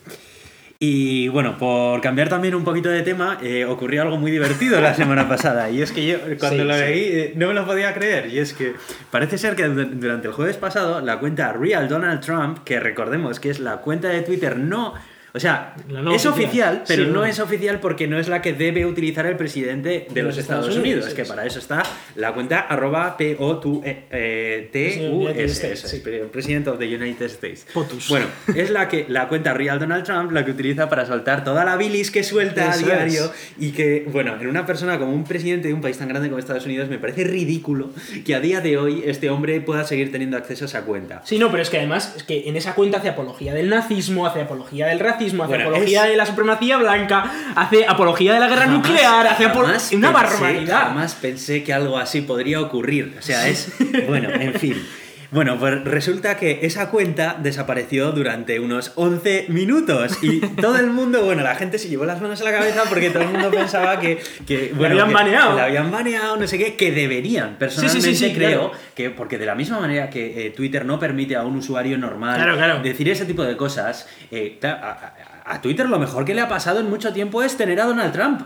y 0.84 1.28
bueno, 1.28 1.60
por 1.60 2.02
cambiar 2.02 2.28
también 2.28 2.56
un 2.56 2.64
poquito 2.64 2.90
de 2.90 3.04
tema, 3.04 3.38
eh, 3.44 3.66
ocurrió 3.66 4.02
algo 4.02 4.18
muy 4.18 4.32
divertido 4.32 4.82
la 4.82 4.96
semana 4.96 5.30
pasada. 5.30 5.70
Y 5.70 5.80
es 5.80 5.92
que 5.92 6.08
yo, 6.08 6.18
cuando 6.40 6.64
Sí, 6.64 6.68
lo 6.68 6.74
sí. 6.74 6.80
leí, 6.80 7.00
eh, 7.04 7.34
no 7.36 7.50
me 7.50 7.54
lo 7.54 7.68
podía 7.68 7.94
creer. 7.94 8.34
Y 8.34 8.40
es 8.40 8.54
que 8.54 8.74
parece 9.12 9.38
ser 9.38 9.56
que 9.56 9.66
du- 9.68 9.86
durante 9.86 10.28
el 10.30 10.34
jueves 10.34 10.58
pasado, 10.58 11.00
la 11.02 11.20
cuenta 11.20 11.54
Real 11.54 11.88
Donald 11.88 12.22
Trump, 12.22 12.64
que 12.66 12.80
recordemos 12.80 13.40
que 13.40 13.52
es 13.52 13.60
la 13.60 13.78
cuenta 13.78 14.10
de 14.10 14.22
Twitter 14.22 14.58
no. 14.58 14.96
O 15.34 15.40
sea, 15.40 15.76
es 16.14 16.26
oficial. 16.26 16.28
oficial, 16.28 16.84
pero 16.88 17.06
Sí, 17.06 17.10
no 17.12 17.26
es 17.26 17.40
oficial 17.40 17.80
porque 17.80 18.08
no 18.08 18.20
es 18.20 18.28
la 18.28 18.42
que 18.42 18.54
debe 18.54 18.86
utilizar 18.86 19.26
el 19.26 19.38
presidente 19.38 20.08
de 20.10 20.24
los 20.24 20.38
Estados, 20.38 20.76
Unidos, 20.76 21.14
que 21.14 21.26
para 21.26 21.46
eso 21.46 21.60
está 21.60 21.84
la 22.16 22.34
cuenta 22.34 22.60
arroba 22.60 23.16
United 23.20 25.46
States, 25.46 25.80
sí. 25.82 26.02
President 26.32 26.68
of 26.68 26.80
the 26.80 26.96
United 26.96 27.26
States. 27.28 27.66
POTUS. 27.74 28.10
Bueno, 28.10 28.28
es 28.56 28.70
la 28.70 28.88
que 28.88 29.06
la 29.08 29.28
cuenta 29.28 29.54
Real 29.54 29.80
Donald 29.80 30.04
Trump 30.04 30.32
la 30.32 30.46
que 30.46 30.52
utiliza 30.52 30.90
para 30.90 31.06
soltar 31.06 31.44
toda 31.44 31.66
la 31.66 31.78
bilis 31.78 32.12
que 32.12 32.24
suelta 32.24 32.70
Eso 32.70 32.86
a 32.86 32.88
diario 32.88 33.26
es. 33.26 33.32
y 33.58 33.72
que, 33.72 34.06
bueno, 34.12 34.36
en 34.40 34.48
una 34.48 34.66
persona 34.66 35.00
como 35.00 35.14
un 35.14 35.24
presidente 35.24 35.68
de 35.68 35.74
un 35.74 35.82
país 35.82 35.98
tan 35.98 36.08
grande 36.08 36.30
como 36.30 36.40
Estados 36.40 36.66
Unidos 36.66 36.90
me 36.90 37.00
parece 37.00 37.24
ridículo 37.24 37.92
que 38.26 38.36
a 38.36 38.40
día 38.40 38.62
de 38.62 38.78
hoy 38.78 39.04
este 39.06 39.30
hombre 39.30 39.62
pueda 39.62 39.84
seguir 39.86 40.12
teniendo 40.12 40.38
acceso 40.38 40.66
a 40.66 40.68
esa 40.68 40.82
cuenta. 40.84 41.22
Sí, 41.26 41.40
no, 41.40 41.50
pero 41.52 41.64
es 41.64 41.70
que 41.70 41.78
además 41.78 42.14
es 42.18 42.24
que 42.24 42.48
en 42.50 42.56
esa 42.56 42.76
cuenta 42.76 42.98
hace 42.98 43.10
apología 43.10 43.54
del 43.54 43.70
nazismo, 43.70 44.26
hace 44.26 44.42
apología 44.42 44.88
del 44.88 45.00
racismo, 45.00 45.21
hace 45.28 45.36
Bueno, 45.38 45.64
apología 45.70 46.04
es- 46.04 46.10
de 46.12 46.16
la 46.18 46.26
supremacía 46.26 46.78
blanca, 46.78 47.32
hace 47.56 47.86
apología 47.88 48.34
de 48.34 48.40
la 48.40 48.48
guerra 48.48 48.66
Jamás- 48.66 48.78
nuclear, 48.88 49.28
hace 49.28 49.46
apología... 49.46 49.98
Una 49.98 50.10
pensé- 50.10 50.14
barbaridad. 50.14 50.82
Jamás 50.88 51.16
pensé 51.16 51.64
que 51.64 51.74
algo 51.74 51.98
así 51.98 52.22
podría 52.22 52.62
ocurrir. 52.62 53.16
O 53.18 53.22
sea, 53.22 53.48
es. 53.48 53.72
Bueno, 54.08 54.30
en 54.32 54.54
fin. 54.56 54.88
Bueno, 55.32 55.58
pues 55.58 55.82
resulta 55.86 56.36
que 56.36 56.60
esa 56.64 56.90
cuenta 56.90 57.38
desapareció 57.42 58.12
durante 58.12 58.60
unos 58.60 58.92
11 58.96 59.46
minutos 59.48 60.18
y 60.22 60.42
todo 60.42 60.76
el 60.78 60.88
mundo, 60.88 61.24
bueno, 61.24 61.42
la 61.42 61.56
gente 61.56 61.80
se 61.80 61.88
llevó 61.88 62.04
las 62.04 62.22
manos 62.22 62.42
a 62.42 62.44
la 62.44 62.52
cabeza 62.52 62.84
porque 62.90 63.10
todo 63.12 63.24
el 63.24 63.30
mundo 63.30 63.50
pensaba 63.50 63.98
que, 64.00 64.20
que 64.46 64.74
bueno, 64.76 64.94
habían 64.96 65.08
que- 65.08 65.14
baneado. 65.14 65.56
la 65.56 65.64
habían 65.64 65.90
baneado, 65.90 66.36
no 66.36 66.46
sé 66.48 66.58
qué, 66.58 66.76
que 66.76 66.92
deberían. 66.92 67.56
Personalmente 67.58 68.14
sí, 68.14 68.34
creo 68.34 68.72
claro. 68.72 68.84
que, 68.94 69.10
porque 69.10 69.38
de 69.38 69.46
la 69.46 69.56
misma 69.56 69.80
manera 69.80 70.10
que 70.10 70.48
eh, 70.48 70.50
Twitter 70.50 70.86
no 70.86 71.00
permite 71.00 71.38
a 71.38 71.44
un 71.44 71.56
usuario 71.56 71.98
normal 71.98 72.36
Claro, 72.36 72.58
claro. 72.58 72.82
decir 72.84 73.08
ese 73.08 73.24
tipo 73.26 73.44
de 73.46 73.56
cosas, 73.56 74.10
eh, 74.32 74.58
claro, 74.60 74.84
a, 74.86 74.90
a- 74.92 75.14
a 75.54 75.62
Twitter 75.62 75.88
lo 75.90 75.98
mejor 75.98 76.24
que 76.26 76.36
le 76.36 76.42
ha 76.42 76.48
pasado 76.50 76.82
en 76.82 76.90
mucho 76.90 77.14
tiempo 77.14 77.42
es 77.42 77.56
tener 77.58 77.80
a 77.82 77.86
Donald 77.86 78.12
Trump. 78.14 78.42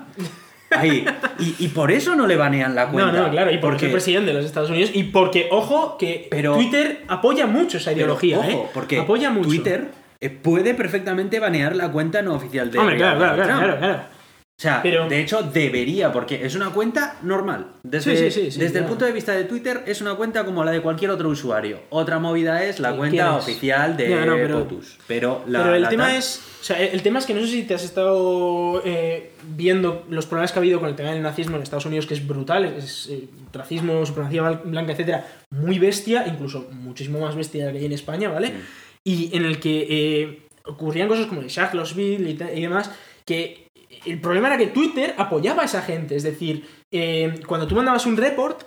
Ahí. 0.71 1.05
Y, 1.39 1.55
y 1.59 1.67
por 1.69 1.91
eso 1.91 2.15
no 2.15 2.27
le 2.27 2.35
banean 2.35 2.75
la 2.75 2.85
No, 2.85 2.91
cuenta. 2.91 3.11
no, 3.11 3.29
claro, 3.31 3.51
y 3.51 3.57
porque 3.59 3.77
es 3.77 3.83
el 3.83 3.91
presidente 3.91 4.27
de 4.31 4.33
los 4.37 4.45
Estados 4.45 4.69
Unidos 4.69 4.91
y 4.93 5.03
porque, 5.03 5.47
ojo, 5.51 5.97
que 5.97 6.27
Pero- 6.29 6.55
Twitter 6.55 7.03
apoya 7.07 7.45
mucho 7.47 7.77
esa 7.77 7.91
Pero, 7.91 8.01
ideología, 8.01 8.39
ojo, 8.39 8.49
¿eh? 8.49 8.69
porque 8.73 8.99
apoya 8.99 9.29
mucho. 9.29 9.47
Twitter 9.47 9.85
eh, 10.21 10.29
puede 10.29 10.73
perfectamente 10.73 11.39
banear 11.39 11.75
la 11.75 11.91
cuenta 11.91 12.21
no 12.21 12.33
oficial 12.33 12.71
de 12.71 12.79
Hombre, 12.79 12.97
claro, 12.97 13.17
claro, 13.19 13.35
claro, 13.35 13.57
claro, 13.59 13.77
claro. 13.77 13.99
O 14.57 14.61
sea, 14.61 14.81
Pero- 14.81 15.09
de 15.09 15.19
hecho 15.19 15.43
debería, 15.43 16.13
porque 16.13 16.45
es 16.45 16.55
una 16.55 16.69
cuenta 16.69 17.17
normal. 17.23 17.73
Desde, 17.83 18.15
Sí, 18.15 18.31
sí, 18.31 18.51
sí, 18.51 18.57
desde 18.59 18.79
el 18.79 18.85
punto 18.85 19.03
de 19.03 19.11
vista 19.11 19.33
de 19.33 19.43
Twitter 19.43 19.83
es 19.85 19.99
una 19.99 20.15
cuenta 20.15 20.45
como 20.45 20.63
la 20.63 20.71
de 20.71 20.79
cualquier 20.81 21.11
otro 21.11 21.27
usuario. 21.27 21.79
Otra 21.89 22.19
movida 22.19 22.63
es 22.63 22.79
la 22.79 22.93
¿Y 22.93 22.97
cuenta 22.97 23.35
oficial 23.35 23.97
de 23.97 24.15
no, 24.25 24.35
pero- 24.35 24.59
POTUS. 24.63 24.97
Pero, 25.07 25.43
la, 25.47 25.61
Pero 25.61 25.75
el 25.75 25.81
la 25.81 25.89
tema 25.89 26.15
es. 26.15 26.41
O 26.61 26.63
sea, 26.63 26.79
el 26.81 27.01
tema 27.03 27.19
es 27.19 27.25
que 27.25 27.33
no 27.33 27.41
sé 27.41 27.47
si 27.47 27.63
te 27.63 27.73
has 27.73 27.83
estado 27.83 28.81
eh, 28.85 29.33
viendo 29.43 30.05
los 30.09 30.25
problemas 30.25 30.53
que 30.53 30.59
ha 30.59 30.61
habido 30.61 30.79
con 30.79 30.87
el 30.87 30.95
tema 30.95 31.11
del 31.11 31.21
nazismo 31.21 31.57
en 31.57 31.61
Estados 31.63 31.85
Unidos, 31.85 32.05
que 32.05 32.13
es 32.13 32.25
brutal, 32.25 32.63
es 32.63 33.09
eh, 33.11 33.27
racismo, 33.51 34.05
supremacía 34.05 34.41
blan- 34.41 34.61
blanca, 34.63 34.93
etcétera, 34.93 35.27
muy 35.49 35.79
bestia, 35.79 36.25
incluso 36.27 36.69
muchísimo 36.71 37.19
más 37.19 37.35
bestia 37.35 37.73
que 37.73 37.79
hay 37.79 37.85
en 37.85 37.91
España, 37.91 38.29
¿vale? 38.29 38.47
Mm. 38.51 38.53
Y 39.03 39.35
en 39.35 39.43
el 39.43 39.59
que 39.59 39.85
eh, 39.89 40.39
ocurrían 40.65 41.09
cosas 41.09 41.25
como 41.25 41.41
el 41.41 41.47
Charlottesville 41.47 42.29
y, 42.29 42.57
y 42.57 42.61
demás, 42.61 42.89
que 43.25 43.64
el 44.05 44.19
problema 44.19 44.47
era 44.47 44.57
que 44.57 44.67
Twitter 44.67 45.13
apoyaba 45.17 45.63
a 45.63 45.65
esa 45.65 45.81
gente, 45.81 46.15
es 46.15 46.23
decir, 46.23 46.65
eh, 46.91 47.39
cuando 47.47 47.67
tú 47.67 47.75
mandabas 47.75 48.05
un 48.05 48.17
report 48.17 48.63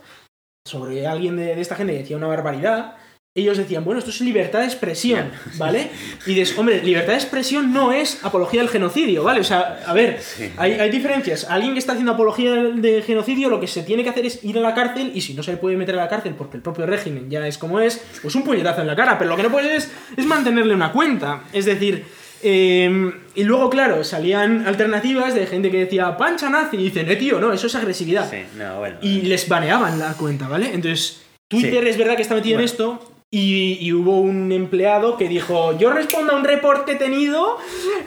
sobre 0.66 1.06
alguien 1.06 1.36
de, 1.36 1.54
de 1.54 1.60
esta 1.60 1.76
gente 1.76 1.92
que 1.94 2.00
decía 2.00 2.16
una 2.16 2.26
barbaridad, 2.26 2.96
ellos 3.34 3.56
decían, 3.56 3.84
bueno, 3.84 4.00
esto 4.00 4.10
es 4.10 4.20
libertad 4.20 4.60
de 4.60 4.64
expresión, 4.64 5.30
¿vale? 5.58 5.90
Y 6.26 6.34
dices, 6.34 6.58
hombre, 6.58 6.82
libertad 6.82 7.12
de 7.12 7.18
expresión 7.18 7.72
no 7.72 7.92
es 7.92 8.24
apología 8.24 8.60
del 8.60 8.68
genocidio, 8.68 9.22
¿vale? 9.22 9.40
O 9.40 9.44
sea, 9.44 9.80
a 9.86 9.92
ver, 9.92 10.20
Sí. 10.20 10.50
hay, 10.56 10.72
hay 10.72 10.90
diferencias. 10.90 11.44
Alguien 11.48 11.74
que 11.74 11.78
está 11.78 11.92
haciendo 11.92 12.12
apología 12.12 12.52
del, 12.52 13.02
genocidio 13.04 13.48
lo 13.48 13.60
que 13.60 13.68
se 13.68 13.82
tiene 13.84 14.02
que 14.02 14.10
hacer 14.10 14.26
es 14.26 14.42
ir 14.44 14.58
a 14.58 14.60
la 14.60 14.74
cárcel 14.74 15.12
y 15.14 15.20
si 15.20 15.34
no 15.34 15.42
se 15.44 15.52
le 15.52 15.58
puede 15.58 15.76
meter 15.76 15.94
a 15.94 16.02
la 16.02 16.08
cárcel 16.08 16.34
porque 16.36 16.56
el 16.56 16.62
propio 16.64 16.84
régimen 16.86 17.30
ya 17.30 17.46
es 17.46 17.58
como 17.58 17.78
es, 17.78 18.02
pues 18.20 18.34
un 18.34 18.42
puñetazo 18.42 18.80
en 18.80 18.88
la 18.88 18.96
cara. 18.96 19.16
Pero 19.18 19.30
lo 19.30 19.36
que 19.36 19.44
no 19.44 19.50
puedes 19.52 19.84
es, 19.84 19.92
es 20.16 20.26
mantenerle 20.26 20.74
una 20.74 20.90
cuenta. 20.90 21.44
Es 21.52 21.64
decir, 21.64 22.06
eh, 22.42 23.12
y 23.34 23.44
luego, 23.44 23.70
claro, 23.70 24.04
salían 24.04 24.66
alternativas 24.66 25.34
de 25.34 25.46
gente 25.46 25.70
que 25.70 25.78
decía 25.78 26.16
pancha 26.16 26.48
nazi 26.50 26.76
y 26.76 26.84
dicen, 26.84 27.08
eh, 27.10 27.16
tío, 27.16 27.40
no, 27.40 27.52
eso 27.52 27.66
es 27.66 27.74
agresividad. 27.74 28.30
Sí, 28.30 28.38
no, 28.56 28.78
bueno. 28.78 28.96
Y 29.02 29.22
les 29.22 29.48
baneaban 29.48 29.98
la 29.98 30.12
cuenta, 30.14 30.48
¿vale? 30.48 30.70
Entonces, 30.74 31.22
Twitter 31.48 31.82
Sí. 31.84 31.90
es 31.90 31.98
verdad 31.98 32.16
que 32.16 32.22
está 32.22 32.34
metido 32.34 32.56
Bueno. 32.56 32.68
en 32.68 32.72
esto. 32.72 33.12
Y, 33.30 33.76
y 33.82 33.92
hubo 33.92 34.20
un 34.22 34.52
empleado 34.52 35.18
que 35.18 35.28
dijo, 35.28 35.76
yo 35.78 35.90
respondo 35.92 36.32
a 36.32 36.36
un 36.36 36.44
report 36.44 36.86
que 36.86 36.92
he 36.92 36.96
tenido 36.96 37.58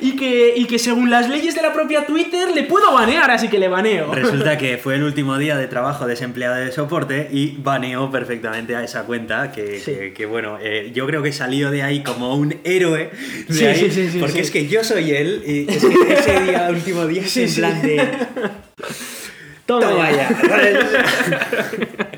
y 0.02 0.16
que, 0.16 0.54
y 0.58 0.66
que 0.66 0.80
según 0.80 1.12
las 1.12 1.30
leyes 1.30 1.54
de 1.54 1.62
la 1.62 1.74
propia 1.74 2.08
Twitter 2.08 2.50
le 2.56 2.64
puedo 2.64 2.92
banear, 2.92 3.30
así 3.30 3.48
que 3.48 3.60
le 3.60 3.68
baneo. 3.68 4.12
Resulta 4.16 4.58
que 4.58 4.78
fue 4.84 4.96
el 4.96 5.04
último 5.04 5.38
día 5.38 5.58
de 5.58 5.68
trabajo 5.68 6.08
de 6.08 6.16
ese 6.16 6.24
empleado 6.24 6.56
de 6.56 6.72
soporte 6.72 7.30
y 7.32 7.56
baneó 7.58 8.10
perfectamente 8.10 8.76
a 8.76 8.84
esa 8.84 9.04
cuenta 9.04 9.52
que, 9.52 9.80
Sí. 9.80 9.92
que- 9.94 10.14
que, 10.14 10.26
bueno, 10.26 10.58
eh, 10.60 10.90
yo 10.92 11.06
creo 11.06 11.22
que 11.22 11.32
salió 11.32 11.70
de 11.70 11.84
ahí 11.84 12.02
como 12.02 12.34
un 12.36 12.56
héroe 12.64 13.12
de 13.48 13.54
Sí, 13.54 13.64
ahí, 13.66 13.80
sí, 13.80 13.92
sí, 13.92 14.10
sí, 14.14 14.18
porque 14.20 14.42
es 14.42 14.50
que 14.50 14.66
yo 14.68 14.84
soy 14.84 15.12
él 15.12 15.44
y 15.46 15.72
es 15.72 15.86
que 15.86 16.14
ese 16.14 16.40
día, 16.46 16.68
último 16.72 17.06
día, 17.06 17.22
es 17.22 17.38
en 17.38 17.54
plan 17.54 17.80
de... 17.84 18.02
Toma 19.80 19.92
Toma 19.92 20.12
ya. 20.12 20.30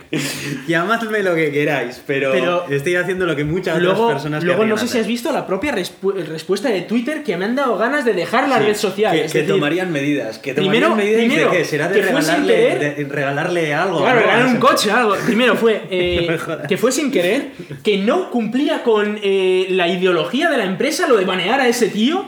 Llamadme 0.68 1.24
lo 1.24 1.34
que 1.36 1.52
queráis, 1.52 2.02
pero, 2.06 2.32
Pero- 2.32 2.66
estoy 2.70 2.96
haciendo 2.96 3.26
lo 3.26 3.36
que 3.36 3.44
muchas 3.44 3.82
Luego, 3.82 4.04
otras 4.04 4.22
personas 4.22 4.44
luego 4.44 4.66
no 4.66 4.78
sé 4.78 4.88
si 4.88 5.00
has 5.00 5.08
visto 5.08 5.32
la 5.32 5.48
propia 5.48 5.74
respu- 5.76 6.14
respuesta 6.26 6.70
de 6.70 6.82
Twitter 6.82 7.24
que 7.24 7.36
me 7.36 7.46
han 7.46 7.56
dado 7.56 7.78
ganas 7.78 8.06
de 8.06 8.14
dejar 8.14 8.48
la 8.48 8.60
Sí, 8.60 8.66
red 8.66 8.76
social. 8.76 9.16
Que, 9.16 9.26
es 9.26 9.32
que 9.32 9.40
decir, 9.40 9.54
tomarían 9.56 9.92
medidas. 9.92 10.38
Que 10.38 10.54
primero- 10.54 10.90
tomarían 10.90 11.16
medidas 11.16 11.32
primero, 11.32 11.52
de 11.52 11.58
qué? 11.58 11.66
Será 11.66 11.88
de 11.90 12.00
que 12.00 12.08
fue 12.08 12.22
sin 12.22 12.48
regalarle, 12.48 12.92
de 12.96 13.06
regalarle 13.10 13.74
algo. 13.74 14.00
Claro, 14.02 14.20
regalar 14.20 14.46
un 14.48 14.58
coche 14.60 14.92
algo. 14.92 15.16
Primero 15.26 15.56
fue 15.56 15.82
eh, 15.90 16.38
No 16.48 16.68
que 16.68 16.78
fue 16.78 16.92
sin 16.92 17.12
querer, 17.12 17.52
que 17.84 17.98
no 17.98 18.30
cumplía 18.30 18.84
con 18.84 19.20
eh, 19.24 19.68
la 19.72 19.88
ideología 19.88 20.50
de 20.50 20.58
la 20.58 20.66
empresa, 20.66 21.08
lo 21.08 21.18
de 21.18 21.26
banear 21.26 21.60
a 21.60 21.68
ese 21.68 21.88
tío. 21.90 22.26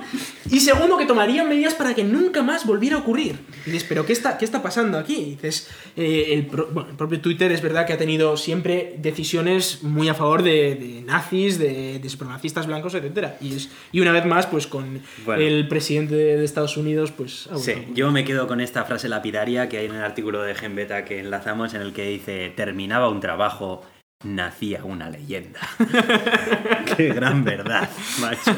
Y 0.51 0.59
segundo, 0.59 0.95
que 0.97 1.07
tomarían 1.07 1.49
medidas 1.49 1.73
para 1.73 1.95
que 1.95 2.03
nunca 2.03 2.43
más 2.43 2.67
volviera 2.67 2.97
a 2.97 2.99
ocurrir. 2.99 3.35
Y 3.65 3.71
dices, 3.71 3.83
¿pero 3.89 4.05
qué 4.05 4.13
está, 4.13 4.37
qué 4.37 4.45
está 4.45 4.61
pasando 4.61 4.99
aquí? 4.99 5.14
Y 5.17 5.25
dices, 5.31 5.69
eh, 5.95 6.29
el, 6.33 6.45
pro- 6.47 6.67
bueno, 6.71 6.89
el 6.89 6.95
propio 6.95 7.21
Twitter 7.21 7.51
es 7.51 7.61
verdad 7.61 7.85
que 7.85 7.93
ha 7.93 7.97
tenido 7.97 8.35
siempre 8.37 8.95
decisiones 8.97 9.83
muy 9.83 10.09
a 10.09 10.13
favor 10.13 10.43
de, 10.43 10.75
de 10.75 11.01
nazis, 11.05 11.57
de, 11.57 11.99
de 11.99 12.09
supremacistas 12.09 12.67
blancos, 12.67 12.93
etc. 12.95 13.29
Y, 13.41 13.55
es, 13.55 13.69
y 13.91 13.99
una 14.01 14.11
vez 14.11 14.25
más, 14.25 14.45
pues 14.47 14.67
con 14.67 15.01
Bueno. 15.25 15.41
el 15.41 15.67
presidente 15.67 16.15
de, 16.15 16.37
de 16.37 16.45
Estados 16.45 16.77
Unidos, 16.77 17.11
pues... 17.11 17.47
Sí, 17.57 17.73
yo 17.93 18.11
me 18.11 18.23
quedo 18.23 18.47
con 18.47 18.61
esta 18.61 18.83
frase 18.85 19.07
lapidaria 19.09 19.69
que 19.69 19.77
hay 19.77 19.85
en 19.85 19.95
el 19.95 20.03
artículo 20.03 20.41
de 20.43 20.55
Gen 20.55 20.75
Beta 20.75 21.05
que 21.05 21.19
enlazamos 21.19 21.73
en 21.73 21.81
el 21.81 21.93
que 21.93 22.07
dice 22.09 22.51
terminaba 22.55 23.09
un 23.09 23.19
trabajo, 23.19 23.83
nacía 24.23 24.83
una 24.83 25.09
leyenda. 25.09 25.59
Qué 26.97 27.09
gran 27.13 27.43
verdad, 27.43 27.89
macho. 28.19 28.55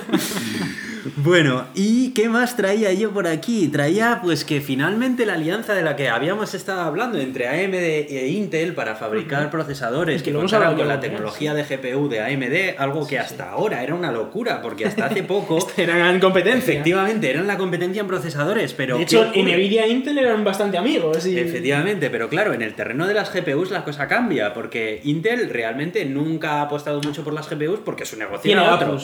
Bueno, 1.16 1.66
¿y 1.74 2.12
qué 2.12 2.30
más 2.30 2.56
traía 2.58 2.92
yo 2.94 3.12
por 3.12 3.28
aquí? 3.28 3.68
Traía 3.68 4.20
pues 4.24 4.44
que 4.46 4.62
finalmente 4.62 5.26
la 5.26 5.34
alianza 5.34 5.74
de 5.74 5.82
la 5.82 5.96
que 5.96 6.10
habíamos 6.10 6.54
estado 6.54 6.82
hablando 6.82 7.18
entre 7.20 7.48
AMD 7.48 7.74
e 7.76 8.28
Intel 8.30 8.74
para 8.74 8.96
fabricar 8.96 9.50
procesadores 9.50 10.22
Y 10.22 10.24
que 10.24 10.32
que 10.32 10.38
contaran 10.38 10.76
con 10.76 10.88
la 10.88 11.00
tecnología 11.00 11.54
de 11.54 11.64
GPU 11.64 12.10
de 12.10 12.22
AMD, 12.22 12.80
algo 12.80 13.08
que 13.08 13.20
hasta 13.20 13.50
ahora 13.52 13.84
era 13.84 13.96
una 13.96 14.12
locura, 14.12 14.62
porque 14.62 14.86
hasta 14.86 15.06
hace 15.06 15.24
poco 15.24 15.60
Eran 15.78 16.20
competencia. 16.20 16.74
efectivamente 16.74 17.30
eran 17.30 17.48
la 17.48 17.58
competencia 17.58 18.02
en 18.02 18.08
procesadores, 18.08 18.74
pero 18.74 18.98
De 18.98 19.06
¿qué 19.06 19.16
hecho, 19.16 19.30
ocurre? 19.30 19.56
Nvidia 19.56 19.86
e 19.86 19.90
Intel 19.90 20.18
eran 20.18 20.44
bastante 20.44 20.78
amigos. 20.78 21.26
Y... 21.26 21.38
Efectivamente, 21.38 22.10
pero 22.10 22.30
claro, 22.30 22.54
en 22.54 22.62
el 22.62 22.74
terreno 22.74 23.08
de 23.08 23.14
las 23.14 23.34
GPUs 23.34 23.72
la 23.72 23.84
cosa 23.84 24.08
cambia, 24.08 24.54
porque 24.54 25.02
Intel 25.04 25.50
realmente 25.50 26.06
nunca 26.06 26.54
ha 26.54 26.62
apostado 26.64 27.02
mucho 27.02 27.24
por 27.24 27.34
las 27.34 27.50
GPUs 27.50 27.80
porque 27.84 28.06
su 28.06 28.18
negocio 28.18 28.52
era 28.52 28.76
otro. 28.76 28.98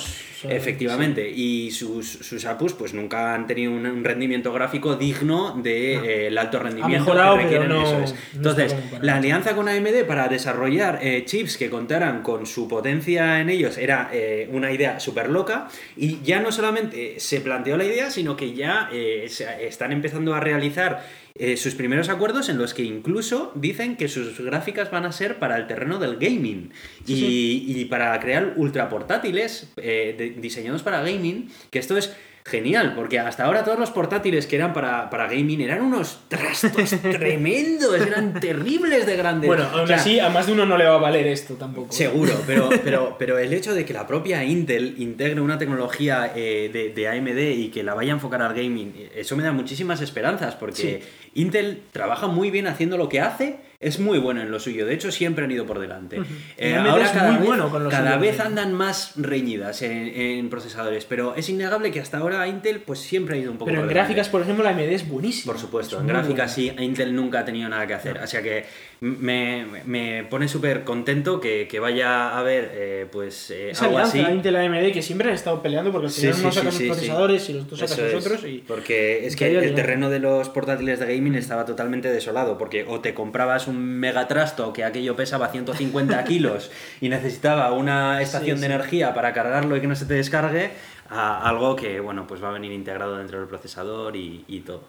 Efectivamente, 0.50 1.30
y 1.30 1.72
sus, 1.94 2.08
sus 2.26 2.46
APUs 2.46 2.74
pues 2.74 2.94
nunca 2.94 3.34
han 3.36 3.46
tenido 3.48 3.72
un, 3.72 3.86
un 3.86 4.04
rendimiento 4.04 4.52
gráfico 4.52 4.96
digno 4.96 5.56
del 5.62 6.06
el 6.06 6.38
alto 6.38 6.60
rendimiento 6.60 7.06
mejorado, 7.06 7.38
que 7.38 7.44
pero 7.46 7.62
requieren. 7.64 7.70
no- 7.70 7.84
eso 7.84 8.00
es. 8.04 8.16
Entonces, 8.36 8.76
la 9.02 9.18
alianza 9.18 9.56
con 9.56 9.68
AMD 9.70 10.04
para 10.08 10.28
desarrollar 10.28 11.00
eh, 11.02 11.24
chips 11.26 11.58
que 11.58 11.70
contaran 11.70 12.22
con 12.24 12.46
su 12.46 12.68
potencia 12.68 13.40
en 13.40 13.50
ellos 13.50 13.78
era 13.78 14.10
eh, 14.12 14.48
una 14.52 14.72
idea 14.72 15.00
súper 15.00 15.30
loca 15.30 15.68
y 15.96 16.22
ya 16.24 16.40
no 16.40 16.52
solamente 16.52 17.20
se 17.20 17.42
planteó 17.42 17.78
la 17.78 17.86
idea, 17.86 18.10
sino 18.10 18.36
que 18.36 18.54
ya 18.54 18.90
eh, 18.92 19.26
se- 19.30 19.68
están 19.68 19.92
empezando 19.92 20.34
a 20.34 20.40
realizar 20.40 21.04
eh, 21.36 21.58
sus 21.58 21.74
primeros 21.76 22.10
acuerdos 22.10 22.50
en 22.50 22.58
los 22.58 22.74
que 22.74 22.84
incluso 22.84 23.52
dicen 23.56 23.96
que 23.98 24.08
sus 24.08 24.40
gráficas 24.40 24.92
van 24.92 25.06
a 25.06 25.12
ser 25.12 25.40
para 25.40 25.58
el 25.58 25.68
terreno 25.68 25.98
del 26.00 26.18
gaming. 26.18 26.72
Y, 27.08 27.66
y 27.68 27.86
para 27.86 28.20
crear 28.20 28.54
ultra 28.56 28.90
portátiles 28.90 29.72
eh, 29.78 30.16
de- 30.18 30.30
diseñados 30.42 30.84
para 30.84 31.02
gaming, 31.02 31.50
que 31.72 31.80
esto 31.80 31.98
es 31.98 32.14
genial, 32.46 32.94
porque 32.96 33.20
hasta 33.20 33.46
ahora 33.46 33.64
todos 33.64 33.80
los 33.80 33.90
portátiles 33.92 34.48
que 34.48 34.58
eran 34.58 34.74
para, 34.74 35.10
para 35.10 35.28
gaming 35.28 35.62
eran 35.62 35.82
unos 35.82 36.20
trastos 36.28 36.90
tremendos, 37.02 38.00
eran 38.00 38.40
terribles 38.40 39.06
de 39.06 39.16
grandes. 39.16 39.48
Bueno, 39.48 39.64
aún 39.72 39.82
O 39.82 39.88
sea, 39.88 39.98
así, 39.98 40.20
a 40.20 40.30
más 40.30 40.48
de 40.48 40.54
uno 40.54 40.66
no 40.66 40.78
le 40.78 40.86
va 40.86 40.96
a 40.96 41.00
valer 41.00 41.28
esto 41.28 41.56
tampoco. 41.56 41.94
Seguro, 41.94 42.34
pero, 42.46 42.70
pero, 42.84 43.16
pero 43.18 43.38
el 43.38 43.54
hecho 43.54 43.74
de 43.74 43.86
que 43.86 43.94
la 43.94 44.06
propia 44.06 44.44
Intel 44.44 44.96
integre 44.98 45.40
una 45.40 45.58
tecnología 45.58 46.34
eh, 46.36 46.70
de, 46.72 46.90
de 46.90 47.08
AMD 47.08 47.38
y 47.38 47.70
que 47.70 47.84
la 47.84 47.94
vaya 47.94 48.12
a 48.12 48.16
enfocar 48.16 48.42
al 48.42 48.54
gaming, 48.54 49.10
eso 49.16 49.38
me 49.38 49.44
da 49.44 49.52
muchísimas 49.52 50.02
esperanzas, 50.02 50.56
porque 50.56 51.02
Intel 51.36 51.84
trabaja 51.92 52.28
muy 52.28 52.52
bien 52.52 52.68
haciendo 52.68 52.98
lo 52.98 53.08
que 53.10 53.22
hace, 53.22 53.58
es 53.84 54.00
muy 54.00 54.20
bueno 54.20 54.42
en 54.42 54.50
lo 54.52 54.60
suyo, 54.60 54.86
de 54.86 54.94
hecho 54.94 55.12
siempre 55.12 55.46
han 55.46 55.52
ido 55.52 55.66
por 55.66 55.80
delante. 55.80 56.22
Eh, 56.58 56.76
ahora 56.76 57.06
es 57.06 57.12
cada, 57.12 57.30
muy 57.32 57.38
vez, 57.40 57.48
bueno 57.48 57.70
con 57.70 57.84
lo 57.84 57.90
cada 57.90 58.18
vez 58.18 58.40
andan 58.40 58.74
más 58.74 59.14
reñidas 59.16 59.82
en, 59.82 60.08
en 60.08 60.50
procesadores, 60.50 61.06
pero 61.06 61.36
es 61.36 61.50
innegable 61.50 61.92
que 61.92 62.00
hasta 62.00 62.18
ahora 62.18 62.48
Intel 62.48 62.80
pues 62.82 63.00
siempre 63.00 63.36
ha 63.36 63.40
ido 63.40 63.52
un 63.52 63.58
poco 63.58 63.70
Pero 63.70 63.82
en 63.82 63.88
delante. 63.88 63.94
gráficas, 64.14 64.30
por 64.30 64.42
ejemplo, 64.42 64.64
la 64.64 64.72
AMD 64.72 64.80
es 64.82 65.08
buenísima. 65.08 65.54
Por 65.54 65.62
supuesto, 65.62 65.96
Es 65.98 66.02
en 66.02 66.08
gráficas 66.08 66.56
buena. 66.58 66.74
sí, 66.78 66.84
Intel 66.84 67.16
nunca 67.16 67.40
ha 67.40 67.46
tenido 67.46 67.70
nada 67.70 67.86
que 67.88 67.94
hacer. 67.94 68.20
O 68.20 68.28
sea 68.28 68.42
que 68.42 68.66
me, 69.04 69.66
me 69.86 70.24
pone 70.24 70.48
súper 70.48 70.84
contento 70.86 71.42
que, 71.42 71.68
que 71.68 71.80
vaya 71.80 72.30
a 72.30 72.40
haber 72.40 72.72
eh, 72.74 73.08
pues 73.12 73.52
eh, 73.52 73.72
Esa 73.72 73.86
algo 73.86 73.98
alianza 73.98 74.26
así. 74.28 74.34
Intel 74.34 74.56
AMD 74.56 74.92
que 74.94 75.02
siempre 75.02 75.28
han 75.28 75.34
estado 75.36 75.62
peleando 75.62 75.92
porque 75.92 76.08
al 76.08 76.14
Sí, 76.14 76.32
final 76.32 76.54
sí, 76.54 76.72
sí. 76.72 76.86
procesadores 76.88 77.50
y 77.50 77.54
los 77.54 77.64
otros 77.66 77.80
sacas 77.82 77.98
Eso 77.98 78.08
es, 78.08 78.14
nosotros 78.16 78.46
y... 78.46 78.60
Porque 78.60 79.26
es 79.28 79.36
que 79.36 79.58
el 79.58 79.76
terreno 79.76 80.10
de 80.10 80.20
los 80.20 80.48
portátiles 80.50 81.00
de 81.00 81.16
gaming 81.16 81.36
estaba 81.36 81.66
totalmente 81.66 82.10
desolado, 82.12 82.58
porque 82.58 82.86
o 82.88 83.02
te 83.02 83.14
comprabas 83.14 83.68
un 83.68 83.78
megatrasto 83.84 84.72
que 84.72 84.84
aquello 84.86 85.16
pesaba 85.18 85.50
150 85.50 86.24
kilos 86.26 86.72
y 87.02 87.10
necesitaba 87.10 87.72
una 87.74 88.22
estación 88.22 88.60
de 88.62 88.68
energía 88.68 89.14
para 89.14 89.34
cargarlo 89.34 89.76
y 89.76 89.82
que 89.82 89.88
no 89.88 89.96
se 89.96 90.06
te 90.06 90.14
descargue, 90.14 90.72
a 91.10 91.48
algo 91.50 91.76
que 91.76 92.00
bueno 92.00 92.26
pues 92.26 92.42
va 92.42 92.50
a 92.50 92.54
venir 92.54 92.72
integrado 92.72 93.18
dentro 93.18 93.38
del 93.40 93.48
procesador 93.48 94.16
y, 94.16 94.46
y 94.48 94.62
todo. 94.62 94.86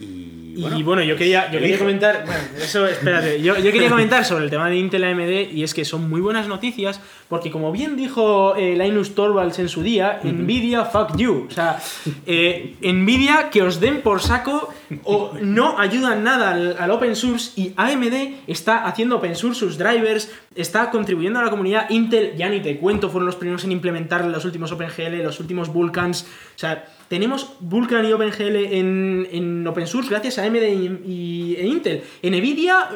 Y 0.00 0.42
Y 0.54 0.82
bueno, 0.82 1.02
yo 1.02 1.16
quería, 1.16 1.50
yo 1.50 1.58
quería 1.58 1.78
comentar, 1.78 2.24
bueno, 2.26 2.40
eso, 2.62 2.86
espérate, 2.86 3.40
yo, 3.42 3.56
yo, 3.56 3.72
quería 3.72 3.88
comentar 3.88 4.24
sobre 4.24 4.44
el 4.44 4.50
tema 4.50 4.68
de 4.68 4.76
Intel 4.76 5.04
AMD 5.04 5.52
y 5.52 5.62
es 5.62 5.72
que 5.72 5.84
son 5.84 6.08
muy 6.08 6.20
buenas 6.20 6.46
noticias 6.46 7.00
porque 7.28 7.50
como 7.50 7.72
bien 7.72 7.96
dijo 7.96 8.54
eh, 8.56 8.76
Linus 8.76 9.14
Torvalds 9.14 9.58
en 9.58 9.68
su 9.68 9.82
día, 9.82 10.20
Nvidia 10.22 10.84
fuck 10.84 11.16
you, 11.16 11.46
o 11.48 11.50
sea, 11.50 11.80
eh, 12.26 12.76
Nvidia 12.82 13.48
que 13.50 13.62
os 13.62 13.80
den 13.80 14.02
por 14.02 14.20
saco 14.20 14.72
o 15.04 15.32
no 15.40 15.78
ayudan 15.78 16.22
nada 16.22 16.50
al, 16.50 16.76
al, 16.78 16.90
open 16.90 17.16
source 17.16 17.58
y 17.58 17.72
AMD 17.76 18.42
está 18.46 18.84
haciendo 18.84 19.16
open 19.16 19.34
source 19.34 19.58
sus 19.58 19.78
drivers, 19.78 20.30
está 20.54 20.90
contribuyendo 20.90 21.38
a 21.38 21.44
la 21.44 21.50
comunidad, 21.50 21.90
Intel 21.90 22.34
ya 22.36 22.48
ni 22.48 22.60
te 22.60 22.76
cuento, 22.78 23.08
fueron 23.08 23.26
los 23.26 23.36
primeros 23.36 23.64
en 23.64 23.72
implementar 23.72 24.24
los 24.24 24.44
últimos 24.44 24.72
OpenGL, 24.72 25.22
los 25.22 25.40
últimos 25.40 25.72
Vulkans, 25.72 26.26
o 26.54 26.58
sea, 26.58 26.84
tenemos 27.12 27.56
Vulkan 27.60 28.06
y 28.06 28.12
OpenGL 28.14 28.56
en, 28.56 29.28
en 29.30 29.66
open 29.66 29.86
source 29.86 30.08
gracias 30.08 30.38
a 30.38 30.44
AMD 30.44 30.62
y, 31.04 31.54
e 31.58 31.66
Intel. 31.66 32.02
En 32.22 32.32
Nvidia, 32.32 32.88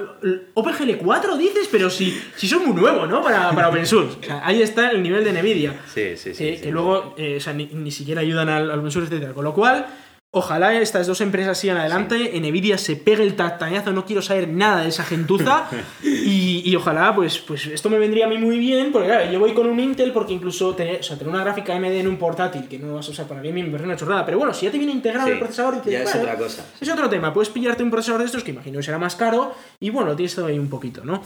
OpenGL 0.55 0.97
4 0.97 1.37
dices, 1.37 1.69
pero 1.71 1.91
si, 1.91 2.19
si 2.35 2.49
son 2.49 2.65
muy 2.67 2.75
nuevos, 2.81 3.11
¿no? 3.11 3.23
Para, 3.23 3.51
para 3.53 3.69
open 3.69 3.85
source. 3.85 4.17
O 4.19 4.25
sea, 4.25 4.41
ahí 4.43 4.63
está 4.63 4.91
el 4.91 5.03
nivel 5.03 5.23
de 5.23 5.35
Nvidia. 5.35 5.79
Sí, 5.93 6.17
sí, 6.17 6.33
sí. 6.33 6.45
Eh, 6.45 6.61
que 6.63 6.71
luego, 6.71 7.15
eh, 7.19 7.37
o 7.37 7.41
sea, 7.41 7.53
ni, 7.53 7.67
ni, 7.67 7.91
siquiera 7.91 8.23
ayudan 8.23 8.49
al, 8.49 8.71
al 8.71 8.79
open 8.79 8.91
source, 8.91 9.15
etc. 9.15 9.35
Con 9.35 9.45
lo 9.45 9.53
cual, 9.53 9.85
Ojalá 10.33 10.79
estas 10.79 11.07
dos 11.07 11.23
empresas 11.23 11.57
sigan 11.57 11.79
adelante, 11.79 12.31
sí. 12.33 12.41
Nvidia 12.41 12.77
se 12.77 12.97
pegue 12.97 13.23
el 13.23 13.37
tactañazo, 13.37 13.93
no 13.93 14.05
quiero 14.05 14.21
saber 14.21 14.49
nada 14.49 14.83
de 14.83 14.89
esa 14.89 15.03
gentuza 15.03 15.69
y, 16.03 16.63
y, 16.63 16.77
ojalá 16.77 17.15
pues, 17.15 17.39
pues 17.39 17.67
esto 17.67 17.89
me 17.89 17.99
vendría 17.99 18.27
a 18.27 18.29
mí 18.29 18.37
muy 18.37 18.59
bien, 18.59 18.93
porque 18.93 19.09
claro, 19.09 19.33
yo 19.33 19.39
voy 19.39 19.55
con 19.55 19.67
un 19.67 19.81
Intel 19.81 20.13
porque 20.13 20.35
incluso 20.35 20.75
tener, 20.75 21.01
o 21.01 21.03
sea, 21.03 21.17
tener 21.17 21.33
una 21.33 21.43
gráfica 21.43 21.75
AMD 21.75 21.87
en 21.87 22.09
un 22.09 22.19
portátil 22.19 22.69
que 22.69 22.79
no 22.79 22.97
vas 22.97 23.09
a 23.09 23.13
usar 23.13 23.27
para 23.27 23.41
mí 23.41 23.51
me 23.51 23.65
parece 23.65 23.85
una 23.85 23.97
chorrada, 23.97 24.27
pero 24.27 24.37
bueno, 24.37 24.53
si 24.53 24.67
ya 24.67 24.73
te 24.73 24.79
viene 24.79 24.93
integrado 24.93 25.27
Sí, 25.27 25.33
el 25.33 25.39
procesador 25.39 25.77
y 25.77 25.79
te 25.79 25.93
ya 25.93 26.03
es 26.03 26.15
otra 26.15 26.37
cosa. 26.37 26.67
es 26.79 26.89
otro 26.91 27.09
tema, 27.09 27.33
puedes 27.33 27.49
pillarte 27.49 27.83
un 27.83 27.91
procesador 27.91 28.21
de 28.21 28.27
estos 28.27 28.45
que 28.45 28.51
imagino 28.51 28.79
que 28.79 28.83
será 28.83 28.99
más 28.99 29.17
caro 29.17 29.55
y 29.81 29.89
bueno, 29.89 30.15
tienes 30.17 30.35
todo 30.35 30.47
ahí 30.47 30.59
un 30.59 30.69
poquito, 30.69 31.03
¿no? 31.05 31.23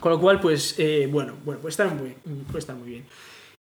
Con 0.00 0.10
lo 0.10 0.20
cual, 0.20 0.40
pues, 0.40 0.74
eh, 0.78 1.06
bueno, 1.08 1.34
bueno, 1.44 1.60
puede 1.60 1.70
estar 1.70 1.94
muy, 1.94 2.16
puede 2.46 2.58
estar 2.58 2.74
muy 2.74 2.88
bien. 2.88 3.04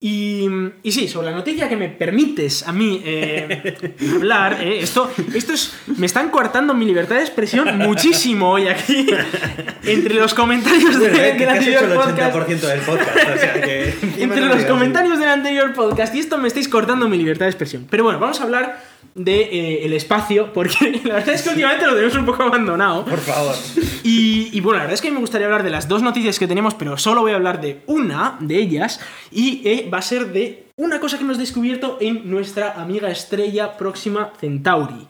Y, 0.02 0.48
y, 0.82 0.94
sí, 0.94 1.10
sobre 1.10 1.30
la 1.30 1.36
noticia 1.36 1.68
que 1.68 1.76
me 1.76 1.90
permites 1.90 2.66
a 2.66 2.72
mí 2.72 3.02
eh, 3.04 3.98
hablar, 4.16 4.62
eh, 4.62 4.80
esto, 4.80 5.12
esto 5.34 5.52
es. 5.52 5.76
Me 5.98 6.06
están 6.06 6.30
coartando 6.30 6.74
mi 6.74 6.86
libertad 6.86 7.18
de 7.18 7.24
expresión 7.24 7.78
muchísimo 7.80 8.50
hoy 8.50 8.70
aquí. 8.70 9.08
Entre 9.84 10.14
los 10.14 10.34
comentarios 10.34 10.98
de, 10.98 11.10
Bueno, 11.10 11.18
eh, 11.26 11.34
del 11.34 11.50
has 11.50 11.58
anterior 11.58 11.84
hecho 11.84 11.94
el 11.94 12.00
podcast. 12.00 12.34
80% 12.34 12.60
del 12.62 12.80
podcast. 12.80 13.18
O 13.18 13.38
sea 13.40 13.54
que. 13.62 13.90
encima 14.02 14.36
Entre 14.36 14.46
los 14.46 14.64
comentarios 14.64 15.20
del 15.20 15.28
anterior 15.28 15.74
podcast 15.74 16.16
y 16.16 16.20
esto 16.20 16.38
me 16.38 16.48
estáis 16.48 16.70
cortando 16.70 17.10
mi 17.10 17.18
libertad 17.18 17.48
de 17.48 17.52
expresión. 17.52 17.86
Pero 17.90 18.06
bueno, 18.06 18.20
vamos 18.20 18.40
a 18.40 18.44
hablar 18.44 18.82
de 19.16 19.42
eh, 19.42 19.86
el 19.86 19.94
espacio, 19.94 20.54
porque 20.54 21.02
la 21.04 21.16
verdad 21.16 21.36
es 21.36 21.42
que 21.42 21.50
últimamente 21.50 21.86
lo 21.86 21.94
tenemos 21.94 22.16
un 22.16 22.26
poco 22.26 22.44
abandonado. 22.44 23.06
Por 23.06 23.20
favor. 23.20 23.56
Y, 24.04 24.50
y, 24.52 24.62
bueno, 24.62 24.78
la 24.78 24.84
verdad 24.84 24.94
es 24.94 25.02
que 25.02 25.12
me 25.12 25.20
gustaría 25.20 25.48
hablar 25.48 25.64
de 25.64 25.70
las 25.70 25.88
dos 25.88 26.02
noticias 26.02 26.40
que 26.40 26.48
tenemos, 26.48 26.74
pero 26.74 26.98
solo 26.98 27.22
voy 27.22 27.34
a 27.34 27.36
hablar 27.36 27.60
de 27.62 27.82
una 27.88 28.38
de 28.40 28.58
ellas 28.58 29.00
y 29.32 29.62
eh, 29.66 29.90
va 29.92 30.00
a 30.00 30.02
ser 30.02 30.32
de 30.32 30.70
una 30.78 31.02
cosa 31.02 31.18
que 31.18 31.24
hemos 31.24 31.38
descubierto 31.38 31.98
en 32.00 32.30
nuestra 32.30 32.82
amiga 32.82 33.10
estrella 33.10 33.76
próxima 33.78 34.32
Centauri. 34.40 35.08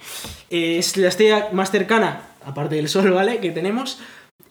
Eh, 0.50 0.80
es 0.80 0.98
la 0.98 1.10
estrella 1.10 1.50
más 1.52 1.70
cercana, 1.70 2.22
aparte 2.44 2.76
del 2.76 2.90
Sol, 2.90 3.12
¿vale? 3.12 3.38
Que 3.38 3.52
tenemos. 3.52 4.00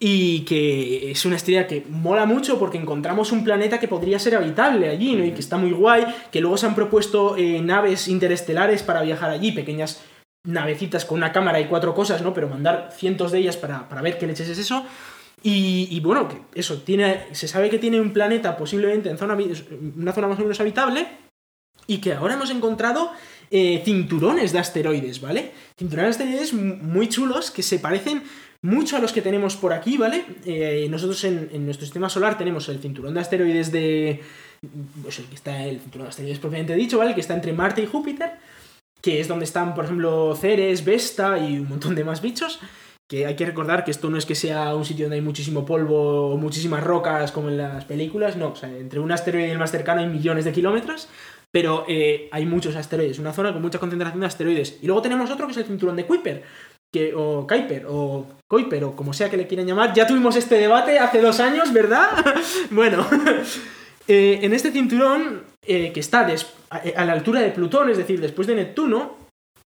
Y 0.01 0.41
que 0.41 1.11
es 1.11 1.25
una 1.25 1.37
estrella 1.37 1.67
que 1.67 1.85
mola 1.89 2.25
mucho 2.25 2.59
porque 2.59 2.79
encontramos 2.79 3.33
un 3.33 3.43
planeta 3.43 3.81
que 3.81 3.89
podría 3.89 4.19
ser 4.19 4.37
habitable 4.37 4.89
allí, 4.89 5.17
¿no? 5.17 5.25
Y 5.25 5.33
que 5.33 5.41
está 5.41 5.57
muy 5.57 5.73
guay, 5.73 6.07
que 6.31 6.41
luego 6.41 6.57
se 6.57 6.67
han 6.67 6.77
propuesto 6.77 7.37
eh, 7.37 7.61
naves 7.61 8.07
interestelares 8.07 8.85
para 8.85 9.03
viajar 9.03 9.31
allí, 9.31 9.51
pequeñas 9.51 10.01
navecitas 10.45 11.05
con 11.05 11.19
una 11.19 11.33
cámara 11.33 11.61
y 11.61 11.67
cuatro 11.67 11.95
cosas, 11.95 12.23
¿no? 12.23 12.33
Pero 12.33 12.49
mandar 12.49 12.91
cientos 12.97 13.33
de 13.33 13.39
ellas 13.39 13.57
para, 13.57 13.89
para 13.89 14.03
ver 14.03 14.19
qué 14.19 14.27
leches 14.27 14.49
es 14.49 14.59
eso. 14.59 14.85
Y, 15.43 15.89
y, 15.91 16.01
bueno, 16.01 16.29
que 16.29 16.41
eso, 16.55 16.83
tiene, 16.83 17.27
se 17.33 17.49
sabe 17.49 17.71
que 17.71 17.79
tiene 17.79 18.01
un 18.01 18.13
planeta 18.13 18.57
posiblemente 18.57 19.09
en 19.09 19.19
zona, 19.19 19.37
una 19.97 20.13
zona 20.13 20.29
más 20.29 20.39
o 20.39 20.43
menos 20.43 20.61
habitable 20.61 21.07
y 21.87 21.99
que 21.99 22.13
ahora 22.13 22.35
hemos 22.35 22.51
encontrado 22.51 23.13
eh, 23.51 23.83
cinturones 23.85 24.53
de 24.53 24.59
asteroides, 24.59 25.21
¿vale? 25.21 25.53
Cinturones 25.79 26.19
de 26.19 26.25
asteroides 26.25 26.53
muy 26.53 27.09
chulos 27.09 27.51
que 27.51 27.63
se 27.63 27.79
parecen 27.79 28.23
mucho 28.63 28.97
a 28.97 29.01
los 29.01 29.13
que 29.13 29.23
tenemos 29.23 29.57
por 29.57 29.73
aquí, 29.73 29.97
¿vale? 29.97 30.25
Eh, 30.45 30.87
nosotros 30.91 31.23
en, 31.25 31.65
nuestro 31.65 31.87
sistema 31.87 32.09
solar 32.09 32.37
tenemos 32.37 32.69
el 32.69 32.81
cinturón 32.81 33.15
de 33.15 33.21
asteroides 33.21 33.73
de... 33.73 34.23
Pues 35.03 35.21
el 35.21 35.27
que 35.27 35.37
está 35.37 35.65
el 35.65 35.81
cinturón 35.81 36.07
de 36.07 36.11
asteroides 36.11 36.39
propiamente 36.41 36.75
dicho, 36.75 36.99
¿vale? 36.99 37.15
Que 37.15 37.21
está 37.21 37.35
entre 37.35 37.53
Marte 37.53 37.83
y 37.83 37.87
Júpiter 37.87 38.33
que 39.01 39.21
es 39.21 39.29
donde 39.29 39.45
están, 39.45 39.75
por 39.75 39.85
ejemplo, 39.85 40.35
Ceres, 40.35 40.85
Vesta 40.85 41.39
y 41.39 41.59
un 41.59 41.69
montón 41.69 41.95
de 41.95 42.05
más 42.05 42.21
bichos. 42.21 42.61
Que 43.09 43.25
hay 43.25 43.37
que 43.37 43.47
recordar 43.47 43.85
que 43.85 43.91
esto 43.91 44.11
no 44.11 44.19
es 44.19 44.27
que 44.27 44.35
sea 44.35 44.75
un 44.75 44.85
sitio 44.85 45.07
donde 45.07 45.17
hay 45.17 45.23
muchísimo 45.23 45.65
polvo 45.65 46.33
o 46.33 46.37
muchísimas 46.37 46.85
rocas 46.85 47.33
como 47.33 47.49
en 47.49 47.57
las 47.57 47.87
películas, 47.87 48.37
no, 48.37 48.49
o 48.49 48.57
sea, 48.57 48.69
entre 48.69 49.01
un 49.01 49.11
asteroide 49.11 49.49
y 49.49 49.51
el 49.53 49.59
más 49.59 49.71
cercano 49.71 50.03
hay 50.03 50.09
millones 50.09 50.45
de 50.45 50.53
kilómetros, 50.53 51.09
pero 51.51 51.87
eh, 51.89 52.29
hay 52.33 52.45
muchos 52.45 52.77
asteroides, 52.77 53.19
una 53.19 53.33
zona 53.33 53.55
con 53.55 53.63
mucha 53.63 53.79
concentración 53.79 54.21
de 54.21 54.27
asteroides. 54.27 54.81
Y 54.83 54.87
luego 54.87 55.01
tenemos 55.01 55.31
otro 55.31 55.47
que 55.47 55.53
es 55.53 55.57
el 55.57 55.65
cinturón 55.65 55.97
de 55.97 56.05
Kuiper, 56.05 56.43
que, 56.93 57.15
o 57.15 57.47
Kuiper, 57.47 57.87
o 57.89 58.27
Kuiper, 58.49 58.85
o 58.85 58.97
como 58.97 59.13
sea 59.13 59.31
que 59.31 59.37
le 59.37 59.47
quieran 59.47 59.67
llamar. 59.67 59.93
Ya 59.95 60.07
tuvimos 60.07 60.37
este 60.37 60.57
debate 60.57 60.99
hace 60.99 61.21
dos 61.21 61.41
años, 61.41 61.73
¿verdad? 61.73 62.09
bueno, 62.71 63.07
eh, 64.09 64.41
en 64.43 64.53
este 64.53 64.73
cinturón, 64.73 65.45
eh, 65.63 65.93
que 65.93 66.01
está 66.01 66.27
a, 66.71 67.05
la 67.05 67.13
altura 67.13 67.41
de 67.41 67.51
Plutón, 67.51 67.91
es 67.91 67.99
decir, 67.99 68.21
después 68.21 68.47
de 68.47 68.55
Neptuno 68.55 69.17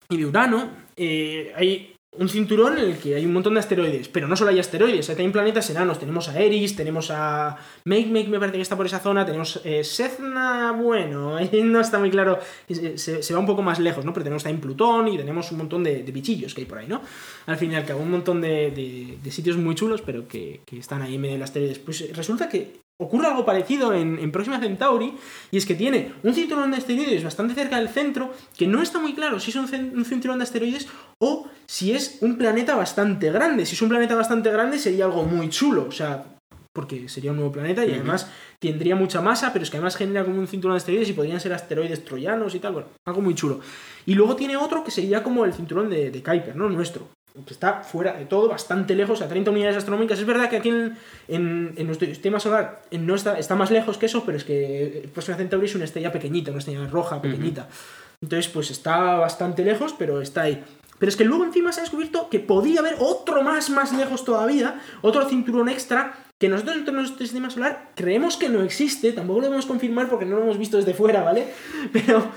y 0.09 0.17
de 0.17 0.27
Urano, 0.27 0.71
eh, 0.97 1.53
hay 1.57 1.95
un 2.13 2.29
cinturón 2.29 2.77
en 2.77 2.87
el 2.87 2.99
que 2.99 3.15
hay 3.15 3.25
un 3.25 3.33
montón 3.33 3.55
de 3.55 3.61
asteroides, 3.61 4.09
pero 4.09 4.27
no 4.27 4.35
solo 4.35 4.51
hay 4.51 4.59
asteroides, 4.59 5.09
hay 5.09 5.15
también 5.15 5.31
planetas 5.31 5.71
enanos. 5.71 6.01
Tenemos 6.01 6.29
a 6.29 6.41
Eris, 6.41 6.75
tenemos 6.75 7.11
a 7.13 7.57
Makemake, 7.85 8.29
me 8.29 8.39
parece 8.41 8.57
que 8.57 8.63
está 8.63 8.77
por 8.77 8.87
esa 8.87 8.99
zona, 8.99 9.25
tenemos 9.25 9.61
eh, 9.65 9.85
Sethna, 9.85 10.73
bueno, 10.73 11.39
no 11.65 11.81
está 11.81 12.01
muy 12.01 12.11
claro, 12.11 12.41
se, 12.69 12.99
se, 12.99 13.35
va 13.35 13.39
un 13.39 13.47
poco 13.47 13.63
más 13.63 13.79
lejos, 13.79 14.05
¿no? 14.05 14.13
Pero 14.13 14.25
tenemos 14.25 14.43
también 14.43 14.61
Plutón 14.61 15.07
y 15.07 15.17
tenemos 15.17 15.53
un 15.53 15.59
montón 15.59 15.85
de, 15.85 16.03
bichillos 16.03 16.53
que 16.53 16.63
hay 16.63 16.67
por 16.67 16.79
ahí, 16.79 16.89
¿no? 16.89 17.01
Al 17.47 17.57
fin 17.57 17.71
y 17.71 17.77
al 17.77 17.85
cabo, 17.85 18.03
un 18.03 18.11
montón 18.11 18.41
de, 18.41 19.19
de, 19.23 19.31
sitios 19.31 19.57
muy 19.57 19.77
chulos, 19.77 20.03
pero 20.03 20.27
que, 20.27 20.63
que, 20.67 20.79
están 20.79 21.03
ahí 21.03 21.15
en 21.15 21.21
medio 21.21 21.35
de 21.35 21.39
los 21.39 21.49
asteroides. 21.49 21.79
Pues 21.79 22.13
resulta 22.17 22.49
que 22.49 22.81
ocurre 23.01 23.27
algo 23.27 23.45
parecido 23.45 23.93
en, 23.95 24.19
en, 24.19 24.31
Próxima 24.31 24.61
Centauri, 24.61 25.15
y 25.51 25.57
es 25.57 25.67
que 25.67 25.75
tiene 25.75 26.13
un 26.23 26.35
cinturón 26.35 26.71
de 26.71 26.77
asteroides 26.77 27.25
bastante 27.25 27.55
cerca 27.55 27.79
del 27.79 27.89
centro, 27.89 28.33
que 28.57 28.67
no 28.67 28.83
está 28.83 28.99
muy 28.99 29.15
claro 29.15 29.41
si 29.41 29.51
es 29.51 29.57
un, 29.57 29.65
un, 29.97 30.05
cinturón 30.05 30.39
de 30.39 30.45
asteroides 30.45 30.87
o 31.19 31.49
si 31.67 31.93
es 31.93 32.19
un 32.21 32.37
planeta 32.37 32.77
bastante 32.77 33.33
grande. 33.33 33.65
Si 33.65 33.75
es 33.75 33.83
un 33.83 33.89
planeta 33.89 34.15
bastante 34.15 34.51
grande 34.51 34.79
sería 34.79 35.07
algo 35.07 35.25
muy 35.25 35.49
chulo, 35.49 35.87
o 35.89 35.93
sea, 35.93 36.25
porque 36.73 37.09
sería 37.09 37.31
un 37.31 37.39
nuevo 37.39 37.53
planeta 37.53 37.85
y 37.85 37.93
además 37.93 38.31
tendría 38.61 38.95
mucha 38.95 39.21
masa, 39.21 39.53
pero 39.53 39.65
es 39.65 39.71
que 39.71 39.79
además 39.79 39.97
genera 39.97 40.25
como 40.25 40.39
un 40.39 40.47
cinturón 40.47 40.75
de 40.75 40.79
asteroides 40.79 41.09
y 41.09 41.15
podrían 41.15 41.41
ser 41.41 41.55
asteroides 41.55 42.05
troyanos 42.05 42.55
y 42.55 42.61
tal, 42.61 42.75
bueno, 42.75 42.89
algo 43.07 43.23
muy 43.23 43.35
chulo. 43.35 43.61
Y 44.05 44.15
luego 44.15 44.37
tiene 44.37 44.57
otro 44.57 44.85
que 44.85 44.91
sería 44.91 45.23
como 45.23 45.45
el 45.45 45.55
cinturón 45.55 45.89
de, 45.89 46.11
de 46.11 46.23
Kuiper, 46.23 46.55
¿no? 46.55 46.69
Nuestro, 46.69 47.09
está 47.49 47.83
fuera 47.83 48.13
de 48.13 48.25
todo, 48.25 48.49
bastante 48.49 48.95
lejos, 48.95 49.23
a 49.23 49.29
30 49.29 49.51
unidades 49.51 49.77
astronómicas. 49.77 50.19
Es 50.19 50.27
verdad 50.27 50.49
que 50.49 50.57
aquí 50.57 50.69
en, 50.69 50.97
en, 51.29 51.75
en 51.77 51.87
nuestro 51.87 52.07
sistema 52.09 52.41
solar 52.41 52.83
no 52.91 53.15
está, 53.15 53.39
está, 53.39 53.57
más 53.57 53.71
lejos 53.71 53.99
que 53.99 54.07
eso, 54.07 54.25
pero 54.25 54.37
es 54.37 54.45
que 54.45 55.09
Próxima 55.13 55.37
Centauri 55.37 55.67
es 55.67 55.75
una 55.75 55.85
estrella 55.85 56.13
pequeñita, 56.13 56.51
una 56.51 56.61
estrella 56.61 56.87
roja 56.87 57.21
pequeñita. 57.23 57.63
Uh 57.63 57.65
-huh. 57.65 58.11
Entonces, 58.23 58.49
pues 58.53 58.71
está 58.71 59.15
bastante 59.17 59.65
lejos, 59.65 59.95
pero 59.99 60.21
está 60.21 60.43
ahí. 60.43 60.63
Pero 60.99 61.09
es 61.09 61.17
que 61.17 61.25
luego 61.25 61.45
encima 61.45 61.73
se 61.73 61.81
ha 61.81 61.85
descubierto 61.85 62.29
que 62.29 62.41
podía 62.41 62.81
haber 62.81 62.97
otro 62.99 63.43
más, 63.43 63.71
más 63.71 63.93
lejos 63.95 64.25
todavía, 64.25 64.83
otro 65.01 65.27
cinturón 65.27 65.71
extra, 65.71 66.27
que 66.39 66.51
nosotros 66.51 66.77
en 66.87 66.95
nuestro 66.95 67.19
sistema 67.19 67.49
solar 67.49 67.93
creemos 67.95 68.37
que 68.37 68.51
no 68.51 68.63
existe, 68.63 69.13
tampoco 69.13 69.41
lo 69.41 69.47
podemos 69.47 69.67
confirmar 69.67 70.11
porque 70.11 70.27
no 70.27 70.37
lo 70.37 70.43
hemos 70.43 70.59
visto 70.59 70.77
desde 70.77 70.93
fuera, 70.93 71.23
¿vale? 71.23 71.49
Pero 71.93 72.31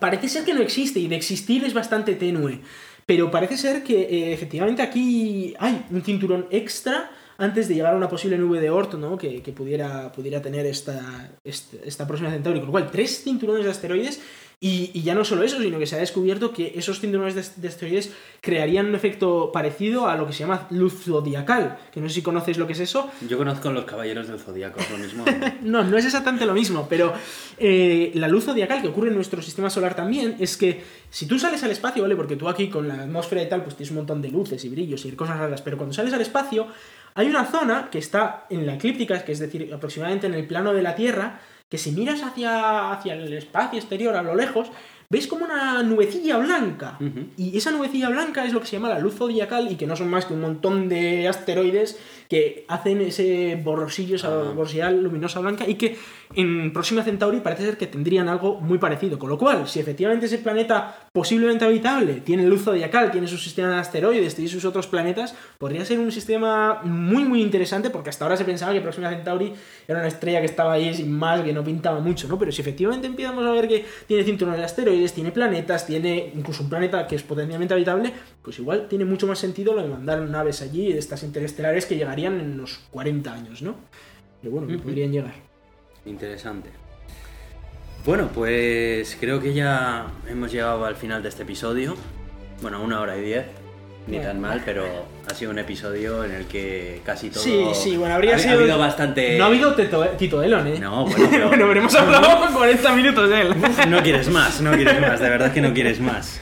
parece 0.00 0.30
ser 0.30 0.44
que 0.44 0.54
no 0.54 0.62
existe 0.62 1.00
y 1.00 1.08
de 1.08 1.16
existir 1.16 1.64
es 1.64 1.74
bastante 1.74 2.14
tenue. 2.14 2.62
Pero 3.06 3.30
parece 3.30 3.56
ser 3.56 3.82
que 3.82 4.02
eh, 4.02 4.32
efectivamente 4.32 4.82
aquí 4.82 5.54
hay 5.58 5.84
un 5.90 6.02
cinturón 6.02 6.46
extra 6.50 7.10
antes 7.38 7.66
de 7.66 7.74
llegar 7.74 7.94
a 7.94 7.96
una 7.96 8.08
posible 8.08 8.38
nube 8.38 8.60
de 8.60 8.70
Oort, 8.70 8.94
¿no? 8.94 9.18
Que, 9.18 9.42
que 9.42 9.52
pudiera, 9.52 10.12
pudiera 10.12 10.40
tener 10.40 10.66
esta, 10.66 11.30
esta, 11.42 11.76
esta, 11.84 12.06
próxima 12.06 12.30
Centauri. 12.30 12.60
Con 12.60 12.66
lo 12.66 12.72
cual, 12.72 12.90
tres 12.90 13.22
cinturones 13.24 13.64
de 13.64 13.70
asteroides. 13.70 14.20
Y, 14.64 14.92
y, 14.94 15.02
ya 15.02 15.16
no 15.16 15.24
solo 15.24 15.42
eso, 15.42 15.60
sino 15.60 15.76
que 15.80 15.86
se 15.86 15.96
ha 15.96 15.98
descubierto 15.98 16.52
que 16.52 16.74
esos 16.76 17.00
cinturones 17.00 17.34
de, 17.34 17.44
de, 17.56 17.66
asteroides 17.66 18.12
crearían 18.40 18.86
un 18.86 18.94
efecto 18.94 19.50
parecido 19.52 20.06
a 20.06 20.14
lo 20.14 20.24
que 20.24 20.32
se 20.32 20.44
llama 20.44 20.68
luz 20.70 21.02
zodiacal. 21.02 21.78
Que 21.90 22.00
no 22.00 22.08
sé 22.08 22.14
si 22.14 22.22
conoces 22.22 22.58
lo 22.58 22.68
que 22.68 22.74
es 22.74 22.78
eso. 22.78 23.10
Yo 23.28 23.38
conozco 23.38 23.72
los 23.72 23.84
caballeros 23.86 24.28
del 24.28 24.38
zodiaco, 24.38 24.78
es 24.78 24.88
lo 24.88 24.98
mismo. 24.98 25.24
no, 25.62 25.82
no 25.82 25.98
es 25.98 26.04
exactamente 26.04 26.46
lo 26.46 26.54
mismo, 26.54 26.86
pero 26.88 27.12
eh, 27.58 28.12
la 28.14 28.28
luz 28.28 28.44
zodiacal 28.44 28.80
que 28.80 28.86
ocurre 28.86 29.08
en 29.08 29.16
nuestro 29.16 29.42
sistema 29.42 29.68
solar 29.68 29.96
también 29.96 30.36
es 30.38 30.56
que 30.56 30.84
si 31.10 31.26
tú 31.26 31.40
sales 31.40 31.64
al 31.64 31.72
espacio, 31.72 32.04
¿vale? 32.04 32.14
Porque 32.14 32.36
tú 32.36 32.48
aquí 32.48 32.70
con 32.70 32.86
la 32.86 33.02
atmósfera 33.02 33.42
y 33.42 33.48
tal, 33.48 33.64
pues 33.64 33.74
tienes 33.74 33.90
un 33.90 33.96
montón 33.96 34.22
de 34.22 34.30
luces 34.30 34.64
y 34.64 34.68
brillos 34.68 35.04
y 35.04 35.10
cosas 35.12 35.38
raras, 35.38 35.60
pero 35.60 35.76
cuando 35.76 35.92
sales 35.92 36.12
al 36.12 36.20
espacio 36.20 36.68
hay 37.14 37.26
una 37.26 37.46
zona 37.46 37.88
que 37.90 37.98
está 37.98 38.46
en 38.48 38.64
la 38.64 38.74
eclíptica, 38.74 39.24
que 39.24 39.32
es 39.32 39.40
decir, 39.40 39.74
aproximadamente 39.74 40.28
en 40.28 40.34
el 40.34 40.46
plano 40.46 40.72
de 40.72 40.82
la 40.82 40.94
Tierra, 40.94 41.40
que 41.72 41.78
si 41.78 41.90
miras 41.92 42.22
hacia, 42.22 42.92
hacia 42.92 43.14
el 43.14 43.32
espacio 43.32 43.78
exterior 43.78 44.14
a 44.14 44.22
lo 44.22 44.34
lejos, 44.34 44.68
ves 45.08 45.26
como 45.26 45.46
una 45.46 45.82
nubecilla 45.82 46.36
blanca. 46.36 46.98
Y 47.38 47.56
esa 47.56 47.70
nubecilla 47.70 48.10
blanca 48.10 48.44
es 48.44 48.52
lo 48.52 48.60
que 48.60 48.66
se 48.66 48.76
llama 48.76 48.90
la 48.90 48.98
luz 48.98 49.14
zodiacal 49.14 49.72
y 49.72 49.76
que 49.76 49.86
no 49.86 49.96
son 49.96 50.08
más 50.10 50.26
que 50.26 50.34
un 50.34 50.42
montón 50.42 50.90
de 50.90 51.28
asteroides 51.28 51.98
que 52.28 52.66
hacen 52.68 53.00
ese 53.00 53.58
borrosillo, 53.64 54.16
esa 54.16 54.28
Ah. 54.28 54.52
borrosidad 54.54 54.92
luminosa 54.92 55.40
blanca 55.40 55.66
y 55.66 55.76
que 55.76 55.96
en 56.34 56.72
Próxima 56.72 57.02
Centauri 57.02 57.40
parece 57.40 57.64
ser 57.64 57.76
que 57.76 57.86
tendrían 57.86 58.28
algo 58.28 58.60
muy 58.60 58.78
parecido. 58.78 59.18
Con 59.18 59.30
lo 59.30 59.38
cual, 59.38 59.68
si 59.68 59.80
efectivamente 59.80 60.26
ese 60.26 60.38
planeta 60.38 61.08
posiblemente 61.12 61.64
habitable 61.64 62.14
tiene 62.14 62.46
luz 62.46 62.64
zodiacal, 62.64 63.10
tiene 63.10 63.26
su 63.26 63.38
sistema 63.38 63.70
de 63.70 63.76
asteroides, 63.76 64.34
tiene 64.34 64.50
sus 64.50 64.64
otros 64.64 64.86
planetas, 64.86 65.34
podría 65.58 65.84
ser 65.84 65.98
un 65.98 66.12
sistema 66.12 66.80
muy 66.84 67.24
muy 67.24 67.42
interesante 67.42 67.90
porque 67.90 68.10
hasta 68.10 68.24
ahora 68.24 68.36
se 68.36 68.44
pensaba 68.44 68.72
que 68.72 68.80
Próxima 68.80 69.10
Centauri 69.10 69.52
era 69.86 69.98
una 69.98 70.08
estrella 70.08 70.40
que 70.40 70.46
estaba 70.46 70.72
ahí 70.72 70.94
sin 70.94 71.12
más, 71.12 71.42
que 71.42 71.52
no 71.52 71.62
pintaba 71.62 72.00
mucho, 72.00 72.28
¿no? 72.28 72.38
Pero 72.38 72.52
si 72.52 72.60
efectivamente 72.60 73.06
empezamos 73.06 73.44
a 73.44 73.52
ver 73.52 73.68
que 73.68 73.84
tiene 74.06 74.24
cinturones 74.24 74.60
de 74.60 74.64
asteroides, 74.64 75.12
tiene 75.12 75.32
planetas, 75.32 75.86
tiene 75.86 76.32
incluso 76.34 76.62
un 76.62 76.70
planeta 76.70 77.06
que 77.06 77.16
es 77.16 77.22
potencialmente 77.22 77.74
habitable, 77.74 78.12
pues 78.42 78.58
igual 78.58 78.88
tiene 78.88 79.04
mucho 79.04 79.26
más 79.26 79.38
sentido 79.38 79.74
lo 79.74 79.82
de 79.82 79.88
mandar 79.88 80.20
naves 80.20 80.62
allí, 80.62 80.92
estas 80.92 81.22
interestelares 81.22 81.86
que 81.86 81.96
llegarían 81.96 82.40
en 82.40 82.52
unos 82.52 82.80
40 82.90 83.32
años, 83.32 83.62
¿no? 83.62 83.76
Pero 84.40 84.52
bueno, 84.52 84.66
que 84.66 84.78
podrían 84.78 85.12
llegar. 85.12 85.51
Interesante. 86.06 86.70
Bueno, 88.04 88.28
pues 88.34 89.16
creo 89.20 89.40
que 89.40 89.54
ya 89.54 90.06
hemos 90.28 90.50
llegado 90.50 90.84
al 90.84 90.96
final 90.96 91.22
de 91.22 91.28
este 91.28 91.44
episodio. 91.44 91.96
Bueno, 92.60 92.82
una 92.82 93.00
hora 93.00 93.16
y 93.16 93.22
diez. 93.22 93.46
Ni 94.08 94.16
Bueno. 94.16 94.30
tan 94.32 94.40
mal, 94.40 94.62
pero 94.64 94.84
ha 95.30 95.32
sido 95.32 95.52
un 95.52 95.60
episodio 95.60 96.24
en 96.24 96.32
el 96.32 96.46
que 96.46 97.00
casi 97.06 97.30
todo. 97.30 97.40
Sí, 97.40 97.64
sí, 97.74 97.96
bueno, 97.96 98.16
habría 98.16 98.34
ha, 98.34 98.38
sido. 98.40 98.54
Ha 98.54 98.58
habido 98.58 98.76
bastante. 98.78 99.38
No 99.38 99.44
ha 99.44 99.46
habido 99.46 99.74
Tito, 99.76 100.04
Tito 100.18 100.40
Delon, 100.40 100.66
¿eh? 100.66 100.78
No, 100.80 101.04
bueno, 101.06 101.28
pero- 101.30 101.46
bueno, 101.48 101.66
pero 101.68 101.80
hemos 101.80 101.94
hablado 101.94 102.52
40 102.52 102.92
minutos 102.96 103.30
de 103.30 103.40
él. 103.42 103.54
No 103.88 104.02
quieres 104.02 104.28
más, 104.28 104.60
no 104.60 104.72
quieres 104.72 105.00
más, 105.00 105.20
de 105.20 105.28
verdad 105.28 105.52
que 105.52 105.60
no 105.60 105.72
quieres 105.72 106.00
más. 106.00 106.40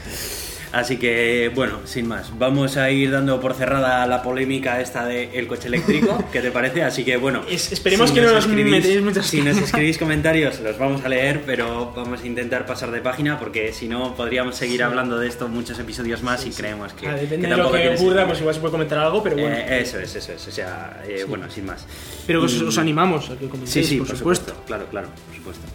Así 0.73 0.95
que, 0.97 1.51
bueno, 1.53 1.79
sin 1.83 2.07
más, 2.07 2.31
vamos 2.39 2.77
a 2.77 2.89
ir 2.89 3.11
dando 3.11 3.41
por 3.41 3.53
cerrada 3.55 4.07
la 4.07 4.23
polémica 4.23 4.79
esta 4.79 5.05
del 5.05 5.45
coche 5.45 5.67
eléctrico, 5.67 6.23
¿qué 6.31 6.39
te 6.39 6.49
parece? 6.49 6.81
Así 6.83 7.03
que, 7.03 7.17
bueno, 7.17 7.43
Es- 7.49 7.73
esperemos 7.73 8.11
que 8.13 8.21
no 8.21 8.31
nos 8.31 8.47
metéis 8.47 9.01
muchas- 9.01 9.25
Si 9.25 9.41
nos 9.41 9.57
escribís 9.61 9.97
comentarios, 9.97 10.61
los 10.61 10.77
vamos 10.77 11.03
a 11.03 11.09
leer, 11.09 11.41
pero 11.45 11.91
vamos 11.93 12.21
a 12.21 12.25
intentar 12.25 12.65
pasar 12.65 12.89
de 12.91 13.01
página 13.01 13.37
porque 13.37 13.73
si 13.73 13.89
no 13.89 14.15
podríamos 14.15 14.55
seguir 14.55 14.81
hablando 14.83 15.19
de 15.19 15.27
esto 15.27 15.49
muchos 15.49 15.77
episodios 15.77 16.23
más 16.23 16.45
y 16.45 16.51
creemos 16.51 16.93
que, 16.93 17.05
Ah, 17.07 17.15
que 17.15 17.21
depende 17.21 17.49
de 17.49 17.57
lo 17.57 17.69
que 17.69 17.89
ocurra, 17.89 18.25
pues 18.25 18.39
igual 18.39 18.55
se 18.55 18.61
puede 18.61 18.71
comentar 18.71 18.97
algo, 18.99 19.21
pero 19.21 19.35
bueno. 19.35 19.53
Eh, 19.55 19.81
eso 19.81 19.99
es, 19.99 20.15
eso 20.15 20.31
es, 20.31 20.47
o 20.47 20.51
sea, 20.51 21.03
eh, 21.05 21.25
bueno, 21.27 21.49
sin 21.51 21.65
más. 21.65 21.85
pero 22.25 22.43
os, 22.43 22.61
os 22.61 22.77
animamos 22.77 23.29
a 23.29 23.33
que 23.35 23.45
Sí, 23.45 23.49
comentéis, 23.51 23.87
sí, 23.89 23.97
por, 23.97 24.07
supuesto. 24.17 24.55
Claro, 24.65 24.85
claro, 24.89 25.09
por 25.27 25.35
supuesto. 25.35 25.65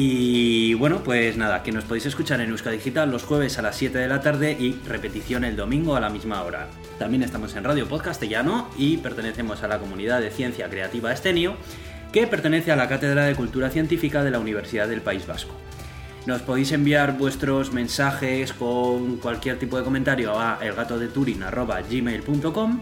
Y 0.00 0.74
bueno, 0.74 1.02
pues 1.02 1.36
nada, 1.36 1.64
que 1.64 1.72
nos 1.72 1.82
podéis 1.82 2.06
escuchar 2.06 2.40
en 2.40 2.50
Euska 2.50 2.70
Digital 2.70 3.10
los 3.10 3.24
jueves 3.24 3.58
a 3.58 3.62
las 3.62 3.74
7 3.74 3.98
de 3.98 4.06
la 4.06 4.20
tarde 4.20 4.52
y 4.52 4.78
repetición 4.86 5.42
el 5.42 5.56
domingo 5.56 5.96
a 5.96 6.00
la 6.00 6.08
misma 6.08 6.44
hora. 6.44 6.68
También 7.00 7.24
estamos 7.24 7.56
en 7.56 7.64
Radio 7.64 7.88
Podcastellano 7.88 8.68
y 8.78 8.98
pertenecemos 8.98 9.64
a 9.64 9.68
la 9.68 9.80
comunidad 9.80 10.20
de 10.20 10.30
Ciencia 10.30 10.70
Creativa 10.70 11.12
Estenio, 11.12 11.56
que 12.12 12.28
pertenece 12.28 12.70
a 12.70 12.76
la 12.76 12.88
Cátedra 12.88 13.24
de 13.24 13.34
Cultura 13.34 13.70
Científica 13.70 14.22
de 14.22 14.30
la 14.30 14.38
Universidad 14.38 14.86
del 14.86 15.00
País 15.00 15.26
Vasco. 15.26 15.56
Nos 16.26 16.42
podéis 16.42 16.70
enviar 16.70 17.18
vuestros 17.18 17.72
mensajes 17.72 18.52
con 18.52 19.16
cualquier 19.16 19.58
tipo 19.58 19.78
de 19.78 19.82
comentario 19.82 20.38
a 20.38 20.60
elgatodeturin.gmail.com 20.62 22.80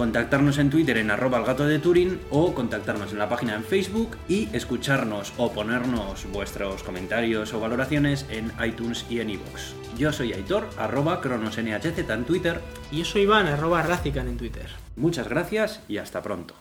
contactarnos 0.00 0.56
en 0.56 0.70
Twitter 0.70 0.96
en 0.96 1.10
arroba 1.10 1.36
el 1.36 1.44
gato 1.44 1.66
de 1.66 1.78
Turing 1.78 2.18
o 2.30 2.54
contactarnos 2.54 3.12
en 3.12 3.18
la 3.18 3.28
página 3.28 3.54
en 3.54 3.62
Facebook 3.62 4.16
y 4.30 4.48
escucharnos 4.56 5.34
o 5.36 5.52
ponernos 5.52 6.24
vuestros 6.32 6.82
comentarios 6.82 7.52
o 7.52 7.60
valoraciones 7.60 8.24
en 8.30 8.50
iTunes 8.66 9.04
y 9.10 9.20
en 9.20 9.28
iVoox. 9.28 9.74
Yo 9.98 10.10
soy 10.10 10.32
Aitor, 10.32 10.70
arroba 10.78 11.20
cronosnhz 11.20 11.84
en 11.84 12.24
Twitter. 12.24 12.62
Y 12.90 13.00
yo 13.00 13.04
soy 13.04 13.22
Iván, 13.24 13.46
arroba 13.46 13.82
Razican 13.82 14.26
en 14.26 14.38
Twitter. 14.38 14.70
Muchas 14.96 15.28
gracias 15.28 15.82
y 15.86 15.98
hasta 15.98 16.22
pronto. 16.22 16.54